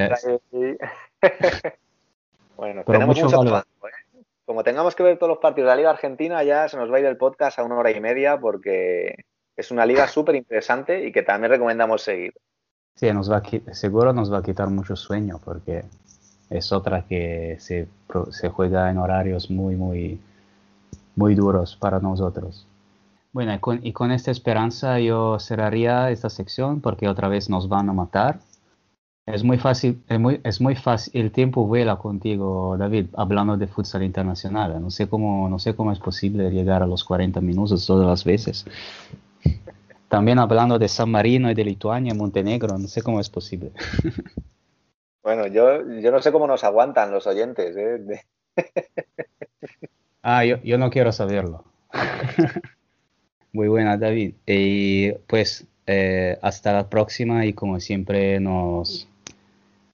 bueno, 2.57 2.83
tenemos 2.83 3.21
mucho, 3.21 3.57
¿eh? 3.57 3.61
Como 4.45 4.63
tengamos 4.63 4.95
que 4.95 5.03
ver 5.03 5.17
todos 5.17 5.29
los 5.29 5.37
partidos 5.39 5.67
de 5.67 5.71
la 5.71 5.75
Liga 5.77 5.89
Argentina, 5.89 6.43
ya 6.43 6.67
se 6.67 6.77
nos 6.77 6.91
va 6.91 6.97
a 6.97 6.99
ir 6.99 7.05
el 7.05 7.17
podcast 7.17 7.59
a 7.59 7.63
una 7.63 7.77
hora 7.77 7.91
y 7.91 7.99
media 7.99 8.39
porque 8.39 9.15
es 9.55 9.71
una 9.71 9.85
liga 9.85 10.07
súper 10.09 10.35
interesante 10.35 11.05
y 11.05 11.11
que 11.11 11.23
también 11.23 11.51
recomendamos 11.51 12.01
seguir. 12.01 12.33
Sí, 12.95 13.11
nos 13.11 13.31
va 13.31 13.41
seguro 13.71 14.13
nos 14.13 14.31
va 14.31 14.39
a 14.39 14.43
quitar 14.43 14.69
mucho 14.69 14.95
sueño 14.95 15.39
porque 15.43 15.83
es 16.53 16.71
otra 16.71 17.05
que 17.05 17.57
se, 17.59 17.87
se 18.31 18.49
juega 18.49 18.89
en 18.89 18.97
horarios 18.97 19.49
muy, 19.49 19.75
muy, 19.75 20.19
muy 21.15 21.35
duros 21.35 21.75
para 21.75 21.99
nosotros. 21.99 22.67
Bueno, 23.31 23.59
y 23.81 23.91
con, 23.93 24.11
esta 24.11 24.29
esperanza 24.29 24.99
yo 24.99 25.39
cerraría 25.39 26.11
esta 26.11 26.29
sección 26.29 26.81
porque 26.81 27.07
otra 27.07 27.27
vez 27.27 27.49
nos 27.49 27.67
van 27.67 27.89
a 27.89 27.93
matar. 27.93 28.39
Es 29.25 29.43
muy 29.43 29.57
fácil, 29.57 30.03
es 30.07 30.19
muy, 30.19 30.39
es 30.43 30.61
muy 30.61 30.75
fácil, 30.75 31.19
el 31.19 31.31
tiempo 31.31 31.65
vuela 31.65 31.95
contigo, 31.95 32.75
David, 32.77 33.07
hablando 33.15 33.57
de 33.57 33.67
futsal 33.67 34.03
internacional. 34.03 34.79
No 34.79 34.91
sé 34.91 35.07
cómo, 35.07 35.49
no 35.49 35.57
sé 35.57 35.75
cómo 35.75 35.91
es 35.91 35.99
posible 35.99 36.51
llegar 36.51 36.83
a 36.83 36.87
los 36.87 37.03
40 37.03 37.41
minutos 37.41 37.87
todas 37.87 38.05
las 38.05 38.23
veces. 38.23 38.65
También 40.09 40.37
hablando 40.37 40.77
de 40.77 40.87
San 40.87 41.09
Marino 41.09 41.49
y 41.49 41.55
de 41.55 41.65
Lituania, 41.65 42.13
Montenegro, 42.13 42.77
no 42.77 42.87
sé 42.87 43.01
cómo 43.01 43.19
es 43.19 43.29
posible. 43.29 43.71
Bueno, 45.23 45.47
yo, 45.47 45.81
yo 45.99 46.11
no 46.11 46.21
sé 46.21 46.31
cómo 46.31 46.47
nos 46.47 46.63
aguantan 46.63 47.11
los 47.11 47.25
oyentes. 47.27 47.75
¿eh? 47.77 48.21
ah, 50.21 50.43
yo, 50.43 50.57
yo 50.63 50.77
no 50.77 50.89
quiero 50.89 51.11
saberlo. 51.11 51.63
Muy 53.53 53.69
buena, 53.69 53.97
David. 53.97 54.35
Y 54.45 55.13
pues 55.27 55.65
eh, 55.87 56.37
hasta 56.41 56.73
la 56.73 56.89
próxima 56.89 57.45
y 57.45 57.53
como 57.53 57.79
siempre 57.79 58.39
nos, 58.39 59.07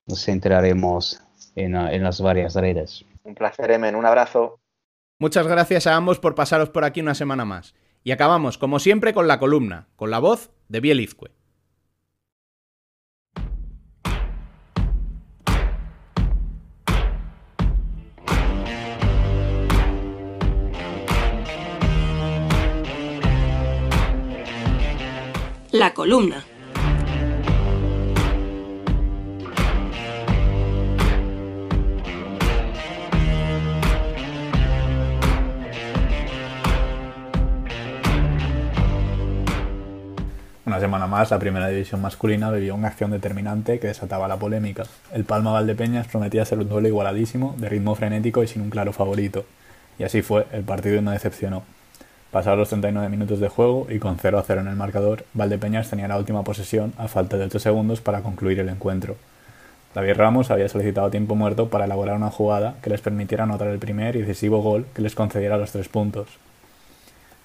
nos 0.08 0.26
centraremos 0.26 1.22
en, 1.56 1.76
en 1.76 2.04
las 2.04 2.22
varias 2.22 2.56
redes. 2.56 3.06
Un 3.24 3.36
placer, 3.36 3.70
Emen. 3.70 3.96
Un 3.96 4.06
abrazo. 4.06 4.60
Muchas 5.20 5.46
gracias 5.46 5.86
a 5.86 5.96
ambos 5.96 6.20
por 6.20 6.34
pasaros 6.34 6.70
por 6.70 6.86
aquí 6.86 7.02
una 7.02 7.14
semana 7.14 7.46
más. 7.46 7.76
Y 8.04 8.12
acabamos, 8.12 8.58
como 8.58 8.80
siempre, 8.80 9.14
con 9.14 9.28
la 9.28 9.38
columna, 9.38 9.88
con 9.96 10.10
la 10.10 10.20
voz 10.20 10.50
de 10.70 10.80
Bielizque. 10.80 11.39
La 25.80 25.94
columna. 25.94 26.44
Una 40.66 40.82
semana 40.82 41.08
más, 41.08 41.32
la 41.32 41.40
primera 41.40 41.70
división 41.70 42.02
masculina 42.02 42.52
vivió 42.52 42.76
una 42.76 42.90
acción 42.90 43.12
determinante 43.12 43.80
que 43.80 43.88
desataba 43.88 44.28
la 44.28 44.36
polémica. 44.36 44.84
El 45.14 45.24
Palma 45.24 45.54
Valdepeñas 45.54 46.10
prometía 46.10 46.44
ser 46.44 46.60
un 46.60 46.68
duelo 46.68 46.90
igualadísimo, 46.90 47.56
de 47.58 47.70
ritmo 47.70 47.96
frenético 47.96 48.44
y 48.44 48.48
sin 48.50 48.64
un 48.64 48.70
claro 48.70 48.92
favorito. 48.92 49.46
Y 49.98 50.04
así 50.04 50.24
fue, 50.24 50.46
el 50.52 50.64
partido 50.64 51.02
no 51.02 51.12
decepcionó. 51.12 51.64
Pasados 52.32 52.60
los 52.60 52.70
39 52.70 53.10
minutos 53.10 53.40
de 53.40 53.50
juego 53.50 53.88
y 53.90 53.98
con 53.98 54.18
0 54.20 54.38
a 54.38 54.44
0 54.44 54.62
en 54.62 54.68
el 54.68 54.76
marcador, 54.76 55.26
Valdepeñas 55.34 55.90
tenía 55.90 56.08
la 56.08 56.18
última 56.18 56.44
posesión 56.44 56.94
a 56.98 57.08
falta 57.08 57.38
de 57.38 57.46
8 57.46 57.58
segundos 57.58 58.02
para 58.02 58.22
concluir 58.22 58.60
el 58.60 58.70
encuentro. 58.70 59.16
David 59.96 60.14
Ramos 60.14 60.52
había 60.52 60.70
solicitado 60.70 61.10
tiempo 61.10 61.34
muerto 61.34 61.70
para 61.70 61.86
elaborar 61.86 62.16
una 62.16 62.30
jugada 62.30 62.76
que 62.84 62.92
les 62.92 63.02
permitiera 63.02 63.46
anotar 63.46 63.70
el 63.70 63.80
primer 63.80 64.16
y 64.16 64.22
decisivo 64.22 64.62
gol 64.62 64.86
que 64.94 65.02
les 65.02 65.16
concediera 65.16 65.58
los 65.58 65.72
tres 65.72 65.90
puntos. 65.90 66.28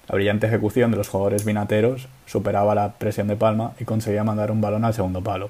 La 0.07 0.13
brillante 0.13 0.45
ejecución 0.45 0.91
de 0.91 0.97
los 0.97 1.09
jugadores 1.09 1.45
vinateros 1.45 2.07
superaba 2.27 2.75
la 2.75 2.93
presión 2.93 3.27
de 3.27 3.35
Palma 3.35 3.73
y 3.79 3.85
conseguía 3.85 4.23
mandar 4.23 4.51
un 4.51 4.61
balón 4.61 4.85
al 4.85 4.93
segundo 4.93 5.21
palo. 5.21 5.49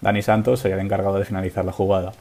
Dani 0.00 0.22
Santos 0.22 0.60
sería 0.60 0.76
el 0.76 0.86
encargado 0.86 1.18
de 1.18 1.26
finalizar 1.26 1.66
la 1.66 1.72
jugada. 1.72 2.12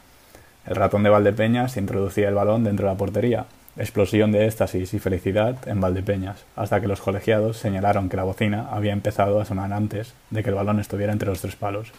El 0.66 0.76
ratón 0.76 1.04
de 1.04 1.10
Valdepeñas 1.10 1.78
introducía 1.78 2.28
el 2.28 2.36
balón 2.36 2.66
dentro 2.66 2.86
de 2.86 2.94
la 2.94 2.98
portería. 2.98 3.46
Explosión 3.80 4.32
de 4.32 4.48
éxtasis 4.48 4.96
y 4.96 5.00
felicidad 5.00 5.56
en 5.68 5.80
Valdepeñas, 5.80 6.46
hasta 6.56 6.82
que 6.82 6.88
los 6.88 7.00
colegiados 7.00 7.58
señalaron 7.58 8.10
que 8.10 8.18
la 8.18 8.24
bocina 8.24 8.70
había 8.72 8.92
empezado 8.92 9.40
a 9.40 9.46
sonar 9.46 9.72
antes 9.72 10.16
de 10.32 10.42
que 10.42 10.50
el 10.50 10.56
balón 10.56 10.80
estuviera 10.80 11.14
entre 11.14 11.30
los 11.30 11.42
tres 11.42 11.56
palos, 11.56 11.92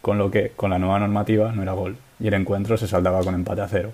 con 0.00 0.16
lo 0.16 0.30
que, 0.30 0.50
con 0.50 0.70
la 0.70 0.78
nueva 0.78 1.00
normativa, 1.00 1.50
no 1.50 1.62
era 1.62 1.72
gol, 1.72 1.96
y 2.20 2.28
el 2.28 2.34
encuentro 2.34 2.76
se 2.76 2.86
saldaba 2.86 3.24
con 3.24 3.34
empate 3.34 3.62
a 3.62 3.68
cero. 3.68 3.90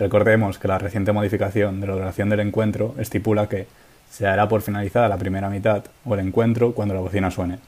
Recordemos 0.00 0.58
que 0.58 0.66
la 0.66 0.78
reciente 0.78 1.12
modificación 1.12 1.80
de 1.80 1.86
la 1.86 1.94
duración 1.94 2.28
del 2.28 2.40
encuentro 2.40 2.96
estipula 2.98 3.48
que 3.48 3.68
se 4.10 4.26
hará 4.26 4.48
por 4.48 4.62
finalizada 4.62 5.08
la 5.08 5.16
primera 5.16 5.48
mitad 5.48 5.84
o 6.04 6.14
el 6.14 6.26
encuentro 6.26 6.72
cuando 6.72 6.94
la 6.94 7.00
bocina 7.00 7.30
suene. 7.30 7.60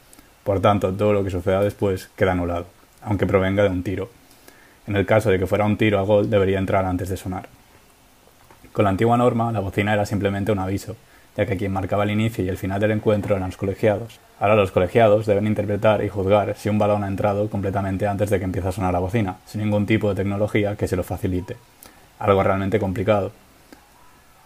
Por 0.43 0.61
tanto, 0.61 0.93
todo 0.93 1.13
lo 1.13 1.23
que 1.23 1.31
suceda 1.31 1.63
después 1.63 2.11
queda 2.17 2.33
anulado, 2.33 2.67
aunque 3.03 3.27
provenga 3.27 3.63
de 3.63 3.69
un 3.69 3.85
tiro. 3.85 4.11
En 4.89 4.97
el 4.97 5.07
caso 5.07 5.31
de 5.31 5.39
que 5.39 5.47
fuera 5.47 5.65
un 5.65 5.77
tiro 5.77 6.01
a 6.01 6.03
gol, 6.03 6.29
debería 6.29 6.59
entrar 6.59 6.85
antes 6.85 7.09
de 7.09 7.17
sonar. 7.17 7.58
Con 8.79 8.85
la 8.85 8.91
antigua 8.91 9.17
norma, 9.17 9.51
la 9.51 9.59
bocina 9.59 9.93
era 9.93 10.07
simplemente 10.07 10.53
un 10.53 10.61
aviso, 10.61 10.95
ya 11.37 11.45
que 11.47 11.57
quien 11.57 11.73
marcaba 11.73 12.05
el 12.05 12.13
inicio 12.13 12.45
y 12.45 12.49
el 12.49 12.57
final 12.57 12.81
del 12.81 12.93
encuentro 12.93 13.35
eran 13.35 13.49
los 13.49 13.57
colegiados. 13.57 14.21
Ahora 14.39 14.55
los 14.55 14.71
colegiados 14.71 15.27
deben 15.27 15.49
interpretar 15.49 16.05
y 16.05 16.09
juzgar 16.09 16.55
si 16.57 16.69
un 16.69 16.79
balón 16.79 17.03
ha 17.03 17.09
entrado 17.09 17.51
completamente 17.51 18.07
antes 18.07 18.31
de 18.31 18.39
que 18.39 18.45
empiece 18.45 18.69
a 18.69 18.71
sonar 18.71 18.93
la 18.93 19.01
bocina, 19.01 19.39
sin 19.47 19.63
ningún 19.63 19.85
tipo 19.85 20.09
de 20.09 20.15
tecnología 20.15 20.77
que 20.77 20.87
se 20.87 20.95
lo 20.95 21.03
facilite 21.03 21.57
algo 22.21 22.41
realmente 22.45 22.79
complicado. 22.79 23.33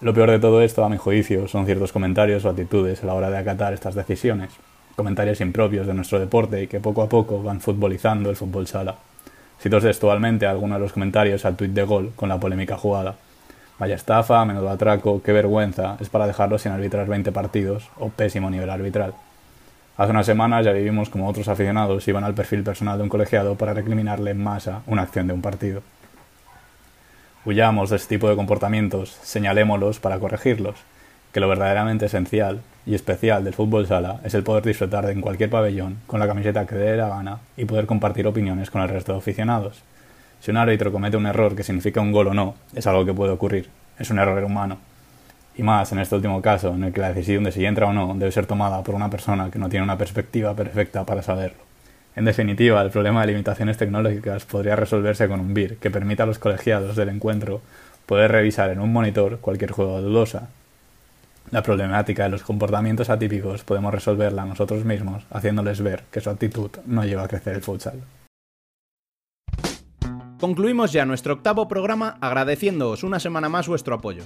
Lo 0.00 0.14
peor 0.14 0.30
de 0.30 0.38
todo 0.38 0.62
esto, 0.62 0.82
a 0.82 0.88
mi 0.88 0.96
juicio, 0.96 1.46
son 1.46 1.66
ciertos 1.66 1.92
comentarios 1.92 2.46
o 2.46 2.48
actitudes 2.48 3.02
a 3.02 3.06
la 3.08 3.12
hora 3.12 3.28
de 3.28 3.36
acatar 3.36 3.74
estas 3.74 3.94
decisiones, 3.94 4.48
comentarios 4.96 5.42
impropios 5.42 5.86
de 5.86 5.92
nuestro 5.92 6.18
deporte 6.18 6.62
y 6.62 6.68
que 6.68 6.80
poco 6.80 7.02
a 7.02 7.08
poco 7.10 7.42
van 7.42 7.60
futbolizando 7.60 8.30
el 8.30 8.36
fútbol 8.36 8.66
sala. 8.66 8.94
Cito 9.60 9.78
textualmente 9.78 10.46
algunos 10.46 10.78
de 10.78 10.84
los 10.84 10.94
comentarios 10.94 11.44
al 11.44 11.54
tuit 11.54 11.72
de 11.72 11.82
gol 11.82 12.12
con 12.16 12.30
la 12.30 12.40
polémica 12.40 12.78
jugada. 12.78 13.16
Vaya 13.82 13.96
estafa, 13.96 14.44
menudo 14.44 14.70
atraco, 14.70 15.22
qué 15.24 15.32
vergüenza, 15.32 15.96
es 15.98 16.08
para 16.08 16.28
dejarlo 16.28 16.56
sin 16.56 16.70
arbitrar 16.70 17.08
20 17.08 17.32
partidos 17.32 17.90
o 17.98 18.10
pésimo 18.10 18.48
nivel 18.48 18.70
arbitral. 18.70 19.12
Hace 19.96 20.12
unas 20.12 20.24
semanas 20.24 20.64
ya 20.64 20.70
vivimos 20.70 21.10
como 21.10 21.28
otros 21.28 21.48
aficionados 21.48 22.06
iban 22.06 22.22
al 22.22 22.32
perfil 22.32 22.62
personal 22.62 22.96
de 22.96 23.02
un 23.02 23.08
colegiado 23.08 23.56
para 23.56 23.74
recriminarle 23.74 24.30
en 24.30 24.40
masa 24.40 24.82
una 24.86 25.02
acción 25.02 25.26
de 25.26 25.32
un 25.32 25.42
partido. 25.42 25.82
Huyamos 27.44 27.90
de 27.90 27.96
este 27.96 28.14
tipo 28.14 28.28
de 28.28 28.36
comportamientos, 28.36 29.18
señalémoslos 29.24 29.98
para 29.98 30.20
corregirlos, 30.20 30.76
que 31.32 31.40
lo 31.40 31.48
verdaderamente 31.48 32.06
esencial 32.06 32.60
y 32.86 32.94
especial 32.94 33.42
del 33.42 33.54
fútbol 33.54 33.88
sala 33.88 34.20
es 34.22 34.34
el 34.34 34.44
poder 34.44 34.62
disfrutar 34.62 35.10
en 35.10 35.20
cualquier 35.20 35.50
pabellón 35.50 35.98
con 36.06 36.20
la 36.20 36.28
camiseta 36.28 36.68
que 36.68 36.76
dé 36.76 36.96
la 36.96 37.08
gana 37.08 37.40
y 37.56 37.64
poder 37.64 37.86
compartir 37.86 38.28
opiniones 38.28 38.70
con 38.70 38.80
el 38.80 38.90
resto 38.90 39.10
de 39.10 39.18
aficionados. 39.18 39.82
Si 40.42 40.50
un 40.50 40.56
árbitro 40.56 40.90
comete 40.90 41.16
un 41.16 41.26
error 41.26 41.54
que 41.54 41.62
significa 41.62 42.00
un 42.00 42.10
gol 42.10 42.26
o 42.26 42.34
no, 42.34 42.56
es 42.74 42.84
algo 42.88 43.04
que 43.04 43.14
puede 43.14 43.30
ocurrir, 43.30 43.68
es 43.96 44.10
un 44.10 44.18
error 44.18 44.42
humano. 44.42 44.76
Y 45.54 45.62
más 45.62 45.92
en 45.92 46.00
este 46.00 46.16
último 46.16 46.42
caso, 46.42 46.74
en 46.74 46.82
el 46.82 46.92
que 46.92 47.00
la 47.00 47.12
decisión 47.12 47.44
de 47.44 47.52
si 47.52 47.64
entra 47.64 47.86
o 47.86 47.92
no 47.92 48.12
debe 48.14 48.32
ser 48.32 48.46
tomada 48.46 48.82
por 48.82 48.96
una 48.96 49.08
persona 49.08 49.52
que 49.52 49.60
no 49.60 49.68
tiene 49.68 49.84
una 49.84 49.96
perspectiva 49.96 50.56
perfecta 50.56 51.04
para 51.06 51.22
saberlo. 51.22 51.58
En 52.16 52.24
definitiva, 52.24 52.82
el 52.82 52.90
problema 52.90 53.20
de 53.20 53.28
limitaciones 53.28 53.76
tecnológicas 53.76 54.44
podría 54.44 54.74
resolverse 54.74 55.28
con 55.28 55.38
un 55.38 55.54
BIR 55.54 55.76
que 55.76 55.92
permita 55.92 56.24
a 56.24 56.26
los 56.26 56.40
colegiados 56.40 56.96
del 56.96 57.10
encuentro 57.10 57.60
poder 58.06 58.32
revisar 58.32 58.70
en 58.70 58.80
un 58.80 58.92
monitor 58.92 59.38
cualquier 59.38 59.70
juego 59.70 60.00
dudosa. 60.00 60.48
La 61.52 61.62
problemática 61.62 62.24
de 62.24 62.30
los 62.30 62.42
comportamientos 62.42 63.10
atípicos 63.10 63.62
podemos 63.62 63.94
resolverla 63.94 64.44
nosotros 64.44 64.84
mismos 64.84 65.22
haciéndoles 65.30 65.80
ver 65.82 66.02
que 66.10 66.20
su 66.20 66.30
actitud 66.30 66.72
no 66.84 67.04
lleva 67.04 67.22
a 67.22 67.28
crecer 67.28 67.54
el 67.54 67.62
futsal. 67.62 68.02
Concluimos 70.42 70.92
ya 70.92 71.06
nuestro 71.06 71.34
octavo 71.34 71.68
programa 71.68 72.16
agradeciéndoos 72.20 73.04
una 73.04 73.20
semana 73.20 73.48
más 73.48 73.68
vuestro 73.68 73.94
apoyo. 73.94 74.24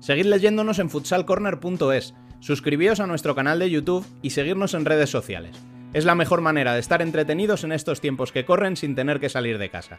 Seguid 0.00 0.24
leyéndonos 0.24 0.78
en 0.78 0.88
futsalcorner.es, 0.88 2.14
suscribíos 2.40 3.00
a 3.00 3.06
nuestro 3.06 3.34
canal 3.34 3.58
de 3.58 3.68
YouTube 3.68 4.06
y 4.22 4.30
seguirnos 4.30 4.72
en 4.72 4.86
redes 4.86 5.10
sociales. 5.10 5.62
Es 5.92 6.06
la 6.06 6.14
mejor 6.14 6.40
manera 6.40 6.72
de 6.72 6.80
estar 6.80 7.02
entretenidos 7.02 7.64
en 7.64 7.72
estos 7.72 8.00
tiempos 8.00 8.32
que 8.32 8.46
corren 8.46 8.78
sin 8.78 8.94
tener 8.94 9.20
que 9.20 9.28
salir 9.28 9.58
de 9.58 9.68
casa. 9.68 9.98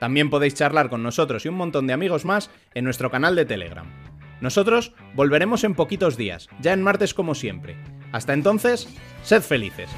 También 0.00 0.30
podéis 0.30 0.54
charlar 0.54 0.90
con 0.90 1.04
nosotros 1.04 1.46
y 1.46 1.48
un 1.48 1.54
montón 1.54 1.86
de 1.86 1.92
amigos 1.92 2.24
más 2.24 2.50
en 2.74 2.84
nuestro 2.84 3.12
canal 3.12 3.36
de 3.36 3.44
Telegram. 3.44 3.86
Nosotros 4.40 4.94
volveremos 5.14 5.62
en 5.62 5.76
poquitos 5.76 6.16
días, 6.16 6.48
ya 6.60 6.72
en 6.72 6.82
martes 6.82 7.14
como 7.14 7.36
siempre. 7.36 7.76
Hasta 8.10 8.32
entonces, 8.32 8.88
sed 9.22 9.42
felices. 9.42 9.90